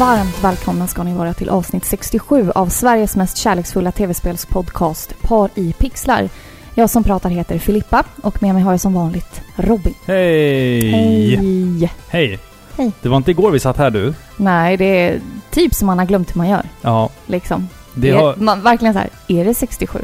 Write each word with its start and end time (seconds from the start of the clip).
Varmt 0.00 0.44
välkomna 0.44 0.86
ska 0.86 1.02
ni 1.02 1.14
vara 1.14 1.34
till 1.34 1.48
avsnitt 1.48 1.84
67 1.84 2.50
av 2.54 2.68
Sveriges 2.68 3.16
mest 3.16 3.36
kärleksfulla 3.36 3.92
tv-spelspodcast 3.92 5.22
Par 5.22 5.50
i 5.54 5.72
pixlar. 5.72 6.28
Jag 6.74 6.90
som 6.90 7.04
pratar 7.04 7.30
heter 7.30 7.58
Filippa 7.58 8.04
och 8.22 8.42
med 8.42 8.54
mig 8.54 8.62
har 8.62 8.72
jag 8.72 8.80
som 8.80 8.94
vanligt 8.94 9.40
Robin. 9.56 9.94
Hej! 10.06 10.90
Hej! 10.90 11.92
Hej! 12.08 12.38
Hej. 12.76 12.92
Det 13.02 13.08
var 13.08 13.16
inte 13.16 13.30
igår 13.30 13.50
vi 13.50 13.60
satt 13.60 13.76
här 13.76 13.90
du. 13.90 14.14
Nej, 14.36 14.76
det 14.76 14.84
är 14.84 15.20
typ 15.50 15.74
som 15.74 15.86
man 15.86 15.98
har 15.98 16.06
glömt 16.06 16.34
hur 16.34 16.38
man 16.38 16.48
gör. 16.48 16.64
Ja. 16.80 17.10
Liksom. 17.26 17.68
Det 17.94 18.10
är, 18.10 18.14
har, 18.14 18.36
man, 18.36 18.62
verkligen 18.62 18.94
så 18.94 19.00
här, 19.00 19.10
är 19.28 19.44
det 19.44 19.54
67? 19.54 19.98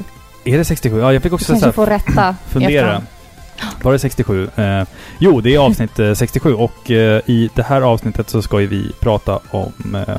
är 0.44 0.58
det 0.58 0.64
67? 0.64 1.00
Ja, 1.00 1.12
jag 1.12 1.22
fick 1.22 1.32
också 1.32 1.58
så 1.58 1.64
här, 1.64 1.72
får 1.72 1.86
rätta 1.86 2.36
fundera. 2.48 2.70
efterhand. 2.70 3.06
Var 3.82 3.92
det 3.92 3.98
67? 3.98 4.48
Eh, 4.56 4.82
jo, 5.18 5.40
det 5.40 5.54
är 5.54 5.58
avsnitt 5.58 5.98
eh, 5.98 6.14
67 6.14 6.54
och 6.54 6.90
eh, 6.90 7.20
i 7.26 7.50
det 7.54 7.62
här 7.62 7.80
avsnittet 7.82 8.30
så 8.30 8.42
ska 8.42 8.60
ju 8.60 8.66
vi 8.66 8.90
prata 9.00 9.40
om 9.50 9.94
eh, 10.08 10.16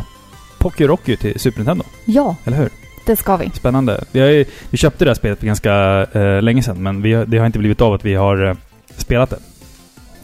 Pocky 0.58 0.88
Rocky 0.88 1.18
till 1.18 1.40
Super 1.40 1.60
Nintendo. 1.60 1.84
Ja, 2.06 2.36
Eller 2.46 2.58
hur? 2.58 2.70
det 3.06 3.16
ska 3.16 3.38
vi. 3.38 3.50
Spännande. 3.50 4.04
Vi, 4.12 4.20
har 4.20 4.28
ju, 4.28 4.46
vi 4.70 4.78
köpte 4.78 5.06
det 5.06 5.10
här 5.10 5.16
spelet 5.16 5.40
för 5.40 5.46
ganska 5.48 5.74
eh, 6.14 6.42
länge 6.42 6.64
sedan 6.64 6.84
men 6.84 7.02
vi, 7.02 7.26
det 7.28 7.38
har 7.38 7.46
inte 7.46 7.60
blivit 7.60 7.82
av 7.82 7.94
att 7.94 8.06
vi 8.06 8.14
har 8.16 8.46
eh, 8.50 8.56
spelat 8.98 9.30
det. 9.30 9.40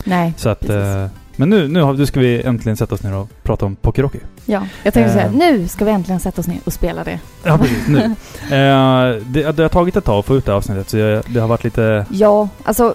Nej, 0.03 0.34
Så 0.38 0.50
att, 0.50 0.59
Precis. 0.59 1.11
Men 1.35 1.49
nu, 1.49 1.67
nu, 1.67 1.81
har, 1.81 1.93
nu 1.93 2.05
ska 2.05 2.19
vi 2.19 2.41
äntligen 2.41 2.77
sätta 2.77 2.95
oss 2.95 3.03
ner 3.03 3.13
och 3.15 3.29
prata 3.43 3.65
om 3.65 3.75
Pocky 3.75 4.01
Rocky. 4.01 4.19
ja. 4.45 4.67
Jag 4.83 4.93
tänkte 4.93 5.11
Eh. 5.11 5.17
säga, 5.29 5.31
nu 5.31 5.67
ska 5.67 5.85
vi 5.85 5.91
äntligen 5.91 6.19
sätta 6.19 6.41
oss 6.41 6.47
ner 6.47 6.57
och 6.65 6.73
spela 6.73 7.03
det. 7.03 7.19
Ja, 7.43 7.57
precis. 7.57 7.87
Nu. 7.87 7.99
eh, 8.43 9.21
det, 9.25 9.51
det 9.51 9.61
har 9.63 9.69
tagit 9.69 9.95
ett 9.95 10.05
tag 10.05 10.19
att 10.19 10.25
få 10.25 10.35
ut 10.38 10.45
det 10.45 10.52
här 10.52 10.58
avsnittet 10.58 10.89
så 10.89 10.97
jag, 10.97 11.23
det 11.27 11.39
har 11.39 11.47
varit 11.47 11.63
lite... 11.63 12.05
Ja, 12.09 12.49
alltså... 12.63 12.93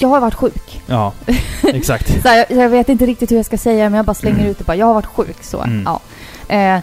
Jag 0.00 0.08
har 0.08 0.20
varit 0.20 0.34
sjuk. 0.34 0.82
Ja, 0.86 1.12
exakt. 1.62 2.22
Så 2.22 2.28
jag, 2.28 2.50
jag 2.50 2.68
vet 2.68 2.88
inte 2.88 3.06
riktigt 3.06 3.30
hur 3.30 3.36
jag 3.36 3.46
ska 3.46 3.58
säga 3.58 3.84
men 3.90 3.96
jag 3.96 4.06
bara 4.06 4.14
slänger 4.14 4.48
ut 4.48 4.58
det 4.58 4.64
bara. 4.64 4.76
Jag 4.76 4.86
har 4.86 4.94
varit 4.94 5.06
sjuk 5.06 5.36
så. 5.42 5.62
Mm. 5.62 5.82
Ja. 5.86 6.00
Eh, 6.54 6.80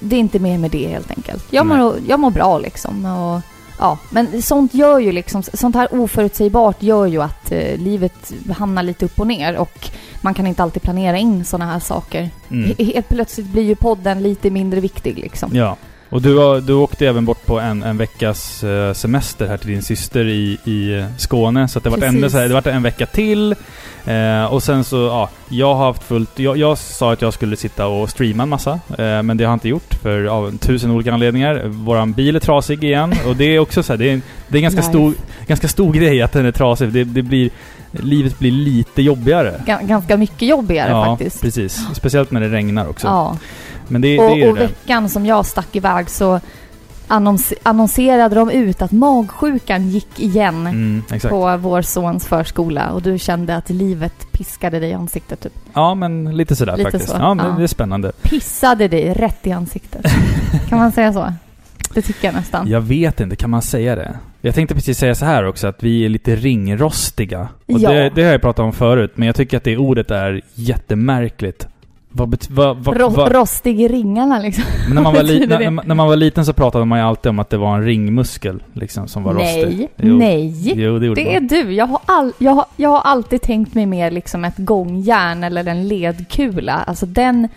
det 0.00 0.16
är 0.16 0.20
inte 0.20 0.38
mer 0.38 0.58
med 0.58 0.70
det 0.70 0.88
helt 0.88 1.10
enkelt. 1.10 1.44
Jag 1.50 1.66
mår, 1.66 1.94
jag 2.08 2.20
mår 2.20 2.30
bra 2.30 2.58
liksom. 2.58 3.04
Och, 3.04 3.40
ja. 3.78 3.98
Men 4.10 4.42
sånt 4.42 4.74
gör 4.74 4.98
ju 4.98 5.12
liksom, 5.12 5.42
sånt 5.42 5.74
här 5.76 5.88
oförutsägbart 5.94 6.82
gör 6.82 7.06
ju 7.06 7.22
att 7.22 7.52
eh, 7.52 7.76
livet 7.78 8.32
hamnar 8.56 8.82
lite 8.82 9.04
upp 9.04 9.20
och 9.20 9.26
ner 9.26 9.56
och 9.56 9.90
man 10.20 10.34
kan 10.34 10.46
inte 10.46 10.62
alltid 10.62 10.82
planera 10.82 11.18
in 11.18 11.44
såna 11.44 11.66
här 11.66 11.78
saker. 11.80 12.30
Mm. 12.50 12.70
He- 12.70 12.92
Helt 12.94 13.08
plötsligt 13.08 13.46
blir 13.46 13.62
ju 13.62 13.74
podden 13.76 14.22
lite 14.22 14.50
mindre 14.50 14.80
viktig 14.80 15.18
liksom. 15.18 15.50
Ja. 15.56 15.76
Och 16.14 16.22
du, 16.22 16.38
har, 16.38 16.60
du 16.60 16.72
åkte 16.72 17.06
även 17.06 17.24
bort 17.24 17.46
på 17.46 17.60
en, 17.60 17.82
en 17.82 17.96
veckas 17.96 18.64
eh, 18.64 18.92
semester 18.92 19.46
här 19.46 19.56
till 19.56 19.70
din 19.70 19.82
syster 19.82 20.24
i, 20.24 20.58
i 20.64 20.98
eh, 20.98 21.04
Skåne. 21.16 21.68
Så 21.68 21.80
det 21.80 21.90
var 21.90 21.96
Precis. 21.96 22.14
ändå 22.14 22.30
så 22.30 22.38
här, 22.38 22.48
det 22.48 22.54
var 22.54 22.68
en 22.68 22.82
vecka 22.82 23.06
till. 23.06 23.54
Eh, 24.04 24.44
och 24.44 24.62
sen 24.62 24.84
så, 24.84 24.96
ja, 24.96 25.30
jag 25.48 25.74
har 25.74 25.86
haft 25.86 26.02
fullt... 26.02 26.38
Jag, 26.38 26.56
jag 26.56 26.78
sa 26.78 27.12
att 27.12 27.22
jag 27.22 27.34
skulle 27.34 27.56
sitta 27.56 27.86
och 27.86 28.10
streama 28.10 28.42
en 28.42 28.48
massa. 28.48 28.80
Eh, 28.98 29.22
men 29.22 29.36
det 29.36 29.44
har 29.44 29.50
jag 29.50 29.56
inte 29.56 29.68
gjort 29.68 29.94
för 30.02 30.24
av 30.24 30.58
tusen 30.58 30.90
olika 30.90 31.12
anledningar. 31.12 31.62
Våran 31.66 32.12
bil 32.12 32.36
är 32.36 32.40
trasig 32.40 32.84
igen. 32.84 33.14
Och 33.26 33.36
det 33.36 33.44
är 33.44 33.58
också 33.58 33.82
så 33.82 33.92
här, 33.92 33.98
det 33.98 34.10
är, 34.10 34.20
det 34.48 34.56
är 34.56 34.58
en 34.58 34.62
ganska 34.62 34.80
Life. 34.80 34.90
stor, 34.90 35.14
ganska 35.46 35.68
stor 35.68 35.92
grej 35.92 36.22
att 36.22 36.32
den 36.32 36.46
är 36.46 36.52
trasig. 36.52 36.92
Det, 36.92 37.04
det 37.04 37.22
blir... 37.22 37.50
Livet 37.90 38.38
blir 38.38 38.50
lite 38.50 39.02
jobbigare. 39.02 39.60
Ga- 39.66 39.86
ganska 39.86 40.16
mycket 40.16 40.48
jobbigare 40.48 40.90
ja, 40.90 41.04
faktiskt. 41.04 41.40
precis. 41.40 41.86
Speciellt 41.92 42.30
när 42.30 42.40
det 42.40 42.48
regnar 42.48 42.88
också. 42.88 43.06
Ja. 43.06 43.38
Men 43.88 44.00
det, 44.00 44.18
Och, 44.18 44.36
det 44.36 44.42
är 44.42 44.50
och 44.50 44.56
det. 44.56 44.62
veckan 44.66 45.08
som 45.08 45.26
jag 45.26 45.46
stack 45.46 45.76
iväg 45.76 46.10
så 46.10 46.40
annons 47.08 47.52
annonserade 47.62 48.34
de 48.34 48.50
ut 48.50 48.82
att 48.82 48.92
magsjukan 48.92 49.88
gick 49.88 50.20
igen 50.20 50.66
Mm, 50.66 51.02
på 51.30 51.56
vår 51.56 51.82
sons 51.82 52.26
förskola 52.26 52.90
och 52.92 53.02
du 53.02 53.18
kände 53.18 53.56
att 53.56 53.70
livet 53.70 54.32
piskade 54.32 54.80
dig 54.80 54.90
i 54.90 54.92
ansiktet 54.94 55.40
typ. 55.40 55.52
Ja, 55.72 55.94
men 55.94 56.36
lite 56.36 56.56
sådär 56.56 56.76
Lite 56.76 56.90
faktiskt. 56.90 57.10
så, 57.12 57.16
Ja, 57.18 57.34
men 57.34 57.46
ja. 57.46 57.52
det 57.58 57.62
är 57.62 57.66
spännande. 57.66 58.12
Pissade 58.22 58.88
dig 58.88 59.12
rätt 59.14 59.46
i 59.46 59.52
ansiktet. 59.52 60.06
kan 60.68 60.78
man 60.78 60.92
säga 60.92 61.12
så? 61.12 61.32
Det 61.94 62.02
tycker 62.02 62.28
jag 62.28 62.34
nästan. 62.34 62.68
Jag 62.68 62.80
vet 62.80 63.20
inte, 63.20 63.36
kan 63.36 63.50
man 63.50 63.62
säga 63.62 63.96
det? 63.96 64.18
Jag 64.40 64.54
tänkte 64.54 64.74
precis 64.74 64.98
säga 64.98 65.14
så 65.14 65.24
här 65.24 65.44
också, 65.46 65.66
att 65.66 65.82
vi 65.82 66.04
är 66.04 66.08
lite 66.08 66.36
ringrostiga. 66.36 67.48
Och 67.66 67.78
Ja. 67.80 67.90
det, 67.90 68.10
det 68.14 68.24
har 68.24 68.32
jag 68.32 68.40
pratat 68.40 68.64
om 68.64 68.72
förut, 68.72 69.12
men 69.14 69.26
jag 69.26 69.36
tycker 69.36 69.56
att 69.56 69.64
det 69.64 69.76
ordet 69.76 70.10
är 70.10 70.40
jättemärkligt. 70.54 71.66
Vad 72.16 72.36
vad, 72.50 72.76
vad, 72.76 73.00
Ro 73.00 73.08
vad, 73.08 73.32
rostig 73.32 73.80
i 73.80 73.88
ringarna 73.88 74.38
liksom. 74.38 74.64
men 74.86 74.94
när, 74.94 75.02
man 75.02 75.14
var 75.14 75.22
li, 75.32 75.46
när, 75.46 75.70
när 75.70 75.94
man 75.94 76.08
var 76.08 76.16
liten 76.16 76.44
så 76.46 76.52
pratade 76.52 76.84
man 76.84 76.98
ju 76.98 77.04
alltid 77.04 77.30
om 77.30 77.38
att 77.38 77.50
det 77.50 77.56
var 77.56 77.76
en 77.76 77.84
ringmuskel, 77.84 78.62
liksom, 78.72 79.08
som 79.08 79.22
var 79.22 79.34
rostig. 79.34 79.76
Nej, 79.78 79.88
Jo. 79.96 80.16
nej. 80.18 80.72
Jo, 80.82 80.98
det 80.98 81.14
Det 81.14 81.36
är 81.36 81.40
du. 81.40 81.72
Jag 81.72 81.86
har, 81.86 81.98
all, 82.06 82.32
jag, 82.38 82.52
har, 82.52 82.64
jag 82.76 82.90
har 82.90 83.00
alltid 83.00 83.42
tänkt 83.42 83.74
mig 83.74 83.86
mer 83.86 84.10
liksom 84.10 84.44
ett 84.44 84.54
gångjärn 84.56 85.44
eller 85.44 85.68
en 85.68 85.88
ledkula. 85.88 86.72
Alltså 86.72 87.06
den 87.06 87.48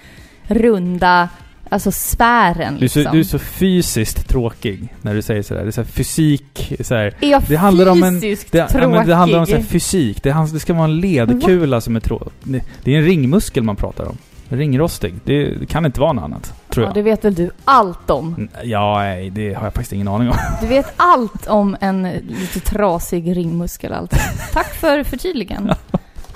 runda, 0.43 1.29
alltså 1.69 1.91
sfären 1.91 2.75
Du 2.79 2.85
är, 2.85 2.89
så, 2.89 2.99
liksom. 2.99 3.13
du 3.15 3.19
är 3.19 3.23
så 3.23 3.39
fysiskt 3.39 4.29
tråkig 4.29 4.93
när 5.01 5.13
du 5.15 5.21
säger 5.21 5.43
sådär. 5.43 5.61
Det 5.61 5.69
är 5.69 5.71
så 5.71 5.83
fysik, 5.83 6.73
så 6.81 6.95
här, 6.95 7.13
Är 7.21 7.29
jag 7.31 7.43
Det 7.47 7.55
handlar 7.55 7.91
om 7.91 8.03
en- 8.03 8.21
fysiskt 8.21 8.51
Det, 8.51 8.67
tråkig? 8.67 8.85
ja, 8.85 8.89
men 8.89 9.07
det 9.07 9.15
handlar 9.15 9.39
om 9.39 9.45
så 9.45 9.61
fysik. 9.61 10.23
Det, 10.23 10.35
det 10.53 10.59
ska 10.59 10.73
vara 10.73 10.85
en 10.85 10.99
ledkula 10.99 11.81
som 11.81 11.95
är 11.95 11.99
trå... 11.99 12.29
Det, 12.43 12.63
det 12.83 12.93
är 12.93 12.97
en 12.97 13.05
ringmuskel 13.05 13.63
man 13.63 13.75
pratar 13.75 14.05
om. 14.05 14.17
Ringrostig. 14.49 15.13
Det, 15.23 15.49
det 15.49 15.65
kan 15.65 15.85
inte 15.85 15.99
vara 15.99 16.13
något 16.13 16.23
annat, 16.23 16.53
tror 16.69 16.83
Ja, 16.83 16.89
jag. 16.89 16.93
det 16.95 17.01
vet 17.01 17.25
väl 17.25 17.35
du 17.35 17.51
allt 17.65 18.09
om. 18.09 18.47
Ja, 18.63 18.97
nej, 18.99 19.29
det 19.29 19.53
har 19.53 19.63
jag 19.63 19.73
faktiskt 19.73 19.93
ingen 19.93 20.07
aning 20.07 20.29
om. 20.29 20.35
Du 20.61 20.67
vet 20.67 20.93
allt 20.97 21.47
om 21.47 21.77
en 21.81 22.03
lite 22.27 22.59
trasig 22.59 23.37
ringmuskel 23.37 23.93
alltså. 23.93 24.17
Tack 24.53 24.73
för 24.73 25.03
förtydligan. 25.03 25.73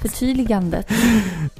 Förtydligandet. 0.01 0.91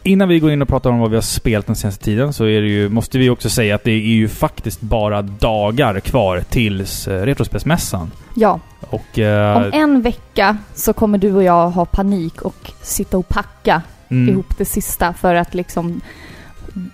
Innan 0.04 0.30
vi 0.30 0.40
går 0.40 0.52
in 0.52 0.62
och 0.62 0.68
pratar 0.68 0.90
om 0.90 1.00
vad 1.00 1.10
vi 1.10 1.16
har 1.16 1.22
spelat 1.22 1.68
den 1.68 1.76
senaste 1.76 2.04
tiden 2.06 2.34
så 2.34 2.44
är 2.46 2.62
det 2.62 2.68
ju, 2.68 2.90
måste 2.90 3.18
vi 3.18 3.30
också 3.30 3.50
säga 3.50 3.76
att 3.76 3.84
det 3.84 3.92
är 3.92 3.98
ju 4.00 4.28
faktiskt 4.28 4.82
bara 4.82 5.22
dagar 5.22 6.00
kvar 6.00 6.44
tills 6.50 7.08
eh, 7.08 7.22
Retrospelsmässan. 7.26 8.12
Ja, 8.36 8.60
Och... 8.90 9.20
Eh, 9.20 9.58
om 9.58 9.70
en 9.74 10.02
vecka 10.02 10.58
så 10.74 10.94
kommer 10.94 11.18
du 11.18 11.34
och 11.34 11.44
jag 11.44 11.70
ha 11.70 11.86
panik 11.86 12.42
och 12.42 12.72
sitta 12.82 13.18
och 13.18 13.28
packa 13.30 13.82
mm, 14.10 14.30
ihop 14.30 14.58
det 14.58 14.66
sista 14.66 15.14
för 15.14 15.36
att 15.36 15.54
liksom 15.54 16.02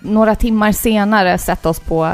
några 0.00 0.34
timmar 0.34 0.72
senare 0.72 1.38
sätta 1.38 1.68
oss 1.68 1.80
på 1.80 2.10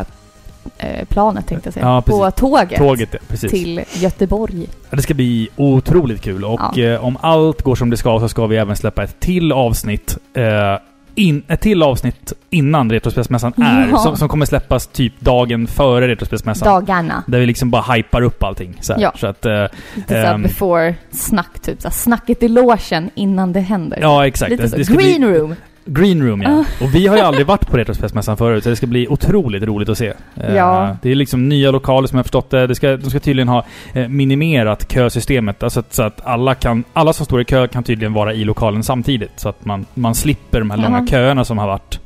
eh, 0.79 1.05
planet 1.09 1.47
tänkte 1.47 1.67
jag 1.67 1.75
säga. 1.75 1.87
Ja, 1.87 2.03
på 2.03 2.31
tåget, 2.31 2.79
Tåget, 2.79 3.15
ja, 3.43 3.49
till 3.49 3.81
Göteborg. 3.93 4.67
Det 4.91 5.03
ska 5.03 5.15
bli 5.15 5.49
otroligt 5.57 6.21
kul 6.23 6.45
och 6.45 6.61
Ja. 6.75 6.83
eh, 6.83 7.05
om 7.05 7.19
allt 7.21 7.63
går 7.63 7.75
som 7.75 7.91
det 7.91 7.97
ska 7.97 8.21
så 8.21 8.29
ska 8.29 8.47
vi 8.47 8.57
även 8.57 8.77
släppa 8.77 9.03
ett 9.05 9.21
till 9.21 9.53
avsnitt 9.53 10.19
eh, 10.35 10.79
in, 11.17 11.43
ett 11.49 11.61
till 11.61 11.83
avsnitt 11.83 12.33
innan 12.51 12.91
Retrospelsmässan 12.91 13.53
är. 13.57 13.97
Som, 13.97 14.17
som 14.17 14.29
kommer 14.29 14.47
släppas 14.47 14.87
typ 14.87 15.21
dagen 15.21 15.67
före 15.67 16.09
Retrospelsmässan. 16.09 16.69
Dagarna. 16.69 17.23
Där 17.27 17.39
vi 17.41 17.47
liksom 17.47 17.71
bara 17.71 17.95
hypar 17.95 18.23
upp 18.23 18.43
allting. 18.43 18.77
Så, 18.81 18.93
här. 18.93 19.01
Ja. 19.01 19.13
så 19.17 19.27
att... 19.27 19.47
Eh, 19.47 19.53
Lite 19.95 20.09
såhär 20.09 20.35
Ehm. 20.35 20.43
before 20.43 20.95
snack 21.11 21.59
typ. 21.63 21.83
Såhär, 21.83 21.93
snacket 21.95 22.43
i 22.43 22.49
logen 22.49 23.11
innan 23.15 23.53
det 23.53 23.61
händer. 23.61 23.99
ja, 24.01 24.27
exakt. 24.27 24.51
Lite 24.51 24.69
så. 24.69 24.77
Green 24.77 25.21
bli, 25.21 25.39
room. 25.39 25.55
Green 25.87 26.27
room, 26.27 26.43
ja. 26.43 26.65
Och 26.81 26.95
vi 26.95 27.07
har 27.07 27.17
ju 27.17 27.23
aldrig 27.23 27.47
varit 27.47 27.67
på 27.67 27.77
Retrospelsmässan 27.77 28.37
förut, 28.37 28.65
så 28.65 28.71
det 28.71 28.77
ska 28.77 28.87
bli 28.87 29.09
otroligt 29.09 29.63
roligt 29.63 29.89
att 29.89 29.99
se. 29.99 30.13
Eh, 30.37 30.55
Ja. 30.57 30.97
Det 31.03 31.11
är 31.11 31.15
liksom 31.15 31.49
nya 31.49 31.71
lokaler 31.71 32.09
som 32.09 32.17
jag 32.17 32.19
har 32.19 32.25
förstått 32.25 32.51
det. 32.51 32.67
det 32.67 32.75
ska, 32.75 32.97
de 32.97 33.11
ska 33.11 33.21
tydligen 33.21 33.49
ha 33.49 33.65
eh, 33.93 34.09
minimerat 34.09 34.93
kösystemet. 34.93 35.63
Alltså 35.63 35.81
att, 35.81 35.95
så 35.95 36.03
att 36.03 36.27
alla, 36.27 36.55
kan, 36.55 36.85
alla 36.93 37.13
som 37.13 37.27
står 37.27 37.41
i 37.41 37.45
kö 37.45 37.69
kan 37.69 37.83
tydligen 37.85 38.13
vara 38.13 38.35
i 38.35 38.45
lokalen 38.45 38.83
samtidigt. 38.83 39.33
Så 39.41 39.49
att 39.49 39.65
man, 39.65 39.87
man 39.95 40.15
slipper 40.15 40.59
de 40.59 40.71
här 40.71 40.79
långa 40.79 41.07
köerna 41.07 41.45
som 41.45 41.59
har 41.59 41.67
varit 41.67 42.01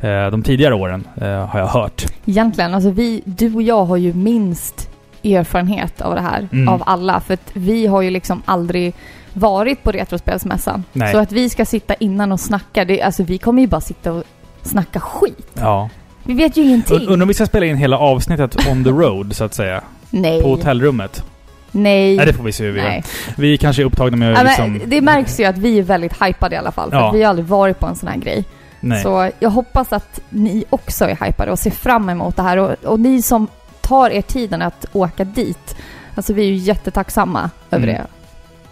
eh, 0.00 0.26
de 0.30 0.42
tidigare 0.42 0.74
åren, 0.74 1.04
har 1.20 1.58
jag 1.58 1.66
hört. 1.66 2.04
Egentligen, 2.26 2.74
alltså 2.74 2.90
vi, 2.90 3.22
du 3.24 3.54
och 3.54 3.62
jag 3.62 3.84
har 3.84 3.96
ju 3.96 4.12
minst 4.14 4.90
erfarenhet 5.24 6.00
av 6.00 6.14
det 6.14 6.20
här. 6.20 6.48
Mm. 6.52 6.68
Av 6.68 6.82
alla. 6.86 7.20
För 7.20 7.34
att 7.34 7.50
vi 7.52 7.86
har 7.86 8.02
ju 8.02 8.10
liksom 8.10 8.42
aldrig 8.44 8.94
varit 9.38 9.82
på 9.82 9.92
Retrospelsmässan. 9.92 10.84
Nej. 10.92 11.12
Så 11.12 11.18
att 11.18 11.32
vi 11.32 11.48
ska 11.50 11.64
sitta 11.64 11.94
innan 11.94 12.32
och 12.32 12.40
snacka, 12.40 12.84
det, 12.84 13.02
alltså 13.02 13.22
vi 13.22 13.38
kommer 13.38 13.62
ju 13.62 13.68
bara 13.68 13.80
sitta 13.80 14.12
och 14.12 14.24
snacka 14.62 15.00
skit. 15.00 15.46
Ja. 15.54 15.88
Vi 16.22 16.34
vet 16.34 16.56
ju 16.56 16.62
ingenting. 16.62 16.96
Und- 16.96 17.06
Undrar 17.08 17.22
om 17.22 17.28
vi 17.28 17.34
ska 17.34 17.46
spela 17.46 17.66
in 17.66 17.76
hela 17.76 17.98
avsnittet 17.98 18.68
on 18.68 18.84
the 18.84 18.90
road, 18.90 19.36
så 19.36 19.44
att 19.44 19.54
säga. 19.54 19.82
Nej. 20.10 20.42
På 20.42 20.48
hotellrummet. 20.48 21.24
Nej. 21.70 22.16
Nej, 22.16 22.26
det 22.26 22.32
får 22.32 22.44
vi 22.44 22.52
se 22.52 22.64
hur 22.64 22.72
vi 22.72 22.80
gör. 22.80 23.02
Vi 23.36 23.58
kanske 23.58 23.82
är 23.82 23.84
upptagna 23.86 24.16
med 24.16 24.32
Ja, 24.32 24.36
att 24.36 24.58
men 24.58 24.72
liksom... 24.72 24.90
det 24.90 25.00
märks 25.00 25.40
ju 25.40 25.44
att 25.44 25.58
vi 25.58 25.78
är 25.78 25.82
väldigt 25.82 26.22
hypade 26.22 26.54
i 26.54 26.58
alla 26.58 26.72
fall. 26.72 26.90
För 26.90 26.96
Ja. 26.98 27.10
vi 27.10 27.22
har 27.22 27.30
aldrig 27.30 27.46
varit 27.46 27.78
på 27.78 27.86
en 27.86 27.96
sån 27.96 28.08
här 28.08 28.16
grej. 28.16 28.44
Nej. 28.80 29.02
Så 29.02 29.30
jag 29.40 29.50
hoppas 29.50 29.92
att 29.92 30.20
ni 30.28 30.64
också 30.70 31.04
är 31.04 31.26
hypade 31.26 31.50
och 31.52 31.58
ser 31.58 31.70
fram 31.70 32.08
emot 32.08 32.36
det 32.36 32.42
här. 32.42 32.56
Och, 32.56 32.70
och 32.84 33.00
ni 33.00 33.22
som 33.22 33.46
tar 33.80 34.10
er 34.10 34.22
tiden 34.22 34.62
att 34.62 34.84
åka 34.92 35.24
dit. 35.24 35.76
Alltså 36.14 36.32
vi 36.32 36.42
är 36.42 36.46
ju 36.46 36.54
jättetacksamma 36.54 37.50
över 37.70 37.84
Mm. 37.88 37.94
det. 37.96 38.06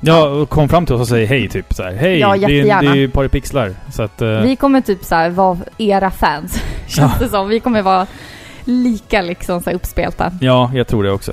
Ja, 0.01 0.47
kom 0.47 0.69
fram 0.69 0.87
till 0.87 0.95
oss 0.95 1.01
och 1.01 1.09
säg 1.09 1.25
hej 1.25 1.49
typ 1.49 1.75
så 1.75 1.83
här. 1.83 1.93
Hej! 1.95 2.19
Ja, 2.19 2.37
det, 2.37 2.61
är, 2.61 2.65
det 2.81 2.87
är 2.89 2.95
ju 2.95 3.09
Pari 3.11 3.29
Pixlar. 3.29 3.73
Så 3.93 4.03
att... 4.03 4.23
eh, 4.23 4.29
Vi 4.41 4.57
kommer 4.57 4.81
typ 4.81 5.05
så 5.05 5.15
här 5.15 5.31
vara 5.31 5.59
era 5.79 6.11
fans. 6.11 6.63
Känns 6.89 7.19
det 7.19 7.29
som. 7.29 7.49
Vi 7.49 7.61
kommer 7.61 7.83
vara 7.83 8.07
lika 8.65 9.23
liksom 9.23 9.61
så 9.61 9.71
uppspelta. 9.71 10.33
Ja, 10.41 10.71
jag 10.75 10.87
tror 10.87 11.05
det 11.05 11.11
också. 11.11 11.33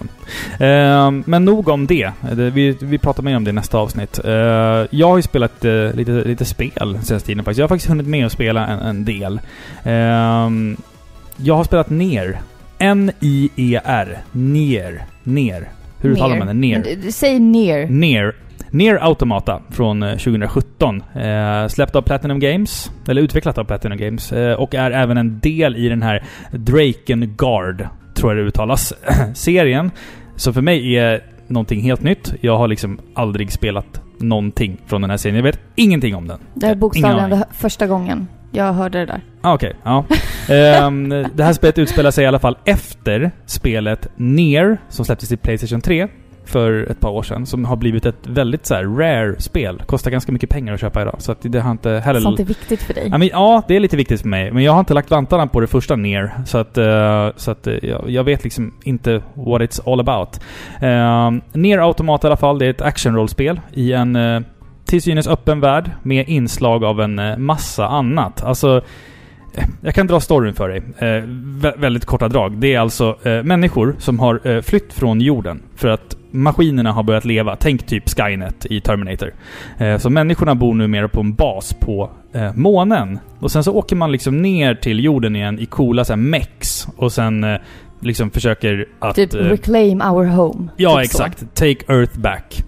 Eh, 0.59 1.11
men 1.25 1.45
nog 1.45 1.69
om 1.69 1.87
det. 1.87 2.11
Det- 2.31 2.49
Vi, 2.49 2.77
vi 2.81 2.97
pratar 2.97 3.23
mer 3.23 3.37
om 3.37 3.43
det 3.43 3.49
i 3.49 3.53
nästa 3.53 3.77
avsnitt. 3.77 4.19
Eh, 4.25 4.31
jag 4.89 5.07
har 5.09 5.17
ju 5.17 5.23
spelat 5.23 5.65
eh, 5.65 5.71
lite, 5.93 6.11
lite 6.11 6.45
spel 6.45 6.71
senaste 7.03 7.19
tiden 7.27 7.43
faktiskt. 7.43 7.59
Jag 7.59 7.63
har 7.63 7.69
faktiskt 7.69 7.89
hunnit 7.89 8.07
med 8.07 8.25
att 8.25 8.31
spela 8.31 8.67
en, 8.67 8.79
en 8.79 9.05
del. 9.05 9.39
Eh, 9.83 10.49
jag 11.37 11.55
har 11.55 11.63
spelat 11.63 11.89
ner. 11.89 12.41
N-I-E-R. 12.79 14.17
Ner. 14.31 15.05
Ner. 15.23 15.69
Hur 16.01 16.09
uttalar 16.11 16.37
man 16.37 16.47
det? 16.47 16.53
Ner. 16.53 16.97
Du- 17.03 17.11
Säg 17.11 17.39
ner. 17.39 17.87
Ner. 17.87 18.35
Ner 18.73 18.95
Automata 19.01 19.61
från 19.69 20.03
eh, 20.03 20.09
2017. 20.09 21.03
Eh, 21.15 21.67
släppt 21.67 21.95
av 21.95 22.01
Platinum 22.01 22.39
Games, 22.39 22.91
eller 23.07 23.21
utvecklat 23.21 23.57
av 23.57 23.63
Platinum 23.63 23.97
Games, 23.97 24.31
eh, 24.31 24.53
och 24.53 24.75
är 24.75 24.91
även 24.91 25.17
en 25.17 25.39
del 25.39 25.75
i 25.75 25.89
den 25.89 26.01
här 26.01 26.23
Drakengard, 26.51 27.87
tror 28.13 28.31
jag 28.31 28.37
det 28.37 28.47
uttalas, 28.47 28.93
serien. 29.33 29.91
Så 30.35 30.53
för 30.53 30.61
mig 30.61 30.97
är 30.97 31.23
någonting 31.47 31.81
helt 31.81 32.01
nytt. 32.01 32.33
Jag 32.41 32.57
har 32.57 32.67
liksom 32.67 32.99
aldrig 33.13 33.51
spelat 33.51 34.01
någonting 34.17 34.77
från 34.85 35.01
den 35.01 35.09
här 35.09 35.17
serien. 35.17 35.35
Jag 35.35 35.43
vet 35.43 35.59
ingenting 35.75 36.15
om 36.15 36.27
den. 36.27 36.39
Det 36.53 36.67
är 36.67 36.75
bokstavligen 36.75 37.43
första 37.51 37.87
gången 37.87 38.27
jag 38.51 38.73
hörde 38.73 38.99
det 38.99 39.05
där. 39.05 39.21
Ah, 39.41 39.53
Okej, 39.53 39.75
ja. 39.83 40.05
Ehm, 40.49 41.09
det 41.09 41.43
här 41.43 41.53
spelet 41.53 41.77
utspelar 41.77 42.11
sig 42.11 42.23
i 42.23 42.27
alla 42.27 42.39
fall 42.39 42.57
efter 42.65 43.31
spelet 43.45 44.07
Near, 44.15 44.77
som 44.89 45.05
släpptes 45.05 45.31
i 45.31 45.37
Playstation 45.37 45.81
3 45.81 46.07
för 46.45 46.91
ett 46.91 46.99
par 46.99 47.09
år 47.09 47.23
sedan. 47.23 47.45
Som 47.45 47.65
har 47.65 47.75
blivit 47.75 48.05
ett 48.05 48.27
väldigt 48.27 48.65
så 48.65 48.75
här 48.75 48.83
rare 48.83 49.41
spel. 49.41 49.81
Kostar 49.85 50.11
ganska 50.11 50.31
mycket 50.31 50.49
pengar 50.49 50.73
att 50.73 50.79
köpa 50.79 51.01
idag. 51.01 51.15
Så 51.17 51.31
att 51.31 51.37
det 51.41 51.59
har 51.59 51.71
inte 51.71 51.89
heller... 51.89 52.19
Sånt 52.19 52.39
är 52.39 52.45
viktigt 52.45 52.83
för 52.83 52.93
dig. 52.93 53.07
Ja, 53.11 53.17
men, 53.17 53.27
ja, 53.27 53.63
det 53.67 53.75
är 53.75 53.79
lite 53.79 53.97
viktigt 53.97 54.21
för 54.21 54.27
mig. 54.27 54.51
Men 54.51 54.63
jag 54.63 54.71
har 54.71 54.79
inte 54.79 54.93
lagt 54.93 55.11
vantarna 55.11 55.47
på 55.47 55.59
det 55.59 55.67
första 55.67 55.95
ner. 55.95 56.31
Så 56.45 56.57
att, 56.57 56.77
eh, 56.77 57.29
så 57.35 57.51
att 57.51 57.67
eh, 57.67 57.73
jag, 58.07 58.23
vet 58.23 58.43
liksom 58.43 58.73
inte 58.83 59.21
what 59.33 59.61
it's 59.61 59.91
all 59.91 59.99
about. 59.99 60.39
Uh, 60.83 61.59
ner 61.59 61.77
Automat 61.77 62.23
i 62.23 62.27
alla 62.27 62.37
fall, 62.37 62.59
det 62.59 62.65
är 62.65 62.69
ett 62.69 62.81
actionrollspel 62.81 63.59
i 63.73 63.93
en 63.93 64.15
uh, 64.15 64.41
till 64.85 65.01
synes 65.01 65.27
öppen 65.27 65.59
värld 65.59 65.91
med 66.03 66.29
inslag 66.29 66.83
av 66.83 67.01
en 67.01 67.21
massa 67.37 67.87
annat. 67.87 68.43
Alltså, 68.43 68.81
jag 69.81 69.95
kan 69.95 70.07
dra 70.07 70.19
storyn 70.19 70.53
för 70.53 70.69
dig. 70.69 70.77
Eh, 70.97 71.23
vä- 71.61 71.79
väldigt 71.79 72.05
korta 72.05 72.27
drag. 72.27 72.57
Det 72.57 72.73
är 72.73 72.79
alltså 72.79 73.17
eh, 73.23 73.43
människor 73.43 73.95
som 73.99 74.19
har 74.19 74.47
eh, 74.47 74.61
flytt 74.61 74.93
från 74.93 75.21
jorden 75.21 75.61
för 75.75 75.87
att 75.87 76.17
maskinerna 76.33 76.91
har 76.91 77.03
börjat 77.03 77.25
leva. 77.25 77.55
Tänk 77.55 77.85
typ 77.85 78.09
Skynet 78.09 78.65
i 78.65 78.81
Terminator. 78.81 79.33
Eh, 79.77 79.97
så 79.97 80.09
människorna 80.09 80.55
bor 80.55 80.73
numera 80.73 81.07
på 81.07 81.19
en 81.19 81.33
bas 81.33 81.73
på 81.73 82.11
eh, 82.33 82.53
månen. 82.55 83.19
Och 83.39 83.51
sen 83.51 83.63
så 83.63 83.73
åker 83.73 83.95
man 83.95 84.11
liksom 84.11 84.41
ner 84.41 84.75
till 84.75 85.03
jorden 85.03 85.35
igen 85.35 85.59
i 85.59 85.65
coola 85.65 86.05
så 86.05 86.13
här, 86.13 86.17
mex. 86.17 86.87
Och 86.97 87.11
sen 87.11 87.43
eh, 87.43 87.59
liksom 87.99 88.31
försöker 88.31 88.85
att... 88.99 89.15
typ 89.15 89.33
reclaim 89.33 90.01
our 90.01 90.25
home. 90.25 90.67
ja, 90.77 90.89
typ 90.89 91.11
så. 91.11 91.23
exakt. 91.23 91.55
Take 91.55 91.93
Earth 91.93 92.19
back. 92.19 92.63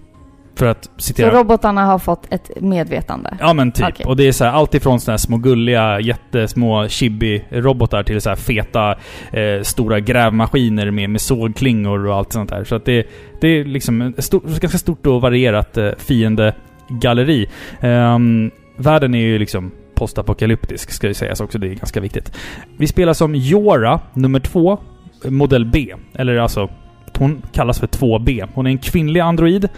För 0.56 0.66
att 0.66 0.84
Så 0.84 0.90
citera... 0.96 1.38
robotarna 1.38 1.84
har 1.86 1.98
fått 1.98 2.26
ett 2.30 2.50
medvetande. 2.60 3.36
Ja 3.40 3.52
men 3.52 3.72
typ. 3.72 3.86
Okej. 3.88 4.06
Och 4.06 4.16
det 4.16 4.28
är 4.28 4.32
så 4.32 4.44
här, 4.44 4.52
allt 4.52 4.74
ifrån 4.74 5.00
såna 5.00 5.12
här 5.12 5.18
små 5.18 5.36
gulliga, 5.36 6.00
jättesmå 6.00 6.86
chibi-robotar 6.88 8.02
till 8.02 8.20
så 8.20 8.28
här 8.28 8.36
feta, 8.36 8.90
eh, 9.32 9.62
stora 9.62 10.00
grävmaskiner 10.00 10.90
med, 10.90 11.10
med 11.10 11.20
sågklingor 11.20 12.06
och 12.06 12.14
allt 12.14 12.32
sånt 12.32 12.50
där. 12.50 12.64
Så 12.64 12.74
att 12.74 12.84
det, 12.84 13.06
det 13.40 13.48
är 13.48 13.64
liksom 13.64 14.00
ett 14.02 14.30
ganska 14.60 14.78
stort 14.78 15.06
och 15.06 15.20
varierat 15.20 15.76
eh, 15.76 15.90
fiendegalleri. 15.98 17.46
Ehm, 17.80 18.50
världen 18.76 19.14
är 19.14 19.22
ju 19.22 19.38
liksom 19.38 19.72
postapokalyptisk, 19.94 20.90
ska 20.90 21.06
ju 21.06 21.14
sägas 21.14 21.40
också. 21.40 21.58
Det 21.58 21.66
är 21.66 21.74
ganska 21.74 22.00
viktigt. 22.00 22.32
Vi 22.76 22.86
spelar 22.86 23.12
som 23.12 23.34
Jora, 23.34 24.00
nummer 24.14 24.40
två, 24.40 24.78
modell 25.24 25.64
B. 25.64 25.94
Eller 26.14 26.36
alltså, 26.36 26.70
hon 27.18 27.42
kallas 27.52 27.80
för 27.80 27.86
2B. 27.86 28.48
Hon 28.54 28.66
är 28.66 28.70
en 28.70 28.78
kvinnlig 28.78 29.20
android. 29.20 29.68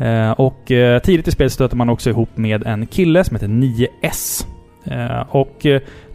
Eh, 0.00 0.30
och 0.30 0.70
eh, 0.70 0.98
tidigt 0.98 1.28
i 1.28 1.30
spelet 1.30 1.52
stöter 1.52 1.76
man 1.76 1.88
också 1.88 2.10
ihop 2.10 2.36
med 2.36 2.66
en 2.66 2.86
kille 2.86 3.24
som 3.24 3.36
heter 3.36 3.48
9S. 3.48 4.46
Eh, 4.84 5.20
och 5.28 5.66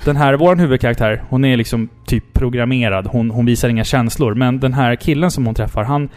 den 0.05 0.15
här, 0.15 0.33
vår 0.33 0.55
huvudkaraktär, 0.55 1.23
hon 1.29 1.45
är 1.45 1.57
liksom 1.57 1.89
typ 2.05 2.33
programmerad. 2.33 3.07
Hon, 3.07 3.31
hon 3.31 3.45
visar 3.45 3.69
inga 3.69 3.83
känslor. 3.83 4.33
Men 4.33 4.59
den 4.59 4.73
här 4.73 4.95
killen 4.95 5.31
som 5.31 5.45
hon 5.45 5.55
träffar, 5.55 5.83
han, 5.83 6.09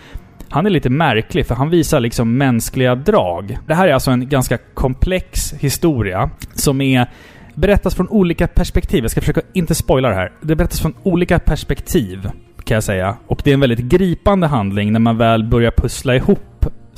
han 0.49 0.67
är 0.67 0.71
lite 0.71 0.91
märklig 0.91 1.47
för 1.47 1.55
han 1.55 1.71
visar 1.71 2.01
liksom 2.01 2.37
mänskliga 2.37 2.95
drag. 2.95 3.59
Det 3.67 3.75
här 3.75 3.89
är 3.89 3.95
alltså 3.95 4.11
en 4.11 4.29
ganska 4.29 4.59
komplex 4.75 5.55
historia 5.59 6.31
som 6.55 6.81
är 6.81 7.07
berättas 7.55 7.95
från 7.95 8.09
olika 8.09 8.49
perspektiv. 8.49 9.05
Jag 9.05 9.11
ska 9.11 9.21
försöka 9.21 9.41
inte 9.53 9.75
spoila 9.75 10.09
det 10.09 10.15
här. 10.15 10.33
Det 10.41 10.57
berättas 10.57 10.81
från 10.81 10.95
olika 11.03 11.39
perspektiv, 11.39 12.31
kan 12.65 12.75
jag 12.75 12.85
säga. 12.85 13.17
Och 13.27 13.41
det 13.45 13.51
är 13.51 13.55
en 13.55 13.61
väldigt 13.61 13.79
gripande 13.79 14.47
handling 14.47 14.93
när 14.93 15.01
man 15.01 15.19
väl 15.19 15.45
börjar 15.45 15.71
pussla 15.71 16.17
ihop 16.17 16.48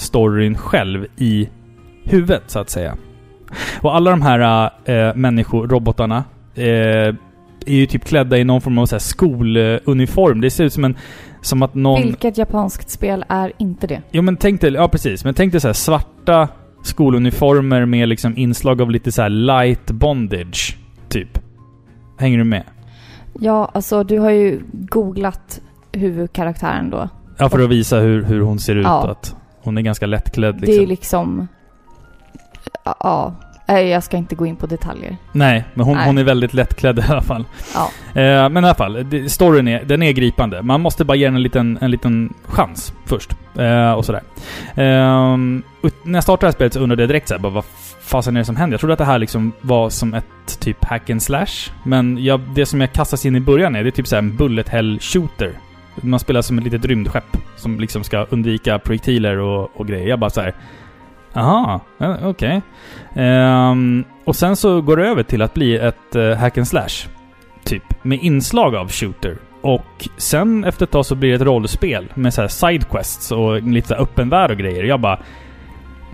storyn 0.01 0.57
själv 0.57 1.07
i 1.17 1.49
huvudet, 2.05 2.43
så 2.47 2.59
att 2.59 2.71
säga. 2.71 2.97
Och 3.81 3.97
alla 3.97 4.11
de 4.11 4.23
här 4.23 4.71
äh, 4.85 5.15
människor, 5.15 5.69
robotarna, 5.69 6.25
eh, 6.55 7.15
är 7.67 7.75
ju 7.75 7.87
typ 7.87 8.05
klädda 8.05 8.39
i 8.39 8.45
någon 8.45 8.61
form 8.61 8.79
av 8.79 8.87
så 8.87 8.95
här 8.95 9.01
skoluniform. 9.01 10.41
Det 10.41 10.51
ser 10.51 10.65
ut 10.65 10.73
som 10.73 10.85
en... 10.85 10.97
Som 11.43 11.63
att 11.63 11.75
någon... 11.75 12.03
Vilket 12.03 12.39
japanskt 12.39 12.91
spel 12.91 13.25
är 13.29 13.53
inte 13.59 13.87
det? 13.87 14.03
Jo 14.11 14.23
men 14.23 14.37
tänk 14.37 14.61
dig, 14.61 14.73
ja 14.73 14.89
precis, 14.89 15.25
men 15.25 15.35
tänk 15.35 15.53
dig 15.53 15.61
så 15.61 15.69
här 15.69 15.73
svarta 15.73 16.49
skoluniformer 16.83 17.85
med 17.85 18.09
liksom 18.09 18.37
inslag 18.37 18.83
av 18.83 18.91
lite 18.91 19.13
så 19.13 19.23
här 19.23 19.29
light 19.29 19.91
bondage, 19.91 20.77
typ. 21.09 21.39
Hänger 22.19 22.39
du 22.39 22.45
med? 22.45 22.65
Ja, 23.33 23.71
alltså 23.75 24.05
du 24.05 24.19
har 24.19 24.31
ju 24.31 24.61
googlat 24.73 25.61
huvudkaraktären 25.93 26.91
då. 26.91 27.09
Ja, 27.39 27.49
för 27.49 27.59
att 27.59 27.71
visa 27.71 27.99
hur, 27.99 28.23
hur 28.23 28.41
hon 28.41 28.59
ser 28.59 28.77
ut. 28.77 28.85
Ja. 28.85 29.11
Att 29.11 29.37
hon 29.63 29.79
är 29.79 29.83
ganska 29.83 30.07
lättklädd 30.07 30.55
Det 30.61 30.67
är 30.77 30.87
liksom. 30.87 30.89
liksom... 30.89 31.49
Ja, 32.85 33.35
jag 33.79 34.03
ska 34.03 34.17
inte 34.17 34.35
gå 34.35 34.47
in 34.47 34.57
på 34.57 34.67
detaljer. 34.67 35.17
Nej, 35.33 35.65
men 35.75 35.87
hon, 35.87 35.97
Nej. 35.97 36.07
hon 36.07 36.19
är 36.19 36.25
väldigt 36.25 36.55
lättklädd 36.55 36.99
i 36.99 37.03
alla 37.09 37.23
fall. 37.23 37.45
Ja. 37.75 37.91
Eh, 38.21 38.49
men 38.49 38.65
i 38.65 38.67
alla 38.67 38.75
fall, 38.75 39.07
storyn 39.29 39.69
är, 39.69 39.85
den 39.85 40.03
är 40.03 40.13
gripande. 40.13 40.63
Man 40.63 40.81
måste 40.81 41.05
bara 41.05 41.17
ge 41.17 41.25
den 41.25 41.35
en 41.35 41.43
liten, 41.43 41.79
en 41.81 41.91
liten 41.91 42.35
chans 42.45 42.93
först. 43.07 43.31
Eh, 43.59 43.93
och 43.93 44.05
sådär. 44.05 44.23
Ehm, 44.75 45.63
och 45.83 45.91
när 46.03 46.17
jag 46.17 46.23
startade 46.23 46.47
det 46.47 46.47
här 46.47 46.53
spelet 46.53 46.73
så 46.73 46.81
undrade 46.81 47.03
jag 47.03 47.09
direkt 47.09 47.29
såhär, 47.29 47.41
bara, 47.41 47.53
vad 47.53 47.65
fasen 48.01 48.37
är 48.37 48.41
det 48.41 48.45
som 48.45 48.57
händer? 48.57 48.75
Jag 48.75 48.81
trodde 48.81 48.93
att 48.93 48.99
det 48.99 49.05
här 49.05 49.19
liksom 49.19 49.53
var 49.61 49.91
som 49.91 50.15
ett 50.15 50.61
typ 50.61 50.85
hack 50.85 51.11
and 51.11 51.23
slash. 51.23 51.71
Men 51.85 52.25
jag, 52.25 52.41
det 52.55 52.67
som 52.67 52.81
jag 52.81 52.93
kastas 52.93 53.27
in 53.27 53.37
i 53.37 53.41
början 53.41 53.77
är, 53.77 53.83
det 53.83 53.89
är 53.89 53.91
typ 53.91 54.07
såhär 54.07 54.23
en 54.23 54.37
bullet 54.37 54.69
hell 54.69 54.99
shooter. 55.01 55.53
Man 56.03 56.21
spelar 56.21 56.43
som 56.43 56.59
ett 56.59 56.65
litet 56.65 56.85
rymdskepp 56.85 57.37
som 57.57 57.81
liksom 57.81 58.05
ska 58.05 58.27
undvika 58.31 58.79
projektiler 58.79 59.39
och, 59.39 59.81
och 59.81 59.87
grejer. 59.87 60.09
Jag 60.09 60.19
bara 60.19 60.31
så 60.31 60.41
här. 60.41 60.55
Aha, 61.35 61.81
okej. 61.99 62.17
okej. 62.25 62.63
Um, 63.71 64.05
och 64.25 64.37
sen 64.37 64.57
så 64.57 64.81
går 64.81 64.97
det 64.97 65.09
över 65.09 65.23
till 65.23 65.43
att 65.43 65.55
bli 65.55 65.77
ett 65.77 66.17
uh, 66.17 66.35
hack 66.35 66.59
and 66.59 66.69
slash. 66.69 67.09
Typ. 67.65 67.83
Med 68.03 68.19
inslag 68.23 68.77
av 68.77 68.91
shooter. 68.91 69.37
Och 69.61 70.09
sen 70.17 70.65
efter 70.65 70.85
ett 70.85 70.91
tag 70.91 71.07
så 71.07 71.15
blir 71.15 71.31
det 71.31 71.37
ett 71.37 71.43
rollspel 71.43 72.13
med 72.15 72.35
så 72.35 72.41
här 72.41 72.49
sidequests 72.49 73.33
och 73.33 73.63
lite 73.63 73.89
så 73.89 73.95
öppen 73.95 74.29
värld 74.29 74.51
och 74.51 74.57
grejer. 74.57 74.85
Jag 74.85 75.01
bara... 75.01 75.19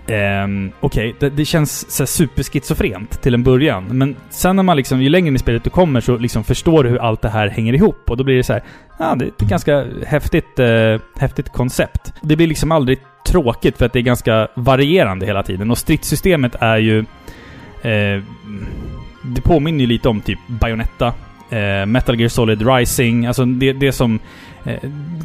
Um, 0.09 0.71
Okej, 0.79 1.15
det, 1.19 1.29
det 1.29 1.45
känns 1.45 1.91
så 1.91 2.03
här 2.03 2.07
superschizofrent 2.07 3.21
till 3.21 3.33
en 3.33 3.43
början. 3.43 3.85
Men 3.91 4.15
sen 4.29 4.55
när 4.55 4.63
man 4.63 4.77
liksom, 4.77 5.01
ju 5.01 5.09
längre 5.09 5.27
in 5.27 5.35
i 5.35 5.39
spelet 5.39 5.63
du 5.63 5.69
kommer 5.69 6.01
så 6.01 6.17
liksom 6.17 6.43
förstår 6.43 6.83
du 6.83 6.89
hur 6.89 6.97
allt 6.97 7.21
det 7.21 7.29
här 7.29 7.47
hänger 7.47 7.73
ihop. 7.73 8.09
Och 8.09 8.17
då 8.17 8.23
blir 8.23 8.35
det 8.35 8.43
så 8.43 8.53
här, 8.53 8.63
ja 8.99 9.15
det 9.15 9.25
är 9.25 9.27
ett 9.27 9.39
ganska 9.39 9.85
häftigt, 10.05 10.59
uh, 10.59 10.99
häftigt 11.15 11.49
koncept. 11.49 12.13
Det 12.21 12.35
blir 12.35 12.47
liksom 12.47 12.71
aldrig 12.71 12.99
tråkigt 13.27 13.77
för 13.77 13.85
att 13.85 13.93
det 13.93 13.99
är 13.99 14.03
ganska 14.03 14.47
varierande 14.55 15.25
hela 15.25 15.43
tiden. 15.43 15.71
Och 15.71 15.77
stridssystemet 15.77 16.55
är 16.59 16.77
ju... 16.77 16.99
Uh, 16.99 18.23
det 19.23 19.41
påminner 19.43 19.79
ju 19.79 19.87
lite 19.87 20.09
om 20.09 20.21
typ 20.21 20.39
Bayonetta, 20.47 21.07
uh, 21.07 21.85
Metal 21.85 22.19
Gear 22.19 22.29
Solid 22.29 22.67
Rising, 22.67 23.25
alltså 23.25 23.45
det, 23.45 23.73
det 23.73 23.91
som 23.91 24.19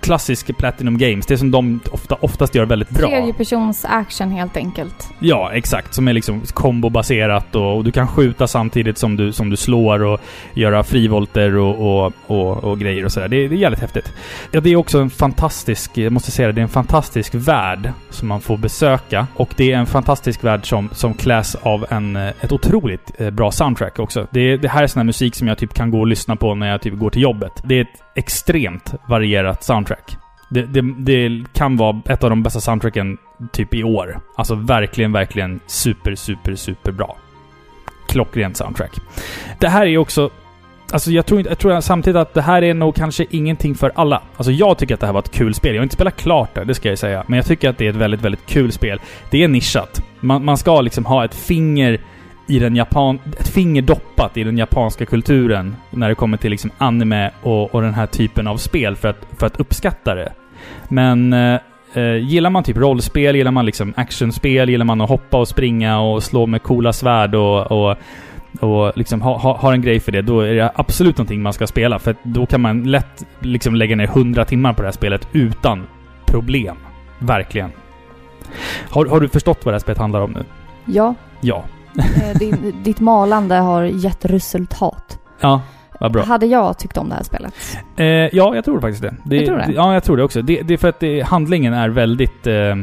klassisk 0.01 0.57
Platinum 0.57 0.99
Games, 0.99 1.27
det 1.27 1.39
som 1.39 1.51
de 1.51 1.81
ofta, 1.91 2.15
oftast 2.15 2.55
gör 2.55 2.65
väldigt 2.65 2.91
bra. 2.91 3.09
Tredje 3.09 3.33
persons 3.33 3.85
action 3.85 4.31
helt 4.31 4.57
enkelt. 4.57 5.11
Ja, 5.19 5.53
exakt. 5.53 5.95
Som 5.95 6.09
är 6.09 6.13
liksom 6.13 6.43
kombobaserat 6.55 7.55
och, 7.55 7.77
och 7.77 7.85
du 7.85 7.93
kan 7.93 8.09
skjuta 8.09 8.47
samtidigt 8.47 8.99
som 8.99 9.17
du, 9.17 9.33
som 9.33 9.51
du 9.51 9.57
slår 9.57 10.03
och 10.03 10.21
göra 10.55 10.83
frivolter 10.83 11.57
och, 11.57 12.05
och, 12.05 12.13
och, 12.27 12.65
och 12.65 12.79
grejer 12.79 13.05
och 13.05 13.13
sådär. 13.13 13.29
Det, 13.29 13.49
det 13.49 13.55
är 13.55 13.59
jävligt 13.59 13.81
häftigt. 13.81 14.13
Ja, 14.51 14.61
det 14.61 14.71
är 14.71 14.77
också 14.77 14.99
en 14.99 15.11
fantastisk, 15.11 15.99
jag 15.99 16.13
måste 16.13 16.31
säga 16.31 16.49
det, 16.49 16.53
det 16.53 16.61
är 16.61 16.63
en 16.63 16.69
fantastisk 16.69 17.35
värld 17.35 17.93
som 18.11 18.29
man 18.29 18.41
får 18.41 18.57
besöka. 18.57 19.27
Och 19.35 19.55
det 19.57 19.73
är 19.73 19.79
en 19.79 19.87
fantastisk 19.87 20.45
värld 20.45 20.69
som, 20.69 20.89
som 20.93 21.15
kläs 21.15 21.55
av 21.55 21.87
en, 21.91 22.17
eh, 22.17 22.29
ett 22.41 22.53
otroligt 22.53 23.13
eh, 23.19 23.31
bra 23.31 23.51
soundtrack 23.51 23.99
också. 23.99 24.27
Det, 24.31 24.57
det 24.57 24.69
här 24.69 24.83
är 24.83 24.87
sån 24.87 25.01
här 25.01 25.05
musik 25.05 25.35
som 25.35 25.49
jag 25.49 25.59
typ 25.59 25.75
kan 25.75 25.91
gå 25.91 26.01
och 26.01 26.07
lyssna 26.07 26.37
på 26.37 26.55
när 26.55 26.71
jag 26.71 26.83
typ 26.83 26.95
går 26.95 27.11
till 27.11 27.23
jobbet. 27.23 27.53
Det 27.65 27.75
är 27.75 27.81
ett 27.81 28.03
extremt 28.15 28.95
varierat 29.09 29.65
soundtrack. 29.65 30.17
Det, 30.51 30.63
det, 30.63 30.83
det 30.99 31.45
kan 31.53 31.77
vara 31.77 32.03
ett 32.09 32.25
av 32.25 32.31
de 32.31 32.43
bästa 32.43 32.61
soundtracken 32.61 33.19
typ 33.53 33.75
i 33.75 33.85
år. 33.85 34.21
Alltså 34.37 34.55
verkligen, 34.55 35.13
verkligen 35.13 35.61
super, 35.67 36.15
super, 36.15 36.55
super 36.55 36.93
bra. 36.93 37.17
Klockrent 38.09 38.57
soundtrack. 38.57 38.91
Det 39.59 39.69
här 39.69 39.87
är 39.87 39.99
också 39.99 40.31
Alltså 40.93 41.11
jag 41.11 41.27
tror, 41.27 41.41
inte- 41.41 41.51
jag 41.51 41.59
tror 41.59 41.81
samtidigt 41.81 42.17
att 42.17 42.35
det 42.35 42.43
här 42.43 42.63
är 42.63 42.75
nog 42.75 42.95
kanske 42.95 43.27
ingenting 43.31 43.75
för 43.75 43.93
alla. 43.95 44.23
Alltså 44.37 44.53
jag 44.53 44.79
tycker 44.79 44.95
att 44.95 45.01
det 45.01 45.07
här 45.07 45.13
var 45.13 45.21
ett 45.21 45.31
kul 45.33 45.55
spel. 45.55 45.75
Jag 45.75 45.81
har 45.81 45.83
inte 45.83 45.95
spelat 45.95 46.17
klart 46.17 46.55
det, 46.55 46.65
det 46.65 46.75
ska 46.75 46.89
jag 46.89 46.99
säga. 46.99 47.25
Men 47.27 47.37
jag 47.37 47.47
tycker 47.47 47.69
att 47.71 47.79
det 47.79 47.87
är 47.87 47.91
ett 47.91 47.97
väldigt, 47.97 48.21
väldigt 48.21 48.47
kul 48.47 48.73
spel. 48.73 49.01
Det 49.31 49.45
är 49.45 49.49
nischat. 49.49 50.03
Man, 50.21 50.45
man 50.45 50.57
ska 50.59 50.81
liksom 50.81 51.05
ha 51.07 51.25
ett 51.25 51.35
finger 51.35 52.01
i 52.47 52.59
den 52.59 52.77
japan... 52.77 53.19
Ett 53.39 53.49
finger 53.49 53.83
doppat 53.83 54.37
i 54.37 54.45
den 54.45 54.59
japanska 54.59 55.07
kulturen 55.07 55.77
när 55.91 56.09
det 56.09 56.15
kommer 56.15 56.37
till 56.37 56.51
liksom 56.51 56.71
anime 56.79 57.31
och, 57.43 57.75
och 57.75 57.83
den 57.83 57.95
här 57.95 58.07
typen 58.07 58.47
av 58.47 58.57
spel 58.57 58.97
för 58.97 59.09
att, 59.09 59.27
för 59.39 59.47
att 59.47 59.61
uppskatta 59.61 60.15
det. 60.15 60.33
Men 60.89 61.33
eh, 61.33 61.61
eh, 61.95 62.17
gillar 62.17 62.51
man 62.51 62.65
typ 62.65 62.77
rollspel, 62.77 63.37
gillar 63.37 63.51
man 63.51 63.67
liksom 63.67 63.95
actionspel, 63.97 64.71
gillar 64.71 64.85
man 64.85 65.01
att 65.01 65.09
hoppa 65.09 65.39
och 65.39 65.49
springa 65.49 66.01
och 66.01 66.23
slå 66.23 66.47
med 66.47 66.63
coola 66.63 66.93
svärd 66.93 67.35
och, 67.35 67.73
och 67.73 67.97
och 68.61 68.93
liksom 68.97 69.23
ha, 69.23 69.39
ha, 69.39 69.57
har 69.57 69.73
en 69.73 69.83
grej 69.83 70.01
för 70.01 70.13
det, 70.13 70.23
då 70.23 70.41
är 70.41 70.55
det 70.55 70.73
absolut 70.75 71.19
någonting 71.19 71.43
man 71.43 71.53
ska 71.53 71.67
spela. 71.67 71.99
För 71.99 72.17
då 72.23 72.47
kan 72.47 72.61
man 72.61 72.83
lätt 72.83 73.27
liksom 73.41 73.75
lägga 73.75 73.97
ner 73.97 74.05
100 74.05 74.45
timmar 74.45 74.73
på 74.73 74.83
det 74.83 74.89
här 74.89 74.93
spelet 74.93 75.29
utan 75.33 75.87
problem. 76.27 76.77
Verkligen. 77.19 77.71
Har, 78.91 79.07
har 79.07 79.21
du 79.21 79.29
förstått 79.29 79.65
vad 79.65 79.73
det 79.73 79.75
här 79.75 79.81
spelet 79.81 79.99
handlar 79.99 80.21
om 80.21 80.31
nu? 80.31 80.45
Ja, 80.85 81.15
Ja. 81.41 81.65
Eh, 81.99 82.39
din, 82.39 82.75
ditt 82.83 83.01
malande 83.01 83.55
har 83.55 83.83
gett 83.83 84.25
resultat. 84.25 85.19
Ja, 85.41 85.61
vad 86.01 86.13
bra. 86.13 86.23
Hade 86.25 86.47
jag 86.47 86.79
tyckt 86.79 86.97
om 86.97 87.09
det 87.09 87.15
här 87.15 87.23
spelet? 87.23 87.55
Eh, 87.97 88.07
ja, 88.07 88.55
jag 88.55 88.65
tror 88.65 88.81
faktiskt 88.81 89.03
det. 89.03 89.15
det 89.25 89.37
Jag 89.37 89.47
tror 89.47 89.59
det. 89.59 89.73
Ja, 89.73 89.95
jag 89.95 90.05
tror 90.05 90.17
det 90.17 90.23
också. 90.25 90.43
Det, 90.43 90.63
det 90.63 90.75
är 90.75 90.79
för 90.79 90.89
att 90.89 91.01
det, 91.01 91.21
handlingen 91.23 91.75
är 91.75 91.89
väldigt... 91.89 92.47
Eh, 92.47 92.77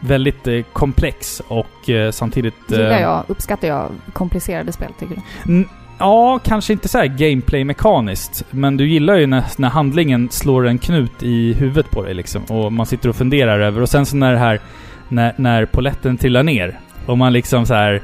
väldigt 0.00 0.46
eh, 0.46 0.62
komplex 0.72 1.42
och 1.48 1.90
eh, 1.90 2.10
samtidigt... 2.10 2.72
eh, 2.72 2.78
Gillar 2.78 3.00
jag, 3.00 3.24
uppskattar 3.28 3.68
jag 3.68 3.90
komplicerade 4.12 4.72
spel 4.72 4.92
tycker 4.98 5.14
du? 5.44 5.52
N- 5.52 5.68
Ja, 5.98 6.38
kanske 6.44 6.72
inte 6.72 6.88
så 6.88 6.98
här 6.98 7.06
gameplay-mekaniskt. 7.06 8.44
Men 8.50 8.76
du 8.76 8.88
gillar 8.88 9.16
ju 9.16 9.26
när, 9.26 9.44
när 9.56 9.68
handlingen 9.68 10.28
slår 10.30 10.66
en 10.66 10.78
knut 10.78 11.22
i 11.22 11.52
huvudet 11.52 11.90
på 11.90 12.02
dig 12.02 12.14
liksom. 12.14 12.42
Och 12.44 12.72
man 12.72 12.86
sitter 12.86 13.08
och 13.08 13.16
funderar 13.16 13.60
över. 13.60 13.80
Och 13.80 13.88
sen 13.88 14.06
så 14.06 14.16
när 14.16 14.32
det 14.32 14.38
här... 14.38 14.60
När, 15.08 15.34
när 15.36 15.64
poletten 15.64 16.16
trillar 16.16 16.42
ner. 16.42 16.80
Och 17.06 17.18
man 17.18 17.32
liksom 17.32 17.66
så 17.66 17.74
här... 17.74 18.02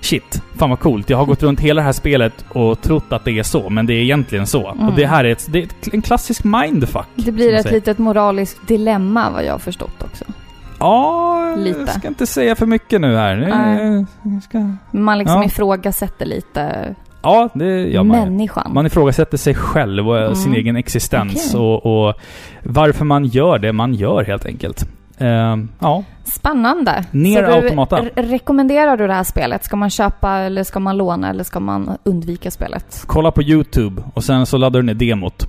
Shit, 0.00 0.42
fan 0.56 0.70
vad 0.70 0.78
coolt. 0.80 1.10
Jag 1.10 1.18
har 1.18 1.24
gått 1.24 1.42
runt 1.42 1.60
hela 1.60 1.80
det 1.80 1.84
här 1.84 1.92
spelet 1.92 2.44
och 2.48 2.80
trott 2.80 3.04
att 3.12 3.24
det 3.24 3.38
är 3.38 3.42
så, 3.42 3.70
men 3.70 3.86
det 3.86 3.92
är 3.94 4.02
egentligen 4.02 4.46
så. 4.46 4.68
Mm. 4.70 4.88
Och 4.88 4.94
det 4.94 5.06
här 5.06 5.24
är, 5.24 5.32
ett, 5.32 5.46
det 5.50 5.58
är 5.58 5.68
en 5.92 6.02
klassisk 6.02 6.44
mindfuck. 6.44 7.06
Det 7.14 7.32
blir 7.32 7.54
ett 7.54 7.62
säger. 7.62 7.74
litet 7.76 7.98
moraliskt 7.98 8.68
dilemma 8.68 9.30
vad 9.30 9.44
jag 9.44 9.52
har 9.52 9.58
förstått 9.58 10.02
också. 10.02 10.24
Ja, 10.80 11.54
Lite. 11.58 11.78
jag 11.78 11.88
ska 11.88 12.08
inte 12.08 12.26
säga 12.26 12.56
för 12.56 12.66
mycket 12.66 13.00
nu 13.00 13.16
här. 13.16 13.36
Nej. 13.36 14.06
Ska... 14.42 14.70
Man 14.90 15.18
liksom 15.18 15.36
Ja. 15.40 15.44
ifrågasätter 15.46 16.26
lite 16.26 16.94
Ja, 17.22 17.48
det 17.54 17.88
gör 17.88 18.02
man 18.02 18.18
människan. 18.18 18.70
Man 18.74 18.86
ifrågasätter 18.86 19.38
sig 19.38 19.54
själv 19.54 20.08
och 20.08 20.18
Mm. 20.18 20.34
sin 20.34 20.54
egen 20.54 20.76
existens 20.76 21.54
Okej. 21.54 21.60
och, 21.60 22.06
och 22.08 22.14
varför 22.62 23.04
man 23.04 23.24
gör 23.24 23.58
det 23.58 23.72
man 23.72 23.94
gör 23.94 24.24
helt 24.24 24.46
enkelt. 24.46 24.88
Ehm, 25.18 25.68
ja, 25.78 26.04
Spännande. 26.24 27.04
Ner 27.10 27.42
Så 27.44 27.50
du, 27.50 27.56
automata. 27.56 27.96
re- 28.00 28.10
rekommenderar 28.22 28.96
du 28.96 29.06
det 29.06 29.12
här 29.14 29.24
spelet? 29.24 29.64
Ska 29.64 29.76
man 29.76 29.90
köpa 29.90 30.30
eller 30.38 30.64
ska 30.64 30.80
man 30.80 30.96
låna 30.96 31.30
eller 31.30 31.44
ska 31.44 31.60
man 31.60 31.96
undvika 32.04 32.50
spelet? 32.50 33.02
kolla 33.06 33.30
på 33.30 33.42
YouTube 33.42 34.02
och 34.14 34.24
sen 34.24 34.46
så 34.46 34.56
laddar 34.56 34.80
du 34.80 34.86
ner 34.86 34.94
demot. 34.94 35.48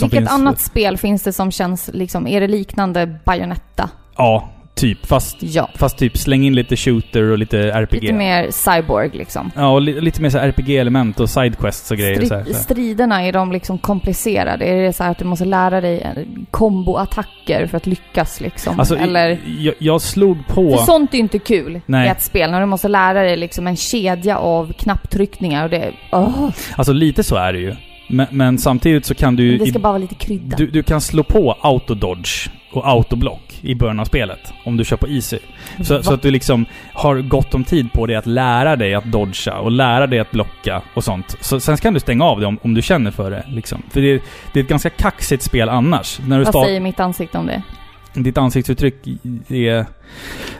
Vilket 0.00 0.18
finns- 0.18 0.30
annat 0.30 0.60
spel 0.60 0.96
finns 0.98 1.22
det 1.22 1.32
som 1.32 1.50
känns 1.50 1.90
liksom, 1.92 2.26
är 2.26 2.40
det 2.40 2.48
liknande 2.48 3.18
Bayonetta? 3.24 3.90
Ja, 4.16 4.48
typ. 4.76 5.06
Fast, 5.06 5.36
Ja. 5.40 5.68
fast 5.74 5.98
typ 5.98 6.16
släng 6.18 6.44
in 6.44 6.54
lite 6.54 6.76
shooter 6.76 7.22
och 7.22 7.38
lite 7.38 7.58
RPG. 7.72 8.00
Lite 8.00 8.12
mer 8.14 8.50
cyborg 8.50 9.10
liksom. 9.12 9.50
Ja, 9.56 9.68
och 9.68 9.80
li, 9.82 10.00
lite 10.00 10.22
mer 10.22 10.30
så 10.30 10.38
RPG-element 10.38 11.20
och 11.20 11.30
sidequests 11.30 11.90
och 11.90 11.96
grejer. 11.96 12.16
Stri- 12.20 12.28
så 12.28 12.34
här, 12.34 12.44
så 12.44 12.54
striderna, 12.54 13.22
är 13.22 13.32
de 13.32 13.52
liksom 13.52 13.78
komplicerade? 13.78 14.64
Är 14.64 14.82
det 14.82 14.92
så 14.92 15.04
att 15.04 15.18
du 15.18 15.24
måste 15.24 15.44
lära 15.44 15.80
dig 15.80 16.00
eh, 16.00 16.10
komboattacker 16.50 17.66
för 17.66 17.76
att 17.76 17.86
lyckas 17.86 18.40
liksom? 18.40 18.80
Alltså, 18.80 18.96
Eller? 18.96 19.38
jag, 19.58 19.74
jag 19.78 20.00
slog 20.02 20.46
på... 20.48 20.70
För 20.76 20.84
sånt 20.84 21.12
är 21.12 21.16
ju 21.16 21.22
inte 21.22 21.38
kul 21.38 21.80
Nej. 21.86 22.06
i 22.06 22.10
ett 22.10 22.22
spel, 22.22 22.50
när 22.50 22.60
du 22.60 22.66
måste 22.66 22.88
lära 22.88 23.22
dig 23.22 23.36
liksom 23.36 23.66
en 23.66 23.76
kedja 23.76 24.38
av 24.38 24.72
knapptryckningar 24.72 25.64
och 25.64 25.70
det... 25.70 25.92
åh, 26.12 26.48
Alltså 26.76 26.92
lite 26.92 27.22
så 27.22 27.36
är 27.36 27.52
det 27.52 27.58
ju. 27.58 27.74
Men, 28.08 28.26
men 28.30 28.58
samtidigt 28.58 29.06
så 29.06 29.14
kan 29.14 29.36
du... 29.36 29.58
det 29.58 29.66
ska 29.66 29.78
i- 29.78 29.82
bara 29.82 29.88
vara 29.92 29.98
lite 29.98 30.14
krydda. 30.14 30.56
Du, 30.56 30.66
du 30.66 30.82
kan 30.82 31.00
slå 31.00 31.22
på 31.22 31.56
autododge 31.60 32.48
och 32.72 32.88
autoblock 32.88 33.45
i 33.66 33.74
början 33.74 34.00
av 34.00 34.04
spelet. 34.04 34.52
Om 34.64 34.76
du 34.76 34.84
kör 34.84 34.96
på 34.96 35.08
easy. 35.08 35.38
Så, 35.82 36.02
så 36.02 36.14
att 36.14 36.22
du 36.22 36.30
liksom 36.30 36.66
har 36.92 37.16
gott 37.16 37.54
om 37.54 37.64
tid 37.64 37.92
på 37.92 38.06
dig 38.06 38.16
att 38.16 38.26
lära 38.26 38.76
dig 38.76 38.94
att 38.94 39.04
dodga 39.04 39.58
och 39.58 39.70
lära 39.70 40.06
dig 40.06 40.18
att 40.18 40.30
blocka 40.30 40.82
och 40.94 41.04
sånt. 41.04 41.36
Så, 41.40 41.60
sen 41.60 41.76
kan 41.76 41.94
du 41.94 42.00
stänga 42.00 42.24
av 42.24 42.40
det 42.40 42.46
om, 42.46 42.58
om 42.62 42.74
du 42.74 42.82
känner 42.82 43.10
för 43.10 43.30
det. 43.30 43.44
Liksom. 43.48 43.82
För 43.90 44.00
det, 44.00 44.22
det 44.52 44.60
är 44.60 44.64
ett 44.64 44.70
ganska 44.70 44.90
kaxigt 44.90 45.42
spel 45.42 45.68
annars. 45.68 46.20
När 46.26 46.38
du 46.38 46.44
Vad 46.44 46.66
säger 46.66 46.80
mitt 46.80 47.00
ansikte 47.00 47.38
om 47.38 47.46
det? 47.46 47.62
ditt 48.22 48.38
ansiktsuttryck 48.38 48.94
är 49.48 49.86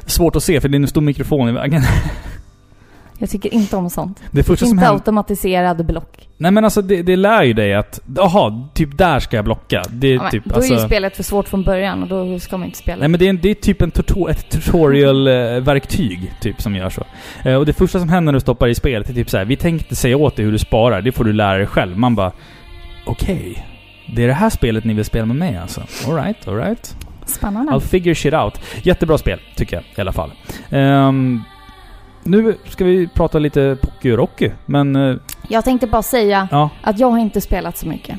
svårt 0.06 0.36
att 0.36 0.42
se 0.42 0.60
för 0.60 0.68
det 0.68 0.76
är 0.76 0.80
en 0.80 0.88
stor 0.88 1.00
mikrofon 1.00 1.48
i 1.48 1.52
vägen. 1.52 1.82
Jag 3.18 3.30
tycker 3.30 3.54
inte 3.54 3.76
om 3.76 3.90
sånt. 3.90 4.22
Det 4.30 4.42
första 4.42 4.66
som 4.66 4.70
Inte 4.70 4.84
händer... 4.84 4.98
automatiserade 4.98 5.84
block. 5.84 6.28
Nej 6.38 6.50
men 6.50 6.64
alltså 6.64 6.82
det, 6.82 7.02
det 7.02 7.16
lär 7.16 7.42
ju 7.42 7.52
dig 7.52 7.74
att, 7.74 8.00
jaha, 8.16 8.68
typ 8.74 8.98
där 8.98 9.20
ska 9.20 9.36
jag 9.36 9.44
blocka. 9.44 9.82
Det 9.90 10.06
är 10.06 10.14
Ja, 10.14 10.22
men, 10.22 10.30
typ, 10.30 10.44
då 10.44 10.50
är 10.50 10.56
alltså, 10.56 10.74
ju 10.74 10.80
spelet 10.80 11.16
för 11.16 11.22
svårt 11.22 11.48
från 11.48 11.62
början 11.62 12.02
och 12.02 12.08
då 12.08 12.38
ska 12.38 12.56
man 12.56 12.66
inte 12.66 12.78
spela. 12.78 13.00
Nej 13.00 13.08
men 13.08 13.20
det 13.20 13.28
är, 13.28 13.32
det 13.32 13.50
är 13.50 13.54
typ 13.54 13.82
en 13.82 13.90
tuto, 13.90 14.28
ett 14.28 14.50
tutorial-verktyg 14.50 16.32
typ 16.40 16.62
som 16.62 16.76
gör 16.76 16.90
så. 16.90 17.04
Eh, 17.44 17.54
och 17.54 17.66
det 17.66 17.72
första 17.72 17.98
som 17.98 18.08
händer 18.08 18.32
när 18.32 18.36
du 18.36 18.40
stoppar 18.40 18.68
i 18.68 18.74
spelet 18.74 19.10
är 19.10 19.14
typ 19.14 19.30
så 19.30 19.38
här: 19.38 19.44
vi 19.44 19.56
tänkte 19.56 19.96
säga 19.96 20.16
åt 20.16 20.36
dig 20.36 20.44
hur 20.44 20.52
du 20.52 20.58
sparar, 20.58 21.02
det 21.02 21.12
får 21.12 21.24
du 21.24 21.32
lära 21.32 21.58
dig 21.58 21.66
själv. 21.66 21.98
Man 21.98 22.14
bara, 22.14 22.32
okej. 23.06 23.66
Det 24.14 24.22
är 24.22 24.26
det 24.26 24.34
här 24.34 24.50
spelet 24.50 24.84
ni 24.84 24.94
vill 24.94 25.04
spela 25.04 25.26
med 25.26 25.36
mig 25.36 25.56
alltså? 25.56 25.82
Alright, 26.06 26.48
alright. 26.48 26.96
Spännande. 27.26 27.72
I'll 27.72 27.80
figure 27.80 28.14
shit 28.14 28.34
out. 28.34 28.60
Jättebra 28.82 29.18
spel, 29.18 29.40
tycker 29.56 29.76
jag 29.76 29.84
i 29.96 30.00
alla 30.00 30.12
fall. 30.12 30.32
Ehm, 30.70 31.42
nu 32.26 32.56
ska 32.68 32.84
vi 32.84 33.08
prata 33.08 33.38
lite 33.38 33.76
Pocky 33.82 34.12
och 34.12 34.16
Rocky, 34.18 34.50
men... 34.66 34.96
eh, 34.96 35.16
Jag 35.48 35.64
tänkte 35.64 35.86
bara 35.86 36.02
säga 36.02 36.48
ja. 36.50 36.70
att 36.82 36.98
jag 36.98 37.10
har 37.10 37.18
inte 37.18 37.40
spelat 37.40 37.76
så 37.78 37.88
mycket. 37.88 38.18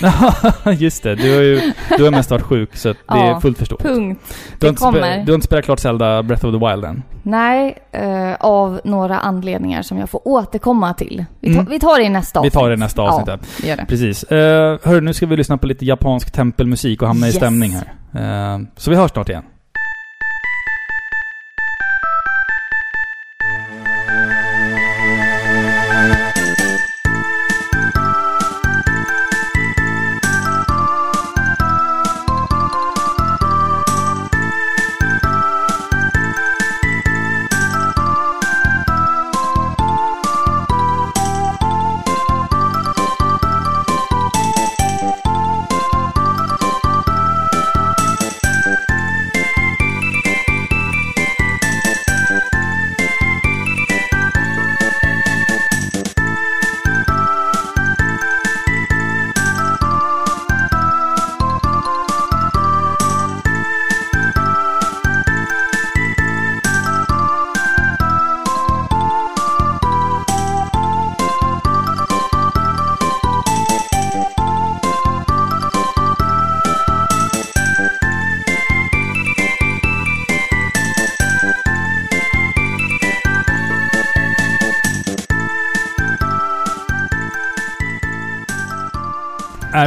Just 0.78 1.02
det, 1.02 1.14
du 1.14 1.34
har 1.34 1.42
ju 1.42 1.72
du 1.98 2.04
har 2.04 2.10
mest 2.10 2.30
varit 2.30 2.42
sjuk 2.42 2.76
så 2.76 2.88
det 2.88 2.94
är 3.08 3.26
Ja, 3.26 3.40
fullt 3.40 3.58
förståeligt. 3.58 3.86
Punkt. 3.88 4.20
Du 4.60 4.66
har, 4.66 4.72
Det 4.72 4.78
kommer. 4.78 5.24
du 5.24 5.32
har 5.32 5.34
inte 5.34 5.46
spelat 5.46 5.64
klart 5.64 5.78
Zelda 5.80 6.22
Breath 6.22 6.46
of 6.46 6.60
the 6.60 6.66
Wild 6.70 6.84
än? 6.84 7.02
Nej, 7.22 7.78
eh, 7.92 8.34
av 8.40 8.80
några 8.84 9.18
anledningar 9.18 9.82
som 9.82 9.98
jag 9.98 10.10
får 10.10 10.28
återkomma 10.28 10.94
till. 10.94 11.24
Vi, 11.40 11.48
tar- 11.54 11.60
Mm. 11.60 11.70
vi 11.70 11.78
tar 11.80 11.98
det 11.98 12.04
i 12.04 12.08
nästa 12.08 12.40
Vi 12.40 12.46
avsnitt. 12.48 12.52
tar 12.60 12.68
det 12.68 12.74
i 12.74 12.78
nästa 12.78 13.02
avsnitt. 13.02 13.28
Ja, 13.28 13.38
vi 13.62 13.68
det. 13.76 13.84
Precis. 13.88 14.24
Uh, 14.32 14.38
hörru, 14.82 15.00
nu 15.00 15.12
ska 15.12 15.26
vi 15.26 15.36
lyssna 15.36 15.58
på 15.58 15.66
lite 15.66 15.84
japansk 15.84 16.30
tempelmusik 16.32 17.02
och 17.02 17.08
hamna 17.08 17.26
i 17.26 17.28
Yes. 17.28 17.36
stämning 17.36 17.70
här. 17.70 18.54
Eh, 18.54 18.58
så 18.76 18.90
vi 18.90 18.96
hörs 18.96 19.10
snart 19.10 19.28
igen. 19.28 19.42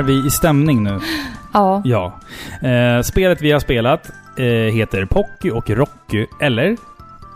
Är 0.01 0.05
vi 0.05 0.27
i 0.27 0.29
stämning 0.29 0.83
nu? 0.83 0.99
Ja. 1.53 1.81
Ja. 1.85 2.19
Eh, 2.67 3.01
spelet 3.01 3.41
vi 3.41 3.51
har 3.51 3.59
spelat 3.59 4.09
eh, 4.37 4.45
heter 4.45 5.05
Pocky 5.05 5.51
och 5.51 5.69
Rocky, 5.69 6.25
eller? 6.41 6.77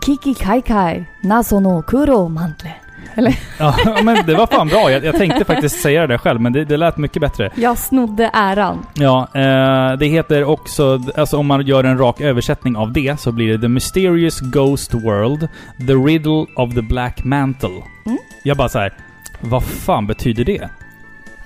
Kiki 0.06 0.34
kai 0.34 0.62
kai, 0.62 1.04
naso 1.22 1.60
no 1.60 1.82
kuro 1.82 2.28
mantle. 2.28 2.74
Eller? 3.14 3.38
Ja, 3.58 3.74
men 4.02 4.26
det 4.26 4.34
var 4.34 4.46
fan 4.46 4.68
bra. 4.68 4.90
Jag, 4.90 5.04
jag 5.04 5.16
tänkte 5.16 5.44
faktiskt 5.44 5.80
säga 5.80 6.00
det 6.00 6.06
där 6.06 6.18
själv, 6.18 6.40
men 6.40 6.52
det, 6.52 6.64
det 6.64 6.76
lät 6.76 6.96
mycket 6.96 7.20
bättre. 7.20 7.50
Jag 7.54 7.78
snodde 7.78 8.30
äran. 8.32 8.86
Ja, 8.94 9.28
eh, 9.34 9.98
det 9.98 10.06
heter 10.06 10.44
också, 10.44 11.00
alltså 11.16 11.36
om 11.36 11.46
man 11.46 11.66
gör 11.66 11.84
en 11.84 11.98
rak 11.98 12.20
översättning 12.20 12.76
av 12.76 12.92
det 12.92 13.20
så 13.20 13.32
blir 13.32 13.52
det 13.52 13.58
The 13.58 13.68
Mysterious 13.68 14.40
Ghost 14.40 14.94
World, 14.94 15.48
The 15.86 15.94
Riddle 15.94 16.46
of 16.56 16.74
the 16.74 16.82
Black 16.82 17.24
Mantle. 17.24 17.82
Mm. 18.06 18.18
Jag 18.42 18.56
bara 18.56 18.68
så 18.68 18.78
här, 18.78 18.92
vad 19.40 19.64
fan 19.64 20.06
betyder 20.06 20.44
det? 20.44 20.68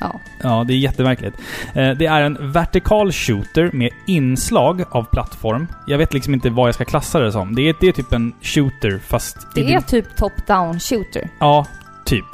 Ja. 0.01 0.21
Ja, 0.43 0.65
det 0.69 0.73
är 0.75 0.79
jättemärkligt. 0.79 1.37
Eh, 1.75 1.91
det 1.91 2.07
är 2.07 2.23
en 2.23 2.53
vertikal 2.53 3.13
shooter 3.13 3.71
med 3.73 3.91
inslag 4.07 4.85
av 4.91 5.05
plattform. 5.05 5.67
Jag 5.87 5.99
vet 5.99 6.15
liksom 6.15 6.35
inte 6.35 6.51
vad 6.51 6.69
jag 6.69 6.75
ska 6.75 6.85
klassa 6.85 7.19
det 7.21 7.33
som. 7.33 7.55
Det 7.55 7.69
är, 7.69 7.75
det 7.81 7.89
är 7.89 7.93
typ 7.93 8.13
en 8.13 8.33
shooter 8.43 9.01
fast... 9.07 9.37
Det 9.55 9.61
din- 9.63 9.77
är 9.77 9.81
typ 9.81 10.07
top-down 10.17 10.79
shooter. 10.81 11.29
Ja, 11.41 11.67
typ. 12.05 12.25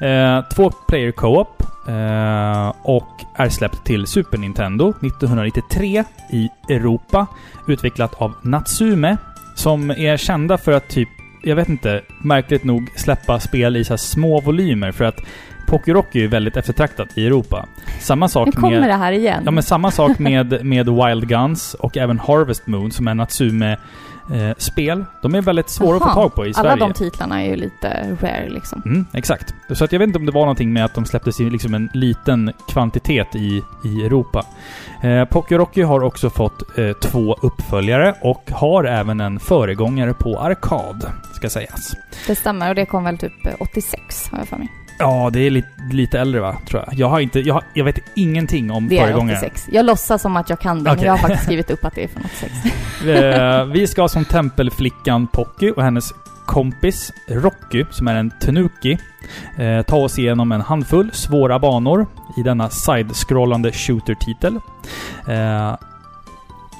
Eh, 0.00 0.40
två 0.54 0.70
player 0.70 1.12
co-op 1.12 1.62
eh, 1.88 2.72
och 2.82 3.08
är 3.36 3.48
släppt 3.48 3.84
till 3.84 4.06
Super 4.06 4.38
Nintendo 4.38 4.88
1993 4.90 6.04
i 6.32 6.48
Europa. 6.68 7.26
Utvecklat 7.68 8.14
av 8.14 8.32
Natsume, 8.42 9.16
som 9.54 9.90
är 9.90 10.16
kända 10.16 10.58
för 10.58 10.72
att 10.72 10.88
typ, 10.88 11.08
jag 11.42 11.56
vet 11.56 11.68
inte, 11.68 12.02
märkligt 12.24 12.64
nog 12.64 12.88
släppa 12.96 13.40
spel 13.40 13.76
i 13.76 13.84
så 13.84 13.98
små 13.98 14.40
volymer 14.40 14.92
för 14.92 15.04
att 15.04 15.20
Pokérock 15.66 16.14
är 16.14 16.20
ju 16.20 16.26
väldigt 16.26 16.56
eftertraktat 16.56 17.08
i 17.18 17.26
Europa. 17.26 17.66
Samma 18.00 18.28
sak 18.28 18.46
Nu 18.46 18.52
kommer 18.52 18.80
med... 18.80 18.88
det 18.88 18.94
här 18.94 19.12
igen. 19.12 19.42
Ja 19.44 19.50
men 19.50 19.62
samma 19.62 19.90
sak 19.90 20.18
med, 20.18 20.64
med 20.64 20.88
Wild 20.88 21.28
Guns 21.28 21.74
och 21.74 21.96
även 21.96 22.18
Harvest 22.18 22.66
Moon 22.66 22.90
som 22.90 23.08
är 23.08 23.14
Natsume 23.14 23.76
eh, 24.32 24.56
spel. 24.58 25.04
De 25.22 25.34
är 25.34 25.42
väldigt 25.42 25.68
svåra 25.68 25.96
att 25.96 26.02
få 26.02 26.08
Aha. 26.08 26.22
tag 26.22 26.34
på 26.34 26.46
i 26.46 26.54
Sverige. 26.54 26.70
Alla 26.70 26.86
de 26.86 26.94
titlarna 26.94 27.42
är 27.42 27.50
ju 27.50 27.56
lite 27.56 28.16
rare 28.20 28.48
liksom. 28.48 28.82
Mm, 28.86 29.06
exakt. 29.12 29.54
Så 29.70 29.84
att 29.84 29.92
jag 29.92 29.98
vet 29.98 30.06
inte 30.06 30.18
om 30.18 30.26
det 30.26 30.32
var 30.32 30.40
någonting 30.40 30.72
med 30.72 30.84
att 30.84 30.94
de 30.94 31.04
släpptes 31.04 31.40
i 31.40 31.50
liksom 31.50 31.74
en 31.74 31.90
liten 31.94 32.52
kvantitet 32.68 33.36
i, 33.36 33.62
i 33.84 34.04
Europa. 34.06 34.44
Eh, 35.02 35.24
Poké 35.24 35.58
Rocky 35.58 35.82
har 35.82 36.00
också 36.00 36.30
fått 36.30 36.78
eh, 36.78 36.92
två 36.92 37.36
uppföljare 37.42 38.14
och 38.22 38.50
har 38.50 38.84
även 38.84 39.20
en 39.20 39.38
föregångare 39.40 40.14
på 40.14 40.40
arkad, 40.40 41.10
ska 41.34 41.50
sägas. 41.50 41.94
Det 42.26 42.36
stämmer 42.36 42.68
och 42.68 42.74
det 42.74 42.86
kom 42.86 43.04
väl 43.04 43.18
typ 43.18 43.46
eh, 43.46 43.52
86 43.60 44.28
har 44.30 44.38
jag 44.38 44.48
för 44.48 44.56
mig. 44.56 44.68
Ja, 44.98 45.30
det 45.32 45.40
är 45.40 45.50
lite, 45.50 45.68
lite 45.90 46.20
äldre 46.20 46.40
va, 46.40 46.56
tror 46.68 46.84
jag. 46.86 46.94
Jag 46.98 47.08
har 47.08 47.20
inte... 47.20 47.40
Jag, 47.40 47.54
har, 47.54 47.62
jag 47.74 47.84
vet 47.84 47.98
ingenting 48.14 48.70
om 48.70 48.88
Det 48.88 48.98
är 48.98 49.02
föregångaren. 49.02 49.38
86. 49.38 49.68
Jag 49.72 49.86
låtsas 49.86 50.22
som 50.22 50.36
att 50.36 50.50
jag 50.50 50.60
kan 50.60 50.84
det, 50.84 50.90
Okej. 50.90 50.96
men 50.96 51.06
jag 51.06 51.12
har 51.12 51.18
faktiskt 51.18 51.44
skrivit 51.44 51.70
upp 51.70 51.84
att 51.84 51.94
det 51.94 52.04
är 52.04 52.08
från 52.08 52.22
86. 52.24 52.52
Eh, 53.06 53.64
vi 53.64 53.86
ska 53.86 54.08
som 54.08 54.24
tempelflickan 54.24 55.26
Pocky 55.26 55.70
och 55.70 55.82
hennes 55.82 56.12
kompis 56.46 57.12
Rocky, 57.28 57.84
som 57.90 58.08
är 58.08 58.14
en 58.14 58.30
Tanuki, 58.30 58.98
eh, 59.56 59.82
ta 59.82 59.96
oss 59.96 60.18
igenom 60.18 60.52
en 60.52 60.60
handfull 60.60 61.10
svåra 61.12 61.58
banor 61.58 62.06
i 62.36 62.42
denna 62.42 62.70
side-scrollande 62.70 63.72
shooter-titel. 63.72 64.60
Eh, 65.28 65.76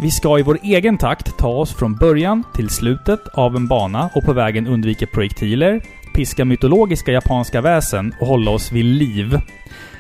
vi 0.01 0.11
ska 0.11 0.39
i 0.39 0.43
vår 0.43 0.59
egen 0.63 0.99
takt 0.99 1.39
ta 1.39 1.49
oss 1.49 1.75
från 1.75 1.95
början 1.95 2.45
till 2.55 2.71
slutet 2.71 3.29
av 3.35 3.57
en 3.57 3.69
bana 3.69 4.11
och 4.15 4.25
på 4.25 4.33
vägen 4.33 4.67
undvika 4.67 5.07
projektiler, 5.07 5.81
piska 6.17 6.45
mytologiska 6.45 7.13
japanska 7.13 7.61
väsen 7.61 8.15
och 8.21 8.27
hålla 8.27 8.51
oss 8.51 8.73
vid 8.73 8.85
liv. 8.85 9.41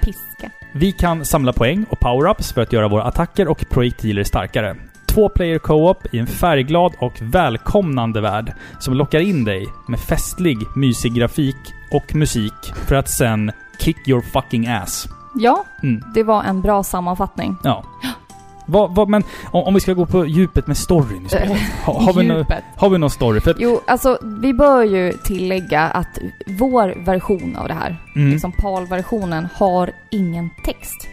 Piska. 0.01 0.51
Vi 0.73 0.93
kan 0.93 1.25
samla 1.25 1.53
poäng 1.53 1.87
och 1.91 1.99
power-ups 1.99 2.55
för 2.55 2.61
att 2.61 2.73
göra 2.73 2.89
våra 2.89 3.03
attacker 3.03 3.49
och 3.49 3.65
projektiler 3.71 4.25
starkare. 4.25 4.77
Två 5.07 5.29
player 5.29 5.59
co-op 5.59 6.15
i 6.15 6.19
en 6.19 6.27
färgglad 6.27 6.93
och 6.99 7.13
välkomnande 7.21 8.21
värld 8.21 8.53
som 8.79 8.95
lockar 8.95 9.21
in 9.21 9.45
dig 9.45 9.67
med 9.89 10.01
festlig, 10.01 10.59
mysig 10.77 11.15
grafik 11.15 11.57
och 11.93 12.15
musik 12.15 12.73
för 12.87 12.95
att 12.97 13.11
sen 13.11 13.53
kick 13.79 14.09
your 14.09 14.23
fucking 14.23 14.67
ass. 14.67 15.09
Ja, 15.35 15.65
Mm, 15.83 16.03
det 16.15 16.23
var 16.23 16.43
en 16.45 16.61
bra 16.61 16.83
sammanfattning. 16.83 17.57
ja. 17.63 17.85
Vad, 18.67 18.95
vad, 18.95 19.09
men 19.09 19.23
om, 19.51 19.65
om 19.65 19.75
vi 19.75 19.81
ska 19.81 19.93
gå 19.93 20.07
på 20.07 20.27
djupet 20.27 20.67
med 20.67 20.77
storyn 20.77 21.27
i 21.27 21.29
spelet. 21.29 21.59
Ha, 21.85 22.01
har, 22.01 22.13
vi 22.13 22.45
har 22.77 22.91
vi 22.91 22.99
någon 22.99 23.11
story? 23.11 23.41
För 23.41 23.51
att, 23.51 23.57
Jo, 23.61 23.81
alltså 23.87 24.19
vi 24.23 24.55
bör 24.55 24.83
ju 24.83 25.13
tillägga 25.13 25.83
att 25.83 26.19
vår 26.47 27.05
version 27.05 27.57
av 27.57 27.69
det 27.69 27.75
här, 27.75 27.97
mm, 28.17 28.31
liksom 28.31 28.53
PAL-versionen, 28.53 29.49
har 29.55 29.91
ingen 30.11 30.51
text. 30.65 31.09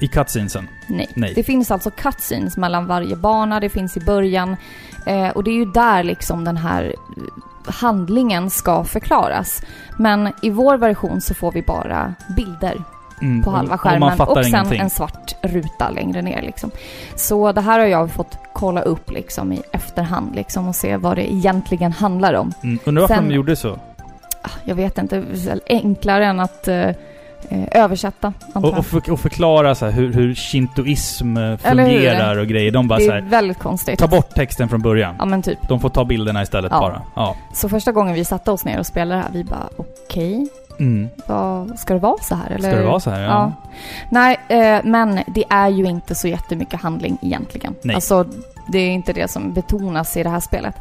I 0.00 0.08
cutscenesen. 0.08 0.68
Nej. 0.88 1.08
Nej. 1.14 1.32
Det 1.34 1.42
finns 1.42 1.70
alltså 1.70 1.90
cutscenes 1.90 2.56
mellan 2.56 2.86
varje 2.86 3.16
bana, 3.16 3.60
det 3.60 3.68
finns 3.68 3.96
i 3.96 4.00
början. 4.00 4.56
Eh, 5.06 5.28
och 5.28 5.44
det 5.44 5.50
är 5.50 5.54
ju 5.54 5.64
där 5.64 6.04
liksom 6.04 6.44
den 6.44 6.56
här 6.56 6.94
handlingen 7.64 8.50
ska 8.50 8.84
förklaras. 8.84 9.62
Men 9.96 10.32
i 10.42 10.50
vår 10.50 10.76
version 10.76 11.20
så 11.20 11.34
får 11.34 11.52
vi 11.52 11.62
bara 11.62 12.14
bilder 12.36 12.84
Mm, 13.22 13.42
på 13.44 13.50
halva 13.50 13.78
skärmen 13.78 14.20
och, 14.20 14.34
sen 14.36 14.46
ingenting. 14.46 14.80
en 14.80 14.90
svart 14.90 15.34
ruta 15.42 15.90
längre 15.90 16.22
ner 16.22 16.42
liksom. 16.42 16.70
Så 17.16 17.52
det 17.52 17.60
här 17.60 17.78
har 17.78 17.86
jag 17.86 18.10
fått 18.10 18.38
kolla 18.52 18.80
upp 18.82 19.10
liksom 19.10 19.52
i 19.52 19.62
efterhand 19.72 20.34
liksom 20.34 20.68
och 20.68 20.74
se 20.74 20.96
vad 20.96 21.16
det 21.16 21.32
egentligen 21.32 21.92
handlar 21.92 22.34
om. 22.34 22.52
Mm, 22.62 22.78
undrar 22.84 23.00
varför 23.00 23.14
Sen- 23.14 23.28
de 23.28 23.34
gjorde 23.34 23.56
så? 23.56 23.78
Ah, 24.42 24.48
Jag 24.64 24.74
vet 24.74 24.98
inte, 24.98 25.24
enklare 25.68 26.26
än 26.26 26.40
att 26.40 26.68
eh, 26.68 26.76
eh, 26.78 26.94
översätta 27.72 28.32
antar 28.52 28.70
Och, 28.70 28.78
och, 28.78 28.86
för, 28.86 29.10
och 29.10 29.20
förklara 29.20 29.74
så 29.74 29.86
hur, 29.86 30.12
hur 30.12 30.34
shintoism 30.34 31.36
eh, 31.36 31.42
Eller 31.42 31.82
hur? 31.86 31.90
fungerar 31.94 32.38
och 32.38 32.46
grejer. 32.46 32.70
De 32.70 32.88
bara 32.88 32.98
Det 32.98 33.04
så 33.04 33.10
är 33.10 33.14
här, 33.14 33.22
väldigt 33.28 33.58
konstigt. 33.58 33.98
ta 33.98 34.06
bort 34.06 34.34
texten 34.34 34.68
från 34.68 34.82
början. 34.82 35.14
Ja 35.18 35.24
men 35.24 35.42
typ. 35.42 35.58
De 35.68 35.80
får 35.80 35.88
ta 35.88 36.04
bilderna 36.04 36.42
istället 36.42 36.72
Ja. 36.72 36.80
bara. 36.80 37.02
Ja. 37.16 37.36
Så 37.54 37.68
första 37.68 37.92
gången 37.92 38.14
vi 38.14 38.24
satte 38.24 38.50
oss 38.50 38.64
ner 38.64 38.78
och 38.78 38.86
spelade 38.86 39.20
det 39.20 39.22
här, 39.24 39.30
vi 39.32 39.44
bara 39.44 39.68
okej, 39.76 40.48
Mm. 40.78 41.08
vad, 41.26 41.78
ska 41.78 41.94
det 41.94 42.00
vara 42.00 42.22
så 42.22 42.34
här 42.34 42.50
eller? 42.50 42.70
Ska 42.70 42.78
det 42.78 42.86
vara 42.86 43.00
så 43.00 43.10
här? 43.10 43.22
Ja. 43.22 43.52
Nej, 44.10 44.38
eh, 44.48 44.80
men 44.84 45.20
det 45.26 45.44
är 45.50 45.68
ju 45.68 45.84
inte 45.84 46.14
så 46.14 46.28
jättemycket 46.28 46.80
handling 46.80 47.18
egentligen. 47.22 47.74
Nej. 47.82 47.94
Alltså, 47.94 48.26
det 48.68 48.78
är 48.78 48.90
inte 48.90 49.12
det 49.12 49.30
som 49.30 49.52
betonas 49.52 50.16
i 50.16 50.22
det 50.22 50.28
här 50.28 50.40
spelet. 50.40 50.74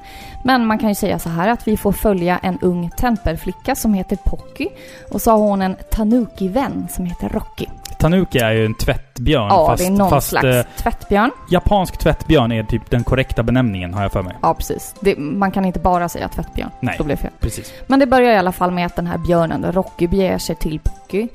Men 0.44 0.66
man 0.66 0.80
kan 0.80 0.90
ju 0.90 0.96
säga 0.96 1.20
så 1.20 1.30
här 1.30 1.50
att 1.50 1.68
vi 1.68 1.78
får 1.78 1.92
följa 1.92 2.38
en 2.38 2.60
ung 2.62 2.90
tempelflicka 2.90 3.76
som 3.76 3.94
heter 3.94 4.16
Pocky. 4.16 4.68
Och 5.12 5.22
så 5.22 5.32
har 5.32 5.38
hon 5.38 5.62
en 5.62 5.76
Tanuki-vän 5.92 6.88
som 6.92 7.06
heter 7.06 7.30
Rocky. 7.30 7.66
Tanuki 8.00 8.40
är 8.40 8.52
ju 8.52 8.66
en 8.66 8.74
tvättbjörn. 8.74 9.48
Ja, 9.50 9.68
fast, 9.68 9.84
det 9.84 9.88
är 9.88 9.92
någon 9.92 10.10
fast 10.10 10.28
slags 10.28 10.46
eh, 10.46 10.66
tvättbjörn. 10.78 11.32
japansk 11.52 11.98
tvättbjörn 11.98 12.52
är 12.52 12.64
typ 12.64 12.90
den 12.90 13.04
korrekta 13.04 13.44
benämningen, 13.44 13.94
har 13.94 14.02
jag 14.02 14.12
för 14.12 14.22
mig. 14.22 14.36
Ja, 14.42 14.54
precis. 14.54 14.96
Det, 15.00 15.18
man 15.18 15.52
kan 15.52 15.66
inte 15.66 15.80
bara 15.80 16.10
säga 16.10 16.28
tvättbjörn. 16.28 16.70
Nej. 16.80 16.96
Då 16.98 17.04
blir 17.04 17.16
det 17.16 17.22
fel. 17.22 17.32
Precis. 17.40 17.74
Men 17.88 18.00
det 18.00 18.06
börjar 18.06 18.34
i 18.34 18.38
alla 18.38 18.52
fall 18.52 18.72
med 18.72 18.86
att 18.86 18.96
den 18.96 19.08
här 19.08 19.18
björnen, 19.18 19.72
Rocky, 19.72 19.87
beger 19.98 20.38
sig 20.38 20.56
till 20.56 20.80
Pocky. 20.80 21.28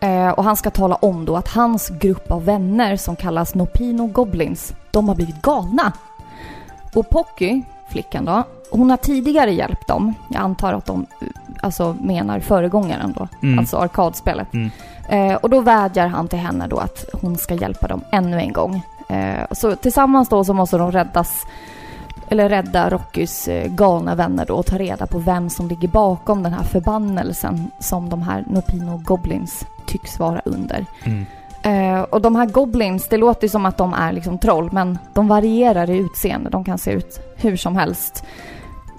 Eh, 0.00 0.28
och 0.28 0.44
han 0.44 0.56
ska 0.56 0.70
tala 0.70 0.94
om 0.94 1.24
då 1.24 1.36
att 1.36 1.48
hans 1.48 1.88
grupp 1.88 2.30
av 2.30 2.44
vänner 2.44 2.96
som 2.96 3.16
kallas 3.16 3.54
Nopino 3.54 4.06
Goblins, 4.06 4.74
de 4.90 5.08
har 5.08 5.14
blivit 5.14 5.42
galna. 5.42 5.92
Och 6.94 7.10
Pocky, 7.10 7.62
flickan 7.90 8.24
då, 8.24 8.42
hon 8.70 8.90
har 8.90 8.96
tidigare 8.96 9.52
hjälpt 9.52 9.86
dem. 9.88 10.14
Jag 10.30 10.42
antar 10.42 10.72
att 10.72 10.86
de 10.86 11.06
alltså 11.60 11.96
menar 12.00 12.40
föregångaren 12.40 13.14
då, 13.18 13.28
Mm. 13.42 13.58
alltså 13.58 13.76
arkadspelet. 13.76 14.54
Mm. 14.54 14.70
Eh, 15.08 15.36
och 15.36 15.50
då 15.50 15.60
vädjar 15.60 16.06
han 16.06 16.28
till 16.28 16.38
henne 16.38 16.66
då 16.66 16.78
att 16.78 17.04
hon 17.12 17.36
ska 17.38 17.54
hjälpa 17.54 17.86
dem 17.86 18.00
ännu 18.12 18.38
en 18.40 18.52
gång. 18.52 18.82
Eh, 19.08 19.46
så 19.52 19.76
tillsammans 19.76 20.28
då 20.28 20.44
så 20.44 20.54
måste 20.54 20.78
de 20.78 20.92
räddas 20.92 21.46
eller 22.30 22.48
rädda 22.48 22.90
Rockys 22.90 23.48
eh, 23.48 23.68
galna 23.70 24.14
vänner 24.14 24.46
då 24.46 24.54
och 24.54 24.66
ta 24.66 24.78
reda 24.78 25.06
på 25.06 25.18
vem 25.18 25.50
som 25.50 25.68
ligger 25.68 25.88
bakom 25.88 26.42
den 26.42 26.52
här 26.52 26.62
förbannelsen 26.64 27.70
som 27.78 28.08
de 28.08 28.22
här 28.22 28.44
Nopino 28.46 28.96
Goblins 29.04 29.66
tycks 29.86 30.18
vara 30.18 30.42
under. 30.44 30.86
Mm. 31.04 31.26
Eh, 31.62 32.00
och 32.02 32.20
de 32.20 32.36
här 32.36 32.46
Goblins, 32.46 33.08
det 33.08 33.16
låter 33.16 33.42
ju 33.44 33.48
som 33.48 33.66
att 33.66 33.76
de 33.76 33.92
är 33.94 34.12
liksom 34.12 34.38
troll, 34.38 34.68
men 34.72 34.98
de 35.14 35.28
varierar 35.28 35.90
i 35.90 35.96
utseende. 35.96 36.50
De 36.50 36.64
kan 36.64 36.78
se 36.78 36.90
ut 36.90 37.20
hur 37.36 37.56
som 37.56 37.76
helst. 37.76 38.24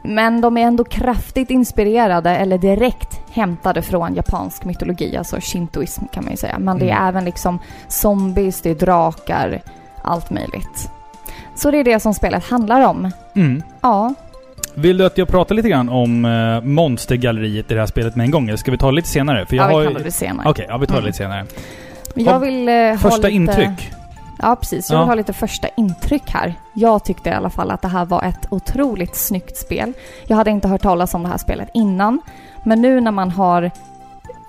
Men 0.04 0.42
de 0.42 0.58
är 0.58 0.62
ändå 0.62 0.84
kraftigt 0.84 1.50
inspirerade 1.50 2.30
eller 2.36 2.58
direkt 2.58 3.22
hämtade 3.32 3.82
från 3.82 4.16
japansk 4.16 4.66
mytologi, 4.66 5.18
alltså 5.18 5.38
shintoism 5.40 6.06
kan 6.14 6.24
man 6.24 6.32
ju 6.32 6.38
säga. 6.38 6.60
Men 6.60 6.80
det 6.80 6.90
är 6.90 6.96
Mm. 6.96 7.08
även 7.08 7.26
liksom 7.26 7.60
zombies, 7.88 8.62
det 8.62 8.70
är 8.70 8.76
drakar, 8.76 9.62
allt 10.02 10.30
möjligt. 10.30 10.92
Så 11.60 11.72
det 11.72 11.78
är 11.78 11.84
det 11.84 12.00
som 12.00 12.14
spelet 12.14 12.44
handlar 12.50 12.88
om. 12.88 13.12
Mm. 13.36 13.64
Ja, 13.82 14.14
Vill 14.74 14.98
du 14.98 15.06
att 15.06 15.18
jag 15.18 15.28
pratar 15.28 15.56
lite 15.56 15.70
grann 15.70 15.90
om 15.90 16.26
eh, 16.26 16.62
monstergalleriet 16.62 17.72
i 17.72 17.74
det 17.74 17.80
här 17.80 17.88
spelet 17.88 18.16
med 18.16 18.24
en 18.24 18.32
gång? 18.32 18.48
Eller 18.48 18.58
ska 18.58 18.72
vi 18.72 18.78
ta 18.78 18.86
det 18.88 18.92
lite 18.96 19.08
senare? 19.08 19.46
För 19.46 19.56
jag 19.56 19.72
ja 19.74 19.78
vi 19.78 19.86
kan 19.94 20.04
väl 20.04 20.12
senare. 20.12 20.50
Okej, 20.50 20.66
ja, 20.70 20.78
vi 20.78 20.88
tar 20.88 20.94
det 20.94 21.00
Mm. 21.00 21.06
lite 21.06 21.18
senare. 21.18 21.46
Jag 22.14 22.40
vill 22.40 22.70
eh, 22.70 22.96
Första 22.98 23.18
lite... 23.18 23.32
intryck? 23.32 23.92
Ja, 24.42 24.56
precis. 24.56 24.90
Jag 24.90 24.98
Ja. 24.98 25.02
vill 25.02 25.08
ha 25.10 25.16
lite 25.16 25.34
första 25.34 25.68
intryck 25.78 26.24
här. 26.32 26.54
Jag 26.74 27.04
tyckte 27.04 27.30
i 27.30 27.34
alla 27.34 27.50
fall 27.50 27.72
att 27.72 27.82
det 27.82 27.88
här 27.88 28.06
var 28.06 28.24
ett 28.24 28.48
otroligt 28.50 29.16
snyggt 29.16 29.58
spel. 29.58 29.94
Jag 30.28 30.38
hade 30.38 30.52
inte 30.52 30.68
hört 30.68 30.82
talas 30.82 31.14
om 31.14 31.24
det 31.24 31.30
här 31.30 31.38
spelet 31.38 31.70
innan. 31.74 32.22
Men 32.64 32.82
nu 32.82 33.02
när 33.02 33.12
man 33.12 33.32
har 33.32 33.72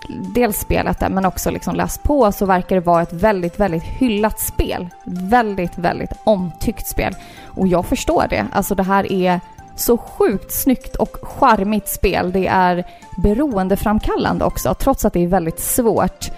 dels 0.09 0.61
spelat 0.61 1.01
det 1.01 1.09
men 1.09 1.25
också 1.25 1.51
liksom 1.51 1.75
läst 1.75 2.03
på 2.03 2.33
så 2.33 2.47
verkar 2.47 2.77
det 2.77 2.83
vara 2.83 3.03
ett 3.03 3.13
väldigt, 3.13 3.61
väldigt 3.61 3.83
hyllat 3.83 4.41
spel. 4.41 4.89
Väldigt, 5.05 5.79
väldigt 5.79 6.13
omtyckt 6.25 6.87
spel. 6.87 7.15
Och 7.45 7.67
jag 7.67 7.87
förstår 7.87 8.27
det. 8.31 8.47
Alltså 8.53 8.75
det 8.75 8.83
här 8.83 9.13
är 9.13 9.41
så 9.77 9.99
sjukt 9.99 10.53
snyggt 10.53 10.97
och 10.97 11.17
charmigt 11.23 11.89
spel. 11.89 12.33
Det 12.33 12.47
är 12.47 12.85
beroendeframkallande 13.17 14.45
också, 14.45 14.75
trots 14.75 15.05
att 15.05 15.13
det 15.13 15.25
är 15.25 15.29
väldigt 15.29 15.61
svårt. 15.61 16.31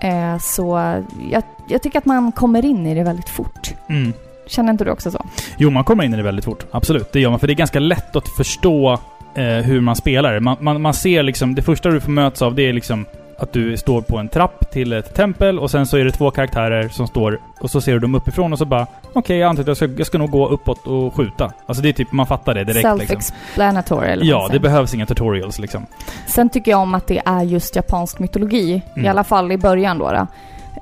Eh, 0.00 0.38
så 0.38 0.94
jag, 1.30 1.42
jag 1.68 1.82
tycker 1.82 1.98
att 1.98 2.04
man 2.04 2.32
kommer 2.32 2.64
in 2.64 2.86
i 2.86 2.94
det 2.94 3.02
väldigt 3.02 3.28
fort. 3.28 3.74
Mm. 3.88 4.12
Känner 4.46 4.72
inte 4.72 4.84
du 4.84 4.90
också 4.90 5.10
så? 5.10 5.24
Jo, 5.56 5.70
man 5.70 5.84
kommer 5.84 6.04
in 6.04 6.14
i 6.14 6.16
det 6.16 6.22
väldigt 6.22 6.44
fort. 6.44 6.66
Absolut, 6.70 7.12
det 7.12 7.20
gör 7.20 7.30
man. 7.30 7.38
För 7.38 7.46
det 7.46 7.52
är 7.52 7.54
ganska 7.54 7.80
lätt 7.80 8.16
att 8.16 8.28
förstå 8.28 8.98
eh, 9.36 9.44
hur 9.44 9.80
man 9.80 9.96
spelar. 9.96 10.40
Man, 10.40 10.56
man, 10.60 10.82
man 10.82 10.94
ser 10.94 11.22
liksom... 11.22 11.54
Det 11.54 11.62
första 11.62 11.88
du 11.88 12.00
får 12.00 12.12
mötas 12.12 12.42
av, 12.42 12.54
det 12.54 12.62
är 12.62 12.72
liksom 12.72 13.06
att 13.38 13.52
du 13.52 13.76
står 13.76 14.02
på 14.02 14.18
en 14.18 14.28
trapp 14.28 14.70
till 14.70 14.92
ett 14.92 15.14
tempel 15.14 15.58
och 15.58 15.70
sen 15.70 15.86
så 15.86 15.96
är 15.96 16.04
det 16.04 16.12
två 16.12 16.30
karaktärer 16.30 16.88
som 16.88 17.06
står 17.06 17.40
och 17.60 17.70
så 17.70 17.80
ser 17.80 17.92
du 17.92 17.98
dem 17.98 18.14
uppifrån 18.14 18.52
och 18.52 18.58
så 18.58 18.64
bara 18.64 18.82
Okej, 18.82 19.20
okay, 19.20 19.36
jag 19.36 19.48
antar 19.48 19.62
att 19.62 19.66
jag 19.66 19.76
ska, 19.76 19.86
jag 19.86 20.06
ska 20.06 20.18
nog 20.18 20.30
gå 20.30 20.48
uppåt 20.48 20.86
och 20.86 21.14
skjuta. 21.14 21.52
Alltså 21.66 21.82
det 21.82 21.88
är 21.88 21.92
typ, 21.92 22.12
man 22.12 22.26
fattar 22.26 22.54
det 22.54 22.64
direkt 22.64 22.98
liksom. 22.98 23.20
Self-explanatory 23.20 24.06
eller 24.06 24.24
Ja, 24.24 24.48
det 24.52 24.60
behövs 24.60 24.94
inga 24.94 25.06
tutorials 25.06 25.58
liksom. 25.58 25.86
Sen 26.26 26.48
tycker 26.48 26.70
jag 26.70 26.80
om 26.80 26.94
att 26.94 27.06
det 27.06 27.22
är 27.24 27.42
just 27.42 27.76
japansk 27.76 28.18
mytologi. 28.18 28.82
Mm. 28.92 29.06
I 29.06 29.08
alla 29.08 29.24
fall 29.24 29.52
i 29.52 29.58
början 29.58 29.98
då. 29.98 30.12
då. 30.12 30.26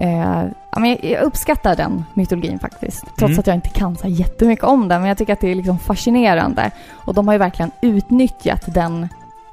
Eh, 0.00 0.44
jag 1.02 1.22
uppskattar 1.22 1.76
den 1.76 2.04
mytologin 2.14 2.58
faktiskt. 2.58 3.04
Trots 3.04 3.22
mm. 3.22 3.38
att 3.38 3.46
jag 3.46 3.56
inte 3.56 3.68
kan 3.68 3.96
så 3.96 4.08
jättemycket 4.08 4.64
om 4.64 4.88
den. 4.88 5.00
Men 5.00 5.08
jag 5.08 5.18
tycker 5.18 5.32
att 5.32 5.40
det 5.40 5.50
är 5.50 5.54
liksom 5.54 5.78
fascinerande. 5.78 6.70
Och 6.92 7.14
de 7.14 7.28
har 7.28 7.34
ju 7.34 7.38
verkligen 7.38 7.70
utnyttjat 7.82 8.74
den 8.74 9.08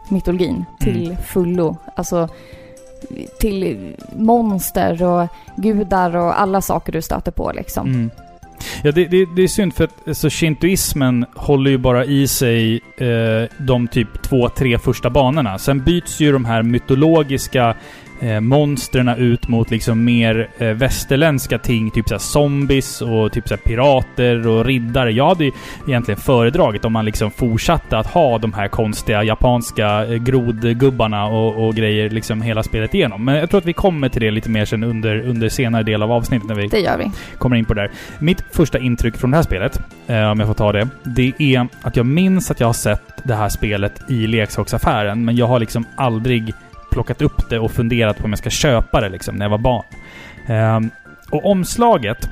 mytologin 0.10 0.66
till 0.80 1.06
mm. 1.06 1.18
fullo. 1.18 1.78
Alltså 1.96 2.30
till 3.40 3.94
monster 4.16 5.04
och 5.04 5.28
gudar 5.56 6.16
och 6.16 6.42
alla 6.42 6.62
saker 6.62 6.92
du 6.92 7.02
stöter 7.02 7.32
på 7.32 7.52
liksom. 7.56 7.88
Mm. 7.88 8.12
Ja, 8.84 8.92
det, 8.92 9.06
det, 9.06 9.26
det, 9.36 9.42
är 9.42 9.48
synd 9.48 9.74
för 9.74 9.84
att 9.84 10.08
alltså, 10.08 10.30
shintoismen 10.30 11.26
håller 11.36 11.72
ju 11.72 11.78
bara 11.78 12.06
i 12.06 12.28
sig 12.28 12.82
eh, 12.98 13.50
de 13.60 13.88
typ 13.88 14.22
två, 14.22 14.50
tre 14.50 14.78
första 14.78 15.10
banorna. 15.10 15.60
Sen 15.60 15.84
byts 15.84 16.20
ju 16.20 16.32
de 16.32 16.46
här 16.46 16.64
mytologiska 16.64 17.76
eh, 18.22 18.40
monstren 18.40 19.10
ut 19.10 19.48
mot 19.48 19.72
liksom 19.72 20.04
mer 20.04 20.50
eh, 20.58 20.68
västerländska 20.68 21.58
ting. 21.58 21.92
Typ 21.92 22.08
såhär 22.08 22.20
zombies 22.20 23.02
och 23.02 23.32
typ 23.32 23.48
såhär 23.48 23.62
pirater 23.62 24.48
och 24.48 24.66
riddare. 24.66 25.12
Jag 25.12 25.28
hade 25.28 25.46
ju 25.46 25.52
egentligen 25.88 26.22
föredragit 26.22 26.86
om 26.86 26.94
man 26.94 27.06
liksom 27.06 27.32
fortsatte 27.32 27.98
att 27.98 28.08
ha 28.08 28.38
de 28.38 28.54
här 28.54 28.68
konstiga 28.68 29.24
japanska 29.24 30.06
eh, 30.06 30.16
grodgubbarna 30.16 31.26
och, 31.26 31.68
och 31.68 31.76
grejer 31.76 32.10
liksom 32.10 32.42
hela 32.42 32.64
spelet 32.64 32.94
igenom. 32.94 33.26
Men 33.26 33.36
jag 33.36 33.50
tror 33.50 33.58
att 33.58 33.66
vi 33.66 33.74
kommer 33.74 34.10
till 34.10 34.22
det 34.22 34.32
lite 34.32 34.50
mer 34.50 34.66
sen 34.66 34.84
under, 34.84 35.20
under 35.20 35.50
senare 35.50 35.84
del 35.84 36.04
av 36.04 36.12
avsnittet 36.12 36.48
när 36.48 36.56
vi, 36.56 36.68
vi. 36.98 37.12
kommer 37.38 37.56
in 37.56 37.66
på 37.66 37.74
det 37.74 37.82
där. 37.82 37.92
Mitt 38.20 38.44
första 38.52 38.80
intryck 38.80 39.18
från 39.18 39.32
det 39.32 39.38
här 39.38 39.44
spelet, 39.44 39.80
eh, 40.08 40.32
om 40.32 40.40
jag 40.40 40.48
får 40.48 40.54
ta 40.54 40.72
det, 40.72 40.88
det 41.04 41.34
är 41.38 41.68
att 41.82 41.96
jag 41.96 42.06
minns 42.06 42.52
att 42.52 42.60
jag 42.60 42.68
har 42.68 42.74
sett 42.74 43.22
det 43.24 43.36
här 43.36 43.50
spelet 43.50 44.02
i 44.10 44.28
leksaksaffären, 44.28 45.26
men 45.26 45.36
jag 45.36 45.48
har 45.48 45.60
liksom 45.60 45.86
aldrig 45.96 46.54
plockat 46.92 47.22
upp 47.22 47.50
det 47.50 47.60
och 47.60 47.72
funderat 47.72 48.18
på 48.18 48.24
om 48.24 48.32
jag 48.32 48.40
ska 48.40 48.50
köpa 48.50 49.02
det 49.02 49.10
liksom, 49.10 49.36
när 49.36 49.46
jag 49.46 49.50
var 49.50 49.58
barn. 49.58 49.86
Um, 50.48 50.92
och 51.32 51.46
omslaget 51.46 52.30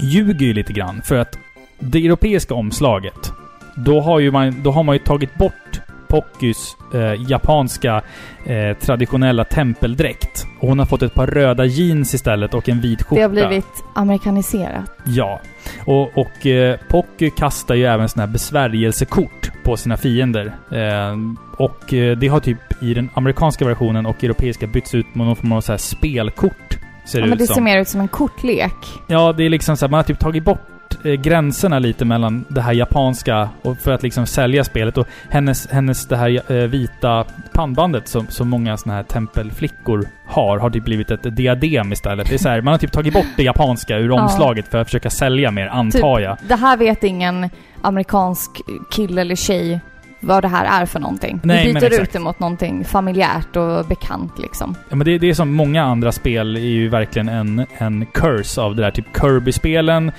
ljuger 0.00 0.46
ju 0.46 0.52
lite 0.52 0.72
grann, 0.72 1.02
för 1.02 1.18
att 1.18 1.38
det 1.78 2.06
europeiska 2.06 2.54
omslaget, 2.54 3.32
då 3.76 4.00
har, 4.00 4.20
ju 4.20 4.30
man, 4.30 4.62
då 4.62 4.70
har 4.70 4.82
man 4.82 4.94
ju 4.94 4.98
tagit 4.98 5.34
bort 5.34 5.71
Pockys 6.12 6.76
eh, 6.94 7.30
japanska 7.30 8.02
eh, 8.44 8.76
traditionella 8.78 9.44
tempeldräkt. 9.44 10.46
Och 10.60 10.68
hon 10.68 10.78
har 10.78 10.86
fått 10.86 11.02
ett 11.02 11.14
par 11.14 11.26
röda 11.26 11.64
jeans 11.64 12.14
istället 12.14 12.54
och 12.54 12.68
en 12.68 12.80
vit 12.80 13.02
skjorta. 13.02 13.14
Det 13.14 13.22
har 13.22 13.48
blivit 13.48 13.84
amerikaniserat. 13.94 14.84
Ja. 15.06 15.40
Och, 15.86 16.18
och 16.18 16.46
eh, 16.46 16.78
Pocky 16.88 17.30
kastar 17.30 17.74
ju 17.74 17.84
även 17.84 18.08
såna 18.08 18.26
här 18.26 18.32
besvärjelsekort 18.32 19.50
på 19.64 19.76
sina 19.76 19.96
fiender. 19.96 20.52
Eh, 20.70 21.16
och 21.56 21.94
eh, 21.94 22.18
det 22.18 22.28
har 22.28 22.40
typ 22.40 22.82
i 22.82 22.94
den 22.94 23.10
amerikanska 23.14 23.64
versionen 23.64 24.06
och 24.06 24.24
europeiska 24.24 24.66
bytts 24.66 24.94
ut 24.94 25.14
mot 25.14 25.26
någon 25.26 25.36
form 25.36 25.52
av 25.52 25.60
så 25.60 25.72
här 25.72 25.78
spelkort. 25.78 26.78
Ja, 27.14 27.26
men 27.26 27.38
det 27.38 27.46
som. 27.46 27.54
ser 27.54 27.62
mer 27.62 27.80
ut 27.80 27.88
som 27.88 28.00
en 28.00 28.08
kortlek. 28.08 28.74
Ja, 29.06 29.32
det 29.32 29.44
är 29.44 29.50
liksom 29.50 29.76
så 29.76 29.86
här, 29.86 29.90
man 29.90 29.98
har 29.98 30.04
typ 30.04 30.18
tagit 30.18 30.44
bort 30.44 30.71
eh, 31.04 31.12
gränserna 31.12 31.78
lite 31.78 32.04
mellan 32.04 32.44
det 32.48 32.60
här 32.60 32.72
japanska 32.72 33.48
och 33.62 33.78
för 33.78 33.92
att 33.92 34.02
liksom 34.02 34.26
sälja 34.26 34.64
spelet. 34.64 34.98
Och 34.98 35.08
hennes, 35.30 35.70
hennes 35.70 36.06
det 36.06 36.16
här 36.16 36.52
eh, 36.52 36.56
vita 36.56 37.24
pannbandet 37.52 38.08
som, 38.08 38.26
som 38.28 38.48
många 38.48 38.76
såna 38.76 38.94
här 38.94 39.02
tempelflickor 39.02 40.06
har, 40.26 40.58
har 40.58 40.70
typ 40.70 40.84
blivit 40.84 41.10
ett 41.10 41.36
diadem 41.36 41.92
istället. 41.92 42.28
Det 42.28 42.34
är 42.34 42.38
så 42.38 42.48
här, 42.48 42.60
man 42.60 42.72
har 42.72 42.78
typ 42.78 42.92
tagit 42.92 43.14
bort 43.14 43.26
det 43.36 43.42
japanska 43.42 43.98
ur 43.98 44.10
omslaget 44.10 44.68
för 44.68 44.78
att 44.78 44.86
försöka 44.86 45.10
sälja 45.10 45.50
mer, 45.50 45.66
antar 45.66 46.16
typ, 46.16 46.24
jag. 46.24 46.36
Det 46.48 46.56
här 46.56 46.76
vet 46.76 47.04
ingen 47.04 47.50
amerikansk 47.82 48.50
kille 48.90 49.20
eller 49.20 49.34
tjej 49.34 49.80
vad 50.22 50.44
det 50.44 50.48
här 50.48 50.82
är 50.82 50.86
för 50.86 51.00
någonting. 51.00 51.40
Nej, 51.42 51.66
Vi 51.66 51.74
byter 51.74 52.02
ut 52.02 52.12
det 52.12 52.18
mot 52.18 52.38
någonting 52.38 52.84
familjärt 52.84 53.56
och 53.56 53.84
bekant 53.86 54.38
liksom. 54.38 54.74
Ja, 54.88 54.96
men 54.96 55.04
det, 55.04 55.18
det 55.18 55.30
är 55.30 55.34
som 55.34 55.54
många 55.54 55.84
andra 55.84 56.12
spel 56.12 56.56
är 56.56 56.60
ju 56.60 56.88
verkligen 56.88 57.28
en, 57.28 57.66
en 57.78 58.06
curse 58.06 58.60
av 58.60 58.76
det 58.76 58.82
där. 58.82 58.90
Typ 58.90 59.06
Kirby-spelen. 59.20 60.12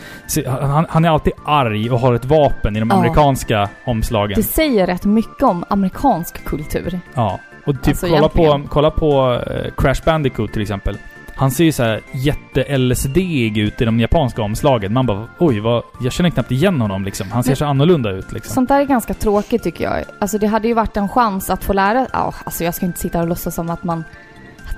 Han, 0.48 0.86
han, 0.90 1.06
är 1.06 1.10
alltid 1.10 1.34
arg 1.46 1.92
och 1.92 2.00
har 2.00 2.14
ett 2.14 2.26
vapen 2.26 2.76
i 2.76 2.80
de 2.80 2.90
ja. 2.90 2.96
amerikanska 2.96 3.70
omslagen. 3.86 4.36
Det 4.36 4.44
säger 4.44 4.88
rätt 4.88 5.06
mycket 5.06 5.44
om 5.44 5.66
amerikansk 5.70 6.46
kultur. 6.46 7.00
Ja. 7.14 7.40
Och 7.66 7.76
typ 7.76 7.88
alltså, 7.88 8.08
kolla, 8.08 8.30
på, 8.30 8.62
kolla 8.70 8.92
på 8.92 9.32
uh, 9.32 9.72
Crash 9.78 10.06
Bandicoot 10.06 10.54
till 10.54 10.62
exempel. 10.62 10.98
Han 11.36 11.52
ser 11.52 11.64
ju 11.64 11.72
såhär 11.72 12.02
jätte-LSD-ig 12.12 13.58
ut 13.58 13.82
i 13.82 13.86
de 13.86 14.00
japanska 14.00 14.42
omslagen. 14.42 14.94
Man 14.94 15.06
bara 15.06 15.28
oj, 15.38 15.60
vad, 15.60 15.84
jag 16.02 16.14
känner 16.14 16.30
knappt 16.30 16.52
igen 16.52 16.82
honom 16.82 17.06
liksom. 17.06 17.32
Han 17.32 17.44
ser 17.44 17.52
Men, 17.52 17.58
så 17.58 17.66
annorlunda 17.66 18.10
ut 18.12 18.32
liksom. 18.32 18.54
Sånt 18.54 18.70
där 18.70 18.80
är 18.80 18.86
ganska 18.86 19.14
tråkigt 19.14 19.64
tycker 19.64 19.84
jag. 19.84 20.04
Alltså 20.20 20.38
det 20.38 20.48
hade 20.48 20.68
ju 20.68 20.74
varit 20.74 20.98
en 20.98 21.10
chans 21.10 21.50
att 21.50 21.64
få 21.64 21.74
lära... 21.74 22.08
Ja, 22.14 22.34
alltså 22.44 22.64
jag 22.64 22.76
ska 22.76 22.86
inte 22.86 23.00
sitta 23.00 23.22
och 23.22 23.28
låtsas 23.28 23.56
som 23.56 23.70
att 23.70 23.84
man 23.84 24.04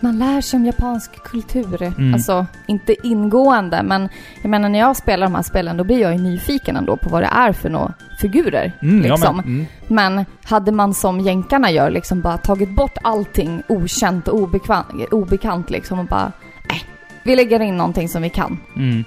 man 0.06 0.20
lär 0.20 0.42
sig 0.42 0.58
om 0.58 0.66
japansk 0.66 1.24
kultur. 1.24 1.82
Mm. 1.82 2.14
Alltså, 2.14 2.46
inte 2.66 3.08
ingående, 3.08 3.84
men 3.84 4.10
jag 4.42 4.50
menar 4.50 4.70
när 4.70 4.80
jag 4.80 4.96
spelar 4.96 5.28
de 5.28 5.36
här 5.36 5.42
spelen 5.42 5.78
då 5.78 5.84
blir 5.84 6.02
jag 6.02 6.12
ju 6.14 6.22
nyfiken 6.22 6.76
ändå 6.76 6.98
på 6.98 7.10
vad 7.10 7.24
det 7.24 7.30
är 7.32 7.52
för 7.52 7.70
några 7.70 7.94
figurer. 8.22 8.72
Mm, 8.82 9.02
liksom. 9.02 9.36
men, 9.36 9.46
mm. 9.46 9.66
men, 9.88 10.26
hade 10.44 10.72
man 10.72 10.94
som 10.94 11.20
jänkarna 11.20 11.72
gör 11.72 11.90
liksom 11.90 12.22
bara 12.22 12.38
tagit 12.38 12.76
bort 12.76 12.98
allting 13.04 13.64
okänt 13.68 14.28
och 14.28 14.40
obekant 15.12 15.70
liksom 15.70 16.00
och 16.00 16.06
bara 16.06 16.32
vi 17.24 17.36
lägger 17.36 17.60
in 17.60 17.78
någonting 17.78 18.10
som 18.10 18.22
vi 18.22 18.30
kan. 18.30 18.60
Mm. 18.76 19.04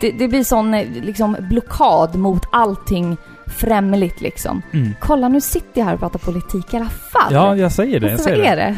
Det, 0.00 0.10
det, 0.10 0.28
blir 0.28 0.44
sån 0.44 0.74
eh, 0.74 0.86
liksom, 0.90 1.36
blockad 1.40 2.16
mot 2.16 2.42
allting 2.52 3.16
främligt 3.52 4.20
liksom. 4.20 4.62
Mm. 4.72 4.94
Kolla 5.00 5.28
nu 5.28 5.40
sitter 5.40 5.80
jag 5.80 5.84
här 5.84 5.94
och 5.94 6.00
pratar 6.00 6.18
politik 6.18 6.74
i 6.74 6.76
alla 6.76 6.88
fall. 6.88 7.32
Ja, 7.32 7.56
jag 7.56 7.72
säger 7.72 8.00
det. 8.00 8.10
Jag 8.10 8.20
säger 8.20 8.44
så 8.44 8.50
är 8.50 8.56
det. 8.56 8.76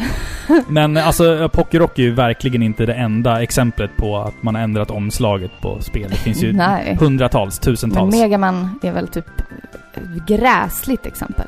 Men 0.69 0.97
alltså, 0.97 1.49
Pokérock 1.49 1.99
är 1.99 2.03
ju 2.03 2.11
verkligen 2.11 2.63
inte 2.63 2.87
det 2.87 2.95
enda 2.95 3.43
exemplet 3.43 3.97
på 3.97 4.19
att 4.19 4.43
man 4.43 4.55
har 4.55 4.63
ändrat 4.63 4.91
omslaget 4.91 5.51
på 5.61 5.83
spel. 5.83 6.11
Det 6.11 6.17
finns 6.17 6.43
ju 6.43 6.53
Nej. 6.53 6.97
hundratals, 7.01 7.59
tusentals. 7.59 8.11
Men 8.11 8.21
Megaman 8.21 8.79
är 8.83 8.93
väl 8.93 9.09
typ 9.09 9.27
gräsligt 10.27 11.07
exempel. 11.07 11.47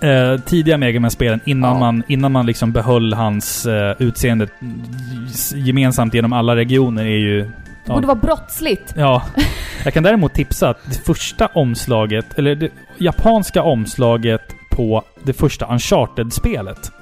Eh, 0.00 0.40
tidiga 0.40 0.78
Megaman-spelen 0.78 1.40
innan, 1.44 1.72
ja. 1.72 1.78
man, 1.78 2.02
innan 2.08 2.32
man 2.32 2.46
liksom 2.46 2.72
behöll 2.72 3.12
hans 3.12 3.66
eh, 3.66 3.96
utseende 3.98 4.48
gemensamt 5.54 6.14
genom 6.14 6.32
alla 6.32 6.56
regioner 6.56 7.02
är 7.02 7.18
ju... 7.18 7.50
Det 7.86 7.92
borde 7.92 8.06
vara 8.06 8.18
brottsligt. 8.18 8.94
Ja. 8.96 9.22
Jag 9.84 9.94
kan 9.94 10.02
däremot 10.02 10.34
tipsa 10.34 10.68
att 10.68 10.84
det 10.84 10.98
första 11.06 11.46
omslaget, 11.46 12.38
eller 12.38 12.54
det 12.54 12.70
japanska 12.98 13.62
omslaget 13.62 14.54
på 14.70 15.02
det 15.24 15.32
första 15.32 15.66
Uncharted-spelet 15.66 16.92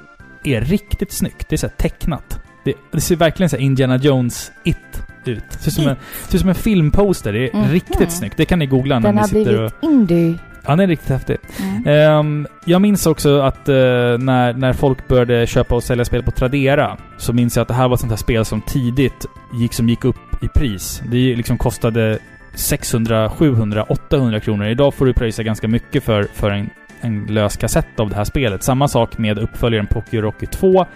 är 0.45 0.61
riktigt 0.61 1.13
snyggt. 1.13 1.49
Det 1.49 1.55
är 1.55 1.59
så 1.59 1.69
tecknat. 1.69 2.41
Det, 2.65 2.75
det, 2.91 3.01
ser 3.01 3.17
verkligen 3.17 3.51
så 3.51 3.57
Indiana 3.57 3.97
Jones-it 3.97 5.03
ut. 5.25 5.45
Det 5.51 5.59
ser 5.59 5.71
som, 5.71 5.89
en, 5.89 5.97
ser 6.29 6.39
som 6.39 6.49
en 6.49 6.55
filmposter. 6.55 7.33
Det 7.33 7.49
är 7.49 7.55
mm. 7.55 7.71
riktigt 7.71 8.13
snyggt. 8.13 8.37
Det 8.37 8.45
kan 8.45 8.59
ni 8.59 8.67
googla 8.67 8.99
när 8.99 9.13
ni 9.13 9.25
sitter 9.25 9.41
och... 9.41 9.47
Den 9.47 9.63
har 9.63 9.71
blivit 9.81 10.11
indie 10.11 10.39
den 10.67 10.81
är 10.81 10.87
riktigt 10.87 11.09
häftig. 11.09 11.37
Mm. 11.61 12.19
Um, 12.19 12.47
jag 12.65 12.83
minns 12.83 13.07
också 13.07 13.41
att 13.41 13.69
uh, 13.69 13.75
när, 14.19 14.53
när 14.53 14.73
folk 14.73 15.09
började 15.09 15.47
köpa 15.47 15.75
och 15.75 15.83
sälja 15.83 16.05
spel 16.05 16.23
på 16.23 16.31
Tradera 16.31 16.97
så 17.19 17.33
minns 17.33 17.57
jag 17.57 17.63
att 17.63 17.69
det 17.69 17.75
här 17.75 17.89
var 17.89 17.95
ett 17.95 18.01
sånt 18.01 18.13
här 18.13 18.17
spel 18.17 18.45
som 18.45 18.61
tidigt 18.61 19.27
gick, 19.55 19.73
som 19.73 19.89
gick 19.89 20.05
upp 20.05 20.34
i 20.43 20.49
pris. 20.49 21.03
Det 21.07 21.37
liksom 21.37 21.59
kostade 21.59 22.19
600, 22.55 23.31
700, 23.31 23.83
800 23.83 24.41
kronor. 24.41 24.67
Idag 24.67 24.95
får 24.95 25.07
du 25.07 25.13
pröjsa 25.13 25.43
ganska 25.43 25.69
mycket 25.69 26.05
för, 26.05 26.23
för 26.23 26.51
en, 26.51 26.71
en 27.01 27.27
lös 27.27 27.57
kassett 27.57 28.01
av 28.01 28.11
det 28.11 28.17
här 28.17 28.25
spelet. 28.25 28.63
Samma 28.63 28.89
sak 28.89 29.19
med 29.19 29.39
uppföljaren 29.39 29.87
Poké 29.87 30.21
Rocky 30.21 30.47
2. 30.47 30.87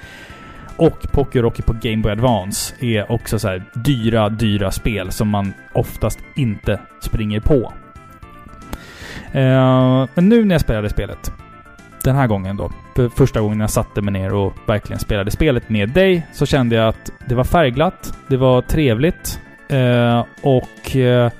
Och 0.77 1.13
Poké 1.13 1.43
Rocky 1.43 1.63
på 1.63 1.73
Game 1.73 1.97
Boy 1.97 2.13
Advance 2.13 2.75
är 2.81 3.13
också 3.13 3.39
så 3.39 3.61
dyra, 3.75 4.29
dyra 4.29 4.71
spel 4.71 5.13
som 5.13 5.29
man 5.29 5.53
oftast 5.73 6.19
inte 6.37 6.81
springer 7.01 7.41
på. 7.41 7.73
Uh, 9.35 10.09
men 10.15 10.29
nu 10.29 10.45
när 10.45 10.55
jag 10.55 10.61
spelade 10.61 10.91
spelet, 10.91 11.33
den 12.05 12.17
här 12.17 12.27
gången 12.27 12.57
då, 12.57 12.71
för 12.97 13.09
första 13.09 13.41
gången 13.41 13.61
jag 13.61 13.71
satte 13.71 14.03
mig 14.03 14.13
ner 14.13 14.35
och 14.35 14.53
verkligen 14.67 15.01
spelade 15.01 15.31
spelet 15.31 15.69
med 15.69 15.89
dig, 15.89 16.27
så 16.33 16.47
kände 16.47 16.77
jag 16.77 16.89
att 16.89 17.13
det 17.27 17.35
var 17.35 17.45
färgglatt, 17.45 18.15
det 18.29 18.37
var 18.37 18.63
trevligt 18.63 19.41
uh, 19.73 20.25
och 20.43 20.97
uh, 20.97 21.31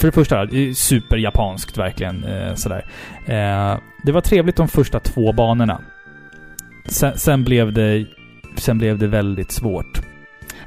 för 0.00 0.06
det 0.06 0.12
första, 0.12 0.48
superjapanskt 0.74 1.78
verkligen. 1.78 2.24
Eh, 2.24 2.54
sådär. 2.54 2.84
Eh, 3.26 3.78
det 4.02 4.12
var 4.12 4.20
trevligt 4.20 4.56
de 4.56 4.68
första 4.68 5.00
två 5.00 5.32
banorna. 5.32 5.80
Sen, 6.84 7.18
sen, 7.18 7.44
blev 7.44 7.72
det, 7.72 8.06
sen 8.56 8.78
blev 8.78 8.98
det 8.98 9.06
väldigt 9.06 9.52
svårt. 9.52 10.00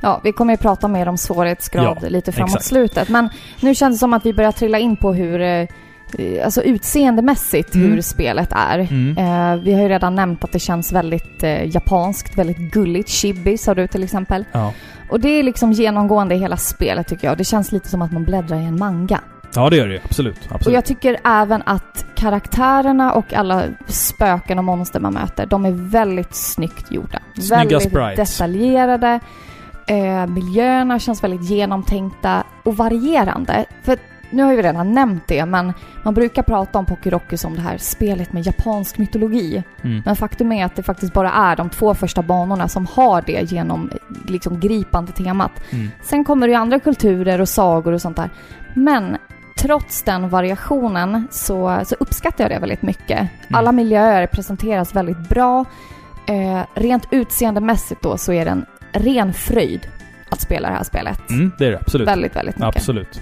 Ja, 0.02 0.22
vi 0.24 0.32
kommer 0.32 0.54
ju 0.54 0.58
prata 0.58 0.88
mer 0.88 1.08
om 1.08 1.18
svårighetsgrad 1.18 1.98
Ja, 2.02 2.10
lite 2.10 2.32
framåt 2.32 2.50
exakt. 2.50 2.66
slutet. 2.66 3.10
Men 3.10 3.30
nu 3.62 3.76
känns 3.76 3.96
det 3.96 4.00
som 4.00 4.14
att 4.14 4.26
vi 4.26 4.34
börjar 4.34 4.52
trilla 4.52 4.80
in 4.80 4.96
på 4.96 5.14
hur, 5.14 5.42
eh, 5.42 5.68
alltså 6.44 6.62
utseendemässigt 6.64 7.76
Mm. 7.76 7.92
hur 7.92 8.02
spelet 8.02 8.50
är. 8.52 8.80
Mm. 8.80 9.18
Eh, 9.18 9.64
vi 9.64 9.74
har 9.74 9.82
ju 9.82 9.90
redan 9.90 10.16
nämnt 10.16 10.44
att 10.44 10.52
det 10.52 10.60
känns 10.60 10.92
väldigt 10.94 11.44
eh, 11.44 11.76
japanskt, 11.76 12.38
väldigt 12.38 12.58
gulligt. 12.58 13.10
Chibi 13.10 13.58
sa 13.58 13.74
du 13.74 13.88
till 13.88 14.04
exempel. 14.04 14.46
Ja. 14.52 14.74
Och 15.10 15.20
det 15.20 15.30
är 15.30 15.44
liksom 15.44 15.72
genomgående 15.72 16.36
i 16.36 16.38
hela 16.38 16.58
spelet 16.58 17.08
tycker 17.08 17.28
jag. 17.28 17.38
Det 17.38 17.44
känns 17.44 17.72
lite 17.72 17.90
som 17.90 18.02
att 18.02 18.12
man 18.12 18.24
bläddrar 18.24 18.58
i 18.60 18.66
en 18.66 18.80
manga. 18.80 19.20
ja, 19.56 19.70
det 19.70 19.76
gör 19.78 19.88
det 19.88 19.94
ju. 19.94 20.00
Absolut. 20.06 20.46
Och 20.50 20.56
absolut. 20.56 20.74
jag 20.76 20.86
tycker 20.86 21.18
även 21.26 21.62
att 21.66 22.06
karaktärerna 22.16 23.12
och 23.14 23.34
alla 23.34 23.64
spöken 23.88 24.58
och 24.58 24.64
monster 24.64 25.00
man 25.00 25.14
möter, 25.14 25.46
de 25.46 25.66
är 25.66 25.72
väldigt 25.72 26.36
snyggt 26.36 26.92
gjorda. 26.92 27.20
Snygga 27.36 27.56
väldigt 27.58 27.82
sprites. 27.82 28.38
detaljerade. 28.38 29.20
Eh, 29.88 30.28
miljöerna 30.28 31.00
känns 31.00 31.24
väldigt 31.24 31.50
genomtänkta 31.50 32.44
och 32.64 32.78
varierande. 32.78 33.66
För 33.84 33.98
nu 34.34 34.44
har 34.44 34.56
vi 34.56 34.62
redan 34.62 34.92
nämnt 34.92 35.28
det, 35.28 35.46
men 35.46 35.74
man 36.04 36.14
brukar 36.14 36.44
prata 36.44 36.80
om 36.80 36.86
Pokérocky 36.86 37.38
som 37.38 37.56
det 37.56 37.62
här 37.62 37.78
spelet 37.78 38.34
med 38.34 38.46
japansk 38.46 38.98
mytologi. 38.98 39.64
Mm. 39.82 40.02
Men 40.06 40.16
faktum 40.16 40.52
är 40.52 40.66
att 40.66 40.76
det 40.76 40.84
faktiskt 40.84 41.14
bara 41.14 41.32
är 41.32 41.56
de 41.56 41.70
två 41.70 41.94
första 41.94 42.22
banorna 42.22 42.68
som 42.68 42.86
har 42.86 43.22
det 43.22 43.52
genom 43.52 43.92
liksom 44.28 44.60
gripande 44.60 45.12
temat. 45.12 45.52
Mm. 45.70 45.92
Sen 46.02 46.24
kommer 46.24 46.48
det 46.48 46.52
ju 46.52 46.58
andra 46.60 46.80
kulturer 46.80 47.42
och 47.42 47.50
sagor 47.50 47.94
och 47.94 48.02
sånt 48.02 48.18
där. 48.18 48.30
Men 48.74 49.18
trots 49.58 50.04
den 50.04 50.30
variationen 50.30 51.28
så, 51.32 51.82
så 51.86 51.96
uppskattar 52.00 52.44
jag 52.44 52.52
det 52.52 52.60
väldigt 52.60 52.82
mycket. 52.82 53.30
Alla 53.52 53.72
miljöer 53.72 54.28
presenteras 54.28 54.96
väldigt 54.96 55.30
bra. 55.30 55.66
Eh, 56.28 56.62
rent 56.74 57.08
utseendemässigt 57.12 58.02
då 58.02 58.18
så 58.18 58.34
är 58.34 58.46
det 58.46 58.52
en 58.52 58.66
ren 58.92 59.34
fröjd 59.34 59.88
att 60.30 60.42
spela 60.42 60.70
det 60.70 60.76
här 60.76 60.84
spelet. 60.84 61.30
Mm, 61.30 61.52
det 61.58 61.68
är 61.68 61.72
det. 61.72 61.80
Absolut. 61.80 62.08
Väldigt, 62.08 62.36
väldigt 62.36 62.56
mycket. 62.56 62.76
Absolut. 62.76 63.22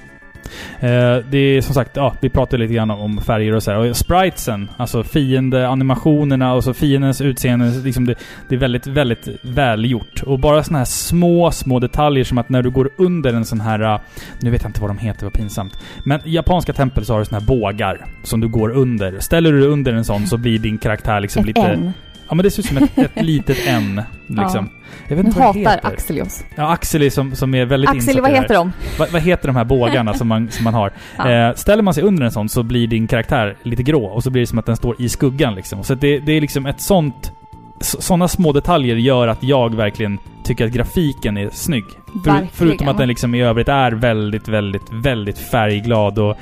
Eh, 0.79 1.17
det 1.29 1.37
är 1.37 1.61
som 1.61 1.73
sagt, 1.73 1.95
ja, 1.95 2.15
vi 2.19 2.29
pratade 2.29 2.63
lite 2.63 2.73
grann 2.73 2.91
om 2.91 3.21
färger 3.21 3.55
och 3.55 3.63
så 3.63 3.71
här. 3.71 3.77
Och 3.77 3.97
spritesen, 3.97 4.69
alltså 4.77 5.03
fiendeanimationerna 5.03 6.53
och 6.53 6.63
så 6.63 6.73
fiendens 6.73 7.21
utseende, 7.21 7.69
liksom 7.83 8.05
det, 8.05 8.15
det 8.49 8.55
är 8.55 8.59
väldigt, 8.59 8.87
väldigt 8.87 9.27
välgjort. 9.41 10.23
Och 10.23 10.39
bara 10.39 10.63
såna 10.63 10.77
här 10.77 10.85
små, 10.85 11.51
små 11.51 11.79
detaljer 11.79 12.23
som 12.23 12.37
att 12.37 12.49
när 12.49 12.63
du 12.63 12.69
går 12.69 12.89
under 12.97 13.33
en 13.33 13.45
sån 13.45 13.61
här, 13.61 13.99
nu 14.41 14.49
vet 14.49 14.61
jag 14.61 14.69
inte 14.69 14.81
vad 14.81 14.89
de 14.89 14.97
heter, 14.97 15.25
vad 15.25 15.33
pinsamt. 15.33 15.77
Men 16.05 16.27
i 16.27 16.31
japanska 16.35 16.73
tempel 16.73 17.05
så 17.05 17.13
har 17.13 17.19
du 17.19 17.25
såna 17.25 17.39
här 17.39 17.47
bågar 17.47 18.05
som 18.23 18.39
du 18.39 18.47
går 18.47 18.69
under. 18.69 19.19
Ställer 19.19 19.51
du 19.51 19.59
dig 19.59 19.69
under 19.69 19.93
en 19.93 20.05
sån 20.05 20.27
så 20.27 20.37
blir 20.37 20.59
din 20.59 20.77
karaktär 20.77 21.19
liksom 21.19 21.39
Ett 21.39 21.47
lite... 21.47 21.61
N. 21.61 21.93
Ja 22.29 22.35
men 22.35 22.43
det 22.43 22.51
ser 22.51 22.59
ut 22.59 22.65
som 22.65 22.77
ett, 22.77 22.97
ett 22.97 23.25
litet 23.25 23.57
N. 23.67 24.01
Liksom. 24.27 24.69
Jag 25.07 25.15
vet 25.15 25.23
Nu 25.23 25.29
inte 25.29 25.39
vad 25.39 25.47
hatar 25.47 25.59
heter. 25.59 25.87
Axelios. 25.87 26.43
Ja, 26.55 26.71
Axel 26.71 27.01
är 27.01 27.09
som, 27.09 27.35
som 27.35 27.55
är 27.55 27.65
väldigt 27.65 27.89
Axel, 27.89 28.21
vad 28.21 28.31
heter 28.31 28.53
de? 28.53 28.71
Vad, 28.99 29.11
vad 29.11 29.21
heter 29.21 29.47
de 29.47 29.55
här 29.55 29.65
bågarna 29.65 30.13
som, 30.13 30.27
man, 30.27 30.51
som 30.51 30.63
man 30.63 30.73
har? 30.73 30.91
Ja. 31.17 31.31
Eh, 31.31 31.55
ställer 31.55 31.83
man 31.83 31.93
sig 31.93 32.03
under 32.03 32.25
en 32.25 32.31
sån 32.31 32.49
så 32.49 32.63
blir 32.63 32.87
din 32.87 33.07
karaktär 33.07 33.55
lite 33.63 33.83
grå 33.83 34.05
och 34.05 34.23
så 34.23 34.29
blir 34.29 34.41
det 34.41 34.47
som 34.47 34.59
att 34.59 34.65
den 34.65 34.77
står 34.77 35.01
i 35.01 35.09
skuggan 35.09 35.55
liksom. 35.55 35.83
Så 35.83 35.95
det, 35.95 36.19
det 36.19 36.31
är 36.31 36.41
liksom 36.41 36.65
ett 36.65 36.81
sånt... 36.81 37.31
Sådana 37.79 38.27
små 38.27 38.51
detaljer 38.51 38.95
gör 38.95 39.27
att 39.27 39.43
jag 39.43 39.75
verkligen 39.75 40.19
tycker 40.43 40.65
att 40.65 40.71
grafiken 40.71 41.37
är 41.37 41.49
snygg. 41.49 41.85
Verkligen. 42.25 42.47
förutom 42.53 42.87
att 42.87 42.97
den 42.97 43.07
liksom 43.07 43.35
i 43.35 43.41
övrigt 43.41 43.69
är 43.69 43.91
väldigt, 43.91 44.47
väldigt, 44.47 44.91
väldigt 44.91 45.37
färgglad 45.37 46.19
och... 46.19 46.37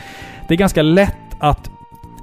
Det 0.47 0.53
är 0.53 0.57
ganska 0.57 0.81
lätt 0.81 1.15
att 1.39 1.69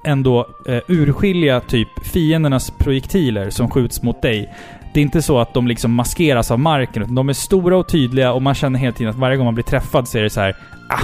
ändå 0.07 0.47
eh, 0.67 0.81
urskilja 0.89 1.61
typ 1.61 1.89
fiendernas 2.07 2.71
projektiler 2.71 3.51
som 3.51 3.71
skjuts 3.71 4.03
mot 4.03 4.23
dig. 4.23 4.55
Det 4.97 5.01
är 5.01 5.03
inte 5.03 5.23
så 5.23 5.39
att 5.39 5.55
de 5.55 5.67
liksom 5.67 5.95
maskeras 5.95 6.51
av 6.51 6.59
marken, 6.59 7.03
utan 7.03 7.15
de 7.15 7.29
är 7.29 7.33
stora 7.33 7.77
och 7.77 7.89
tydliga 7.89 8.33
och 8.33 8.43
man 8.43 8.55
känner 8.55 8.79
hela 8.79 8.93
tiden 8.93 9.11
att 9.11 9.17
varje 9.19 9.37
gång 9.37 9.45
man 9.45 9.55
blir 9.55 9.65
träffad 9.65 10.09
så 10.09 10.19
är 10.19 10.23
det 10.23 10.31
så 10.31 10.41
här, 10.41 10.57
ah, 10.89 11.01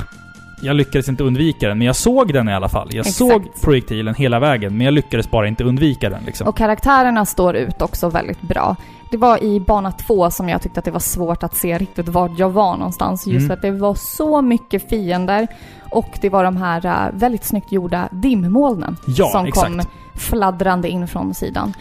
jag 0.62 0.76
lyckades 0.76 1.08
inte 1.08 1.24
undvika 1.24 1.68
den, 1.68 1.78
men 1.78 1.86
jag 1.86 1.96
såg 1.96 2.32
den 2.32 2.48
i 2.48 2.54
alla 2.54 2.68
fall. 2.68 2.88
Jag 2.90 3.06
Exakt. 3.06 3.16
såg 3.16 3.42
projektilen 3.62 4.14
hela 4.14 4.38
vägen, 4.38 4.76
men 4.76 4.84
jag 4.84 4.94
lyckades 4.94 5.30
bara 5.30 5.48
inte 5.48 5.64
undvika 5.64 6.10
den 6.10 6.22
liksom. 6.26 6.48
Och 6.48 6.56
karaktärerna 6.56 7.26
står 7.26 7.56
ut 7.56 7.82
också 7.82 8.08
väldigt 8.08 8.42
bra. 8.42 8.76
Det 9.10 9.16
var 9.16 9.44
i 9.44 9.60
bana 9.60 9.92
två 9.92 10.30
som 10.30 10.48
jag 10.48 10.62
tyckte 10.62 10.78
att 10.78 10.84
det 10.84 10.90
var 10.90 11.00
svårt 11.00 11.42
att 11.42 11.56
se 11.56 11.78
riktigt 11.78 12.08
vart 12.08 12.38
jag 12.38 12.50
var 12.50 12.76
någonstans. 12.76 13.26
Just 13.26 13.44
Mm. 13.44 13.50
att 13.54 13.62
det 13.62 13.70
var 13.70 13.94
så 13.94 14.42
mycket 14.42 14.88
fiender 14.90 15.46
och 15.90 16.18
det 16.20 16.28
var 16.28 16.44
de 16.44 16.56
här 16.56 16.86
äh, 16.86 17.12
väldigt 17.18 17.44
snyggt 17.44 17.72
gjorda 17.72 18.08
dimmolnen 18.12 18.96
Ja, 19.06 19.28
som 19.28 19.46
exakt. 19.46 19.66
kom 19.66 19.80
fladdrande 20.14 20.88
in 20.88 21.08
från 21.08 21.34
sidan. 21.34 21.74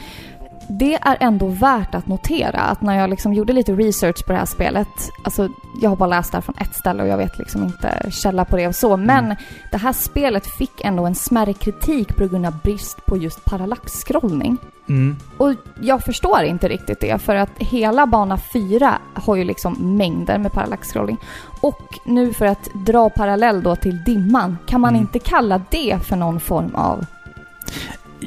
Det 0.79 0.95
är 0.95 1.17
ändå 1.19 1.47
värt 1.47 1.95
att 1.95 2.07
notera 2.07 2.59
att 2.59 2.81
när 2.81 2.97
jag 2.99 3.09
liksom 3.09 3.33
gjorde 3.33 3.53
lite 3.53 3.73
research 3.73 4.25
på 4.25 4.31
det 4.31 4.37
här 4.37 4.45
spelet, 4.45 4.87
alltså 5.23 5.49
jag 5.81 5.89
har 5.89 5.95
bara 5.97 6.09
läst 6.09 6.31
det 6.31 6.35
här 6.37 6.41
från 6.41 6.55
ett 6.57 6.75
ställe 6.75 7.03
och 7.03 7.09
jag 7.09 7.17
vet 7.17 7.37
liksom 7.39 7.63
inte 7.63 8.11
källa 8.11 8.45
på 8.45 8.57
det 8.57 8.67
och 8.67 8.75
så, 8.75 8.97
men 8.97 9.25
Mm. 9.25 9.37
det 9.71 9.77
här 9.77 9.93
spelet 9.93 10.47
fick 10.47 10.81
ändå 10.85 11.05
en 11.05 11.15
smärre 11.15 11.53
kritik 11.53 12.15
på 12.15 12.27
grund 12.27 12.45
av 12.45 12.57
brist 12.63 13.05
på 13.05 13.17
just 13.17 13.45
parallaxskrollning. 13.45 14.57
Mm. 14.89 15.15
Och 15.37 15.53
jag 15.81 16.03
förstår 16.03 16.41
inte 16.43 16.67
riktigt 16.67 16.99
det, 16.99 17.21
för 17.21 17.35
att 17.35 17.49
hela 17.57 18.07
bana 18.07 18.37
4 18.37 18.97
har 19.13 19.35
ju 19.35 19.43
liksom 19.43 19.97
mängder 19.97 20.37
med 20.37 20.51
parallaxscrolling. 20.51 21.17
Och 21.61 21.99
nu 22.05 22.33
för 22.33 22.45
att 22.45 22.69
dra 22.85 23.09
parallell 23.09 23.63
då 23.63 23.75
till 23.75 24.03
dimman, 24.03 24.57
kan 24.67 24.81
man 24.81 24.89
Mm. 24.89 25.01
inte 25.01 25.19
kalla 25.19 25.61
det 25.69 25.97
för 26.03 26.15
någon 26.15 26.39
form 26.39 26.75
av... 26.75 27.05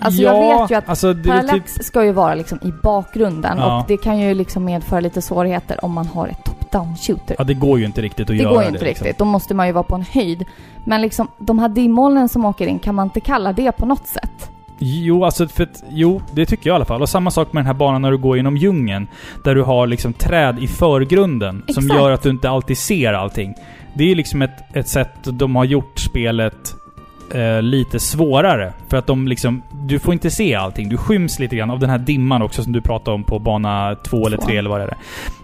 Alltså, 0.01 0.23
ja, 0.23 0.33
jag 0.51 0.61
vet 0.61 0.71
ju 0.71 0.75
att 0.75 0.89
alltså, 0.89 1.13
det 1.15 1.31
är 1.31 1.41
typ, 1.41 1.47
Parallax 1.49 1.75
ska 1.83 2.05
ju 2.05 2.13
vara 2.13 2.35
liksom 2.35 2.59
i 2.63 2.73
bakgrunden 2.83 3.59
Ja. 3.59 3.81
och 3.81 3.85
det 3.89 3.97
kan 3.97 4.19
ju 4.19 4.35
liksom 4.35 4.65
medföra 4.65 5.01
lite 5.01 5.23
svårigheter 5.23 5.85
om 5.85 5.93
man 5.93 6.07
har 6.07 6.29
ett 6.29 6.45
top-down 6.45 6.97
shooter. 6.97 7.37
ja, 7.39 7.45
det 7.45 7.55
går 7.55 7.79
ju 7.79 7.85
inte 7.85 8.03
riktigt 8.03 8.21
att 8.21 8.27
det 8.29 8.35
göra 8.37 8.53
går 8.53 8.63
ju 8.63 8.69
inte 8.69 8.81
det. 8.81 8.85
liksom. 8.85 9.05
riktigt, 9.05 9.19
då 9.19 9.25
måste 9.25 9.55
man 9.55 9.67
ju 9.67 9.73
vara 9.73 9.85
på 9.85 9.95
en 9.95 10.05
höjd. 10.13 10.45
Men 10.85 11.03
liksom, 11.03 11.29
de 11.39 11.59
här 11.59 11.69
dimmolnen 11.69 12.29
som 12.29 12.45
åker 12.45 12.67
in, 12.67 12.79
kan 12.79 12.95
man 12.95 13.07
inte 13.07 13.21
kalla 13.21 13.53
det 13.53 13.73
på 13.73 13.87
något 13.87 14.07
sätt? 14.07 14.51
Jo, 14.79 15.25
alltså 15.25 15.49
för 15.49 15.63
att, 15.63 15.85
jo, 15.89 16.21
det 16.33 16.47
tycker 16.47 16.71
jag 16.71 16.75
i 16.75 16.77
alla 16.77 16.85
fall. 16.85 17.03
Och 17.03 17.09
samma 17.09 17.31
sak 17.31 17.53
med 17.53 17.61
den 17.61 17.67
här 17.67 17.75
banan 17.75 18.03
när 18.03 18.11
du 18.11 18.19
går 18.19 18.37
genom 18.37 18.57
djungeln. 18.57 19.07
Där 19.45 19.55
du 19.55 19.63
har 19.63 19.87
liksom 19.87 20.13
träd 20.13 20.59
i 20.59 20.67
förgrunden 20.69 21.63
som 21.69 21.85
Exakt. 21.85 22.01
gör 22.01 22.11
att 22.11 22.23
du 22.23 22.31
inte 22.31 22.51
alltid 22.51 22.79
ser 22.79 23.13
allting. 23.13 23.55
Det 23.95 24.11
är 24.11 24.15
liksom 24.15 24.43
ett, 24.43 24.77
ett 24.77 24.89
sätt 24.89 25.15
de 25.23 25.57
har 25.57 25.65
gjort 25.65 25.99
spelet 25.99 26.75
eh, 27.31 27.63
lite 27.63 28.01
svårare. 28.01 28.73
För 28.89 28.97
att 28.97 29.07
de 29.07 29.29
liksom, 29.29 29.63
du 29.71 29.99
får 29.99 30.15
inte 30.15 30.31
se 30.31 30.55
allting. 30.55 30.89
Du 30.89 30.97
skyms 30.97 31.39
lite 31.39 31.57
grann 31.57 31.71
av 31.71 31.79
den 31.79 31.91
här 31.91 31.99
dimman 31.99 32.43
också 32.43 32.63
som 32.63 32.73
du 32.73 32.81
pratade 32.81 33.15
om 33.15 33.25
på 33.25 33.39
bana 33.39 33.97
två 34.05 34.27
eller 34.27 34.37
tre 34.37 34.57
eller 34.57 34.71
vad 34.71 34.81
det 34.81 34.85
är. 34.85 34.97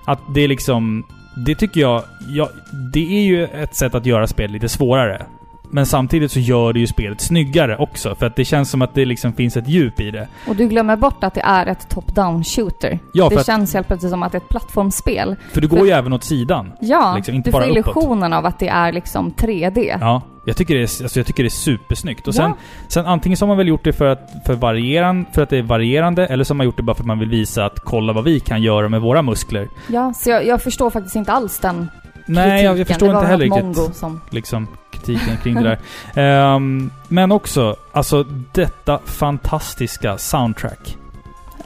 Att 0.04 0.20
det 0.34 0.40
är 0.40 0.48
liksom, 0.48 1.04
det 1.46 1.54
tycker 1.54 1.80
jag, 1.80 2.02
ja, 2.28 2.50
det 2.92 3.18
är 3.18 3.22
ju 3.22 3.44
ett 3.44 3.74
sätt 3.74 3.94
att 3.94 4.06
göra 4.06 4.26
spelet 4.26 4.50
lite 4.50 4.68
svårare. 4.68 5.26
Men 5.72 5.86
samtidigt 5.86 6.32
så 6.32 6.40
gör 6.40 6.72
det 6.72 6.80
ju 6.80 6.86
spelet 6.86 7.20
snyggare 7.20 7.76
också. 7.76 8.14
För 8.14 8.26
att 8.26 8.36
det 8.36 8.44
känns 8.44 8.70
som 8.70 8.82
att 8.82 8.94
det 8.94 9.04
liksom 9.04 9.32
finns 9.32 9.56
ett 9.56 9.68
djup 9.68 10.00
i 10.00 10.10
det. 10.10 10.28
Och 10.48 10.56
du 10.56 10.68
glömmer 10.68 10.96
bort 10.96 11.24
att 11.24 11.34
det 11.34 11.40
är 11.40 11.66
ett 11.66 11.88
top-down 11.94 12.44
shooter. 12.44 12.98
Ja, 13.12 13.28
för, 13.28 13.34
det 13.36 13.40
att, 13.40 13.46
känns 13.46 13.74
helt 13.74 13.86
plötsligt 13.86 14.10
som 14.10 14.22
att 14.22 14.32
det 14.32 14.38
är 14.38 14.40
ett 14.42 14.48
plattformsspel. 14.48 15.36
för 15.52 15.60
du 15.60 15.68
går 15.68 15.76
för- 15.78 15.84
ju 15.84 15.90
även 15.90 16.12
åt 16.12 16.24
sidan. 16.24 16.72
Ja, 16.80 17.14
Liksom, 17.16 17.34
inte 17.34 17.48
du 17.48 17.52
får 17.52 17.58
bara 17.60 17.66
uppåt. 17.70 17.76
illusionen 17.96 18.32
av 18.32 18.46
att 18.46 18.58
det 18.58 18.68
är 18.68 18.92
liksom 18.92 19.30
3D. 19.30 19.96
Ja. 20.00 20.22
Jag 20.46 20.56
tycker 20.56 20.74
det 20.74 20.80
är, 20.80 21.02
alltså 21.02 21.18
jag 21.18 21.26
tycker 21.26 21.42
det 21.42 21.46
är 21.46 21.50
supersnyggt. 21.50 22.28
Och 22.28 22.34
Ja. 22.34 22.38
sen, 22.42 22.52
sen 22.88 23.06
antingen 23.06 23.36
så 23.36 23.44
har 23.44 23.48
man 23.48 23.56
väl 23.56 23.68
gjort 23.68 23.84
det 23.84 23.92
för 23.92 24.06
att, 24.06 24.30
för, 24.46 24.54
varieran, 24.54 25.26
för 25.32 25.42
att 25.42 25.50
det 25.50 25.58
är 25.58 25.62
varierande, 25.62 26.26
eller 26.26 26.44
så 26.44 26.52
har 26.54 26.56
man 26.56 26.66
gjort 26.66 26.76
det 26.76 26.82
bara 26.82 26.94
för 26.96 27.02
att 27.02 27.06
man 27.06 27.18
vill 27.18 27.28
visa 27.30 27.64
att 27.64 27.80
kolla 27.80 28.12
vad 28.12 28.24
vi 28.24 28.40
kan 28.40 28.62
göra 28.62 28.88
med 28.88 29.00
våra 29.00 29.22
muskler. 29.22 29.68
Ja, 29.88 30.12
så 30.16 30.30
jag, 30.30 30.46
jag 30.46 30.62
förstår 30.62 30.90
faktiskt 30.90 31.16
inte 31.16 31.32
alls 31.32 31.58
den 31.58 31.90
Nej, 32.34 32.64
jag, 32.64 32.78
jag 32.78 32.86
förstår 32.86 33.14
inte 33.14 33.26
heller 33.26 33.44
riktigt 33.44 34.04
liksom, 34.30 34.68
kritiken 34.90 35.36
kring 35.42 35.54
det 35.54 35.62
där. 35.62 35.78
Ehm, 36.54 36.90
men 37.08 37.32
också, 37.32 37.76
alltså 37.92 38.24
detta 38.52 38.98
fantastiska 39.04 40.18
soundtrack. 40.18 40.96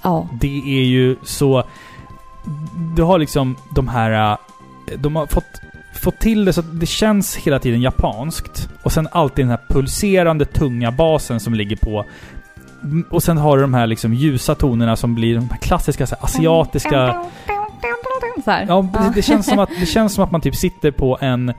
Ja. 0.03 0.29
Det 0.41 0.63
är 0.81 0.85
ju 0.85 1.17
så... 1.23 1.65
Du 2.97 3.03
har 3.03 3.19
liksom 3.19 3.57
de 3.75 3.89
här... 3.89 4.31
äh, 4.33 4.99
De 4.99 5.17
har 5.17 5.27
fått, 5.27 5.45
fått 6.03 6.19
till 6.19 6.45
det 6.45 6.53
så 6.53 6.61
att 6.61 6.81
det 6.81 6.87
känns 6.87 7.37
hela 7.37 7.59
tiden 7.59 7.81
japanskt. 7.83 8.69
Och 8.83 8.93
sen 8.93 9.09
alltid 9.13 9.45
den 9.45 9.51
här 9.51 9.61
pulserande 9.69 10.45
tunga 10.45 10.91
basen 10.93 11.41
som 11.41 11.55
ligger 11.55 11.77
på. 11.77 12.05
Mm, 12.83 13.05
Och 13.11 13.23
sen 13.23 13.39
har 13.39 13.57
du 13.57 13.63
de 13.63 13.75
här 13.75 13.87
liksom 13.87 14.15
ljusa 14.15 14.55
tonerna 14.55 14.97
som 14.97 15.15
blir 15.15 15.35
de 15.35 15.49
här 15.51 15.59
klassiska 15.59 16.07
här, 16.07 16.25
asiatiska... 16.25 17.25
Så 18.45 18.51
här. 18.51 18.65
Ja, 18.69 18.89
det, 18.93 19.13
det, 19.15 19.23
känns 19.23 19.47
som 19.47 19.59
att, 19.59 19.69
det 19.81 19.87
känns 19.87 20.15
som 20.15 20.25
att 20.25 20.31
man 20.31 20.41
typ 20.41 20.57
sitter 20.57 20.91
på 20.91 21.19
en, 21.21 21.53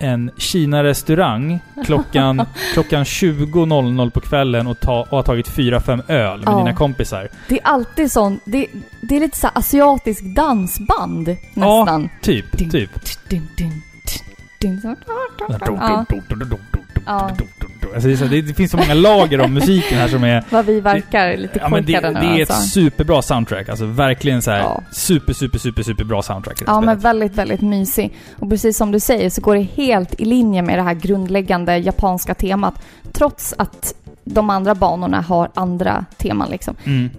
en 0.00 0.30
Kina-restaurang 0.38 1.58
klockan, 1.84 2.46
klockan 2.72 3.04
20.00 3.04 4.10
på 4.10 4.20
kvällen 4.20 4.66
och, 4.66 4.80
ta, 4.80 5.00
och 5.00 5.08
har 5.16 5.22
tagit 5.22 5.48
4-5 5.50 6.02
öl 6.10 6.38
med 6.38 6.48
Ja. 6.48 6.58
dina 6.58 6.74
kompisar. 6.74 7.28
Det 7.48 7.54
är 7.60 7.66
alltid 7.66 8.12
sån... 8.12 8.40
Det, 8.44 8.66
det 9.02 9.16
är 9.16 9.20
lite 9.20 9.38
så 9.38 9.48
asiatisk 9.54 10.24
dansband 10.24 11.36
nästan. 11.54 12.08
Typ, 12.22 12.58
Ding. 12.58 12.70
typ. 12.70 12.90
Ja. 15.76 16.04
Ja. 17.06 17.30
Alltså 17.94 18.08
det, 18.08 18.16
så, 18.16 18.24
det, 18.24 18.42
det 18.42 18.54
finns 18.54 18.70
så 18.70 18.76
många 18.76 18.94
lager 18.94 19.38
av 19.38 19.50
musiken 19.50 19.98
här 19.98 20.08
som 20.08 20.24
är... 20.24 20.44
Vad 20.50 20.66
vi 20.66 20.80
verkar 20.80 21.36
lite 21.36 21.58
Ja, 21.62 21.68
men 21.68 21.84
det, 21.84 22.00
det 22.00 22.10
nu 22.10 22.18
är 22.38 22.42
ett 22.42 22.50
alltså. 22.50 22.68
superbra 22.68 23.22
soundtrack. 23.22 23.68
Alltså 23.68 23.84
verkligen 23.86 24.42
så 24.42 24.50
här 24.50 24.58
Ja. 24.58 24.82
super, 24.90 25.32
super, 25.32 25.58
super, 25.58 25.82
super 25.82 26.04
bra 26.04 26.22
soundtrack 26.22 26.62
Ja, 26.66 26.80
men 26.80 27.00
spelet. 27.00 27.04
väldigt, 27.04 27.34
väldigt 27.38 27.60
mysig. 27.60 28.14
Och 28.38 28.50
precis 28.50 28.76
som 28.76 28.92
du 28.92 29.00
säger 29.00 29.30
så 29.30 29.40
går 29.40 29.54
det 29.56 29.62
helt 29.62 30.20
i 30.20 30.24
linje 30.24 30.62
med 30.62 30.78
det 30.78 30.82
här 30.82 30.94
grundläggande 30.94 31.76
japanska 31.78 32.34
temat. 32.34 32.74
Trots 33.12 33.54
att 33.58 33.94
de 34.24 34.50
andra 34.50 34.74
banorna 34.74 35.20
har 35.20 35.50
andra 35.54 36.04
teman 36.16 36.50
liksom. 36.50 36.74
Mm. 36.84 37.10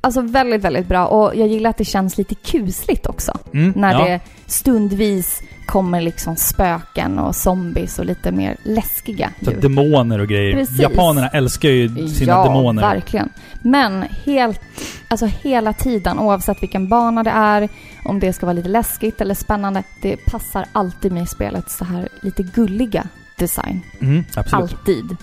Alltså 0.00 0.20
väldigt, 0.20 0.64
väldigt 0.64 0.86
bra. 0.88 1.06
Och 1.06 1.36
jag 1.36 1.48
gillar 1.48 1.70
att 1.70 1.76
det 1.78 1.84
känns 1.84 2.18
lite 2.18 2.34
kusligt 2.34 3.06
också. 3.06 3.38
Mm, 3.54 3.72
När 3.76 3.92
ja. 3.92 4.04
det 4.04 4.20
stundvis 4.46 5.42
kommer 5.66 6.00
liksom 6.00 6.36
spöken 6.36 7.18
och 7.18 7.36
zombies 7.36 7.98
och 7.98 8.04
lite 8.04 8.32
mer 8.32 8.56
läskiga 8.62 9.30
Så 9.44 9.50
djur. 9.50 9.60
demoner 9.60 10.18
och 10.18 10.28
grejer. 10.28 10.52
Precis. 10.54 10.80
Japanerna 10.80 11.28
älskar 11.28 11.68
ju 11.68 12.08
sina 12.08 12.32
ja, 12.32 12.44
demoner. 12.44 12.82
verkligen. 12.82 13.28
Men 13.62 14.02
helt, 14.24 14.60
alltså 15.08 15.26
hela 15.26 15.72
tiden, 15.72 16.18
oavsett 16.18 16.62
vilken 16.62 16.88
bana 16.88 17.22
det 17.22 17.30
är, 17.30 17.68
om 18.04 18.20
det 18.20 18.32
ska 18.32 18.46
vara 18.46 18.54
lite 18.54 18.68
läskigt 18.68 19.20
eller 19.20 19.34
spännande, 19.34 19.82
det 20.02 20.16
passar 20.16 20.66
alltid 20.72 21.12
med 21.12 21.22
i 21.22 21.26
spelet 21.26 21.70
så 21.70 21.84
här 21.84 22.08
lite 22.22 22.42
gulliga 22.42 23.06
design. 23.38 23.80
Mm, 24.00 24.24
absolut. 24.34 24.72
Alltid. 24.72 25.16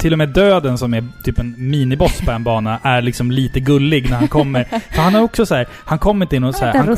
Till 0.00 0.12
och 0.12 0.18
med 0.18 0.28
döden 0.28 0.78
som 0.78 0.94
är 0.94 1.04
typ 1.24 1.38
en 1.38 1.54
miniboss 1.58 2.20
på 2.20 2.30
en 2.30 2.44
bana 2.44 2.78
är 2.82 3.02
liksom 3.02 3.30
lite 3.30 3.60
gullig 3.60 4.10
när 4.10 4.16
han 4.16 4.28
kommer. 4.28 4.64
För 4.64 5.02
han 5.02 5.14
har 5.14 5.22
också 5.22 5.46
så 5.46 5.54
här, 5.54 5.66
han 5.84 5.98
kommer 5.98 6.24
inte 6.24 6.36
i 6.36 6.38
någon 6.40 6.52
så 6.52 6.64
här, 6.64 6.74
han, 6.74 6.96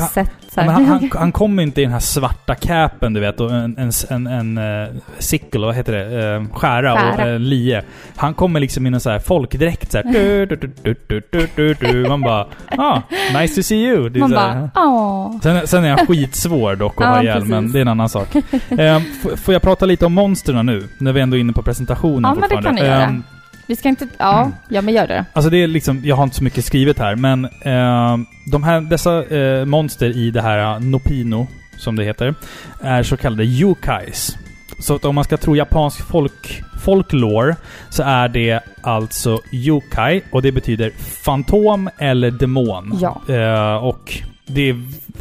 han, 0.55 0.69
han, 0.69 0.85
han, 0.85 1.09
han 1.13 1.31
kommer 1.31 1.63
inte 1.63 1.81
i 1.81 1.83
den 1.83 1.93
här 1.93 1.99
svarta 1.99 2.55
capen 2.55 3.13
du 3.13 3.19
vet 3.19 3.39
och 3.39 3.51
en, 3.51 3.77
en, 3.77 3.91
en, 4.09 4.27
en 4.27 4.57
uh, 4.57 4.89
sickle, 5.19 5.65
vad 5.65 5.75
heter 5.75 5.93
det? 5.93 6.37
Uh, 6.37 6.45
skära, 6.53 6.93
och 6.93 7.27
uh, 7.27 7.39
lie. 7.39 7.81
Han 8.15 8.33
kommer 8.33 8.59
liksom 8.59 8.87
i 8.87 8.89
någon 8.89 8.99
så 8.99 9.09
här 9.09 9.19
folkdräkt 9.19 9.91
så 9.91 9.97
här. 9.97 10.13
Du, 10.13 10.45
du, 10.45 10.55
du, 10.55 10.95
du, 11.07 11.21
du, 11.31 11.47
du, 11.55 11.73
du. 11.73 12.07
Man 12.09 12.21
bara 12.21 12.47
ah, 12.77 13.01
nice 13.39 13.55
to 13.55 13.63
see 13.63 13.75
you. 13.85 14.09
Det 14.09 14.19
är 14.19 14.21
Man 14.21 14.29
så 14.29 14.37
här. 14.39 14.69
bara, 14.73 14.85
åh. 14.85 15.39
Sen, 15.43 15.67
sen 15.67 15.83
är 15.83 15.89
han 15.97 16.07
skitsvår 16.07 16.75
dock 16.75 17.01
att 17.01 17.03
Ja, 17.07 17.09
ha 17.13 17.21
ihjäl, 17.23 17.45
men 17.45 17.71
det 17.71 17.79
är 17.79 17.81
en 17.81 17.87
annan 17.87 18.09
sak. 18.09 18.27
F- 18.69 19.39
får 19.43 19.53
jag 19.53 19.61
prata 19.61 19.85
lite 19.85 20.05
om 20.05 20.13
monstren 20.13 20.65
nu? 20.65 20.83
När 20.97 21.11
vi 21.13 21.21
ändå 21.21 21.37
är 21.37 21.41
inne 21.41 21.53
på 21.53 21.61
presentationen 21.63 22.23
Ja, 22.23 22.29
men 22.39 22.49
det 22.49 22.55
fortfarande. 22.55 22.81
kan 22.81 22.89
göra. 22.93 23.03
Ehm, 23.03 23.23
Vi 23.67 23.75
ska 23.75 23.89
inte, 23.89 24.07
ja, 24.17 24.39
Mm. 24.41 24.53
ja 24.69 24.81
men 24.81 24.93
gör 24.93 25.07
det. 25.07 25.25
Alltså 25.33 25.49
det 25.49 25.57
är 25.57 25.67
liksom, 25.67 26.01
jag 26.03 26.15
har 26.15 26.23
inte 26.23 26.35
så 26.35 26.43
mycket 26.43 26.65
skrivet 26.65 26.99
här, 26.99 27.15
men 27.15 27.45
eh, 27.45 28.17
de 28.51 28.63
här, 28.63 28.81
dessa 28.81 29.23
eh, 29.25 29.65
monster 29.65 30.17
i 30.17 30.31
det 30.31 30.41
här 30.41 30.73
eh, 30.75 30.79
Nopino, 30.79 31.47
som 31.77 31.95
det 31.95 32.03
heter, 32.03 32.35
är 32.81 33.03
så 33.03 33.17
kallade 33.17 33.43
yokais. 33.43 34.37
Så 34.79 34.95
att 34.95 35.05
om 35.05 35.15
man 35.15 35.23
ska 35.23 35.37
tro 35.37 35.55
japansk 35.55 36.01
folk, 36.07 36.63
folklore 36.83 37.55
så 37.89 38.03
är 38.03 38.27
det 38.27 38.59
alltså 38.81 39.39
yokai 39.51 40.21
och 40.31 40.41
det 40.41 40.51
betyder 40.51 40.91
fantom 41.25 41.89
eller 41.97 42.31
demon. 42.31 42.99
Ja. 43.01 43.21
Eh, 43.35 43.75
och 43.75 44.13
det 44.45 44.69
är, 44.69 44.75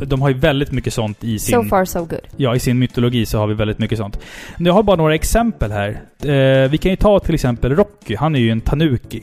de 0.07 0.23
har 0.23 0.29
ju 0.29 0.35
väldigt 0.35 0.73
mycket 0.73 0.95
sånt 0.95 1.25
i 1.25 1.39
sin... 1.39 1.63
So 1.63 1.69
far 1.69 1.85
so 1.85 1.99
good. 1.99 2.21
Ja, 2.37 2.57
i 2.57 2.59
sin 2.59 2.79
mytologi 2.79 3.27
så 3.27 3.39
har 3.39 3.47
vi 3.47 3.55
väldigt 3.55 3.79
mycket 3.79 3.99
sånt. 3.99 4.19
Jag 4.59 4.73
har 4.73 4.83
bara 4.83 4.97
några 4.97 5.15
exempel 5.15 5.73
här. 5.73 5.89
Eh, 6.23 6.71
vi 6.71 6.79
kan 6.79 6.91
ju 6.91 6.97
ta 6.97 7.21
till 7.21 7.35
exempel 7.35 7.77
Rocky. 7.77 8.17
Han 8.17 8.37
är 8.37 8.41
ju 8.41 8.51
en 8.51 8.61
tanuki. 8.61 9.23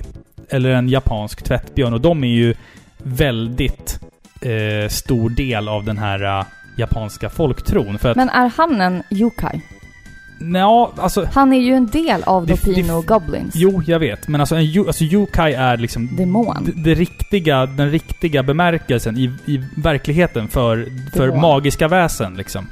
Eller 0.50 0.70
en 0.70 0.90
japansk 0.90 1.44
tvättbjörn. 1.44 1.94
Och 1.94 2.02
de 2.02 2.24
är 2.24 2.28
ju 2.28 2.54
väldigt 2.98 4.00
eh, 4.42 4.90
stor 4.90 5.30
del 5.30 5.68
av 5.68 5.86
den 5.86 5.98
här 5.98 6.40
eh, 6.40 6.46
japanska 6.78 7.30
folktron. 7.30 8.00
För 8.00 8.10
att... 8.10 8.18
Men 8.18 8.30
är 8.30 8.52
han 8.58 8.82
en 8.82 9.04
yokai? 9.12 9.62
Nja, 10.39 10.91
alltså... 10.97 11.28
Han 11.34 11.54
är 11.54 11.60
ju 11.60 11.73
en 11.73 11.88
del 11.88 12.23
av 12.23 12.45
Det- 12.45 12.54
Dopino 12.54 13.02
det- 13.02 13.08
Goblins. 13.08 13.56
Jo, 13.56 13.82
jag 13.86 13.99
vet. 13.99 14.28
Men 14.28 14.41
alltså, 14.41 14.56
en, 14.56 14.88
alltså 14.88 15.04
yokai 15.04 15.54
är 15.54 15.78
liksom... 15.78 16.15
Demon. 16.15 16.58
Det, 16.65 16.71
det 16.71 16.93
riktiga, 16.93 17.65
den 17.65 17.91
riktiga 17.91 18.43
bemärkelsen 18.43 19.17
i, 19.17 19.32
i 19.45 19.63
verkligheten 19.75 20.47
för, 20.47 20.86
för 21.17 21.36
magiska 21.36 21.88
väsen 21.88 22.34
liksom. 22.34 22.67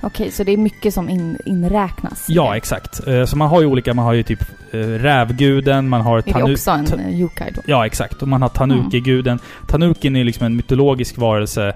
Okej, 0.00 0.30
så 0.30 0.44
det 0.44 0.52
är 0.52 0.56
mycket 0.56 0.94
som 0.94 1.08
in, 1.08 1.38
inräknas? 1.44 2.24
Ja, 2.28 2.56
exakt. 2.56 3.06
Eh, 3.06 3.24
Så 3.24 3.36
man 3.36 3.48
har 3.48 3.60
ju 3.60 3.66
olika, 3.66 3.94
man 3.94 4.04
har 4.04 4.12
ju 4.12 4.22
typ 4.22 4.42
eh, 4.70 4.78
rävguden, 4.78 5.88
man 5.88 6.00
har 6.00 6.18
Är 6.18 6.46
det 6.46 6.52
också 6.52 6.70
en 6.70 7.10
yokai 7.14 7.52
då? 7.54 7.60
Ja, 7.66 7.86
exakt. 7.86 8.22
Och 8.22 8.28
man 8.28 8.42
har 8.42 8.48
Tanuki-guden. 8.48 9.38
Tanukin 9.68 10.16
är 10.16 10.24
liksom 10.24 10.46
en 10.46 10.56
mytologisk 10.56 11.18
varelse. 11.18 11.74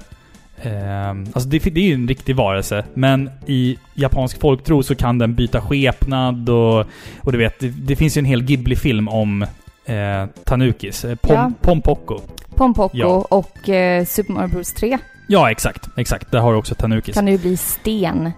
Ehm, 0.62 1.27
alltså 1.33 1.49
det, 1.49 1.59
det 1.59 1.81
är 1.81 1.85
ju 1.85 1.94
en 1.94 2.09
riktig 2.09 2.37
varelse, 2.37 2.85
men 2.94 3.31
i 3.46 3.79
japansk 3.94 4.40
folktro 4.40 4.83
så 4.83 4.94
kan 4.94 5.18
den 5.18 5.35
byta 5.35 5.61
skepnad 5.61 6.49
och... 6.49 6.79
Och 7.20 7.33
du 7.33 7.38
vet, 7.38 7.59
det, 7.61 7.68
det 7.68 7.96
finns 7.96 8.16
ju 8.16 8.18
en 8.18 8.25
hel 8.25 8.42
Ghibli-film 8.42 9.09
om 9.09 9.42
eh, 9.85 10.27
Tanukis. 10.44 11.05
Eh, 11.05 11.14
Pom, 11.14 11.35
Ja. 11.37 11.53
Pompoko. 11.61 12.20
Pompoko 12.55 12.96
Ja. 12.99 13.25
och 13.31 13.68
eh, 13.68 14.05
Super 14.05 14.33
Mario 14.33 14.49
Bros 14.49 14.73
3 14.75 14.99
Ja, 15.29 15.51
exakt. 15.51 15.88
Exakt. 15.96 16.31
Där 16.33 16.38
har 16.38 16.53
du 16.53 16.59
också 16.59 16.75
Tanukis. 16.75 17.14
kan 17.14 17.29
ju 17.29 17.38
bli 17.38 17.57
sten 17.57 18.31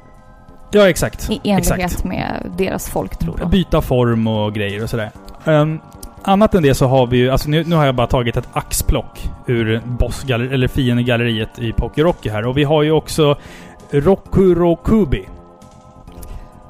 Ja, 0.73 0.89
exakt. 0.89 1.31
i 1.31 1.41
enlighet 1.45 1.81
Exakt. 1.81 2.05
med 2.05 2.47
deras 2.59 2.89
folktro. 2.91 3.49
Byta 3.49 3.81
form 3.83 4.27
och 4.27 4.55
grejer 4.55 4.83
och 4.83 4.91
sådär. 4.91 5.11
Um, 5.45 5.81
annat 6.25 6.55
än 6.55 6.63
det 6.63 6.75
så 6.75 6.87
har 6.87 7.07
vi 7.07 7.17
ju, 7.17 7.31
alltså 7.31 7.51
nu, 7.51 7.65
nu 7.65 7.77
har 7.77 7.87
jag 7.87 7.95
bara 7.95 8.07
tagit 8.07 8.37
ett 8.37 8.49
axplock 8.53 9.31
ur 9.47 9.81
bossgaller, 9.85 10.53
eller 10.53 10.69
fiendegalleriet 10.69 11.59
i 11.59 11.73
Poké 11.73 12.03
Rocky 12.03 12.29
här. 12.29 12.47
Och 12.47 12.59
vi 12.59 12.65
har 12.65 12.83
ju 12.83 12.91
också 12.91 13.37
Rokurokubi. 13.91 15.29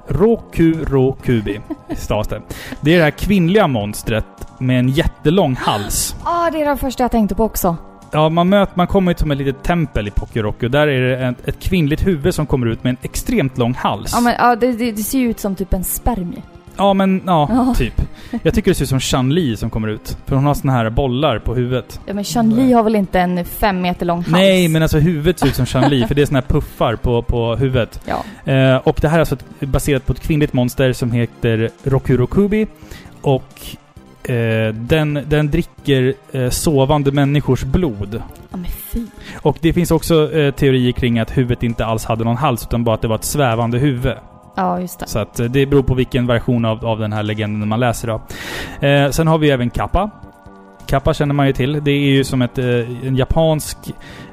Rokurokubi 0.08 1.60
stavas 1.96 2.28
det. 2.28 2.42
Det 2.80 2.94
är 2.94 2.98
det 2.98 3.04
här 3.04 3.10
kvinnliga 3.10 3.66
monstret 3.66 4.26
med 4.58 4.78
en 4.78 4.88
jättelång 4.88 5.56
hals. 5.56 6.16
Ja, 6.24 6.50
det 6.52 6.62
är 6.62 6.70
det 6.70 6.76
första 6.76 7.04
jag 7.04 7.10
tänkte 7.10 7.34
på 7.34 7.44
också. 7.44 7.76
Ja, 8.14 8.28
man, 8.28 8.48
möter, 8.48 8.72
man 8.76 8.86
kommer 8.86 9.14
till 9.14 9.30
ett 9.32 9.38
litet 9.38 9.62
tempel 9.62 10.08
i 10.08 10.12
och 10.16 10.70
där 10.70 10.88
är 10.88 11.00
det 11.00 11.26
ett, 11.26 11.48
ett 11.48 11.60
kvinnligt 11.60 12.06
huvud 12.06 12.34
som 12.34 12.46
kommer 12.46 12.66
ut 12.66 12.84
med 12.84 12.90
en 12.90 12.96
extremt 13.02 13.58
lång 13.58 13.74
hals. 13.74 14.12
Ja, 14.14 14.20
men 14.20 14.34
ja, 14.38 14.56
det, 14.56 14.72
det, 14.72 14.92
det 14.92 15.02
ser 15.02 15.18
ju 15.18 15.30
ut 15.30 15.40
som 15.40 15.54
typ 15.54 15.72
en 15.72 15.84
spermie. 15.84 16.42
Ja, 16.76 16.94
men 16.94 17.22
ja, 17.26 17.48
Ja. 17.50 17.74
typ. 17.78 18.02
Jag 18.42 18.54
tycker 18.54 18.70
det 18.70 18.74
ser 18.74 18.82
ut 18.84 18.88
som 18.88 19.00
Chan-Li 19.00 19.56
som 19.56 19.70
kommer 19.70 19.88
ut. 19.88 20.16
För 20.26 20.36
hon 20.36 20.44
har 20.46 20.54
såna 20.54 20.72
här 20.72 20.90
bollar 20.90 21.38
på 21.38 21.54
huvudet. 21.54 22.00
Ja, 22.06 22.14
men 22.14 22.24
Chun-Li 22.24 22.72
har 22.72 22.82
väl 22.82 22.94
inte 22.96 23.20
en 23.20 23.44
fem 23.44 23.80
meter 23.80 24.06
lång 24.06 24.16
hals? 24.18 24.28
Nej, 24.32 24.68
men 24.68 24.82
alltså 24.82 24.98
huvudet 24.98 25.38
ser 25.38 25.46
ut 25.46 25.54
som 25.54 25.66
Chan-Li, 25.66 26.06
för 26.06 26.14
det 26.14 26.22
är 26.22 26.26
såna 26.26 26.38
här 26.40 26.46
puffar 26.48 26.96
på, 26.96 27.22
på 27.22 27.56
huvudet. 27.56 28.00
Ja. 28.06 28.52
Eh, 28.52 28.76
och 28.76 28.98
det 29.00 29.08
här 29.08 29.16
är 29.16 29.20
alltså 29.20 29.34
ett, 29.60 29.68
baserat 29.68 30.06
på 30.06 30.12
ett 30.12 30.20
kvinnligt 30.20 30.52
monster 30.52 30.92
som 30.92 31.12
heter 31.12 31.70
Rokurokubi. 31.84 32.66
Och 33.20 33.60
eh, 34.30 34.74
den, 34.74 35.20
den 35.28 35.50
dricker 35.50 36.14
eh, 36.32 36.48
sovande 36.50 37.12
människors 37.12 37.62
blod. 37.64 38.22
Ja, 38.50 38.56
men 38.56 38.70
fy. 38.92 39.06
Och 39.34 39.56
det 39.60 39.72
finns 39.72 39.90
också 39.90 40.32
eh, 40.32 40.54
teorier 40.54 40.92
kring 40.92 41.18
att 41.18 41.36
huvudet 41.36 41.62
inte 41.62 41.84
alls 41.84 42.04
hade 42.04 42.24
någon 42.24 42.36
hals, 42.36 42.62
utan 42.64 42.84
bara 42.84 42.94
att 42.94 43.02
det 43.02 43.08
var 43.08 43.16
ett 43.16 43.24
svävande 43.24 43.78
huvud. 43.78 44.12
Ja, 44.54 44.80
just 44.80 44.98
det. 44.98 45.06
Så 45.06 45.18
att 45.18 45.40
eh, 45.40 45.46
det 45.46 45.66
beror 45.66 45.82
på 45.82 45.94
vilken 45.94 46.26
version 46.26 46.64
av, 46.64 46.86
av 46.86 46.98
den 46.98 47.12
här 47.12 47.22
legenden 47.22 47.68
man 47.68 47.80
läser 47.80 48.08
då. 48.08 48.20
Eh, 48.86 49.10
sen 49.10 49.26
har 49.26 49.38
vi 49.38 49.50
även 49.50 49.70
Kappa. 49.70 50.10
Kappa 50.86 51.14
känner 51.14 51.34
man 51.34 51.46
ju 51.46 51.52
till. 51.52 51.84
Det 51.84 51.90
är 51.90 52.10
ju 52.10 52.24
som 52.24 52.42
ett, 52.42 52.58
eh, 52.58 53.06
en 53.06 53.16
japansk... 53.16 53.78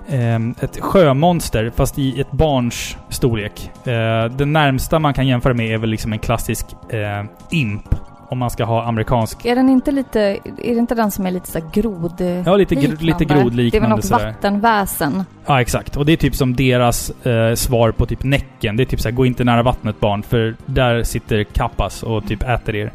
Eh, 0.07 0.35
ett 0.59 0.79
sjömonster, 0.79 1.71
fast 1.75 1.99
i 1.99 2.21
ett 2.21 2.31
barns 2.31 2.97
storlek. 3.09 3.71
Eh, 3.87 4.25
det 4.25 4.45
närmsta 4.45 4.99
man 4.99 5.13
kan 5.13 5.27
jämföra 5.27 5.53
med 5.53 5.73
är 5.73 5.77
väl 5.77 5.89
liksom 5.89 6.13
en 6.13 6.19
klassisk 6.19 6.65
eh, 6.89 7.23
imp. 7.49 7.95
Om 8.31 8.37
man 8.37 8.49
ska 8.49 8.63
ha 8.65 8.83
amerikansk... 8.83 9.45
Är 9.45 9.55
den 9.55 9.69
inte 9.69 9.91
lite... 9.91 10.19
Är 10.57 10.73
det 10.73 10.79
inte 10.79 10.95
den 10.95 11.11
som 11.11 11.25
är 11.25 11.31
lite 11.31 11.47
såhär 11.51 11.65
grod... 11.73 12.21
Ja, 12.45 12.55
lite, 12.57 12.75
gr- 12.75 13.01
lite 13.01 13.25
Det 13.25 13.31
är 13.31 13.35
väl 13.35 13.43
grodliknande 13.43 13.89
något 13.95 14.05
sådär. 14.05 14.25
vattenväsen. 14.25 15.23
Ja, 15.45 15.61
exakt. 15.61 15.97
Och 15.97 16.05
det 16.05 16.11
är 16.13 16.17
typ 16.17 16.35
som 16.35 16.55
deras 16.55 17.09
eh, 17.25 17.53
svar 17.55 17.91
på 17.91 18.05
typ 18.05 18.23
Näcken. 18.23 18.77
Det 18.77 18.83
är 18.83 18.85
typ 18.85 19.01
såhär, 19.01 19.15
gå 19.15 19.25
inte 19.25 19.43
nära 19.43 19.63
vattnet 19.63 19.99
barn, 19.99 20.23
för 20.23 20.55
där 20.65 21.03
sitter 21.03 21.43
Kappas 21.43 22.03
och 22.03 22.27
typ 22.27 22.43
äter 22.43 22.75
er. 22.75 22.91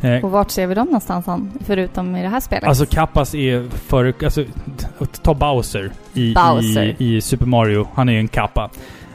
Eh, 0.00 0.24
Och 0.24 0.30
vart 0.30 0.50
ser 0.50 0.66
vi 0.66 0.74
dem 0.74 0.86
någonstans 0.86 1.26
förutom 1.64 2.16
i 2.16 2.22
det 2.22 2.28
här 2.28 2.40
spelet? 2.40 2.64
Alltså 2.64 2.86
Kappas 2.86 3.34
är 3.34 3.68
för... 3.70 4.14
Alltså, 4.24 4.44
ta 5.22 5.34
Bowser 5.34 5.90
i, 6.14 6.34
Bowser. 6.34 6.94
I, 6.98 7.16
i 7.16 7.20
Super 7.20 7.46
Mario. 7.46 7.88
Han 7.94 8.08
är 8.08 8.12
ju 8.12 8.18
en 8.18 8.28
kappa. 8.28 8.70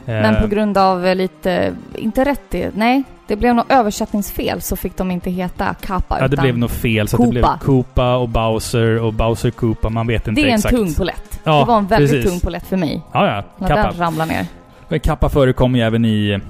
Men 0.06 0.34
Eh, 0.34 0.40
på 0.40 0.46
grund 0.46 0.78
av 0.78 1.06
eh, 1.06 1.14
lite... 1.14 1.72
Inte 1.94 2.24
rätt 2.24 2.54
i... 2.54 2.68
Nej, 2.74 3.02
det 3.26 3.36
blev 3.36 3.54
något 3.54 3.72
översättningsfel 3.72 4.60
så 4.62 4.76
fick 4.76 4.96
de 4.96 5.10
inte 5.10 5.30
heta 5.30 5.74
Kappa 5.74 6.16
Ja, 6.20 6.28
det 6.28 6.34
utan 6.34 6.42
blev 6.42 6.58
nog 6.58 6.70
fel. 6.70 7.08
Så 7.08 7.16
att 7.16 7.22
det 7.22 7.28
blev 7.30 7.44
Koopa. 7.60 8.16
Och 8.16 8.28
Bowser 8.28 9.02
och 9.02 9.12
Bowser 9.12 9.50
Koopa. 9.50 9.88
Man 9.88 10.06
vet 10.06 10.28
inte 10.28 10.40
Det 10.40 10.46
är 10.46 10.48
en 10.50 10.54
exakt. 10.54 10.76
tung 10.76 10.94
polett. 10.94 11.40
Ja, 11.44 11.58
det 11.60 11.64
var 11.64 11.78
en 11.78 11.86
väldigt 11.86 12.10
precis. 12.10 12.30
tung 12.30 12.40
polett 12.40 12.66
för 12.66 12.76
mig. 12.76 13.02
Ja, 13.12 13.26
ja. 13.26 13.42
När 13.58 13.68
Kappa. 13.68 13.82
den 13.90 13.98
ramlade 14.00 14.32
ner. 14.32 14.46
Men 14.88 15.00
Kappa 15.00 15.28
förekommer 15.28 15.78
ju 15.78 15.84
även 15.84 16.04
i... 16.04 16.40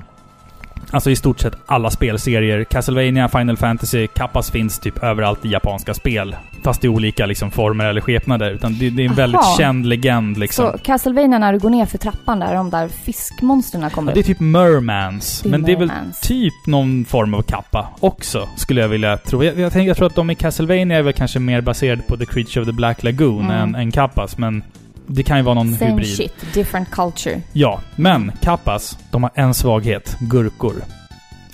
Alltså 0.91 1.11
i 1.11 1.16
stort 1.16 1.41
sett 1.41 1.55
alla 1.66 1.91
spelserier. 1.91 2.64
Castlevania, 2.64 3.28
Final 3.28 3.57
Fantasy, 3.57 4.07
Kappas 4.07 4.51
finns 4.51 4.78
typ 4.78 5.03
överallt 5.03 5.45
i 5.45 5.49
japanska 5.49 5.95
spel. 5.95 6.37
fast 6.64 6.85
i 6.85 6.89
olika 6.89 7.26
liksom, 7.26 7.51
former 7.51 7.85
eller 7.85 8.01
skepnader. 8.01 8.51
Utan 8.51 8.78
det, 8.78 8.91
det 8.91 9.03
är 9.03 9.05
en 9.05 9.11
Aha. 9.11 9.16
väldigt 9.16 9.57
känd 9.59 9.87
legend 9.87 10.37
liksom. 10.39 10.72
Så 10.72 10.78
Castlevania 10.78 11.39
när 11.39 11.53
du 11.53 11.59
går 11.59 11.70
ner 11.70 11.87
för 11.87 11.99
trappan 11.99 12.39
där, 12.39 12.55
de 12.55 12.70
där 12.70 12.89
fiskmonstren 12.89 13.91
kommer 13.91 14.12
Ja, 14.12 14.14
det 14.14 14.20
är 14.20 14.22
typ 14.22 14.41
Mermans. 14.41 15.41
Det 15.43 15.49
är 15.49 15.51
men 15.51 15.62
det 15.62 15.72
är 15.72 15.76
väl 15.76 15.89
Mermans. 15.89 16.20
typ 16.20 16.55
någon 16.66 17.05
form 17.05 17.35
av 17.35 17.43
kappa 17.43 17.89
också, 18.01 18.49
skulle 18.57 18.80
jag 18.80 18.89
vilja 18.89 19.16
tro. 19.16 19.45
Jag, 19.45 19.59
jag, 19.59 19.72
tänker, 19.72 19.89
jag 19.89 19.97
tror 19.97 20.07
att 20.07 20.14
de 20.14 20.30
i 20.30 20.35
Castlevania 20.35 20.99
är 20.99 21.03
väl 21.03 21.12
kanske 21.12 21.39
mer 21.39 21.61
baserade 21.61 22.03
på 22.03 22.16
The 22.16 22.26
Creature 22.26 22.61
of 22.61 22.66
the 22.66 22.72
Black 22.72 23.03
Lagoon 23.03 23.45
Mm. 23.45 23.51
än, 23.57 23.74
än 23.74 23.91
kappas, 23.93 24.39
men 24.39 24.62
det 25.07 25.22
kan 25.22 25.36
ju 25.36 25.42
vara 25.42 25.55
någon 25.55 25.74
Same 25.74 25.90
hybrid. 25.90 26.16
shit, 26.16 26.55
different 26.55 26.90
culture. 26.90 27.40
Ja, 27.52 27.80
men 27.96 28.32
kappas, 28.40 28.98
de 29.11 29.22
har 29.22 29.32
en 29.34 29.55
svaghet. 29.55 30.16
Gurkor. 30.20 30.74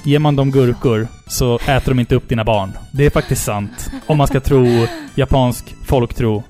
Ger 0.03 0.18
man 0.18 0.36
dem 0.36 0.51
gurkor 0.51 1.09
så 1.26 1.59
äter 1.59 1.88
de 1.92 2.01
inte 2.01 2.14
upp 2.14 2.28
dina 2.28 2.44
barn. 2.44 2.72
Det 2.92 3.07
är 3.07 3.11
faktiskt 3.11 3.44
sant. 3.44 3.90
Om 4.07 4.18
man 4.18 4.26
ska 4.26 4.40
tro 4.40 4.66
japansk 5.14 5.74
folktro. 5.84 6.42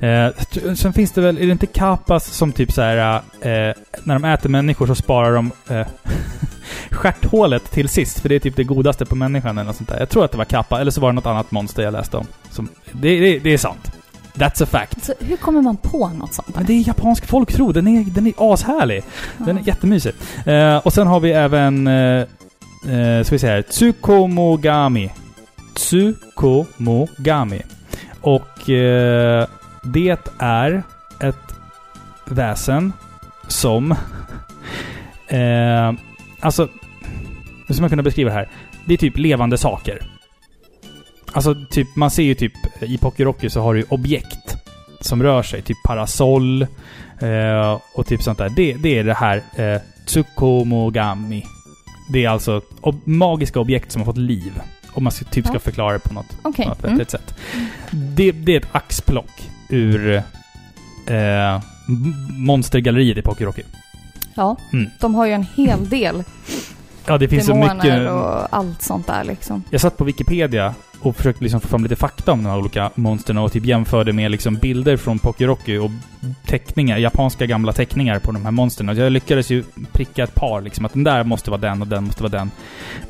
Eh, 0.00 0.28
sen 0.74 0.92
finns 0.92 1.12
det 1.12 1.20
väl, 1.20 1.38
är 1.38 1.46
det 1.46 1.52
inte 1.52 1.66
kappas 1.66 2.24
som 2.26 2.52
typ 2.52 2.72
så 2.72 2.82
här 2.82 3.14
eh, 3.40 3.74
när 4.04 4.14
de 4.14 4.24
äter 4.24 4.48
människor 4.48 4.86
så 4.86 4.94
sparar 4.94 5.34
de 5.34 5.50
eh, 5.68 5.86
stjärthålet 6.90 7.70
till 7.70 7.88
sist, 7.88 8.20
för 8.20 8.28
det 8.28 8.34
är 8.34 8.38
typ 8.38 8.56
det 8.56 8.64
godaste 8.64 9.04
på 9.06 9.14
människan 9.14 9.58
eller 9.58 9.66
något 9.66 9.76
sånt 9.76 9.88
där. 9.88 9.98
Jag 9.98 10.08
tror 10.08 10.24
att 10.24 10.32
det 10.32 10.38
var 10.38 10.44
kappa, 10.44 10.80
eller 10.80 10.90
så 10.90 11.00
var 11.00 11.08
det 11.08 11.14
något 11.14 11.26
annat 11.26 11.50
monster 11.50 11.82
jag 11.82 11.92
läste 11.92 12.16
om. 12.16 12.26
Som, 12.50 12.68
det, 12.92 13.20
det, 13.20 13.38
det 13.38 13.50
är 13.52 13.58
sant. 13.58 13.92
That's 14.36 14.62
a 14.62 14.66
fact. 14.66 15.04
Så 15.04 15.12
hur 15.20 15.36
kommer 15.36 15.62
man 15.62 15.76
på 15.76 16.08
något 16.08 16.34
sånt 16.34 16.48
där? 16.48 16.54
Men 16.54 16.66
det 16.66 16.72
är 16.72 16.88
japansk 16.88 17.26
folktro. 17.26 17.72
Den 17.72 17.88
är, 17.88 18.04
den 18.04 18.26
är 18.26 18.32
ashärlig. 18.36 19.02
Den 19.38 19.58
är 19.58 19.62
jättemysig. 19.62 20.12
Eh, 20.44 20.76
och 20.76 20.92
sen 20.92 21.06
har 21.06 21.20
vi 21.20 21.32
även... 21.32 21.86
Eh, 21.86 22.20
eh, 22.88 23.22
ska 23.22 23.34
vi 23.34 23.38
se 23.38 23.46
här. 23.46 23.62
Tsukomogami. 23.62 25.10
Tsukomogami. 25.74 27.62
Och 28.20 28.70
eh, 28.70 29.46
det 29.82 30.18
är 30.38 30.82
ett 31.20 31.54
väsen 32.24 32.92
som... 33.48 33.92
Eh, 35.28 35.92
alltså... 36.40 36.68
Hur 37.66 37.74
ska 37.74 37.82
man 37.82 37.90
kunna 37.90 38.02
beskriva 38.02 38.30
det 38.30 38.36
här? 38.36 38.48
Det 38.84 38.94
är 38.94 38.98
typ 38.98 39.16
levande 39.16 39.58
saker. 39.58 40.15
Alltså, 41.32 41.54
typ, 41.70 41.96
man 41.96 42.10
ser 42.10 42.22
ju 42.22 42.34
typ 42.34 42.52
i 42.82 42.98
Pokérocky 42.98 43.50
så 43.50 43.60
har 43.60 43.74
du 43.74 43.84
objekt 43.88 44.56
som 45.00 45.22
rör 45.22 45.42
sig. 45.42 45.62
Typ 45.62 45.76
parasoll 45.84 46.62
eh, 47.18 47.80
och 47.94 48.06
typ 48.06 48.22
sånt 48.22 48.38
där. 48.38 48.48
Det, 48.48 48.72
det 48.72 48.98
är 48.98 49.04
det 49.04 49.14
här 49.14 49.42
eh, 49.56 49.80
Tsukomogami. 50.06 51.44
Det 52.12 52.24
är 52.24 52.28
alltså 52.28 52.62
ob 52.80 53.06
magiska 53.06 53.60
objekt 53.60 53.92
som 53.92 54.00
har 54.02 54.06
fått 54.06 54.18
liv. 54.18 54.52
Om 54.92 55.04
man 55.04 55.12
typ 55.30 55.44
ska 55.46 55.54
Ja. 55.54 55.60
förklara 55.60 55.92
det 55.92 55.98
på 55.98 56.14
något, 56.14 56.42
på 56.42 56.48
något 56.64 56.84
Mm. 56.84 57.06
sätt. 57.06 57.34
Det, 57.90 58.32
det 58.32 58.52
är 58.54 58.60
ett 58.60 58.68
axplock 58.72 59.48
ur 59.68 60.14
eh, 61.06 61.60
monstergalleriet 62.30 63.18
i 63.18 63.22
Pokérocky. 63.22 63.62
Ja, 64.34 64.56
Mm. 64.72 64.90
de 65.00 65.14
har 65.14 65.26
ju 65.26 65.32
en 65.32 65.46
hel 65.56 65.88
del 65.88 66.24
Ja, 67.06 67.18
det 67.18 67.28
finns 67.28 67.46
så 67.46 67.52
demoner 67.52 67.74
mycket... 67.74 68.10
och 68.10 68.56
allt 68.56 68.82
sånt 68.82 69.06
där 69.06 69.24
liksom. 69.24 69.62
Jag 69.70 69.80
satt 69.80 69.96
på 69.96 70.04
Wikipedia 70.04 70.74
och 71.00 71.16
försökte 71.16 71.42
liksom 71.42 71.60
få 71.60 71.68
fram 71.68 71.82
lite 71.82 71.96
fakta 71.96 72.32
om 72.32 72.42
de 72.42 72.48
här 72.50 72.58
olika 72.58 72.90
monstren 72.94 73.38
och 73.38 73.52
typ 73.52 73.64
jämförde 73.64 74.12
med 74.12 74.30
liksom 74.30 74.54
bilder 74.54 74.96
från 74.96 75.18
Pokérocky 75.18 75.78
och 75.78 75.90
teckningar, 76.46 76.98
japanska 76.98 77.46
gamla 77.46 77.72
teckningar 77.72 78.18
på 78.18 78.32
de 78.32 78.44
här 78.44 78.50
monstren. 78.52 78.88
Och 78.88 78.94
jag 78.94 79.12
lyckades 79.12 79.50
ju 79.50 79.64
pricka 79.92 80.24
ett 80.24 80.34
par 80.34 80.60
liksom, 80.60 80.84
att 80.84 80.92
den 80.92 81.04
där 81.04 81.24
måste 81.24 81.50
vara 81.50 81.60
den 81.60 81.80
och 81.82 81.88
den 81.88 82.04
måste 82.04 82.22
vara 82.22 82.32
den. 82.32 82.50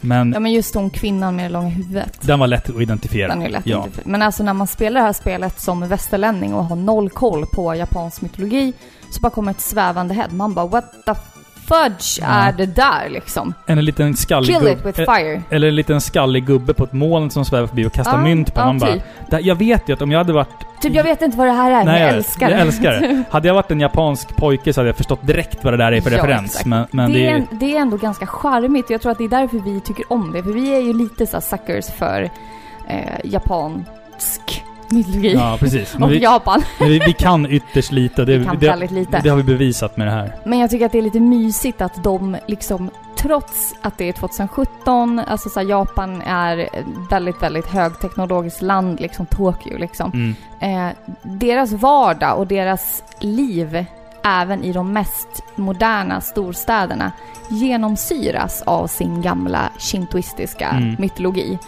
Men 0.00 0.32
Ja 0.32 0.40
men 0.40 0.52
just 0.52 0.74
hon 0.74 0.90
kvinnan 0.90 1.36
med 1.36 1.44
det 1.44 1.48
långa 1.48 1.68
huvudet. 1.68 2.18
den 2.20 2.38
var 2.38 2.46
lätt 2.46 2.70
att 2.70 2.80
identifiera. 2.80 3.28
Den 3.28 3.42
är 3.42 3.48
lätt 3.48 3.66
ja. 3.66 3.84
inte- 3.86 4.00
Men 4.04 4.22
alltså 4.22 4.42
när 4.42 4.52
man 4.52 4.66
spelar 4.66 5.00
det 5.00 5.06
här 5.06 5.12
spelet 5.12 5.60
som 5.60 5.88
västerlänning 5.88 6.54
och 6.54 6.64
har 6.64 6.76
noll 6.76 7.10
koll 7.10 7.46
på 7.46 7.74
japansk 7.74 8.20
mytologi 8.22 8.72
så 9.10 9.20
bara 9.20 9.30
kommer 9.30 9.50
ett 9.50 9.60
svävande 9.60 10.14
head. 10.14 10.28
Man 10.30 10.54
bara 10.54 10.66
what 10.66 10.92
the 11.06 11.12
fudge 11.68 12.18
Ja. 12.20 12.26
är 12.26 12.52
det 12.52 12.66
där 12.66 13.08
liksom? 13.08 13.54
En 13.66 13.84
liten 13.84 14.16
skallig 14.16 14.56
Kill 14.58 14.68
it 14.68 14.86
with 14.86 14.98
fire. 14.98 15.42
Eller 15.50 15.68
en 15.68 15.74
liten 15.76 16.00
skallig 16.00 16.46
gubbe 16.46 16.74
på 16.74 16.84
ett 16.84 16.92
moln 16.92 17.30
som 17.30 17.44
svävar 17.44 17.66
förbi 17.66 17.86
och 17.86 17.92
kastar 17.92 18.12
Ja, 18.18 18.22
mynt 18.24 18.54
på. 18.54 18.60
ja, 18.60 18.64
Man 18.66 18.78
bara, 18.78 18.92
typ. 18.92 19.02
"Där- 19.30 19.40
jag 19.42 19.54
vet 19.54 19.88
ju 19.88 19.92
att 19.92 20.02
om 20.02 20.10
jag 20.10 20.18
hade 20.18 20.32
varit... 20.32 20.48
Typ 20.80 20.94
jag 20.94 21.04
vet 21.04 21.22
inte 21.22 21.38
vad 21.38 21.46
det 21.46 21.52
här 21.52 21.70
är, 21.70 21.84
men 21.84 22.00
jag 22.00 22.10
älskar 22.10 22.48
jag 22.50 22.58
det. 22.58 22.62
älskar 22.62 22.90
det. 22.92 23.22
Hade 23.30 23.48
jag 23.48 23.54
varit 23.54 23.70
en 23.70 23.80
japansk 23.80 24.36
pojke 24.36 24.72
så 24.72 24.80
hade 24.80 24.88
jag 24.88 24.96
förstått 24.96 25.26
direkt 25.26 25.64
vad 25.64 25.72
det 25.72 25.76
där 25.76 25.92
är 25.92 26.00
för 26.00 26.10
Ja, 26.10 26.16
referens. 26.18 26.44
exakt. 26.50 26.66
Men, 26.66 26.86
men 26.90 27.12
det, 27.12 27.18
det 27.18 27.26
är 27.26 27.30
är... 27.30 27.34
en, 27.34 27.46
det 27.50 27.76
är 27.76 27.80
ändå 27.80 27.96
ganska 27.96 28.26
charmigt. 28.26 28.90
Jag 28.90 29.00
tror 29.02 29.12
att 29.12 29.18
det 29.18 29.24
är 29.24 29.28
därför 29.28 29.58
vi 29.58 29.80
tycker 29.80 30.12
om 30.12 30.32
det. 30.32 30.42
För 30.42 30.50
vi 30.50 30.74
är 30.76 30.80
ju 30.80 30.92
lite 30.92 31.26
så 31.26 31.40
suckers 31.40 31.86
för 31.98 32.22
eh, 32.88 32.98
japansk 33.24 34.64
mytologi. 34.90 35.32
Ja, 35.34 35.56
precis. 35.60 35.94
Och 36.00 36.12
vi, 36.12 36.18
Japan. 36.18 36.62
men 36.80 36.88
vi, 36.88 36.98
vi 36.98 37.12
kan 37.12 37.46
ytterst 37.50 37.92
lite. 37.92 38.24
Det, 38.24 38.38
Vi 38.38 38.44
kan 38.44 38.58
det, 38.58 38.66
väldigt 38.66 38.90
lite. 38.90 39.20
det 39.22 39.28
har 39.28 39.36
vi 39.36 39.42
bevisat 39.42 39.96
med 39.96 40.06
det 40.06 40.10
här. 40.10 40.32
Men 40.44 40.58
jag 40.58 40.70
tycker 40.70 40.86
att 40.86 40.92
det 40.92 40.98
är 40.98 41.02
lite 41.02 41.20
mysigt 41.20 41.80
att 41.80 42.04
de 42.04 42.36
liksom, 42.46 42.90
trots 43.16 43.74
att 43.82 43.98
det 43.98 44.08
är 44.08 44.12
2017, 44.12 45.18
alltså 45.18 45.48
så 45.48 45.60
här, 45.60 45.66
Japan 45.66 46.22
är 46.26 46.58
ett 46.58 46.70
väldigt, 47.10 47.42
väldigt 47.42 47.66
högteknologiskt 47.66 48.62
land, 48.62 49.00
liksom 49.00 49.26
Tokyo 49.26 49.78
liksom. 49.78 50.34
Mm. 50.60 50.88
Eh, 50.88 50.94
deras 51.22 51.72
vardag 51.72 52.38
och 52.38 52.46
deras 52.46 53.02
liv, 53.20 53.84
även 54.24 54.64
i 54.64 54.72
de 54.72 54.92
mest 54.92 55.28
moderna 55.56 56.20
storstäderna, 56.20 57.12
genomsyras 57.48 58.62
av 58.66 58.86
sin 58.86 59.22
gamla 59.22 59.70
shintoistiska 59.78 60.68
Mm. 60.68 60.96
mytologi. 60.98 61.58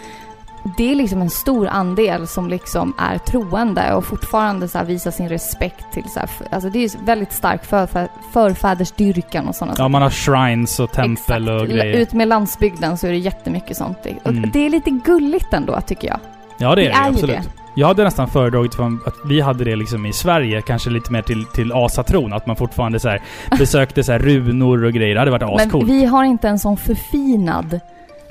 Det 0.76 0.90
är 0.90 0.94
liksom 0.94 1.20
en 1.22 1.30
stor 1.30 1.66
andel 1.68 2.26
som 2.26 2.48
liksom 2.48 2.94
är 2.98 3.18
troende 3.18 3.94
och 3.94 4.04
fortfarande 4.04 4.68
så 4.68 4.84
visar 4.84 5.10
sin 5.10 5.28
respekt 5.28 5.84
till 5.92 6.04
så 6.10 6.20
här, 6.20 6.28
alltså 6.50 6.70
det 6.70 6.78
är 6.78 6.80
ju 6.80 7.04
väldigt 7.04 7.32
stark 7.32 7.64
förfä- 7.64 8.08
förfädersdyrkan 8.32 9.48
och 9.48 9.54
sådana 9.54 9.74
Ja, 9.78 9.88
man 9.88 10.02
har 10.02 10.10
shrines 10.10 10.80
och 10.80 10.92
tempel 10.92 11.48
och 11.48 11.66
grejer. 11.66 11.98
Ut 12.00 12.12
med 12.12 12.28
landsbygden 12.28 12.98
så 12.98 13.06
är 13.06 13.10
det 13.10 13.16
jättemycket 13.18 13.76
sånt. 13.76 13.98
Och 14.24 14.30
Mm. 14.30 14.50
Det 14.52 14.66
är 14.66 14.70
lite 14.70 14.90
gulligt 14.90 15.52
ändå 15.52 15.80
tycker 15.80 16.08
jag. 16.08 16.20
Ja, 16.58 16.74
det 16.74 16.82
är 16.82 16.84
det 16.84 16.90
det, 16.90 16.96
är 16.96 17.04
ju 17.08 17.12
absolut. 17.14 17.36
det. 17.36 17.42
Jag 17.74 17.86
hade 17.86 18.04
nästan 18.04 18.28
föredragit 18.28 18.74
från 18.74 19.00
att 19.06 19.14
vi 19.24 19.40
hade 19.40 19.64
det 19.64 19.76
liksom 19.76 20.06
i 20.06 20.12
Sverige, 20.12 20.62
kanske 20.62 20.90
lite 20.90 21.12
mer 21.12 21.22
till, 21.22 21.44
till 21.44 21.72
asatron. 21.72 22.32
Att 22.32 22.46
man 22.46 22.56
fortfarande 22.56 23.00
så 23.00 23.16
besökte 23.58 24.02
så 24.04 24.12
runor 24.18 24.84
och 24.84 24.92
grejer. 24.92 25.14
Det 25.14 25.20
hade 25.20 25.30
varit 25.30 25.42
Men 25.56 25.66
ascoolt. 25.66 25.90
vi 25.90 26.04
har 26.04 26.24
inte 26.24 26.48
en 26.48 26.58
sån 26.58 26.76
förfinad... 26.76 27.80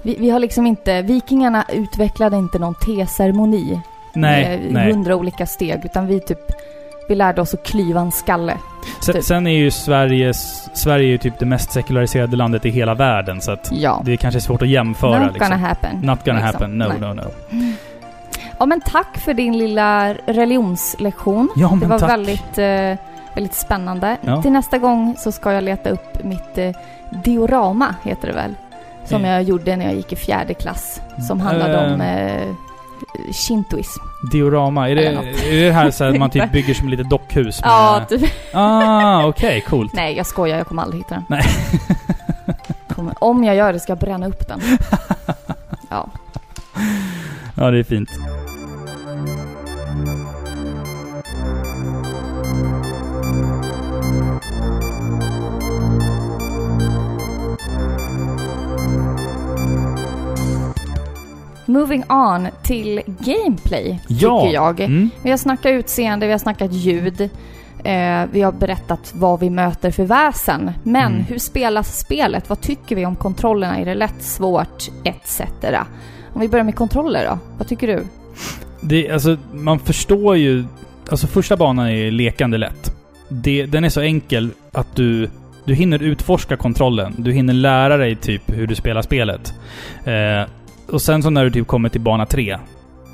Vi, 0.08 0.16
vi 0.20 0.30
har 0.30 0.40
liksom 0.40 0.68
inte... 0.68 1.02
Vikingarna 1.02 1.66
utvecklade 1.74 2.38
inte 2.38 2.60
någon 2.60 2.76
teceremoni 2.76 3.82
nej, 4.14 4.44
med 4.60 4.74
nej. 4.74 4.92
hundra 4.92 5.16
olika 5.16 5.46
steg, 5.46 5.86
utan 5.86 6.08
vi 6.08 6.20
typ... 6.20 6.40
Vi 7.10 7.16
lärde 7.16 7.42
oss 7.42 7.54
att 7.54 7.64
klyva 7.64 8.02
en 8.02 8.12
skalle. 8.12 8.58
Sen, 9.02 9.16
typ. 9.16 9.24
sen 9.24 9.48
är 9.48 9.52
ju 9.52 9.72
Sveriges... 9.72 10.70
Sverige 10.78 11.06
är 11.08 11.12
ju 11.12 11.18
typ 11.18 11.40
det 11.40 11.46
mest 11.46 11.72
sekulariserade 11.72 12.36
landet 12.36 12.66
i 12.66 12.70
hela 12.70 12.94
världen, 12.94 13.42
så 13.42 13.52
att 13.52 13.70
Ja. 13.72 14.02
det 14.06 14.14
är 14.14 14.18
kanske 14.18 14.42
svårt 14.42 14.62
att 14.62 14.68
jämföra 14.68 15.20
Not 15.24 15.34
liksom. 15.34 15.52
gonna 15.52 15.68
happen. 15.68 15.96
Not 16.02 16.26
gonna 16.26 16.40
liksom. 16.40 16.54
happen. 16.54 16.78
No, 16.78 16.86
Nej. 16.88 17.00
no, 17.00 17.14
no. 17.14 17.32
Ja, 18.60 18.66
men 18.66 18.82
tack 18.82 19.18
för 19.18 19.34
din 19.34 19.58
lilla 19.58 20.14
religionslektion. 20.14 21.50
Ja, 21.56 21.68
Det 21.68 21.76
men 21.76 21.90
var 21.90 22.00
tack. 22.00 22.10
väldigt, 22.10 22.58
eh, 22.58 23.06
väldigt 23.36 23.54
spännande. 23.54 24.18
Ja. 24.22 24.42
Till 24.42 24.52
nästa 24.52 24.78
gång 24.78 25.16
så 25.18 25.32
ska 25.32 25.54
jag 25.54 25.64
leta 25.64 25.90
upp 25.90 26.24
mitt 26.24 26.58
eh, 26.58 26.72
diorama, 27.24 27.96
heter 28.04 28.28
det 28.28 28.34
väl? 28.34 28.56
Som 29.08 29.18
Mm. 29.18 29.32
jag 29.32 29.44
gjorde 29.44 29.76
när 29.76 29.86
jag 29.86 29.96
gick 29.96 30.14
i 30.14 30.16
fjärde 30.16 30.54
klass. 30.54 31.02
Som 31.28 31.40
handlade 31.40 31.94
om 31.94 32.02
eh, 32.02 32.56
shintoism. 33.34 34.02
Diorama, 34.32 34.90
är 34.90 34.96
det, 34.96 35.06
är 35.08 35.66
det 35.66 35.72
här 35.72 35.92
så 35.92 36.04
att 36.04 36.18
man 36.18 36.30
typ 36.30 36.52
bygger 36.52 36.74
som 36.74 36.86
ett 36.88 36.92
litet 36.92 37.10
dockhus 37.10 37.62
med... 37.62 37.70
Ja, 37.70 38.06
typ. 38.10 38.32
Ah, 38.54 39.26
okej, 39.26 39.62
coolt. 39.68 39.94
Nej, 39.94 40.18
jag 40.18 40.26
skojar. 40.26 40.58
Jag 40.58 40.68
kommer 40.68 40.82
aldrig 40.84 41.02
hitta 41.02 41.16
den. 41.16 41.24
Nej. 41.30 41.44
Kommer, 42.96 43.24
om 43.24 43.44
jag 43.44 43.56
gör 43.56 43.74
det 43.74 43.80
ska 43.80 43.92
jag 43.92 44.00
bränna 44.00 44.28
upp 44.28 44.48
den. 44.48 44.62
Ja. 45.90 46.08
Ja, 47.56 47.72
det 47.72 47.80
är 47.80 47.84
fint. 47.84 48.10
Moving 61.68 62.04
on 62.10 62.48
till 62.64 63.02
gameplay, 63.20 64.00
Ja. 64.08 64.42
tycker 64.42 64.54
jag. 64.56 64.80
Mm. 64.80 65.10
Vi 65.24 65.30
har 65.30 65.38
snackat 65.38 65.70
utseende, 65.70 66.26
vi 66.26 66.32
har 66.32 66.40
snackat 66.40 66.74
ljud. 66.74 67.22
Eh, 67.84 68.24
vi 68.32 68.42
har 68.42 68.52
berättat 68.52 69.14
vad 69.16 69.40
vi 69.40 69.50
möter 69.50 69.92
för 69.92 70.04
väsen. 70.06 70.72
Men 70.84 71.12
Mm. 71.14 71.26
hur 71.26 71.40
spelas 71.40 72.00
spelet? 72.00 72.50
Vad 72.50 72.62
tycker 72.62 72.96
vi 72.96 73.06
om 73.06 73.16
kontrollerna? 73.16 73.78
Är 73.80 73.86
det 73.86 73.96
lätt, 73.96 74.22
svårt, 74.24 74.84
etc? 75.04 75.42
Om 76.34 76.42
vi 76.42 76.48
börjar 76.50 76.66
med 76.66 76.76
kontroller 76.76 77.26
då. 77.30 77.38
Vad 77.58 77.68
tycker 77.68 77.88
du? 77.88 78.04
Det, 78.82 79.12
alltså, 79.12 79.38
man 79.54 79.80
förstår 79.80 80.38
ju... 80.38 80.66
Alltså 81.12 81.28
första 81.28 81.58
banan 81.58 81.88
är 81.88 82.12
lekande 82.12 82.58
lätt. 82.58 82.94
Det, 83.30 83.66
den 83.66 83.84
är 83.84 83.90
så 83.90 84.02
enkel 84.02 84.50
att 84.72 84.96
du... 84.96 85.30
Du 85.66 85.74
hinner 85.74 86.04
utforska 86.04 86.58
kontrollen. 86.58 87.14
Du 87.18 87.32
hinner 87.32 87.54
lära 87.54 87.98
dig 87.98 88.16
typ 88.16 88.42
hur 88.46 88.68
du 88.68 88.76
spelar 88.76 89.02
spelet. 89.02 89.54
Eh, 90.06 90.50
och 90.92 91.02
sen 91.02 91.24
så 91.24 91.30
när 91.30 91.44
du 91.44 91.52
typ 91.52 91.68
kommer 91.68 91.90
till 91.90 92.02
bana 92.02 92.26
tre 92.26 92.58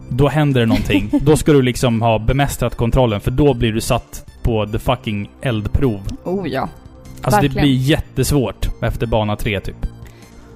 då 0.10 0.28
händer 0.28 0.60
det 0.60 0.66
någonting. 0.68 1.10
då 1.22 1.38
ska 1.38 1.54
du 1.54 1.62
liksom 1.62 2.02
ha 2.02 2.20
bemästrat 2.20 2.76
kontrollen, 2.76 3.22
för 3.22 3.32
då 3.32 3.54
blir 3.54 3.74
du 3.74 3.82
satt 3.82 4.26
på 4.44 4.66
the 4.68 4.80
fucking 4.80 5.30
eldprov. 5.42 6.00
Oh 6.24 6.48
ja. 6.48 6.70
Alltså 7.22 7.42
det 7.42 7.48
Verkligen. 7.48 7.64
blir 7.68 7.76
jättesvårt 7.76 8.70
efter 8.82 9.08
bana 9.08 9.36
tre 9.36 9.60
typ. 9.60 9.76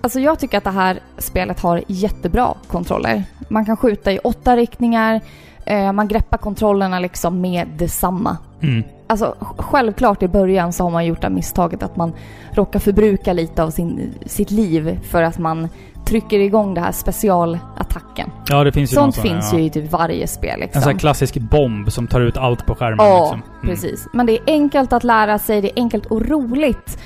Alltså 0.01 0.19
jag 0.19 0.39
tycker 0.39 0.57
att 0.57 0.63
det 0.63 0.69
här 0.69 0.99
spelet 1.17 1.59
har 1.59 1.83
jättebra 1.87 2.53
kontroller. 2.67 3.23
Man 3.49 3.65
kan 3.65 3.77
skjuta 3.77 4.11
i 4.11 4.19
åtta 4.19 4.55
riktningar, 4.57 5.21
eh, 5.65 5.91
man 5.91 6.07
greppar 6.07 6.37
kontrollerna 6.37 6.99
liksom 6.99 7.41
med 7.41 7.67
detsamma. 7.77 8.37
Mm. 8.61 8.83
Alltså 9.07 9.35
sj- 9.39 9.61
självklart 9.61 10.23
i 10.23 10.27
början 10.27 10.73
så 10.73 10.83
har 10.83 10.91
man 10.91 11.05
gjort 11.05 11.21
det 11.21 11.29
misstaget 11.29 11.83
att 11.83 11.95
man 11.95 12.13
råkar 12.51 12.79
förbruka 12.79 13.33
lite 13.33 13.63
av 13.63 13.69
sin, 13.69 14.13
sitt 14.25 14.51
liv 14.51 14.99
för 15.03 15.23
att 15.23 15.37
man 15.37 15.69
trycker 16.07 16.39
igång 16.39 16.73
det 16.73 16.81
här 16.81 16.91
specialattacken. 16.91 18.31
Ja, 18.47 18.63
det 18.63 18.71
finns 18.71 18.91
ju 18.91 18.95
Sånt 18.95 19.15
sån, 19.15 19.23
finns 19.23 19.53
ja. 19.53 19.59
ju 19.59 19.65
i 19.65 19.69
typ 19.69 19.91
varje 19.91 20.27
spel 20.27 20.59
liksom. 20.59 20.77
En 20.79 20.83
sån 20.83 20.91
här 20.91 20.99
klassisk 20.99 21.37
bomb 21.37 21.91
som 21.91 22.07
tar 22.07 22.21
ut 22.21 22.37
allt 22.37 22.65
på 22.65 22.75
skärmen 22.75 23.05
Ja, 23.05 23.19
liksom. 23.21 23.41
Mm. 23.63 23.75
precis. 23.75 24.07
Men 24.13 24.25
det 24.25 24.33
är 24.33 24.39
enkelt 24.47 24.93
att 24.93 25.03
lära 25.03 25.39
sig, 25.39 25.61
det 25.61 25.67
är 25.79 25.81
enkelt 25.81 26.05
och 26.05 26.21
roligt. 26.25 26.99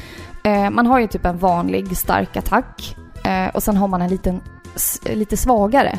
Eh, 0.44 0.70
man 0.70 0.88
har 0.88 1.00
ju 1.00 1.08
typ 1.08 1.26
en 1.26 1.38
vanlig 1.38 1.98
stark 1.98 2.38
attack 2.38 2.96
eh, 3.24 3.48
och 3.56 3.64
sen 3.64 3.78
har 3.78 3.88
man 3.88 4.02
en 4.02 4.10
liten, 4.10 4.42
lite 5.14 5.38
svagare. 5.38 5.98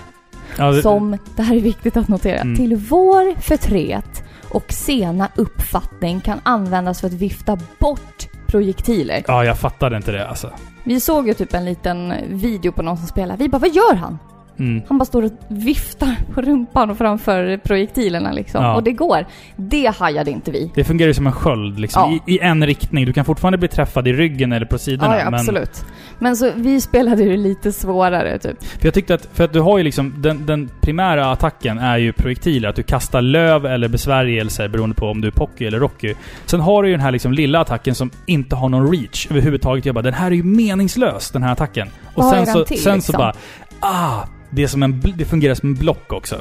Ja, 0.58 0.70
det, 0.72 0.82
Som, 0.82 1.18
det 1.36 1.42
här 1.42 1.56
är 1.56 1.60
viktigt 1.60 1.96
att 1.96 2.08
notera, 2.08 2.40
Mm. 2.40 2.56
till 2.56 2.76
vår 2.76 3.40
förtret 3.40 4.24
och 4.50 4.72
sena 4.72 5.28
uppfattning 5.36 6.20
kan 6.20 6.40
användas 6.42 7.00
för 7.00 7.06
att 7.06 7.12
vifta 7.12 7.58
bort 7.78 8.28
projektiler. 8.46 9.22
ja, 9.26 9.44
jag 9.44 9.58
fattade 9.58 9.96
inte 9.96 10.12
det 10.12 10.28
alltså. 10.28 10.50
Vi 10.84 11.00
såg 11.00 11.28
ju 11.28 11.34
typ 11.34 11.54
en 11.54 11.64
liten 11.64 12.14
video 12.28 12.72
på 12.72 12.82
någon 12.82 12.96
som 12.96 13.06
spelar. 13.06 13.36
Vi 13.36 13.48
bara, 13.48 13.58
vad 13.58 13.74
gör 13.74 13.94
han? 13.94 14.18
Mm. 14.62 14.82
Han 14.88 14.98
bara 14.98 15.04
står 15.04 15.24
och 15.24 15.32
viftar 15.48 16.16
på 16.34 16.42
rumpan 16.42 16.96
framför 16.96 17.56
projektilerna 17.56 18.32
liksom. 18.32 18.64
Ja. 18.64 18.74
Och 18.74 18.82
det 18.82 18.92
går. 18.92 19.26
Det 19.56 19.86
hajade 19.86 20.30
inte 20.30 20.50
vi. 20.50 20.70
Det 20.74 20.84
fungerar 20.84 21.08
ju 21.08 21.14
som 21.14 21.26
en 21.26 21.32
sköld 21.32 21.78
liksom. 21.78 22.20
Ja. 22.26 22.32
I, 22.32 22.36
I 22.36 22.38
en 22.38 22.66
riktning. 22.66 23.06
Du 23.06 23.12
kan 23.12 23.24
fortfarande 23.24 23.58
bli 23.58 23.68
träffad 23.68 24.08
i 24.08 24.12
ryggen 24.12 24.52
eller 24.52 24.66
på 24.66 24.78
sidorna. 24.78 25.18
Ja, 25.18 25.30
ja 25.30 25.38
absolut. 25.38 25.84
Men 26.18 26.36
så 26.36 26.50
vi 26.56 26.80
spelade 26.80 27.22
ju 27.22 27.36
lite 27.36 27.72
svårare 27.72 28.38
typ. 28.38 28.64
För 28.64 28.86
jag 28.86 28.94
tyckte 28.94 29.14
att, 29.14 29.28
för 29.32 29.44
att 29.44 29.52
du 29.52 29.60
har 29.60 29.78
ju 29.78 29.84
liksom, 29.84 30.14
den, 30.18 30.46
den 30.46 30.70
primära 30.80 31.30
attacken 31.30 31.78
är 31.78 31.98
ju 31.98 32.12
projektiler. 32.12 32.68
Att 32.68 32.76
du 32.76 32.82
kastar 32.82 33.22
löv 33.22 33.66
eller 33.66 33.88
besvärjelser 33.88 34.68
beroende 34.68 34.94
på 34.94 35.06
om 35.06 35.20
du 35.20 35.28
är 35.28 35.32
Pocky 35.32 35.66
eller 35.66 35.78
Rocky. 35.78 36.14
Sen 36.46 36.60
har 36.60 36.82
du 36.82 36.88
ju 36.88 36.94
den 36.94 37.00
här 37.00 37.12
liksom 37.12 37.32
lilla 37.32 37.60
attacken 37.60 37.94
som 37.94 38.10
inte 38.26 38.56
har 38.56 38.68
någon 38.68 38.92
reach 38.92 39.26
överhuvudtaget. 39.30 39.86
Jag 39.86 39.94
bara, 39.94 40.02
den 40.02 40.14
här 40.14 40.26
är 40.26 40.34
ju 40.34 40.42
meningslös, 40.42 41.30
den 41.30 41.42
här 41.42 41.52
attacken. 41.52 41.88
Och 42.14 42.24
Vad 42.24 42.30
sen, 42.34 42.46
så, 42.46 42.64
till, 42.64 42.82
sen 42.82 42.94
liksom? 42.94 43.12
så 43.12 43.18
bara, 43.18 43.32
ah! 43.80 44.26
Det, 44.52 44.68
som 44.68 44.82
en, 44.82 45.02
det 45.16 45.24
fungerar 45.24 45.54
som 45.54 45.68
en 45.68 45.74
block 45.74 46.12
också. 46.12 46.36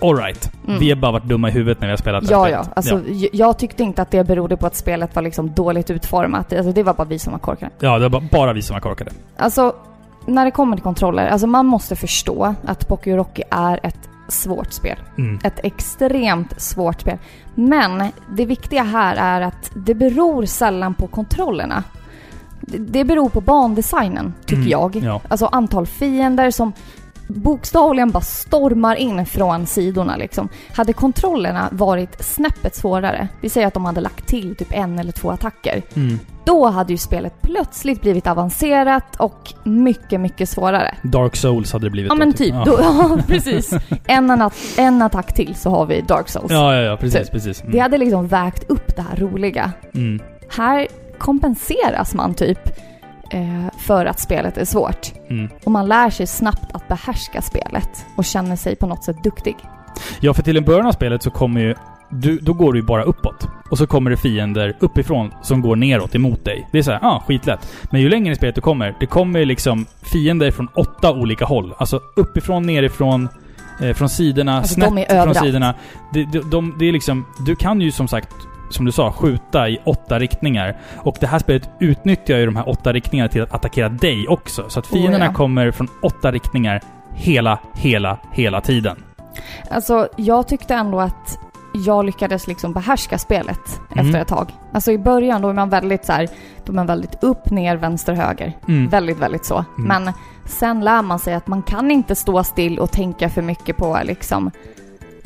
Alright. 0.00 0.50
Mm. 0.68 0.80
Vi 0.80 0.88
har 0.90 0.96
bara 0.96 1.12
varit 1.12 1.24
dumma 1.24 1.48
i 1.48 1.52
huvudet 1.52 1.80
när 1.80 1.88
vi 1.88 1.92
har 1.92 1.96
spelat 1.96 2.30
Ja, 2.30 2.44
spelet. 2.44 2.60
ja. 2.66 2.72
Alltså, 2.76 3.00
j- 3.08 3.28
Jag 3.32 3.58
tyckte 3.58 3.82
inte 3.82 4.02
att 4.02 4.10
det 4.10 4.24
berodde 4.24 4.56
på 4.56 4.66
att 4.66 4.76
spelet 4.76 5.14
var 5.14 5.22
liksom 5.22 5.50
dåligt 5.54 5.90
utformat. 5.90 6.52
Alltså, 6.52 6.72
det 6.72 6.82
var 6.82 6.94
bara 6.94 7.04
vi 7.08 7.18
som 7.18 7.32
var 7.32 7.38
korkade. 7.40 7.70
ja, 7.80 7.98
det 7.98 8.08
var 8.08 8.20
bara- 8.20 8.52
vi 8.52 8.62
som 8.62 8.74
var 8.74 8.80
korkade. 8.80 9.10
Alltså, 9.36 9.74
när 10.26 10.44
det 10.44 10.50
kommer 10.50 10.76
till 10.76 10.82
kontroller, 10.82 11.28
alltså 11.28 11.46
man 11.46 11.66
måste 11.66 11.96
förstå 11.96 12.54
att 12.66 12.88
Pocky 12.88 13.12
Rocky 13.16 13.42
är 13.50 13.80
ett 13.82 14.08
svårt 14.28 14.72
spel. 14.72 14.96
Mm. 15.18 15.38
Ett 15.44 15.60
extremt 15.62 16.60
svårt 16.60 17.00
spel. 17.00 17.18
Men 17.54 18.08
det 18.36 18.46
viktiga 18.46 18.82
här 18.82 19.16
är 19.16 19.40
att 19.40 19.70
det 19.74 19.94
beror 19.94 20.44
sällan 20.46 20.94
på 20.94 21.06
kontrollerna. 21.06 21.84
Det- 22.60 22.78
Det 22.78 23.04
beror 23.04 23.28
på 23.28 23.40
bandesignen, 23.40 24.34
tycker 24.46 24.54
Mm, 24.56 24.68
jag. 24.68 24.96
ja. 24.96 25.20
Alltså 25.28 25.46
antal 25.46 25.86
fiender 25.86 26.50
som 26.50 26.72
bokstavligen 27.40 28.10
bara 28.10 28.20
stormar 28.20 28.96
in 28.96 29.26
från 29.26 29.66
sidorna 29.66 30.16
liksom. 30.16 30.48
Hade 30.76 30.92
kontrollerna 30.92 31.68
varit 31.72 32.24
snäppet 32.24 32.74
svårare, 32.74 33.28
vi 33.40 33.48
säger 33.48 33.66
att 33.66 33.74
de 33.74 33.84
hade 33.84 34.00
lagt 34.00 34.26
till 34.26 34.56
typ 34.56 34.68
en 34.72 34.98
eller 34.98 35.12
två 35.12 35.30
attacker, 35.30 35.82
Mm. 35.96 36.18
då 36.44 36.66
hade 36.66 36.92
ju 36.92 36.96
spelet 36.96 37.42
plötsligt 37.42 38.00
blivit 38.00 38.26
avancerat 38.26 39.16
och 39.16 39.52
mycket, 39.64 40.20
mycket 40.20 40.48
svårare. 40.48 40.94
Dark 41.02 41.36
Souls 41.36 41.72
hade 41.72 41.86
det 41.86 41.90
blivit 41.90 42.08
Ja 42.08 42.14
men 42.14 42.32
typ, 42.32 42.54
Ja. 42.54 42.62
då, 42.66 42.78
ja 42.80 43.18
precis. 43.26 43.70
En, 44.06 44.30
attack, 44.30 44.54
en 44.76 45.02
attack 45.02 45.34
till 45.34 45.54
så 45.54 45.70
har 45.70 45.86
vi 45.86 46.00
Dark 46.00 46.28
Souls. 46.28 46.50
Ja, 46.52 46.74
ja, 46.74 46.80
ja. 46.80 46.96
Precis, 46.96 47.20
Typ. 47.22 47.30
precis. 47.30 47.60
Mm. 47.60 47.72
Det 47.72 47.78
hade 47.78 47.98
liksom 47.98 48.26
vägt 48.28 48.70
upp 48.70 48.96
det 48.96 49.02
här 49.02 49.16
roliga. 49.16 49.72
Mm. 49.94 50.20
Här 50.56 50.86
kompenseras 51.18 52.14
man 52.14 52.34
typ 52.34 52.58
för 53.78 54.06
att 54.06 54.20
spelet 54.20 54.56
är 54.56 54.64
svårt. 54.64 55.12
Mm. 55.30 55.50
Och 55.64 55.72
man 55.72 55.88
lär 55.88 56.10
sig 56.10 56.26
snabbt 56.26 56.72
att 56.74 56.88
behärska 56.88 57.42
spelet 57.42 58.06
och 58.16 58.24
känner 58.24 58.56
sig 58.56 58.76
på 58.76 58.86
något 58.86 59.04
sätt 59.04 59.22
duktig. 59.24 59.56
Ja, 60.20 60.34
för 60.34 60.42
till 60.42 60.56
en 60.56 60.64
början 60.64 60.86
av 60.86 60.92
spelet 60.92 61.22
så 61.22 61.30
kommer 61.30 61.60
ju... 61.60 61.74
Du, 62.14 62.38
då 62.38 62.52
går 62.52 62.72
du 62.72 62.78
ju 62.78 62.84
bara 62.84 63.02
uppåt. 63.02 63.48
Och 63.70 63.78
så 63.78 63.86
kommer 63.86 64.10
det 64.10 64.16
fiender 64.16 64.76
uppifrån 64.80 65.34
som 65.42 65.60
går 65.60 65.76
neråt 65.76 66.14
emot 66.14 66.44
dig. 66.44 66.68
Det 66.72 66.78
är 66.78 66.82
såhär, 66.82 66.98
ja, 67.02 67.08
ah, 67.08 67.22
skitlätt. 67.26 67.72
Men 67.90 68.00
ju 68.00 68.08
längre 68.08 68.32
i 68.32 68.36
spelet 68.36 68.54
du 68.54 68.60
kommer, 68.60 68.96
det 69.00 69.06
kommer 69.06 69.38
ju 69.38 69.44
liksom 69.44 69.86
fiender 70.02 70.50
från 70.50 70.68
åtta 70.74 71.12
olika 71.12 71.44
håll. 71.44 71.74
Alltså 71.78 72.00
uppifrån, 72.16 72.62
nerifrån, 72.62 73.28
eh, 73.80 73.94
från 73.94 74.08
sidorna, 74.08 74.58
Alltså, 74.58 74.74
snett 74.74 75.08
de 75.08 75.24
från 75.24 75.34
sidorna. 75.34 75.74
Det, 76.12 76.24
de, 76.24 76.50
de, 76.50 76.76
det 76.78 76.88
är 76.88 76.92
liksom... 76.92 77.26
Du 77.46 77.56
kan 77.56 77.80
ju 77.80 77.92
som 77.92 78.08
sagt, 78.08 78.34
som 78.72 78.84
du 78.84 78.92
sa, 78.92 79.12
skjuta 79.12 79.68
i 79.68 79.78
åtta 79.84 80.18
riktningar. 80.18 80.76
Och 80.96 81.16
det 81.20 81.26
här 81.26 81.38
spelet 81.38 81.70
utnyttjar 81.80 82.36
ju 82.38 82.46
de 82.46 82.56
här 82.56 82.68
åtta 82.68 82.92
riktningarna 82.92 83.28
till 83.28 83.42
att 83.42 83.54
attackera 83.54 83.88
dig 83.88 84.28
också. 84.28 84.64
Så 84.68 84.78
att 84.78 84.86
fienderna 84.86 85.24
Oh, 85.24 85.28
ja. 85.28 85.34
kommer 85.34 85.70
från 85.70 85.88
åtta 86.02 86.32
riktningar 86.32 86.80
hela, 87.14 87.58
hela, 87.74 88.18
hela 88.32 88.60
tiden. 88.60 88.96
Alltså, 89.70 90.08
jag 90.16 90.48
tyckte 90.48 90.74
ändå 90.74 91.00
att 91.00 91.38
jag 91.74 92.04
lyckades 92.04 92.46
liksom 92.46 92.72
behärska 92.72 93.18
spelet 93.18 93.80
Mm. 93.92 94.06
efter 94.06 94.20
ett 94.20 94.28
tag. 94.28 94.52
Alltså 94.72 94.92
i 94.92 94.98
början 94.98 95.42
då 95.42 95.48
är 95.48 95.52
man 95.52 95.70
väldigt 95.70 96.04
så 96.04 96.12
här, 96.12 96.28
då 96.64 96.72
är 96.72 96.74
man 96.74 96.86
väldigt 96.86 97.22
upp, 97.24 97.50
ner, 97.50 97.76
vänster, 97.76 98.12
höger. 98.12 98.52
Mm. 98.68 98.88
Väldigt, 98.88 99.18
väldigt 99.18 99.44
så. 99.44 99.64
Men 99.76 100.12
sen 100.44 100.80
lär 100.80 101.02
man 101.02 101.18
sig 101.18 101.34
att 101.34 101.46
man 101.46 101.62
kan 101.62 101.90
inte 101.90 102.14
stå 102.14 102.44
still 102.44 102.78
och 102.78 102.90
tänka 102.90 103.28
för 103.28 103.42
mycket 103.42 103.76
på 103.76 103.98
liksom 104.04 104.50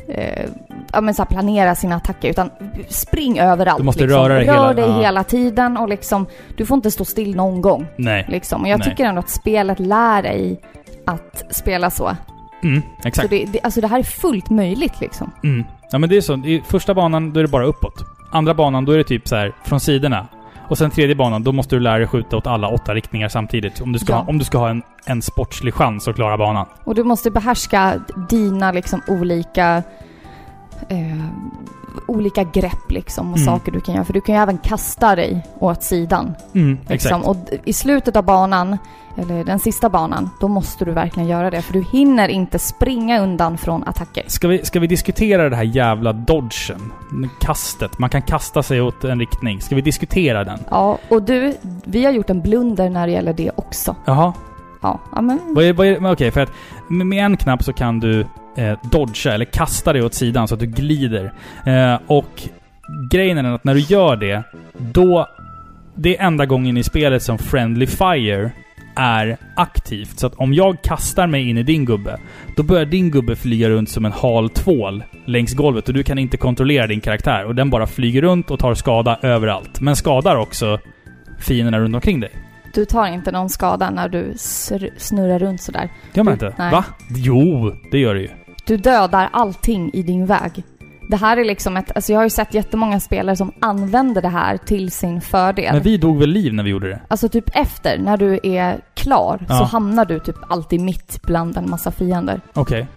eh, 0.09 0.45
ja, 0.93 1.01
men 1.01 1.13
så 1.13 1.21
här, 1.21 1.27
planera 1.29 1.75
sina 1.75 1.95
attacker 1.95 2.29
utan 2.29 2.49
spring 2.89 3.39
överallt. 3.39 3.77
Du 3.77 3.83
måste 3.83 4.01
liksom. 4.03 4.19
röra 4.21 4.33
dig 4.33 4.47
Rör 4.47 4.53
hela- 4.53 4.73
dig 4.73 4.85
ja. 4.89 4.99
hela 5.01 5.23
tiden 5.23 5.77
och 5.77 5.89
liksom, 5.89 6.25
du 6.57 6.65
får 6.65 6.75
inte 6.75 6.91
stå 6.91 7.05
still 7.05 7.35
någon 7.35 7.61
gång. 7.61 7.85
Nej. 7.95 8.25
Liksom. 8.29 8.61
Och 8.61 8.67
jag 8.67 8.79
Nej. 8.79 8.89
tycker 8.89 9.05
ändå 9.05 9.19
att 9.19 9.29
spelet 9.29 9.79
lär 9.79 10.21
dig 10.21 10.61
att 11.05 11.43
spela 11.51 11.89
så. 11.89 12.15
Mm, 12.63 12.81
exakt. 13.05 13.27
Så 13.29 13.35
det, 13.35 13.45
det, 13.45 13.59
alltså 13.63 13.81
det 13.81 13.87
här 13.87 13.99
är 13.99 14.03
fullt 14.03 14.49
möjligt 14.49 15.01
liksom. 15.01 15.31
Mm. 15.43 15.63
Ja 15.91 15.97
men 15.97 16.09
det 16.09 16.17
är 16.17 16.21
så. 16.21 16.33
I 16.33 16.63
första 16.67 16.93
banan, 16.93 17.33
då 17.33 17.39
är 17.39 17.43
det 17.43 17.49
bara 17.49 17.65
uppåt. 17.65 17.93
Andra 18.31 18.53
banan, 18.53 18.85
då 18.85 18.91
är 18.91 18.97
det 18.97 19.03
typ 19.03 19.27
så 19.27 19.35
här 19.35 19.55
från 19.65 19.79
sidorna. 19.79 20.27
Och 20.69 20.77
sen 20.77 20.91
tredje 20.91 21.15
banan, 21.15 21.43
då 21.43 21.51
måste 21.51 21.75
du 21.75 21.79
lära 21.79 21.97
dig 21.97 22.07
skjuta 22.07 22.37
åt 22.37 22.47
alla 22.47 22.67
åtta 22.67 22.93
riktningar 22.93 23.29
samtidigt. 23.29 23.81
Om 23.81 23.91
du 23.91 23.99
ska, 23.99 24.13
Ja. 24.13 24.17
ha, 24.17 24.25
om 24.27 24.37
du 24.37 24.45
ska 24.45 24.57
ha 24.57 24.69
en, 24.69 24.81
en 25.05 25.21
sportslig 25.21 25.73
chans 25.73 26.07
att 26.07 26.15
klara 26.15 26.37
banan. 26.37 26.65
Och 26.83 26.95
du 26.95 27.03
måste 27.03 27.31
behärska 27.31 27.93
dina 28.29 28.71
liksom 28.71 29.01
olika 29.07 29.83
eh, 30.89 30.97
olika 32.07 32.43
grepp 32.43 32.91
liksom 32.91 33.31
och 33.31 33.37
Mm. 33.37 33.45
saker 33.45 33.71
du 33.71 33.79
kan 33.81 33.95
göra. 33.95 34.05
För 34.05 34.13
du 34.13 34.21
kan 34.21 34.35
ju 34.35 34.41
även 34.41 34.57
kasta 34.57 35.15
dig 35.15 35.47
åt 35.59 35.83
sidan. 35.83 36.35
Mm, 36.55 36.77
Liksom. 36.89 37.23
Och 37.23 37.37
i 37.65 37.73
slutet 37.73 38.15
av 38.15 38.23
banan, 38.25 38.77
eller 39.17 39.43
den 39.43 39.59
sista 39.59 39.89
banan, 39.89 40.29
då 40.39 40.47
måste 40.47 40.85
du 40.85 40.91
verkligen 40.91 41.29
göra 41.29 41.49
det. 41.49 41.61
För 41.61 41.73
du 41.73 41.81
hinner 41.91 42.27
inte 42.29 42.59
springa 42.59 43.19
undan 43.19 43.57
från 43.57 43.83
attacker. 43.83 44.23
Ska 44.27 44.47
vi, 44.47 44.65
ska 44.65 44.79
vi 44.79 44.87
diskutera 44.87 45.49
det 45.49 45.55
här 45.55 45.63
jävla 45.63 46.13
dodgen? 46.13 46.91
Kastet. 47.39 47.99
Man 47.99 48.09
kan 48.09 48.21
kasta 48.21 48.63
sig 48.63 48.81
åt 48.81 49.03
en 49.03 49.19
riktning. 49.19 49.61
Ska 49.61 49.75
vi 49.75 49.81
diskutera 49.81 50.43
den? 50.43 50.59
Ja, 50.69 50.97
och 51.09 51.23
du, 51.23 51.53
vi 51.83 52.05
har 52.05 52.11
gjort 52.11 52.29
en 52.29 52.41
blunder 52.41 52.89
när 52.89 53.07
det 53.07 53.13
gäller 53.13 53.33
det 53.33 53.51
också. 53.55 53.95
Jaha. 54.05 54.33
Ja, 54.81 54.99
men... 55.21 55.39
Vad 55.55 55.63
är, 55.63 55.73
vad 55.73 55.87
är, 55.87 55.99
men 55.99 56.11
okej, 56.11 56.31
för 56.31 56.41
att 56.41 56.51
med 56.87 57.25
en 57.25 57.37
knapp 57.37 57.63
så 57.63 57.73
kan 57.73 57.99
du 57.99 58.25
eh, 58.57 58.79
dodga, 58.91 59.33
eller 59.33 59.45
kasta 59.45 59.93
dig 59.93 60.01
åt 60.01 60.13
sidan 60.13 60.47
så 60.47 60.53
att 60.53 60.59
du 60.59 60.65
glider. 60.65 61.33
Eh, 61.65 61.99
och 62.07 62.41
grejen 63.11 63.37
är 63.37 63.53
att 63.55 63.63
när 63.63 63.73
du 63.73 63.79
gör 63.79 64.15
det, 64.15 64.43
då... 64.77 65.27
Det 65.99 66.17
är 66.17 66.25
enda 66.27 66.45
gången 66.45 66.77
i 66.77 66.83
spelet 66.83 67.23
som 67.23 67.37
Friendly 67.37 67.87
Fire 67.87 68.51
är 68.95 69.37
aktivt. 69.55 70.19
Så 70.19 70.27
att 70.27 70.35
om 70.35 70.53
jag 70.53 70.81
kastar 70.81 71.27
mig 71.27 71.49
in 71.49 71.57
i 71.57 71.63
din 71.63 71.85
gubbe, 71.85 72.17
då 72.57 72.63
börjar 72.63 72.85
din 72.85 73.11
gubbe 73.11 73.35
flyga 73.35 73.69
runt 73.69 73.89
som 73.89 74.05
en 74.05 74.11
hal 74.11 74.49
tvål 74.49 75.03
längs 75.25 75.53
golvet 75.53 75.87
och 75.87 75.93
du 75.93 76.03
kan 76.03 76.17
inte 76.17 76.37
kontrollera 76.37 76.87
din 76.87 77.01
karaktär. 77.01 77.45
Och 77.45 77.55
den 77.55 77.69
bara 77.69 77.87
flyger 77.87 78.21
runt 78.21 78.51
och 78.51 78.59
tar 78.59 78.73
skada 78.73 79.19
överallt. 79.21 79.81
Men 79.81 79.95
skadar 79.95 80.35
också 80.35 80.79
fienderna 81.39 81.79
runt 81.79 81.95
omkring 81.95 82.19
dig. 82.19 82.31
Du 82.73 82.85
tar 82.85 83.07
inte 83.07 83.31
någon 83.31 83.49
skada 83.49 83.89
när 83.89 84.09
du 84.09 84.33
snurrar 84.97 85.39
runt 85.39 85.61
sådär. 85.61 85.89
Gör 86.13 86.23
man 86.23 86.37
Du- 86.37 86.45
inte? 86.45 86.55
nej. 86.57 86.71
Va? 86.71 86.85
Jo, 87.15 87.73
det 87.91 87.97
gör 87.99 88.15
det 88.15 88.21
ju. 88.21 88.29
Du 88.67 88.77
dödar 88.77 89.29
allting 89.33 89.89
i 89.93 90.03
din 90.03 90.25
väg. 90.25 90.63
Det 91.09 91.15
här 91.17 91.37
är 91.37 91.45
liksom 91.45 91.77
ett... 91.77 91.91
Alltså 91.95 92.11
jag 92.11 92.19
har 92.19 92.23
ju 92.23 92.29
sett 92.29 92.53
jättemånga 92.53 92.99
spelare 92.99 93.35
som 93.35 93.51
använder 93.61 94.21
det 94.21 94.27
här 94.29 94.57
till 94.57 94.91
sin 94.91 95.21
fördel. 95.21 95.73
Men 95.73 95.83
vi 95.83 95.97
dog 95.97 96.19
väl 96.19 96.29
liv 96.29 96.53
när 96.53 96.63
vi 96.63 96.69
gjorde 96.69 96.87
det? 96.89 96.99
Alltså 97.07 97.29
typ 97.29 97.49
efter, 97.53 97.97
när 97.97 98.17
du 98.17 98.39
är 98.43 98.79
klar, 98.93 99.45
Ja. 99.49 99.57
så 99.57 99.63
hamnar 99.63 100.05
du 100.05 100.19
typ 100.19 100.35
alltid 100.49 100.81
mitt 100.81 101.19
bland 101.23 101.57
en 101.57 101.69
massa 101.69 101.91
fiender. 101.91 102.41
Okej. 102.53 102.87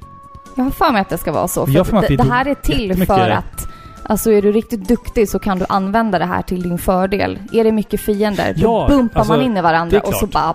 Jag 0.56 0.64
har 0.64 0.70
för 0.70 0.92
mig 0.92 1.00
att 1.00 1.08
det 1.08 1.18
ska 1.18 1.32
vara 1.32 1.48
så. 1.48 1.66
För 1.66 1.72
Jag 1.72 1.86
för 1.86 2.08
det, 2.08 2.16
det 2.16 2.22
här 2.30 2.48
är 2.48 2.54
till 2.54 3.06
för 3.06 3.30
att 3.30 3.68
Alltså 4.02 4.32
är 4.32 4.42
du 4.42 4.52
riktigt 4.52 4.88
duktig 4.88 5.28
så 5.28 5.38
kan 5.38 5.58
du 5.58 5.64
använda 5.68 6.18
det 6.18 6.24
här 6.24 6.42
till 6.42 6.62
din 6.62 6.78
fördel. 6.78 7.38
Är 7.52 7.64
det 7.64 7.72
mycket 7.72 8.00
fiender, 8.00 8.54
då 8.56 8.60
Ja, 8.62 8.86
bumpar 8.88 9.20
alltså, 9.20 9.32
man 9.36 9.42
in 9.44 9.56
i 9.56 9.60
varandra 9.60 10.00
och 10.00 10.14
så 10.14 10.26
bara... 10.26 10.54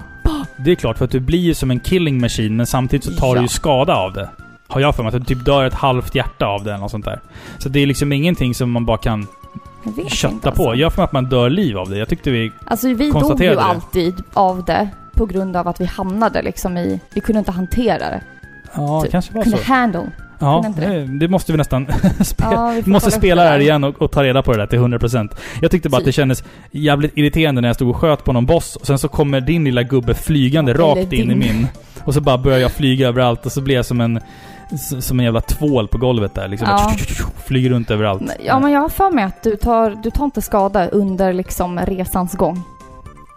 Det 0.57 0.71
är 0.71 0.75
klart, 0.75 0.97
för 0.97 1.05
att 1.05 1.11
du 1.11 1.19
blir 1.19 1.39
ju 1.39 1.53
som 1.53 1.71
en 1.71 1.79
killing 1.79 2.21
machine, 2.21 2.55
men 2.57 2.65
samtidigt 2.65 3.03
så 3.05 3.11
tar 3.11 3.27
du 3.33 3.35
Ja. 3.35 3.41
ju 3.41 3.47
skada 3.47 3.95
av 3.95 4.13
det. 4.13 4.29
Har 4.67 4.81
jag 4.81 4.95
för 4.95 5.03
mig. 5.03 5.15
Att 5.15 5.27
du 5.27 5.35
typ 5.35 5.45
dör 5.45 5.65
ett 5.65 5.73
halvt 5.73 6.15
hjärta 6.15 6.45
av 6.45 6.63
det 6.63 6.69
eller 6.69 6.81
något 6.81 6.91
sånt 6.91 7.05
där. 7.05 7.19
Så 7.57 7.69
det 7.69 7.79
är 7.79 7.87
liksom 7.87 8.11
ingenting 8.11 8.55
som 8.55 8.71
man 8.71 8.85
bara 8.85 8.97
kan 8.97 9.27
kötta 10.07 10.33
inte, 10.33 10.51
på. 10.51 10.63
alltså. 10.63 10.81
Jag 10.81 10.93
för 10.93 11.01
mig 11.01 11.05
att 11.05 11.11
man 11.13 11.25
dör 11.25 11.49
liv 11.49 11.77
av 11.77 11.89
det. 11.89 11.97
Jag 11.97 12.09
tyckte 12.09 12.31
vi... 12.31 12.51
Alltså 12.65 12.87
vi 12.87 13.11
dog 13.11 13.41
ju 13.41 13.49
det. 13.49 13.61
alltid 13.61 14.23
av 14.33 14.65
det 14.65 14.89
på 15.13 15.25
grund 15.25 15.55
av 15.57 15.67
att 15.67 15.81
vi 15.81 15.85
hamnade 15.85 16.41
liksom 16.41 16.77
i... 16.77 16.99
Vi 17.13 17.21
kunde 17.21 17.39
inte 17.39 17.51
hantera 17.51 17.97
det. 17.97 18.21
Ja, 18.75 19.01
Typ. 19.01 19.11
kanske 19.11 19.33
var 19.33 19.43
Kunde 19.43 19.57
så. 19.57 19.63
handle. 19.63 20.11
Ja, 20.39 20.63
kunde 20.63 20.81
det. 20.81 20.99
det, 20.99 21.19
det 21.19 21.27
måste 21.27 21.51
vi 21.51 21.57
nästan 21.57 21.87
spela. 22.21 22.51
Ja, 22.51 22.81
vi 22.85 22.91
måste 22.91 23.11
spela 23.11 23.43
det 23.43 23.49
här 23.49 23.59
igen 23.59 23.83
och, 23.83 24.01
och 24.01 24.11
ta 24.11 24.23
reda 24.23 24.41
på 24.43 24.51
det 24.51 24.57
där 24.57 24.67
till 24.67 24.79
100%. 24.79 25.29
Jag 25.61 25.71
tyckte 25.71 25.89
bara 25.89 25.97
att 25.97 26.05
det 26.05 26.11
kändes 26.11 26.43
jävligt 26.71 27.17
irriterande 27.17 27.61
när 27.61 27.69
jag 27.69 27.75
stod 27.75 27.89
och 27.89 27.95
sköt 27.95 28.23
på 28.23 28.33
någon 28.33 28.45
boss 28.45 28.75
och 28.75 28.87
sen 28.87 28.99
så 28.99 29.07
kommer 29.07 29.41
din 29.41 29.63
lilla 29.63 29.83
gubbe 29.83 30.13
flygande 30.13 30.71
Eller 30.71 30.83
rakt 30.83 31.13
in 31.13 31.31
i 31.31 31.35
min. 31.35 31.67
Och 32.03 32.13
så 32.13 32.21
bara 32.21 32.37
börjar 32.37 32.59
jag 32.59 32.71
flyga 32.71 33.07
överallt 33.07 33.45
och 33.45 33.51
så 33.51 33.61
blir 33.61 33.75
jag 33.75 33.85
som 33.85 34.01
en... 34.01 34.19
Som 35.01 35.19
en 35.19 35.25
jävla 35.25 35.41
tvål 35.41 35.87
på 35.87 35.97
golvet 35.97 36.33
där 36.33 36.47
liksom. 36.47 36.67
Ja. 36.69 36.91
Flyger 37.45 37.69
runt 37.69 37.91
överallt. 37.91 38.21
Ja, 38.45 38.59
men 38.59 38.71
jag 38.71 38.81
har 38.81 38.89
för 38.89 39.11
mig 39.11 39.23
att 39.25 39.43
du 39.43 39.55
tar, 39.55 39.89
du 40.03 40.11
tar 40.11 40.25
inte 40.25 40.41
skada 40.41 40.87
under 40.87 41.33
liksom 41.33 41.79
resans 41.79 42.33
gång. 42.33 42.63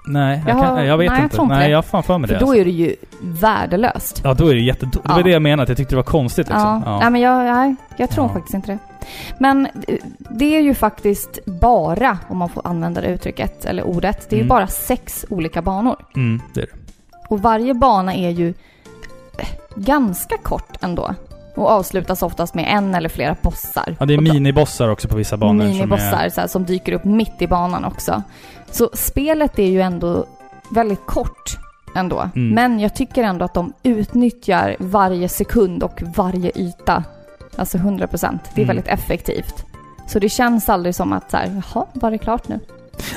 Nej, 0.07 0.43
jag, 0.47 0.57
Jag 0.57 0.65
kan, 0.67 0.87
jag 0.87 0.99
vet 0.99 1.11
nej, 1.11 1.19
jag 1.19 1.25
inte. 1.27 1.43
inte 1.43 1.55
nej, 1.55 1.71
jag 1.71 1.79
har 1.79 1.83
fan 1.83 2.03
för 2.03 2.19
mig 2.19 2.29
För 2.29 2.35
det. 2.35 2.41
då 2.41 2.47
alltså. 2.47 2.61
är 2.61 2.65
det 2.65 2.71
ju 2.71 2.97
värdelöst. 3.21 4.21
Ja, 4.25 4.35
då 4.35 4.49
är 4.49 4.55
det 4.55 4.61
jätte... 4.61 4.87
Det 4.87 4.99
var 5.09 5.17
Ja. 5.19 5.23
det 5.23 5.31
jag 5.31 5.43
menade, 5.43 5.63
att 5.63 5.69
jag 5.69 5.79
tyckte 5.79 5.93
det 5.95 5.97
var 5.97 6.03
konstigt 6.03 6.47
liksom. 6.49 6.83
Ja. 6.87 6.99
Nej, 6.99 7.11
men 7.11 7.21
jag, 7.21 7.45
nej, 7.45 7.75
jag 7.97 8.11
tror 8.11 8.27
Ja. 8.27 8.33
faktiskt 8.33 8.55
inte 8.55 8.73
det. 8.73 8.79
Men 9.39 9.67
eh, 9.67 9.97
det 10.31 10.57
är 10.57 10.61
ju 10.61 10.75
faktiskt 10.75 11.39
bara, 11.45 12.19
om 12.29 12.37
man 12.39 12.49
får 12.49 12.67
använda 12.67 13.01
det 13.01 13.07
uttrycket, 13.07 13.65
eller 13.65 13.83
ordet, 13.87 14.27
det 14.31 14.37
är 14.37 14.39
ju 14.39 14.43
Mm. 14.43 14.49
bara 14.49 14.67
sex 14.67 15.27
olika 15.31 15.63
banor. 15.63 15.97
Mm, 16.17 16.43
det 16.55 16.61
är 16.61 16.67
det. 16.67 16.73
Och 17.29 17.43
varje 17.43 17.75
bana 17.75 18.15
är 18.15 18.31
ju 18.31 18.55
ganska 19.77 20.37
kort 20.39 20.77
ändå. 20.81 21.15
Och 21.57 21.69
avslutas 21.71 22.23
oftast 22.23 22.55
med 22.55 22.65
en 22.69 22.95
eller 22.95 23.09
flera 23.09 23.37
bossar. 23.43 23.97
Ja, 24.01 24.07
det 24.07 24.15
är 24.15 24.21
minibossar 24.21 24.89
också 24.89 25.09
på 25.09 25.17
vissa 25.17 25.37
banor. 25.37 25.65
som 25.65 25.73
minibossar 25.73 26.25
är- 26.25 26.31
så 26.31 26.41
här, 26.41 26.49
som 26.49 26.65
dyker 26.65 26.93
upp 26.93 27.05
mitt 27.05 27.43
i 27.43 27.47
banan 27.47 27.85
också. 27.85 28.23
Så 28.71 28.91
spelet 28.95 29.59
är 29.59 29.67
ju 29.67 29.81
ändå 29.81 30.25
väldigt 30.71 31.07
kort 31.07 31.57
ändå. 31.97 32.31
Mm. 32.37 32.55
Men 32.55 32.81
jag 32.81 32.95
tycker 32.95 33.23
ändå 33.25 33.45
att 33.45 33.55
de 33.55 33.73
utnyttjar 33.83 34.77
varje 34.79 35.29
sekund 35.29 35.83
och 35.83 36.03
varje 36.17 36.51
yta. 36.55 37.05
Alltså 37.57 37.79
100%. 37.79 38.41
Det 38.55 38.61
är 38.61 38.65
Mm. 38.65 38.77
väldigt 38.77 38.89
effektivt. 38.93 39.65
Så 40.09 40.19
det 40.19 40.29
känns 40.29 40.69
aldrig 40.69 40.95
som 40.95 41.13
att 41.13 41.31
så 41.31 41.37
här, 41.37 41.63
jaha, 41.75 41.87
var 41.93 42.11
det 42.11 42.19
klart 42.19 42.49
nu? 42.49 42.61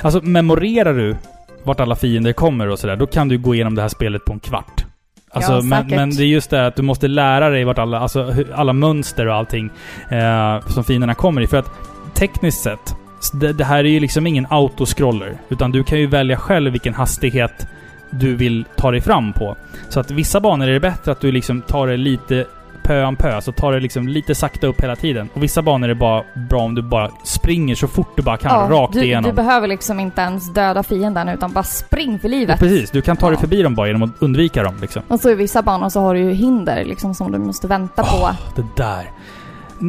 Alltså, 0.02 0.22
memorerar 0.22 0.94
du 0.94 1.16
vart 1.64 1.80
alla 1.80 1.96
fiender 1.96 2.34
kommer 2.34 2.68
och 2.70 2.80
sådär, 2.80 2.96
då 2.96 3.08
kan 3.08 3.28
du 3.28 3.38
gå 3.38 3.56
igenom 3.56 3.76
det 3.76 3.82
här 3.82 3.90
spelet 3.90 4.26
på 4.26 4.34
en 4.34 4.40
kvart. 4.40 4.86
Alltså, 5.32 5.52
Ja, 5.52 5.62
men, 5.62 5.88
men 5.88 6.10
det 6.10 6.24
är 6.24 6.28
just 6.28 6.50
det 6.50 6.68
att 6.68 6.76
du 6.76 6.82
måste 6.82 7.08
lära 7.08 7.50
dig 7.50 7.64
vart 7.64 7.78
alla, 7.78 8.00
alltså, 8.00 8.34
alla 8.54 8.74
mönster 8.74 9.28
och 9.28 9.36
allting 9.36 9.70
eh, 10.10 10.68
som 10.68 10.84
fienderna 10.84 11.16
kommer 11.16 11.42
i. 11.42 11.48
För 11.48 11.58
att 11.58 11.72
tekniskt 12.14 12.64
sett, 12.64 12.96
det, 13.34 13.54
det 13.54 13.66
här 13.66 13.78
är 13.84 13.90
ju 13.90 14.00
liksom 14.00 14.28
ingen 14.28 14.48
autoscroller. 14.50 15.38
Utan 15.50 15.72
du 15.72 15.84
kan 15.84 16.00
ju 16.00 16.08
välja 16.08 16.38
själv 16.38 16.72
vilken 16.72 16.94
hastighet 16.94 17.68
du 18.10 18.36
vill 18.36 18.66
ta 18.78 18.92
dig 18.92 19.02
fram 19.02 19.34
på. 19.34 19.56
Så 19.90 20.00
att 20.00 20.12
vissa 20.12 20.40
banor 20.40 20.68
är 20.68 20.74
det 20.74 20.80
bättre 20.80 21.12
att 21.12 21.22
du 21.22 21.32
liksom 21.32 21.62
tar 21.62 21.88
det 21.88 21.98
lite 21.98 22.46
pö 22.84 23.04
om 23.04 23.16
pö, 23.16 23.42
så 23.42 23.52
tar 23.52 23.72
det 23.74 23.80
liksom 23.80 24.08
lite 24.08 24.36
sakta 24.36 24.68
upp 24.68 24.82
hela 24.84 24.96
tiden. 24.96 25.30
Och 25.34 25.44
vissa 25.44 25.62
banor 25.62 25.90
är 25.90 25.94
bara 25.94 26.24
bra 26.34 26.62
om 26.62 26.76
du 26.76 26.82
bara 26.82 27.10
springer 27.24 27.76
så 27.76 27.88
fort 27.88 28.08
du 28.16 28.22
bara 28.22 28.38
kan, 28.38 28.70
rakt 28.70 28.94
du, 28.94 29.04
igenom. 29.04 29.30
du 29.30 29.36
behöver 29.36 29.68
liksom 29.68 30.00
inte 30.00 30.22
ens 30.22 30.54
döda 30.54 30.84
fienden 30.84 31.30
utan 31.30 31.54
bara 31.54 31.64
spring 31.64 32.20
för 32.20 32.28
Ja, 32.30 32.36
livet. 32.38 32.60
precis, 32.60 32.92
du 32.92 33.02
kan 33.02 33.18
ta 33.18 33.28
dig 33.28 33.36
Ja. 33.36 33.40
förbi 33.42 33.62
dem 33.62 33.76
bara 33.76 33.88
genom 33.88 34.04
att 34.04 34.10
undvika 34.22 34.64
dem 34.64 34.74
liksom. 34.82 35.02
Och 35.08 35.20
så 35.20 35.30
i 35.30 35.36
vissa 35.36 35.62
banor 35.62 35.90
så 35.90 36.00
har 36.02 36.14
du 36.14 36.20
ju 36.20 36.32
hinder 36.34 36.86
liksom 36.86 37.16
som 37.16 37.32
du 37.32 37.38
måste 37.38 37.68
vänta 37.68 38.04
på. 38.04 38.30
Det 38.56 38.66
där. 38.84 39.12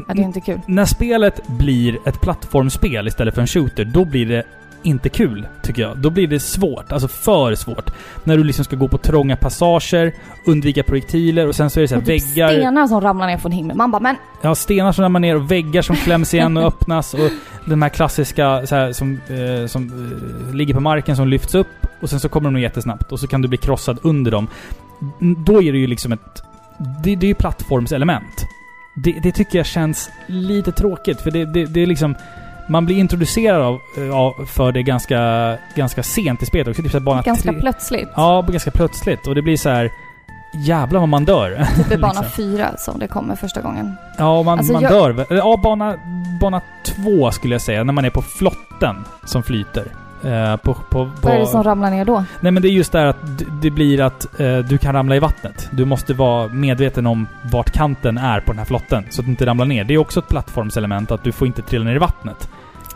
Ja, 0.09 0.15
det 0.15 0.21
är 0.23 0.25
inte 0.25 0.41
kul. 0.41 0.61
När 0.67 0.85
spelet 0.85 1.47
blir 1.49 1.99
ett 2.05 2.21
plattformsspel 2.21 3.09
istället 3.09 3.35
för 3.35 3.41
en 3.41 3.47
shooter, 3.47 3.85
då 3.85 4.05
blir 4.05 4.27
det 4.27 4.43
inte 4.83 5.09
kul, 5.09 5.47
tycker 5.63 5.83
jag. 5.83 5.99
Då 5.99 6.11
blir 6.11 6.27
det 6.27 6.41
svårt. 6.41 6.93
Alltså 6.93 7.09
för 7.09 7.55
svårt. 7.55 7.91
När 8.25 8.37
du 8.37 8.45
liksom 8.45 8.65
ska 8.65 8.77
gå 8.77 8.89
på 8.89 8.99
trånga 8.99 9.37
passager, 9.37 10.13
undvika 10.47 10.83
projektiler 10.83 11.49
och 11.49 11.55
sen 11.55 11.71
så 11.71 11.81
är 11.81 11.83
det 11.83 11.89
så 11.89 11.95
här 11.95 12.03
Och 12.03 12.07
typ 12.07 12.23
väggar... 12.37 12.49
stenar 12.49 12.87
som 12.87 13.01
ramlar 13.01 13.27
ner 13.27 13.39
från 13.39 13.53
himlen. 13.53 13.77
Man 13.77 13.91
bara, 13.91 14.01
men 14.01 14.17
Ja, 14.43 14.55
stenar 14.55 14.93
som 14.93 15.03
ramlar 15.03 15.21
ner 15.21 15.37
och 15.37 15.51
väggar 15.51 15.83
som 15.83 15.97
kläms 15.97 16.35
igen 16.35 16.57
och 16.57 16.65
öppnas 16.65 17.15
och 17.15 17.31
de 17.67 17.83
här 17.83 17.89
klassiska 17.89 18.67
så 18.67 18.75
här, 18.75 18.93
som, 18.93 19.21
eh, 19.29 19.67
som 19.67 19.85
eh, 20.49 20.55
ligger 20.55 20.75
på 20.75 20.81
marken 20.81 21.17
som 21.17 21.29
lyfts 21.29 21.55
upp 21.55 21.87
och 22.01 22.11
sen 22.11 22.21
så 22.21 22.29
kommer 22.29 22.51
de 22.51 22.61
jättesnabbt 22.61 23.13
och 23.13 23.21
så 23.21 23.27
kan 23.27 23.43
du 23.43 23.49
bli 23.49 23.59
krossad 23.59 23.99
under 24.03 24.31
dem. 24.31 24.49
Mm, 25.21 25.45
Då 25.45 25.63
är 25.63 25.73
det 25.73 25.79
ju 25.79 25.87
liksom 25.87 26.13
ett... 26.13 26.43
Det, 27.05 27.17
det 27.17 27.27
är 27.27 27.29
ju 27.29 27.35
plattformselement. 27.35 28.47
Det, 29.05 29.21
det 29.23 29.33
tycker 29.33 29.59
jag 29.59 29.67
känns 29.67 30.11
lite 30.27 30.73
tråkigt 30.73 31.21
för 31.21 31.31
det, 31.31 31.45
det, 31.45 31.65
det 31.67 31.83
är 31.83 31.87
liksom... 31.87 32.15
Man 32.69 32.87
blir 32.87 32.97
introducerad 32.97 33.63
av, 33.63 33.81
eh, 33.99 34.17
av, 34.17 34.47
för 34.47 34.73
det 34.73 34.83
ganska, 34.83 35.57
ganska 35.75 36.03
sent 36.03 36.43
i 36.43 36.47
spelet 36.47 36.69
också. 36.69 36.83
Typ 36.83 36.93
så 36.93 37.01
bana 37.01 37.23
ganska 37.23 37.53
plötsligt. 37.53 38.09
Ja, 38.17 38.43
ganska 38.49 38.71
plötsligt. 38.71 39.27
Och 39.27 39.35
det 39.35 39.43
blir 39.43 39.57
så 39.57 39.69
här... 39.69 39.91
Jävlar 40.55 41.01
vad 41.01 41.09
man 41.09 41.25
dör. 41.25 41.67
Typ 41.77 41.93
i 41.93 41.97
bana 42.01 42.21
liksom. 42.21 42.31
fyra 42.37 42.77
som 42.79 42.99
det 42.99 43.07
kommer 43.09 43.37
första 43.37 43.61
gången. 43.61 43.95
Ja, 44.19 44.43
man, 44.43 44.59
Alltså, 44.59 44.73
man 44.73 44.83
jag- 44.83 44.93
dör 44.93 45.27
Ja, 45.31 45.61
bana, 45.63 45.97
bana 46.41 46.61
två 46.85 47.31
skulle 47.31 47.55
jag 47.55 47.63
säga. 47.63 47.85
När 47.85 47.93
man 47.93 48.05
är 48.05 48.11
på 48.11 48.23
flotten 48.23 48.97
som 49.25 49.43
flyter. 49.43 49.85
Eh, 50.25 50.57
på, 50.57 50.75
på, 50.75 50.81
på, 50.91 51.11
Vad 51.23 51.33
är 51.35 51.39
det 51.39 51.47
som 51.47 51.63
ramlar 51.65 51.91
ner 51.91 52.05
då? 52.05 52.25
Nej 52.41 52.53
men 52.53 52.63
det 52.63 52.69
är 52.69 52.71
just 52.71 52.93
det 52.93 52.99
här 52.99 53.07
att 53.07 53.17
det 53.63 53.71
blir 53.71 54.01
att 54.01 54.41
eh, 54.41 54.59
du 54.59 54.79
kan 54.79 54.93
ramla 54.95 55.17
i 55.17 55.19
vattnet. 55.19 55.69
Du 55.73 55.85
måste 55.85 56.15
vara 56.15 56.49
medveten 56.49 57.07
om 57.07 57.27
vart 57.43 57.71
kanten 57.71 58.19
är 58.19 58.41
på 58.41 58.53
den 58.53 58.59
här 58.59 58.65
flotten. 58.67 59.05
Så 59.11 59.21
att 59.21 59.25
du 59.27 59.31
inte 59.31 59.47
ramlar 59.47 59.65
ner. 59.67 59.85
Det 59.85 59.95
är 59.95 59.99
också 59.99 60.21
ett 60.21 60.29
plattformselement 60.29 61.11
att 61.11 61.25
du 61.25 61.33
får 61.33 61.47
inte 61.47 61.63
trilla 61.63 61.85
ner 61.85 61.95
i 61.95 61.99
vattnet. 61.99 62.49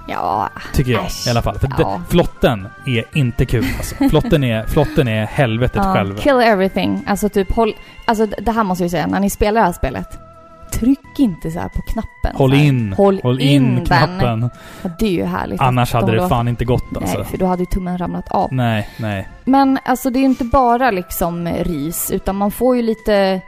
Ja, 0.09 0.49
Tycker 0.75 0.93
jag 0.93 1.07
Äsch. 1.07 1.27
i 1.27 1.31
alla 1.31 1.43
fall. 1.43 1.59
För 1.59 1.69
Ja. 1.79 1.99
det, 2.01 2.11
flotten 2.11 2.69
är 2.87 3.05
inte 3.13 3.47
kul 3.47 3.65
alltså. 3.79 3.95
Flotten 4.11 4.45
är, 4.45 4.67
flotten 4.67 5.09
är 5.09 5.27
helvetet 5.27 5.83
ja, 5.85 5.95
själv. 5.95 6.17
kill 6.17 6.41
everything. 6.41 7.05
Alltså 7.09 7.29
typ 7.29 7.53
håll... 7.53 7.73
Alltså 8.05 8.27
det 8.27 8.51
här 8.53 8.65
måste 8.65 8.83
jag 8.83 8.87
ju 8.87 8.91
säga, 8.91 9.07
när 9.07 9.21
ni 9.21 9.31
spelar 9.31 9.61
det 9.61 9.67
här 9.67 9.73
spelet. 9.73 10.19
Tryck 10.79 11.19
inte 11.19 11.51
så 11.51 11.61
på 11.75 11.83
knappen. 11.83 12.37
Håll 12.37 12.55
in. 12.55 12.93
Håll, 12.93 13.21
Håll 13.23 13.41
in, 13.41 13.49
in 13.49 13.75
den. 13.75 13.87
knappen. 13.87 14.51
Ja, 14.83 14.91
det 14.99 15.07
är 15.07 15.11
ju 15.11 15.25
härligt. 15.25 15.61
Annars 15.61 15.93
De 15.93 15.97
hade 15.99 16.13
det 16.23 16.29
fan 16.29 16.49
inte 16.49 16.65
gått 16.65 16.97
alltså. 16.97 17.19
Nej, 17.19 17.27
för 17.27 17.39
då 17.39 17.47
hade 17.47 17.63
ju 17.63 17.67
tummen 17.67 17.99
ramlat 17.99 18.29
av. 18.29 18.53
Nej, 18.53 18.89
nej. 18.99 19.29
Men 19.45 19.79
alltså 19.85 20.11
det 20.11 20.19
är 20.19 20.21
ju 20.21 20.27
inte 20.27 20.45
bara 20.45 20.91
liksom 20.91 21.49
ris, 21.49 22.11
utan 22.11 22.37
man 22.37 22.51
får 22.51 22.77
ju 22.77 22.83
lite... 22.83 23.41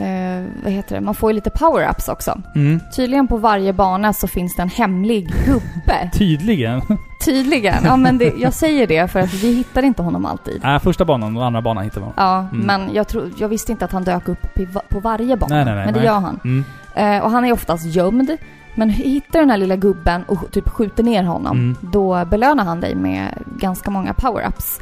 Eh, 0.00 0.44
vad 0.62 0.72
heter 0.72 0.94
det? 0.94 1.00
Man 1.00 1.14
får 1.14 1.30
ju 1.30 1.34
lite 1.34 1.50
power-ups 1.50 2.10
också. 2.12 2.40
Mm. 2.54 2.80
Tydligen 2.96 3.28
på 3.28 3.36
varje 3.36 3.72
bana 3.72 4.12
så 4.12 4.26
finns 4.28 4.56
det 4.56 4.62
en 4.62 4.68
hemlig 4.68 5.28
gubbe. 5.46 6.10
Tydligen. 6.18 6.82
Tydligen. 7.24 7.84
Ja, 7.84 7.96
men 7.96 8.18
det, 8.18 8.32
jag 8.36 8.52
säger 8.54 8.86
det 8.86 9.08
för 9.08 9.20
att 9.20 9.34
vi 9.34 9.52
hittar 9.54 9.82
inte 9.82 10.02
honom 10.02 10.24
alltid. 10.26 10.60
Nej, 10.64 10.80
första 10.80 11.04
banan 11.04 11.36
och 11.36 11.44
andra 11.46 11.62
banan 11.62 11.84
hittar 11.84 12.00
man. 12.00 12.12
Ja, 12.16 12.38
Mm. 12.52 12.66
men 12.66 12.94
jag, 12.94 13.08
tror, 13.08 13.30
jag 13.38 13.48
visste 13.48 13.72
inte 13.72 13.84
att 13.84 13.92
han 13.92 14.04
dök 14.04 14.28
upp 14.28 14.54
på, 14.54 14.64
va- 14.72 14.82
på 14.88 15.00
varje 15.00 15.36
bana. 15.36 15.54
Nej, 15.54 15.64
nej, 15.64 15.74
nej, 15.74 15.84
men 15.84 15.94
det 15.94 16.04
gör 16.04 16.20
han. 16.20 16.40
Mm. 16.44 16.64
Eh, 16.94 17.24
och 17.24 17.30
han 17.30 17.44
är 17.44 17.52
oftast 17.52 17.84
gömd. 17.86 18.36
Men 18.74 18.90
hittar 18.90 19.38
den 19.40 19.50
här 19.50 19.56
lilla 19.56 19.76
gubben 19.76 20.22
och 20.28 20.50
typ 20.52 20.68
skjuter 20.68 21.02
ner 21.02 21.22
honom, 21.22 21.56
Mm. 21.58 21.76
då 21.80 22.24
belönar 22.24 22.64
han 22.64 22.80
dig 22.80 22.94
med 22.94 23.34
ganska 23.58 23.90
många 23.90 24.12
power-ups. 24.12 24.80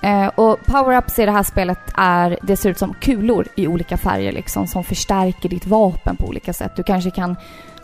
Eh, 0.00 0.26
och 0.26 0.58
power-ups 0.58 1.20
i 1.20 1.26
det 1.26 1.32
här 1.32 1.42
spelet 1.42 1.78
är, 1.94 2.38
det 2.42 2.56
ser 2.56 2.70
ut 2.70 2.78
som 2.78 2.94
kulor 2.94 3.46
i 3.54 3.66
olika 3.66 3.96
färger 3.96 4.32
liksom, 4.32 4.66
som 4.66 4.84
förstärker 4.84 5.48
ditt 5.48 5.66
vapen 5.66 6.16
på 6.16 6.26
olika 6.26 6.52
sätt. 6.52 6.76
Du 6.76 6.82
kanske 6.82 7.10
kan 7.10 7.36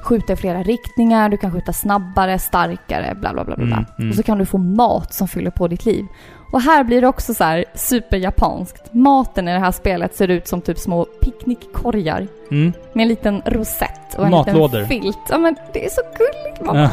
skjuta 0.05 0.33
i 0.33 0.37
flera 0.37 0.63
riktningar, 0.63 1.29
du 1.29 1.37
kan 1.37 1.53
skjuta 1.53 1.73
snabbare, 1.73 2.39
starkare, 2.39 3.15
bla 3.15 3.33
bla 3.35 3.45
bla. 3.45 3.57
bla. 3.57 3.65
Mm, 3.65 3.85
mm. 3.99 4.11
Och 4.11 4.17
så 4.17 4.23
kan 4.23 4.39
du 4.39 4.47
få 4.47 4.59
mat 4.59 5.15
som 5.15 5.29
fyller 5.29 5.51
på 5.51 5.69
ditt 5.69 5.85
liv. 5.87 6.07
Och 6.53 6.61
här 6.63 6.85
blir 6.85 7.01
det 7.01 7.07
också 7.07 7.35
så 7.35 7.45
här 7.45 7.65
superjapanskt. 7.75 8.95
Maten 8.95 9.49
i 9.49 9.53
det 9.53 9.59
här 9.59 9.73
spelet 9.73 10.17
ser 10.17 10.29
ut 10.29 10.49
som 10.49 10.61
typ 10.61 10.79
små 10.79 11.05
picknickkorgar 11.21 12.27
Mm. 12.51 12.73
med 12.93 13.03
en 13.03 13.09
liten 13.09 13.43
rosett 13.47 14.15
och 14.17 14.25
en 14.25 14.31
Matlådor. 14.31 14.79
liten 14.81 15.03
filt. 15.03 15.19
Ja 15.31 15.39
men 15.39 15.57
det 15.73 15.85
är 15.87 15.91
så 15.91 16.01
gulligt. 16.19 16.61
Man, 16.67 16.77
Ja. 16.77 16.89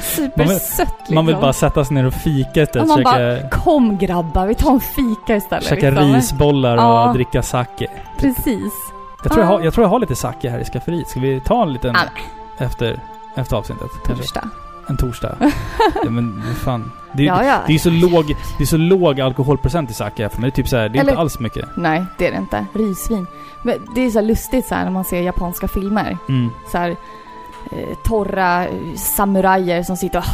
Supersött 0.00 0.88
liksom. 0.98 1.14
Man 1.14 1.26
vill 1.26 1.36
bara 1.36 1.52
sätta 1.52 1.84
sig 1.84 1.94
ner 1.94 2.06
och 2.06 2.14
fika 2.14 2.62
istället. 2.62 2.88
Ja, 2.88 2.96
man 2.96 3.14
Käka, 3.14 3.48
Kom 3.48 3.98
grabbar, 3.98 4.46
vi 4.46 4.54
tar 4.54 4.70
en 4.72 4.80
fika 4.80 5.36
istället. 5.36 5.64
käka 5.64 5.90
liksom. 5.90 6.12
risbollar 6.12 6.76
Ja. 6.76 7.08
och 7.08 7.14
dricka 7.14 7.42
sake. 7.42 7.86
Precis. 8.18 8.72
Jag 9.22 9.32
tror 9.32 9.44
jag, 9.44 9.52
Ja. 9.52 9.56
har, 9.58 9.64
jag 9.64 9.74
tror 9.74 9.84
jag 9.84 9.90
har 9.90 9.98
lite 10.00 10.16
sake 10.16 10.50
här 10.50 10.58
i 10.58 10.64
skafferiet. 10.64 11.08
Ska 11.08 11.20
vi 11.20 11.40
ta 11.40 11.62
en 11.62 11.72
liten 11.72 11.94
Ja, 11.94 12.64
efter, 12.64 13.00
efter 13.34 13.56
avsnittet? 13.56 13.90
Torsdag. 14.04 14.48
en 14.88 14.96
torsdag. 14.96 15.36
ja, 16.04 16.10
men 16.10 16.42
vad 16.46 16.56
fan. 16.56 16.92
Det, 17.12 17.22
Ja, 17.22 17.44
ja. 17.44 17.58
det 17.66 17.74
är 17.74 17.78
så 17.78 17.90
låg, 17.90 18.26
det 18.58 18.64
är 18.64 18.66
så 18.66 18.76
låg 18.76 19.20
alkoholprocent 19.20 19.90
i 19.90 19.94
sake 19.94 20.28
för 20.28 20.40
mig. 20.40 20.50
Det 20.50 20.54
är 20.54 20.62
typ 20.62 20.68
så 20.68 20.76
här, 20.76 20.88
det 20.88 20.98
är 20.98 21.00
Eller- 21.00 21.12
inte 21.12 21.20
alls 21.20 21.38
mycket. 21.38 21.64
Nej, 21.76 22.04
det 22.18 22.26
är 22.26 22.30
det 22.32 22.36
inte. 22.38 22.66
Risvin. 22.72 23.26
Men 23.62 23.74
det 23.94 24.00
är 24.00 24.10
så 24.10 24.18
här 24.18 24.26
lustigt 24.26 24.66
så 24.66 24.74
här 24.74 24.84
när 24.84 24.90
man 24.90 25.04
ser 25.04 25.20
japanska 25.22 25.68
filmer. 25.68 26.18
Mm. 26.28 26.50
Så 26.72 26.78
här, 26.78 26.90
eh, 27.70 27.96
torra 28.04 28.66
samurajer 28.96 29.82
som 29.82 29.96
sitter 29.96 30.18
och, 30.18 30.24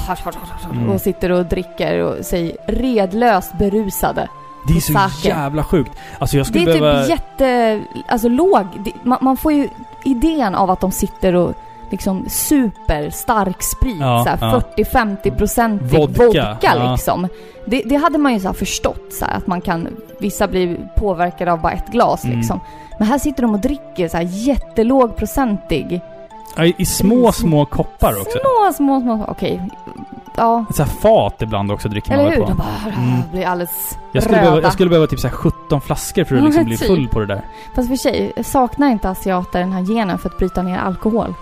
Mm. 0.75 0.91
och 0.91 1.01
sitter 1.01 1.33
och 1.33 1.47
dricker 1.47 1.99
och 2.03 2.25
sig 2.25 2.57
redlöst 2.69 3.59
berusade. 3.59 4.29
Det 4.69 4.77
är 4.77 4.81
så 4.81 4.93
sake. 4.93 5.29
jävla 5.29 5.65
sjukt. 5.65 5.93
Alltså 6.19 6.37
jag 6.37 6.47
Det 6.47 6.49
skulle 6.49 6.71
är 6.77 6.81
behöva... 6.81 7.01
typ 7.01 7.11
jätte... 7.11 7.81
Alltså 8.09 8.29
låg. 8.29 8.67
Det, 8.85 8.93
man, 9.03 9.19
man 9.21 9.37
får 9.37 9.53
ju 9.53 9.69
idén 10.05 10.55
av 10.55 10.71
att 10.71 10.81
de 10.81 10.93
sitter 10.93 11.35
och 11.35 11.55
liksom 11.91 12.25
super 12.29 13.11
stark 13.11 13.63
sprit. 13.63 13.97
Ja, 14.01 14.25
så 14.25 14.47
här 14.47 14.53
ja. 14.77 14.85
40-50-procentig 14.85 15.99
Vodka, 15.99 16.25
vodka, 16.25 16.57
ja. 16.77 16.91
liksom. 16.93 17.29
Det, 17.67 17.83
det 17.87 17.97
hade 17.97 18.19
man 18.19 18.33
ju 18.35 18.41
så 18.41 18.47
här 18.47 18.55
förstått 18.55 19.13
så 19.13 19.25
här, 19.25 19.37
att 19.37 19.47
man 19.47 19.61
kan... 19.61 19.89
Vissa 20.21 20.49
blir 20.49 20.79
påverkade 20.97 21.53
av 21.53 21.61
bara 21.61 21.73
ett 21.73 21.89
glas 21.93 22.25
Mm. 22.25 22.37
liksom. 22.37 22.61
Men 22.99 23.09
här 23.09 23.19
sitter 23.19 23.43
de 23.43 23.55
och 23.55 23.61
dricker 23.61 24.09
så 24.09 24.17
här 24.17 24.25
jättelågprocentig. 24.31 26.01
I, 26.59 26.75
I 26.79 26.85
små, 26.87 27.33
små 27.33 27.67
koppar 27.67 28.13
också. 28.21 28.39
Små, 28.39 28.73
små, 28.73 29.01
små... 29.01 29.25
Okej. 29.29 29.63
Ja. 30.37 30.65
Så 30.75 30.83
här 30.83 30.91
fat 30.91 31.43
ibland 31.43 31.73
också 31.73 31.89
dricker 31.89 32.11
man 32.11 32.21
Eller 32.21 32.31
väl 32.31 32.39
hur? 32.39 32.45
på. 32.45 32.51
De 32.51 32.57
bara 32.57 32.93
Mm. 33.03 33.21
blir 33.33 33.47
alldeles 33.47 33.99
Jag 34.13 34.23
skulle, 34.23 34.37
röda. 34.39 34.47
behöva, 34.47 34.63
jag 34.67 34.73
skulle 34.73 34.91
behöva 34.91 35.07
typ 35.07 35.21
så 35.21 35.29
här 35.29 35.35
17 35.35 35.81
flaskor 35.81 36.25
för 36.25 36.37
att 36.37 36.45
liksom 36.45 36.65
bli 36.65 36.77
typ. 36.79 36.87
full 36.87 37.09
på 37.09 37.21
det 37.21 37.27
där. 37.27 37.41
Fast 37.75 37.89
för 37.89 37.97
sig, 37.97 38.33
saknar 38.45 38.89
inte 38.91 39.11
asiater 39.11 39.61
den 39.61 39.73
här 39.73 39.83
genen 39.83 40.19
för 40.19 40.29
att 40.29 40.39
bryta 40.39 40.63
ner 40.63 40.79
alkohol? 40.79 41.35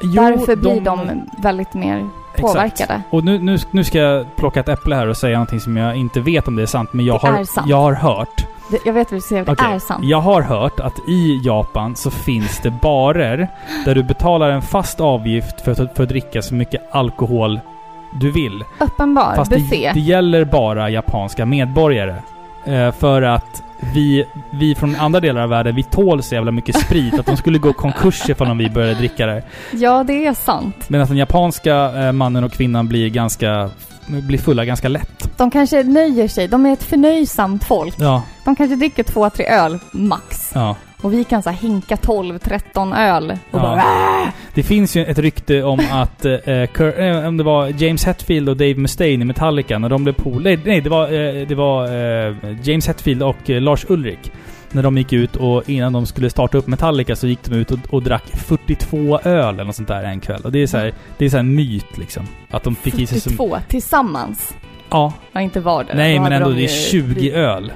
Jo, 0.00 0.22
Därför 0.22 0.56
blir 0.56 0.80
de, 0.80 1.22
väldigt 1.38 1.74
mer 1.74 2.08
påverkade. 2.36 3.02
Och 3.10 3.24
nu, 3.24 3.38
nu, 3.38 3.58
nu 3.70 3.84
ska 3.84 3.98
jag 3.98 4.36
plocka 4.36 4.60
ett 4.60 4.68
äpple 4.68 4.94
här 4.94 5.06
och 5.08 5.16
säga 5.16 5.32
någonting 5.38 5.60
som 5.60 5.76
jag 5.76 5.96
inte 5.96 6.20
vet 6.20 6.48
om 6.48 6.56
det 6.56 6.62
är 6.62 6.66
sant, 6.66 6.92
men 6.92 7.06
jag, 7.06 7.20
Det 7.20 7.26
har, 7.28 7.46
jag 7.66 7.76
har 7.80 7.92
hört. 7.92 8.46
Det, 8.70 8.78
jag 8.84 8.92
vet 8.92 9.10
vad 9.12 9.18
du 9.20 9.22
säger, 9.22 9.44
det 9.44 9.52
Okej, 9.52 9.74
är 9.74 9.78
sant. 9.78 10.04
Jag 10.04 10.20
har 10.20 10.42
hört 10.42 10.80
att 10.80 10.98
i 11.08 11.40
Japan 11.44 11.96
så 11.96 12.10
finns 12.10 12.60
det 12.60 12.70
barer 12.70 13.48
där 13.84 13.94
du 13.94 14.02
betalar 14.02 14.50
en 14.50 14.62
fast 14.62 15.00
avgift 15.00 15.60
för 15.60 15.72
att, 15.72 15.96
för 15.96 16.02
att 16.02 16.08
dricka 16.08 16.42
så 16.42 16.54
mycket 16.54 16.82
alkohol 16.94 17.60
du 18.12 18.30
vill. 18.30 18.64
Uppenbar 18.78 19.36
Fast 19.36 19.50
det, 19.50 19.58
buffé. 19.58 19.90
det 19.94 20.00
gäller 20.00 20.44
bara 20.44 20.90
japanska 20.90 21.46
medborgare. 21.46 22.14
Eh, 22.64 22.92
för 22.92 23.22
att 23.22 23.62
vi, 23.94 24.24
vi 24.50 24.74
från 24.74 24.96
andra 24.96 25.20
delar 25.20 25.42
av 25.42 25.48
världen, 25.48 25.74
vi 25.74 25.82
tål 25.82 26.22
så 26.22 26.34
jävla 26.34 26.50
mycket 26.50 26.80
sprit 26.80 27.18
att 27.18 27.26
de 27.26 27.36
skulle 27.36 27.58
gå 27.58 27.72
konkurs 27.72 28.22
ifall 28.30 28.58
vi 28.58 28.70
började 28.70 28.94
dricka 28.94 29.26
det. 29.26 29.42
Ja, 29.72 30.04
det 30.04 30.26
är 30.26 30.34
sant. 30.34 30.88
Medan 30.88 31.06
den 31.06 31.16
japanska 31.16 31.74
eh, 31.74 32.12
mannen 32.12 32.44
och 32.44 32.52
kvinnan 32.52 32.88
blir 32.88 33.08
ganska... 33.08 33.70
blir 34.06 34.38
fulla 34.38 34.64
ganska 34.64 34.88
lätt. 34.88 35.30
De 35.36 35.50
kanske 35.50 35.82
nöjer 35.82 36.28
sig. 36.28 36.48
De 36.48 36.66
är 36.66 36.72
ett 36.72 36.82
förnöjsamt 36.82 37.64
folk. 37.64 37.94
Ja, 37.98 38.22
De 38.44 38.56
kanske 38.56 38.76
dricker 38.76 39.02
två, 39.02 39.30
tre 39.30 39.46
öl 39.46 39.78
max. 39.92 40.50
ja. 40.54 40.76
Och 41.02 41.12
vi 41.12 41.24
kan 41.24 41.42
så 41.42 41.50
hinka 41.50 41.96
12, 41.96 42.38
13 42.38 42.92
öl 42.92 43.30
och 43.30 43.58
Ja. 43.58 43.62
bara! 43.62 44.32
Det 44.54 44.62
finns 44.62 44.96
ju 44.96 45.04
ett 45.04 45.18
rykte 45.18 45.62
om 45.62 45.80
att, 45.92 46.24
eh, 46.24 46.66
Kurt, 46.72 46.98
eh, 46.98 47.26
om 47.28 47.36
det 47.36 47.44
var 47.44 47.82
James 47.82 48.04
Hetfield 48.06 48.48
och 48.48 48.56
Dave 48.56 48.74
Mustaine 48.74 49.22
i 49.22 49.24
Metallica, 49.24 49.78
när 49.78 49.88
de 49.88 50.04
blev 50.04 50.12
polare... 50.12 50.58
Nej, 50.64 50.80
det 50.80 50.90
var, 50.90 51.04
eh, 51.04 51.46
det 51.46 51.54
var 51.54 51.84
eh, 51.84 52.34
James 52.62 52.86
Hetfield 52.88 53.22
och 53.22 53.50
eh, 53.50 53.60
Lars 53.60 53.84
Ulrik. 53.88 54.32
När 54.70 54.82
de 54.82 54.98
gick 54.98 55.12
ut 55.12 55.36
och 55.36 55.68
innan 55.68 55.92
de 55.92 56.06
skulle 56.06 56.30
starta 56.30 56.58
upp 56.58 56.66
Metallica 56.66 57.16
så 57.16 57.26
gick 57.26 57.44
de 57.44 57.54
ut 57.54 57.70
och, 57.70 57.78
och 57.90 58.02
drack 58.02 58.24
42 58.26 59.20
öl 59.20 59.54
eller 59.54 59.64
något 59.64 59.76
sånt 59.76 59.88
där 59.88 60.02
en 60.04 60.20
kväll. 60.20 60.40
Och 60.44 60.52
det 60.52 60.62
är 60.62 60.66
så 60.66 60.78
här, 60.78 60.92
det 61.18 61.24
är 61.24 61.30
så 61.30 61.38
en 61.38 61.54
myt 61.54 61.98
liksom. 61.98 62.26
Att 62.50 62.62
de 62.62 62.74
fick 62.76 62.98
i 62.98 63.06
sig. 63.06 63.20
42 63.20 63.58
tillsammans. 63.68 64.54
Ja. 64.90 65.12
Ja, 65.32 65.40
inte 65.40 65.60
var 65.60 65.84
det. 65.84 65.94
Nej 65.94 66.16
Då 66.16 66.22
men 66.22 66.32
ändå, 66.32 66.48
de 66.48 66.54
det 66.54 66.60
är 66.60 66.62
ju 66.62 66.68
20 66.68 67.30
öl. 67.32 67.72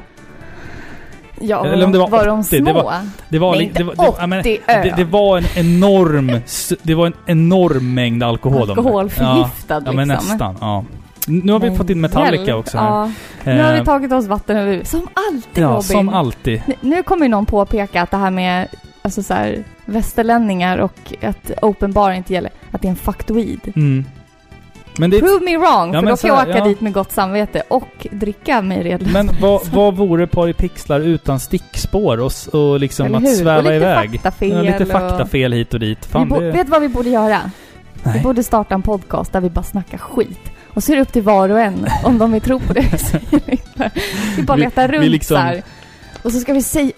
Ja, 1.43 1.66
Eller 1.66 1.86
om 1.86 1.93
det 1.93 1.99
var 1.99 2.09
var 2.09 2.26
de 2.26 2.40
80, 2.40 2.49
små? 2.57 2.64
det 2.66 2.72
var- 2.72 2.95
Det 3.28 3.38
var... 3.38 3.53
Nej, 3.53 3.62
inte 3.62 3.78
det, 3.78 3.84
var, 3.84 3.95
det, 3.95 4.12
ja, 4.20 4.26
men, 4.26 4.40
80 4.40 4.59
öl. 4.66 4.86
det, 4.88 4.95
det 4.97 5.05
var 5.05 5.38
en 5.38 5.45
enorm... 5.57 6.40
Det 6.82 6.95
var 6.95 7.07
en 7.07 7.14
enorm 7.26 7.95
mängd 7.95 8.22
alkohol. 8.22 8.66
de- 8.66 8.70
Alkoholförgiftad 8.78 9.82
Ja, 9.86 9.93
men 9.93 10.09
liksom. 10.09 10.28
nästan. 10.28 10.57
Ja. 10.61 10.84
Nu 11.26 11.53
har 11.53 11.61
vi 11.61 11.70
fått 11.76 11.90
in 11.90 12.01
Metallica 12.01 12.45
hjälp, 12.45 12.57
också. 12.59 12.76
Ja. 12.76 13.11
Nu 13.45 13.62
har 13.62 13.72
vi 13.72 13.78
Eh, 13.78 13.84
tagit 13.84 14.12
oss 14.12 14.26
vatten 14.26 14.57
över 14.57 14.66
huvudet. 14.66 14.88
Som 14.88 15.09
alltid 15.32 15.62
Ja, 15.64 15.68
Robin. 15.68 15.82
som 15.82 16.09
alltid. 16.09 16.62
Nu- 16.66 16.74
Nu 16.80 17.03
kommer 17.03 17.26
ju 17.26 17.30
någon 17.30 17.47
påpeka 17.47 18.03
att 18.03 18.11
det 18.11 18.16
här 18.16 18.30
med 18.30 18.68
alltså 19.03 19.22
så 19.22 19.34
här, 19.34 19.64
västerlänningar 19.84 20.78
och 20.78 21.12
att 21.22 21.51
open 21.62 21.93
bar 21.93 22.11
inte 22.11 22.32
gäller, 22.32 22.51
att 22.70 22.82
det 22.82 22.88
är 22.88 22.90
en 22.90 22.97
faktoid. 22.97 23.61
Mm. 23.76 24.05
Men, 24.99 25.11
det 25.11 25.20
Prove 25.20 25.45
me 25.45 25.57
wrong, 25.57 25.95
Ja, 25.95 26.01
för 26.01 26.09
då 26.09 26.16
kan 26.16 26.28
jag 26.28 26.49
åka 26.49 26.59
ja. 26.59 26.64
dit 26.64 26.80
med 26.80 26.93
gott 26.93 27.12
samvete 27.12 27.62
och 27.68 28.07
dricka 28.11 28.62
mig 28.62 28.82
redlös. 28.82 29.12
men 29.12 29.30
vad, 29.40 29.66
vad 29.66 29.97
vore 29.97 30.26
Paripixlar 30.26 31.01
utan 31.01 31.40
stickspår 31.40 32.20
och, 32.20 32.32
och 32.53 32.80
liksom 32.80 33.14
att 33.14 33.22
hur? 33.22 33.28
Och 33.28 33.36
sväva 33.36 33.61
lite 33.61 33.74
iväg? 33.74 34.11
faktafel 34.11 34.51
Ja, 34.51 34.62
lite 34.62 34.82
och- 34.84 34.88
faktafel 34.90 35.53
hit 35.53 35.74
och 35.74 35.80
dit. 35.80 35.99
vi 36.07 36.11
Fan, 36.12 36.28
det... 36.28 36.51
Vet 36.51 36.68
vad 36.68 36.82
vi 36.82 36.88
borde 36.88 37.09
göra? 37.09 37.40
Vi 38.05 38.11
Nej. 38.11 38.20
borde 38.22 38.43
starta 38.43 38.74
en 38.74 38.82
podcast 38.82 39.32
där 39.32 39.40
vi 39.40 39.51
bara 39.51 39.62
snackar 39.62 39.99
skit. 39.99 40.40
Och 40.74 40.84
så 40.84 40.93
är 40.93 40.97
det 40.97 41.03
upp 41.03 41.12
till 41.12 41.22
var 41.22 41.49
och 41.49 41.61
en 41.61 41.86
om 42.05 42.18
de 42.18 42.32
vill 42.32 42.40
tro 42.43 42.61
på 42.61 42.72
det 42.72 42.80
vi. 43.30 43.59
Vi 44.36 44.43
bara 44.43 44.57
Vi- 44.57 44.62
letar 44.62 44.88
vi 44.88 44.97
runt 44.99 45.07
liksom- 45.11 45.36
här. 45.36 45.62
Och 46.22 46.32
så 46.32 46.40
ska 46.40 46.53
vi 46.53 46.62
säga... 46.62 46.93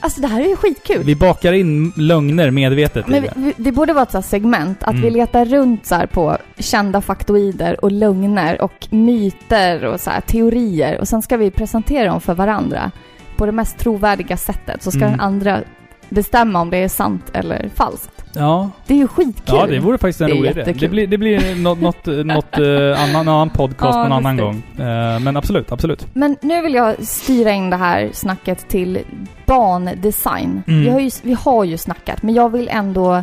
Alltså 0.00 0.20
det 0.20 0.26
här 0.26 0.40
är 0.40 0.48
ju 0.48 0.56
skitkul. 0.56 1.02
Vi 1.04 1.16
bakar 1.16 1.52
in 1.52 1.92
lögner 1.96 2.50
medvetet 2.50 3.08
i 3.08 3.10
Men 3.10 3.22
vi, 3.22 3.28
det. 3.28 3.34
vi, 3.36 3.54
det 3.56 3.72
borde 3.72 3.92
vara 3.92 4.02
ett 4.02 4.10
sånt 4.10 4.24
här 4.24 4.30
segment, 4.30 4.82
att 4.82 4.90
Mm. 4.90 5.02
vi 5.02 5.10
letar 5.10 5.44
runt 5.44 5.86
så 5.86 5.94
här 5.94 6.06
på 6.06 6.36
kända 6.58 7.00
faktoider 7.00 7.84
och 7.84 7.92
lögner 7.92 8.62
och 8.62 8.86
myter 8.90 9.84
och 9.84 10.00
så 10.00 10.10
här 10.10 10.20
teorier 10.20 11.00
och 11.00 11.08
sen 11.08 11.22
ska 11.22 11.36
vi 11.36 11.50
presentera 11.50 12.08
dem 12.10 12.20
för 12.20 12.34
varandra 12.34 12.90
på 13.36 13.46
det 13.46 13.52
mest 13.52 13.78
trovärdiga 13.78 14.36
sättet 14.36 14.82
så 14.82 14.90
ska 14.90 15.00
Mm. 15.00 15.10
den 15.10 15.20
andra 15.20 15.60
bestämma 16.08 16.60
om 16.60 16.70
det 16.70 16.76
är 16.76 16.88
sant 16.88 17.30
eller 17.32 17.70
falskt. 17.74 18.13
Ja. 18.34 18.70
Det 18.86 18.94
är 18.94 18.98
ju 18.98 19.08
skitkul. 19.08 19.56
ja, 19.58 19.66
det 19.66 19.78
vore 19.78 19.98
faktiskt 19.98 20.20
en 20.20 20.28
Det 20.30 20.34
rolig 20.36 20.50
idé. 20.50 20.72
Det 20.78 20.88
blir, 20.88 21.06
det 21.06 21.18
blir 21.18 21.62
något, 21.62 21.80
något, 21.80 22.06
något 22.26 22.58
eh, 22.58 23.02
annan, 23.02 23.28
annan 23.28 23.50
podcast 23.50 23.94
Ja, 23.96 24.06
en 24.06 24.12
annan 24.12 24.36
gång. 24.36 24.62
Eh, 24.78 25.18
men 25.20 25.36
absolut, 25.36 25.72
absolut. 25.72 26.06
Men 26.14 26.36
nu 26.42 26.62
vill 26.62 26.74
jag 26.74 27.06
styra 27.06 27.50
in 27.52 27.70
det 27.70 27.76
här 27.76 28.10
snacket 28.12 28.68
till 28.68 28.98
bandesign. 29.46 30.62
Mm. 30.66 30.80
Vi, 30.80 30.90
har 30.90 31.00
ju, 31.00 31.10
vi 31.22 31.36
har 31.44 31.64
ju 31.64 31.78
snackat, 31.78 32.22
men 32.22 32.34
jag 32.34 32.48
vill 32.52 32.68
ändå 32.72 33.14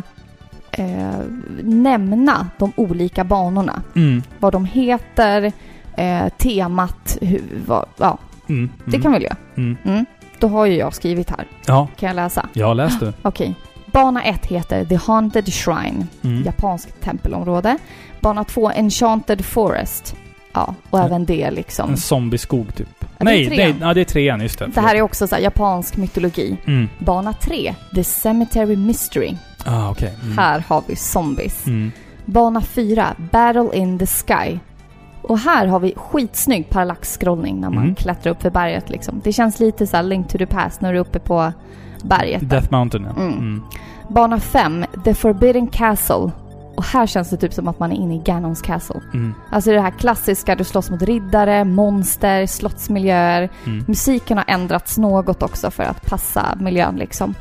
eh, 0.70 1.18
nämna 1.62 2.46
de 2.58 2.72
olika 2.76 3.24
banorna. 3.24 3.82
Mm. 3.96 4.22
Vad 4.38 4.52
de 4.52 4.64
heter, 4.64 5.52
temat, 6.38 7.18
hur, 7.20 7.42
vad, 7.66 7.86
ja, 7.98 8.18
Mm. 8.48 8.70
det 8.84 8.90
Mm. 8.96 9.02
kan 9.02 9.12
vi 9.12 9.18
väl 9.18 9.22
göra. 9.24 9.36
Mm. 9.56 9.76
Mm. 9.84 10.06
Då 10.38 10.48
har 10.48 10.66
ju 10.66 10.76
jag 10.76 10.94
skrivit 10.94 11.30
här. 11.30 11.46
Ja, 11.66 11.88
Kan 11.98 12.06
jag 12.06 12.16
läsa? 12.16 12.46
jag 12.52 12.76
läste. 12.76 13.12
Okej. 13.22 13.54
Bana 13.92 14.22
1 14.24 14.46
heter 14.46 14.84
The 14.84 14.96
Haunted 14.96 15.52
Shrine, 15.52 16.06
Mm. 16.24 16.42
japanskt 16.42 17.00
tempelområde. 17.02 17.78
Bana 18.20 18.44
2 18.44 18.70
Enchanted 18.70 19.44
Forest. 19.44 20.16
Ja, 20.52 20.74
och 20.90 20.98
Ja. 20.98 21.04
även 21.04 21.24
det 21.24 21.50
liksom. 21.50 21.90
En 21.90 21.96
zombieskog 21.96 22.74
typ. 22.74 22.88
Ja, 23.00 23.06
det 23.18 23.20
är 23.22 23.24
nej, 23.24 23.46
trean. 23.46 23.70
nej, 23.70 23.76
ja, 23.80 23.94
det 23.94 24.00
är 24.00 24.04
trean, 24.04 24.40
just 24.40 24.58
det. 24.58 24.66
Det 24.66 24.80
här 24.80 24.94
är 24.94 25.02
också 25.02 25.26
så 25.26 25.34
här 25.34 25.42
japansk 25.42 25.96
mytologi. 25.96 26.56
Mm. 26.66 26.88
Bana 26.98 27.32
3, 27.32 27.74
The 27.94 28.04
Cemetery 28.04 28.76
Mystery. 28.76 29.36
Ah, 29.64 29.90
okej. 29.90 30.14
Mm. 30.24 30.38
Här 30.38 30.64
har 30.68 30.82
vi 30.86 30.96
zombies. 30.96 31.66
Mm. 31.66 31.92
Bana 32.24 32.60
4, 32.60 33.14
Battle 33.32 33.70
in 33.78 33.98
the 33.98 34.06
Sky. 34.06 34.58
Och 35.22 35.38
här 35.38 35.66
har 35.66 35.80
vi 35.80 35.94
skitsnygg 35.96 36.70
parallax-scrollning 36.70 37.60
när 37.60 37.70
man 37.70 37.82
Mm. 37.82 37.94
klättrar 37.94 38.32
upp 38.32 38.42
för 38.42 38.50
berget 38.50 38.90
liksom. 38.90 39.20
Det 39.24 39.32
känns 39.32 39.60
lite 39.60 39.86
så 39.86 39.96
här 39.96 40.02
Link 40.04 40.28
to 40.28 40.38
the 40.38 40.46
Past 40.46 40.80
när 40.80 40.92
du 40.92 40.98
är 40.98 41.00
uppe 41.00 41.18
på 41.18 41.52
berget. 42.02 42.50
Death 42.50 42.72
Mountain, 42.72 43.04
ja. 43.04 43.22
Mm. 43.22 43.38
Mm. 43.38 43.62
Bana 44.08 44.40
5, 44.40 44.84
The 45.04 45.14
Forbidden 45.14 45.66
Castle. 45.66 46.30
Och 46.76 46.84
här 46.84 47.06
känns 47.06 47.30
det 47.30 47.36
typ 47.36 47.52
som 47.52 47.68
att 47.68 47.78
man 47.78 47.92
är 47.92 47.96
inne 47.96 48.14
i 48.14 48.18
Ganons 48.18 48.62
Castle. 48.62 49.00
Mm. 49.14 49.34
Alltså 49.50 49.70
det 49.70 49.80
här 49.80 49.90
klassiska, 49.90 50.54
du 50.54 50.64
slåss 50.64 50.90
mot 50.90 51.02
riddare, 51.02 51.64
monster, 51.64 52.46
slottsmiljöer. 52.46 53.48
Mm. 53.66 53.84
Musiken 53.88 54.36
har 54.38 54.44
ändrats 54.48 54.98
något 54.98 55.42
också 55.42 55.70
för 55.70 55.82
att 55.82 56.06
passa 56.06 56.58
miljön 56.60 56.96
liksom. 56.96 57.34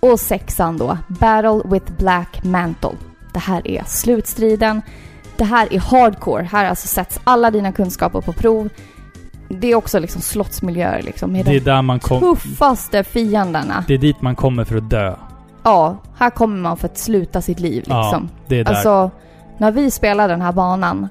Och 0.00 0.20
sexan 0.20 0.78
då, 0.78 0.98
Battle 1.08 1.60
with 1.64 1.92
Black 1.98 2.44
Mantle. 2.44 2.90
Det 3.32 3.38
här 3.38 3.68
är 3.68 3.82
slutstriden. 3.86 4.82
Det 5.36 5.44
här 5.44 5.72
är 5.72 5.78
hardcore. 5.78 6.42
Här 6.42 6.64
alltså 6.64 6.88
sätts 6.88 7.20
alla 7.24 7.50
dina 7.50 7.72
kunskaper 7.72 8.20
på 8.20 8.32
prov. 8.32 8.68
Det 9.48 9.70
är 9.70 9.74
också 9.74 9.98
liksom 9.98 10.22
slottsmiljöer 10.22 11.02
liksom 11.02 11.32
med 11.32 11.44
Det 11.44 11.50
är 11.50 11.54
de 11.54 11.70
där 11.70 11.82
man 11.82 11.98
kom... 12.00 12.20
tuffaste 12.20 13.04
fienderna. 13.04 13.84
Det 13.86 13.94
är 13.94 13.98
dit 13.98 14.22
man 14.22 14.36
kommer 14.36 14.64
för 14.64 14.76
att 14.76 14.90
dö. 14.90 15.14
Ja, 15.62 15.96
här 16.18 16.30
kommer 16.30 16.56
man 16.56 16.76
för 16.76 16.88
att 16.88 16.98
sluta 16.98 17.40
sitt 17.42 17.60
liv 17.60 17.84
Ja, 17.86 18.02
liksom. 18.02 18.28
Det 18.46 18.60
är 18.60 18.64
där. 18.64 18.72
Alltså, 18.72 19.10
när 19.58 19.70
vi 19.72 19.90
spelar 19.90 20.28
den 20.28 20.42
här 20.42 20.52
banan 20.52 21.08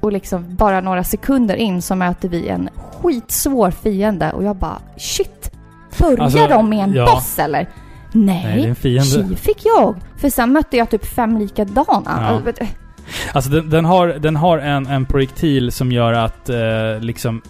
och 0.00 0.12
liksom 0.12 0.56
bara 0.56 0.80
några 0.80 1.04
sekunder 1.04 1.54
in 1.56 1.82
så 1.82 1.94
möter 1.94 2.28
vi 2.28 2.48
en 2.48 2.68
skitsvår 3.02 3.70
fiende 3.70 4.32
och 4.32 4.44
jag 4.44 4.56
bara 4.56 4.78
shit. 4.96 5.50
Börjar 5.98 6.18
Alltså, 6.18 6.46
de 6.46 6.68
med 6.70 6.84
en 6.84 6.92
ja. 6.92 7.04
boss 7.04 7.38
eller? 7.38 7.68
Nej, 8.12 8.74
Nej, 8.82 9.04
tji 9.04 9.36
fick 9.36 9.62
jag. 9.64 9.94
För 10.16 10.30
sen 10.30 10.52
mötte 10.52 10.76
jag 10.76 10.90
typ 10.90 11.06
fem 11.06 11.38
likadana. 11.38 12.02
Ja. 12.04 12.42
Alltså, 12.48 12.64
Alltså 13.32 13.50
den, 13.50 13.70
den 13.70 13.84
har, 13.84 14.08
den 14.08 14.36
har 14.36 14.58
en, 14.58 14.86
en 14.86 15.06
projektil 15.06 15.72
som 15.72 15.92
gör 15.92 16.12
att 16.12 16.48
eh, 16.48 16.56
liksom 17.00 17.42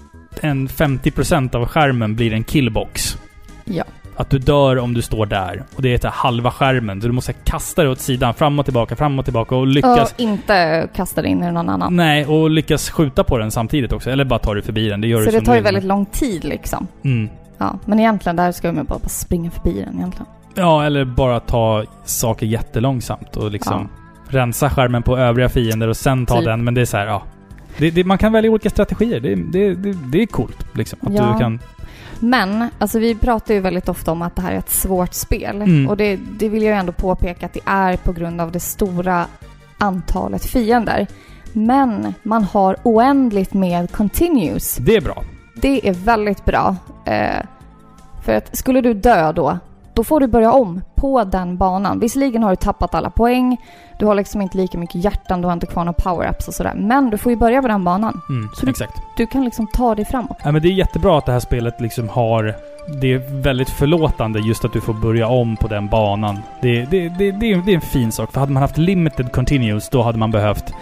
en 0.42 0.68
50% 0.68 1.56
av 1.56 1.66
skärmen 1.66 2.16
blir 2.16 2.32
en 2.32 2.44
killbox. 2.44 3.18
Ja. 3.64 3.84
Att 4.16 4.30
du 4.30 4.38
dör 4.38 4.78
om 4.78 4.94
du 4.94 5.02
står 5.02 5.26
där. 5.26 5.62
Och 5.76 5.82
det 5.82 6.04
är 6.04 6.08
halva 6.08 6.50
skärmen. 6.50 7.00
Så 7.00 7.06
du 7.06 7.12
måste 7.12 7.32
kasta 7.32 7.82
dig 7.82 7.90
åt 7.90 8.00
sidan, 8.00 8.34
fram 8.34 8.58
och 8.58 8.64
tillbaka, 8.64 8.96
fram 8.96 9.18
och 9.18 9.24
tillbaka 9.24 9.56
och 9.56 9.66
lyckas... 9.66 10.12
Och 10.12 10.20
inte 10.20 10.88
kasta 10.94 11.22
det 11.22 11.28
in 11.28 11.42
i 11.42 11.52
någon 11.52 11.68
annan. 11.68 11.96
Nej, 11.96 12.26
och 12.26 12.50
lyckas 12.50 12.90
skjuta 12.90 13.24
på 13.24 13.38
den 13.38 13.50
samtidigt 13.50 13.92
också. 13.92 14.10
Eller 14.10 14.24
bara 14.24 14.38
ta 14.38 14.54
dig 14.54 14.62
förbi 14.62 14.88
den. 14.88 15.00
Det 15.00 15.06
gör 15.06 15.24
Så 15.24 15.30
det 15.30 15.40
tar 15.40 15.54
ju 15.54 15.60
väldigt 15.60 15.84
lång 15.84 16.06
tid 16.06 16.44
liksom. 16.44 16.86
Mm. 17.04 17.30
Ja, 17.58 17.78
men 17.84 18.00
egentligen 18.00 18.36
där 18.36 18.52
ska 18.52 18.72
man 18.72 18.84
bara, 18.84 18.98
bara 18.98 19.08
springa 19.08 19.50
förbi 19.50 19.84
den 19.86 19.96
egentligen. 19.96 20.26
Ja, 20.54 20.84
eller 20.84 21.04
bara 21.04 21.40
ta 21.40 21.84
saker 22.04 22.46
jättelångsamt 22.46 23.36
och 23.36 23.50
liksom 23.50 23.88
rensa 24.28 24.70
skärmen 24.70 25.02
på 25.02 25.18
övriga 25.18 25.48
fiender 25.48 25.88
och 25.88 25.96
sen 25.96 26.26
ta 26.26 26.36
Typ. 26.36 26.44
den. 26.44 26.64
Men 26.64 26.74
det 26.74 26.80
är 26.80 26.84
så 26.84 26.96
här, 26.96 27.06
ja. 27.06 27.22
Det, 27.78 27.90
det, 27.90 28.04
man 28.04 28.18
kan 28.18 28.32
välja 28.32 28.50
olika 28.50 28.70
strategier. 28.70 29.20
Det, 29.20 29.34
det, 29.34 29.74
det, 29.74 29.92
det 29.92 30.22
är 30.22 30.26
coolt 30.26 30.66
liksom. 30.76 30.98
Att 31.02 31.12
Ja. 31.14 31.32
du 31.32 31.38
kan... 31.38 31.60
Men, 32.20 32.68
alltså 32.78 32.98
vi 32.98 33.14
pratar 33.14 33.54
ju 33.54 33.60
väldigt 33.60 33.88
ofta 33.88 34.12
om 34.12 34.22
att 34.22 34.36
det 34.36 34.42
här 34.42 34.52
är 34.52 34.58
ett 34.58 34.70
svårt 34.70 35.14
spel. 35.14 35.56
Mm. 35.62 35.88
Och 35.88 35.96
det, 35.96 36.16
det 36.38 36.48
vill 36.48 36.62
jag 36.62 36.72
ju 36.74 36.78
ändå 36.80 36.92
påpeka 36.92 37.46
att 37.46 37.52
det 37.52 37.60
är 37.64 37.96
på 37.96 38.12
grund 38.12 38.40
av 38.40 38.52
det 38.52 38.60
stora 38.60 39.26
antalet 39.78 40.44
fiender. 40.46 41.06
Men 41.52 42.14
man 42.22 42.44
har 42.44 42.76
oändligt 42.82 43.54
med 43.54 43.92
continues. 43.92 44.76
Det 44.76 44.96
är 44.96 45.00
bra. 45.00 45.22
Det 45.54 45.88
är 45.88 45.92
väldigt 45.92 46.44
bra. 46.44 46.76
Eh, 47.04 47.42
för 48.24 48.34
att 48.34 48.56
skulle 48.56 48.80
du 48.80 48.94
dö 48.94 49.32
då, 49.32 49.58
då 49.98 50.04
får 50.04 50.20
du 50.20 50.26
börja 50.26 50.52
om 50.52 50.82
på 50.94 51.24
den 51.24 51.56
banan. 51.56 52.00
Visserligen 52.00 52.42
har 52.42 52.50
du 52.50 52.56
tappat 52.56 52.94
alla 52.94 53.10
poäng, 53.10 53.56
du 53.98 54.06
har 54.06 54.14
liksom 54.14 54.40
inte 54.40 54.56
lika 54.56 54.78
mycket 54.78 55.04
hjärtan, 55.04 55.40
du 55.40 55.46
har 55.46 55.52
inte 55.52 55.66
kvar 55.66 55.84
några 55.84 55.96
power-ups 55.98 56.48
och 56.48 56.54
sådär. 56.54 56.74
Men 56.76 57.10
du 57.10 57.18
får 57.18 57.32
ju 57.32 57.36
börja 57.38 57.62
på 57.62 57.68
den 57.68 57.84
banan. 57.84 58.20
Mm, 58.28 58.48
Så 58.54 58.66
du- 58.66 58.70
exakt. 58.70 58.92
Du 59.16 59.26
kan 59.26 59.44
liksom 59.44 59.66
ta 59.66 59.94
dig 59.94 60.04
framåt. 60.04 60.36
Ja, 60.44 60.52
men 60.52 60.62
det 60.62 60.68
är 60.68 60.72
jättebra 60.72 61.18
att 61.18 61.26
det 61.26 61.32
här 61.32 61.40
spelet 61.40 61.80
liksom 61.80 62.08
har... 62.08 62.54
Det 63.00 63.12
är 63.14 63.42
väldigt 63.42 63.70
förlåtande 63.70 64.38
just 64.40 64.64
att 64.64 64.72
du 64.72 64.80
får 64.80 64.94
börja 64.94 65.28
om 65.28 65.56
på 65.56 65.68
den 65.68 65.88
banan. 65.88 66.38
Det, 66.60 66.84
det, 66.84 67.08
det, 67.08 67.30
det, 67.30 67.52
är, 67.52 67.56
det 67.66 67.70
är 67.72 67.74
en 67.74 67.80
fin 67.80 68.12
sak. 68.12 68.32
För 68.32 68.40
hade 68.40 68.52
man 68.52 68.60
haft 68.62 68.78
limited 68.78 69.32
continues, 69.32 69.88
då 69.88 70.02
hade 70.02 70.18
man 70.18 70.30
behövt 70.30 70.72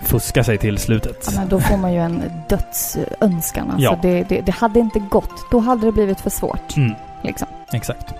fuska 0.00 0.44
sig 0.44 0.58
till 0.58 0.78
slutet. 0.78 1.28
Ja, 1.32 1.38
men 1.40 1.48
då 1.48 1.60
får 1.60 1.76
man 1.76 1.92
ju 1.92 1.98
en 1.98 2.22
dödsönskan. 2.48 3.70
Alltså 3.70 3.84
Ja. 3.84 3.98
det, 4.02 4.22
det, 4.28 4.40
det 4.40 4.52
hade 4.52 4.80
inte 4.80 4.98
gått. 4.98 5.50
Då 5.50 5.58
hade 5.58 5.86
det 5.86 5.92
blivit 5.92 6.20
för 6.20 6.30
svårt. 6.30 6.76
Mm, 6.76 6.94
Liksom. 7.22 7.48
exakt. 7.72 8.14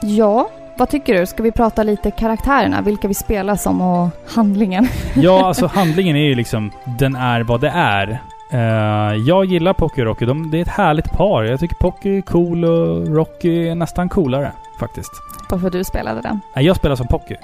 Ja, 0.00 0.48
vad 0.76 0.88
tycker 0.88 1.14
du? 1.14 1.26
Ska 1.26 1.42
vi 1.42 1.52
prata 1.52 1.82
lite 1.82 2.10
karaktärerna? 2.10 2.82
Vilka 2.82 3.08
vi 3.08 3.14
spelar 3.14 3.56
som 3.56 3.80
och 3.80 4.08
handlingen? 4.34 4.88
Ja, 5.14 5.46
alltså 5.46 5.66
handlingen 5.66 6.16
är 6.16 6.24
ju 6.24 6.34
liksom... 6.34 6.72
Den 6.84 7.16
är 7.16 7.40
vad 7.40 7.60
det 7.60 7.72
är. 7.74 8.20
Eh, 8.50 9.16
jag 9.26 9.44
gillar 9.44 9.72
Pocky 9.72 10.00
och 10.00 10.06
Rocky. 10.06 10.24
De, 10.24 10.50
det 10.50 10.58
är 10.58 10.62
ett 10.62 10.68
härligt 10.68 11.10
par. 11.12 11.44
Jag 11.44 11.60
tycker 11.60 11.76
Pocky 11.76 12.18
är 12.18 12.22
cool 12.22 12.64
och 12.64 13.08
Rocky 13.08 13.68
är 13.68 13.74
nästan 13.74 14.08
coolare. 14.08 14.52
Faktiskt. 14.80 15.12
Varför 15.50 15.70
du 15.70 15.84
spelade 15.84 16.20
den? 16.20 16.40
Nej, 16.54 16.64
jag 16.64 16.76
spelar 16.76 16.96
som 16.96 17.06
Pocky. 17.06 17.34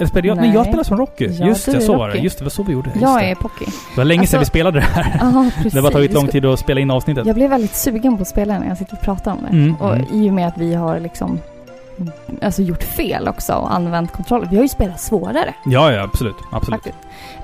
Eller 0.00 0.08
spelar 0.08 0.26
jag? 0.28 0.36
Nej, 0.36 0.46
Nej. 0.46 0.54
jag 0.56 0.66
spelar 0.66 0.84
som 0.84 0.96
Rocky. 0.96 1.26
Ja, 1.26 1.46
Just 1.46 1.66
det, 1.66 1.80
så 1.80 1.96
var 1.96 2.08
det. 2.08 2.14
Rocky. 2.14 2.24
Just 2.24 2.38
det, 2.38 2.44
var 2.44 2.50
så 2.50 2.62
vi 2.62 2.72
gjorde. 2.72 2.90
Just 2.90 3.02
Jag 3.02 3.20
det. 3.20 3.30
är 3.30 3.34
Pocky. 3.34 3.64
det 3.64 3.96
var 3.96 4.04
länge 4.04 4.26
sedan 4.26 4.38
Alltså- 4.38 4.50
vi 4.52 4.58
spelade 4.58 4.78
det 4.80 4.86
här. 4.86 5.50
Precis. 5.56 5.72
Det 5.72 5.80
har 5.80 5.90
tagit 5.90 6.12
lång 6.12 6.28
tid 6.28 6.44
att 6.46 6.58
spela 6.58 6.80
in 6.80 6.90
avsnittet. 6.90 7.26
Jag 7.26 7.34
blev 7.34 7.50
väldigt 7.50 7.74
sugen 7.76 8.16
på 8.16 8.22
att 8.22 8.28
spela 8.28 8.58
när 8.58 8.68
jag 8.68 8.78
sitter 8.78 8.92
och 8.94 9.00
pratar 9.00 9.32
om 9.32 9.38
det. 9.42 9.48
Mm, 9.56 9.74
Och 9.80 9.94
mm. 9.94 10.06
i 10.12 10.30
och 10.30 10.34
med 10.34 10.48
att 10.48 10.58
vi 10.58 10.74
har 10.74 11.00
liksom 11.00 11.38
alltså 12.42 12.62
gjort 12.62 12.82
fel 12.82 13.28
också 13.28 13.52
och 13.52 13.74
använt 13.74 14.12
kontroller. 14.12 14.48
Vi 14.50 14.56
har 14.56 14.62
ju 14.62 14.68
spelat 14.68 15.00
svårare 15.00 15.54
Ja, 15.64 15.92
ja, 15.92 16.02
absolut. 16.02 16.36
Absolut. 16.52 16.80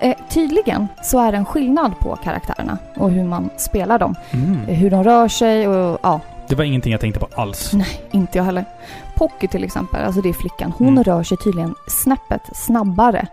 Eh, 0.01 0.15
tydligen 0.29 0.89
så 1.03 1.21
är 1.21 1.33
det 1.33 1.39
en 1.39 1.45
skillnad 1.45 1.99
på 1.99 2.17
karaktärerna 2.25 2.79
och 2.97 3.11
hur 3.11 3.25
man 3.25 3.51
spelar 3.57 3.99
dem. 3.99 4.15
Mm. 4.31 4.61
Hur 4.67 4.91
de 4.91 5.05
rör 5.05 5.29
sig 5.29 5.69
och 5.69 5.99
ja, 6.03 6.21
Det 6.49 6.55
var 6.55 6.65
ingenting 6.65 6.93
jag 6.93 7.01
tänkte 7.01 7.21
på 7.21 7.29
alls. 7.35 7.73
nej, 7.73 8.01
inte 8.11 8.39
jag 8.39 8.45
heller. 8.45 8.65
Pocky 9.17 9.49
till 9.49 9.65
exempel, 9.65 10.05
alltså 10.05 10.21
det 10.21 10.29
är 10.29 10.33
flickan, 10.33 10.73
hon 10.79 10.89
Mm. 10.89 11.05
rör 11.05 11.23
sig 11.23 11.39
tydligen 11.39 11.75
snäppet 11.89 12.43
snabbare. 12.55 13.27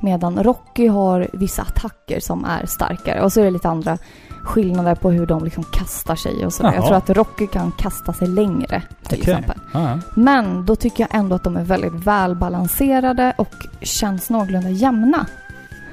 Medan 0.00 0.42
Rocky 0.42 0.86
har 0.88 1.28
vissa 1.32 1.62
attacker 1.62 2.20
som 2.20 2.44
är 2.44 2.66
starkare. 2.66 3.22
Och 3.22 3.32
så 3.32 3.40
är 3.40 3.44
det 3.44 3.50
lite 3.50 3.68
andra 3.68 3.98
skillnader 4.44 4.94
på 4.94 5.10
hur 5.10 5.26
de 5.26 5.44
liksom 5.44 5.64
kastar 5.64 6.16
sig 6.16 6.46
och 6.46 6.52
sådär. 6.52 6.72
Jag 6.74 6.86
tror 6.86 6.96
att 6.96 7.10
Rocky 7.10 7.46
kan 7.46 7.72
kasta 7.72 8.12
sig 8.12 8.28
längre 8.28 8.82
till 9.02 9.18
Okej. 9.20 9.34
exempel. 9.34 9.58
Ja. 9.74 9.98
Men 10.14 10.66
då 10.66 10.76
tycker 10.76 11.02
jag 11.10 11.18
ändå 11.20 11.36
att 11.36 11.44
de 11.44 11.56
är 11.56 11.64
väldigt 11.64 11.92
välbalanserade 11.92 13.32
och 13.38 13.54
känns 13.80 14.30
någorlunda 14.30 14.70
jämna. 14.70 15.26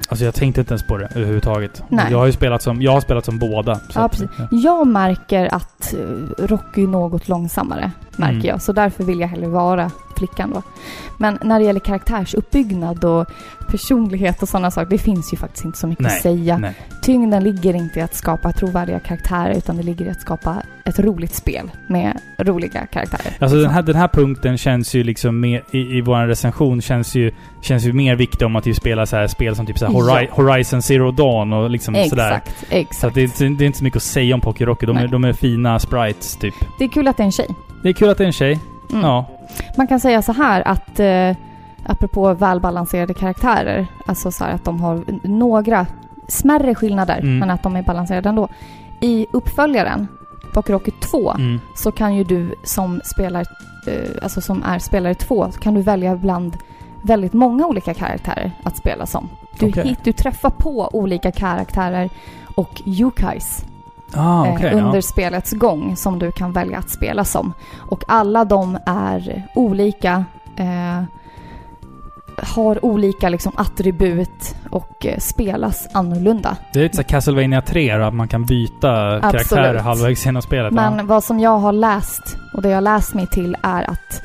Alltså 0.08 0.24
jag 0.24 0.34
tänkte 0.34 0.60
inte 0.60 0.72
ens 0.72 0.82
på 0.82 0.96
det 0.98 1.08
överhuvudtaget. 1.14 1.82
Nej. 1.88 2.06
Jag 2.10 2.18
har 2.18 2.26
ju 2.26 2.32
spelat 2.32 2.62
som, 2.62 2.82
jag 2.82 2.92
har 2.92 3.00
spelat 3.00 3.24
som 3.24 3.38
båda. 3.38 3.80
Ja, 3.94 4.00
att- 4.00 4.10
precis. 4.12 4.28
Jag 4.50 4.86
märker 4.86 5.54
att 5.54 5.94
eh, 5.94 6.44
Rocky 6.46 6.82
är 6.82 6.86
något 6.86 7.28
långsammare, 7.28 7.90
märker 8.16 8.34
Mm. 8.34 8.46
jag. 8.46 8.62
Så 8.62 8.72
därför 8.72 9.04
vill 9.04 9.20
jag 9.20 9.28
hellre 9.28 9.48
vara 9.48 9.90
flickan 10.16 10.50
då. 10.54 10.62
Men 11.18 11.38
när 11.42 11.58
det 11.58 11.64
gäller 11.64 11.80
karaktärsuppbyggnad 11.80 13.04
och 13.04 13.26
personlighet 13.66 14.42
och 14.42 14.48
sådana 14.48 14.70
saker, 14.70 14.90
det 14.90 14.98
finns 14.98 15.32
ju 15.32 15.36
faktiskt 15.36 15.64
inte 15.64 15.78
så 15.78 15.86
mycket 15.86 16.02
Nej, 16.04 16.16
att 16.16 16.22
säga. 16.22 16.58
Nej. 16.58 16.74
Tyngden 17.02 17.44
ligger 17.44 17.74
inte 17.74 17.98
i 17.98 18.02
att 18.02 18.14
skapa 18.14 18.52
trovärdiga 18.52 19.00
karaktärer, 19.00 19.54
utan 19.58 19.76
det 19.76 19.82
ligger 19.82 20.06
i 20.06 20.10
att 20.10 20.20
skapa 20.20 20.62
ett 20.84 20.98
roligt 20.98 21.34
spel 21.34 21.70
med 21.88 22.20
roliga 22.38 22.86
karaktärer. 22.86 23.32
Alltså 23.40 23.56
den 23.56 23.70
här, 23.70 23.82
den 23.82 23.96
här 23.96 24.08
punkten 24.08 24.58
känns 24.58 24.94
ju 24.94 25.04
liksom 25.04 25.40
mer, 25.40 25.62
i, 25.70 25.78
i 25.78 26.00
vår 26.00 26.26
recension 26.26 26.80
känns 26.82 27.14
ju, 27.14 27.32
känns 27.62 27.84
ju 27.84 27.92
mer 27.92 28.16
viktig 28.16 28.46
om 28.46 28.56
att 28.56 28.66
vi 28.66 28.74
spelar 28.74 29.04
så 29.04 29.16
här 29.16 29.26
spel 29.26 29.56
som 29.56 29.66
typ 29.66 29.78
så 29.78 29.86
Hori- 29.86 30.28
Ja. 30.30 30.42
Horizon 30.42 30.82
Zero 30.82 31.10
Dawn 31.10 31.52
och 31.52 31.70
liksom 31.70 31.94
sådär. 31.94 32.30
Exakt, 32.32 32.64
exakt. 32.70 33.00
Så 33.00 33.08
det, 33.08 33.20
är 33.20 33.24
inte, 33.24 33.44
det 33.44 33.64
är 33.64 33.66
inte 33.66 33.78
så 33.78 33.84
mycket 33.84 33.96
att 33.96 34.02
säga 34.02 34.34
om 34.34 34.40
Pocky 34.40 34.64
Rocky. 34.64 34.86
De 34.86 34.96
är, 34.96 35.08
de 35.08 35.24
är 35.24 35.32
fina 35.32 35.78
sprites 35.78 36.36
typ. 36.36 36.54
Det 36.78 36.84
är 36.84 36.88
kul 36.88 37.08
att 37.08 37.16
det 37.16 37.22
är 37.22 37.24
en 37.24 37.32
tjej. 37.32 37.48
Det 37.82 37.88
är 37.88 37.92
kul 37.92 38.08
att 38.08 38.18
det 38.18 38.24
är 38.24 38.26
en 38.26 38.32
tjej. 38.32 38.58
Mm. 38.90 39.02
Ja. 39.04 39.26
Man 39.76 39.86
kan 39.86 40.00
säga 40.00 40.22
så 40.22 40.32
här 40.32 40.68
att 40.68 41.00
eh, 41.00 41.36
apropå 41.88 42.34
välbalanserade 42.34 43.14
karaktärer, 43.14 43.86
alltså 44.06 44.30
så 44.30 44.44
här 44.44 44.52
att 44.52 44.64
de 44.64 44.80
har 44.80 45.04
några 45.22 45.86
smärre 46.28 46.74
skillnader, 46.74 47.18
Mm. 47.18 47.38
men 47.38 47.50
att 47.50 47.62
de 47.62 47.76
är 47.76 47.82
balanserade 47.82 48.28
ändå. 48.28 48.48
I 49.00 49.26
uppföljaren, 49.32 50.08
Rocky 50.52 50.90
2, 50.90 51.32
Mm. 51.32 51.60
så 51.74 51.92
kan 51.92 52.14
ju 52.14 52.24
du 52.24 52.54
som 52.64 53.00
spelar, 53.04 53.40
eh, 53.86 54.10
alltså 54.22 54.40
som 54.40 54.62
är 54.62 54.78
spelare 54.78 55.14
2, 55.14 55.50
kan 55.60 55.74
du 55.74 55.82
välja 55.82 56.16
bland 56.16 56.56
väldigt 57.02 57.32
många 57.32 57.66
olika 57.66 57.94
karaktärer 57.94 58.52
att 58.62 58.76
spela 58.76 59.06
som. 59.06 59.28
Du, 59.58 59.66
Okej. 59.68 59.84
hit, 59.88 59.98
du 60.04 60.12
träffar 60.12 60.50
på 60.50 60.88
olika 60.92 61.32
karaktärer 61.32 62.10
och 62.54 62.82
yukais 62.86 63.64
Ah, 64.14 64.46
eh, 64.46 64.54
okej. 64.54 64.72
under 64.74 64.94
ja. 64.94 65.02
spelets 65.02 65.52
gång 65.52 65.96
som 65.96 66.18
du 66.18 66.32
kan 66.32 66.52
välja 66.52 66.78
att 66.78 66.90
spela 66.90 67.24
som. 67.24 67.52
Och 67.78 68.04
alla 68.08 68.44
de 68.44 68.78
är 68.86 69.42
olika, 69.54 70.24
eh, 70.56 71.02
har 72.36 72.84
olika 72.84 73.28
liksom 73.28 73.52
attribut 73.56 74.56
och 74.70 75.06
eh, 75.06 75.18
spelas 75.18 75.88
annorlunda. 75.92 76.56
Det 76.72 76.78
är 76.78 76.82
lite 76.82 76.96
så 76.96 77.02
här 77.02 77.08
Castlevania 77.08 77.62
3 77.62 77.96
då, 77.96 78.04
att 78.04 78.14
man 78.14 78.28
kan 78.28 78.44
byta 78.44 79.20
karaktärer 79.20 79.78
halvvägs 79.78 80.26
genom 80.26 80.42
spelet. 80.42 80.72
Men 80.72 80.98
ja. 80.98 81.04
vad 81.04 81.24
som 81.24 81.40
jag 81.40 81.58
har 81.58 81.72
läst 81.72 82.36
och 82.54 82.62
det 82.62 82.68
jag 82.68 82.84
läst 82.84 83.14
mig 83.14 83.26
till 83.26 83.56
är 83.62 83.90
att 83.90 84.22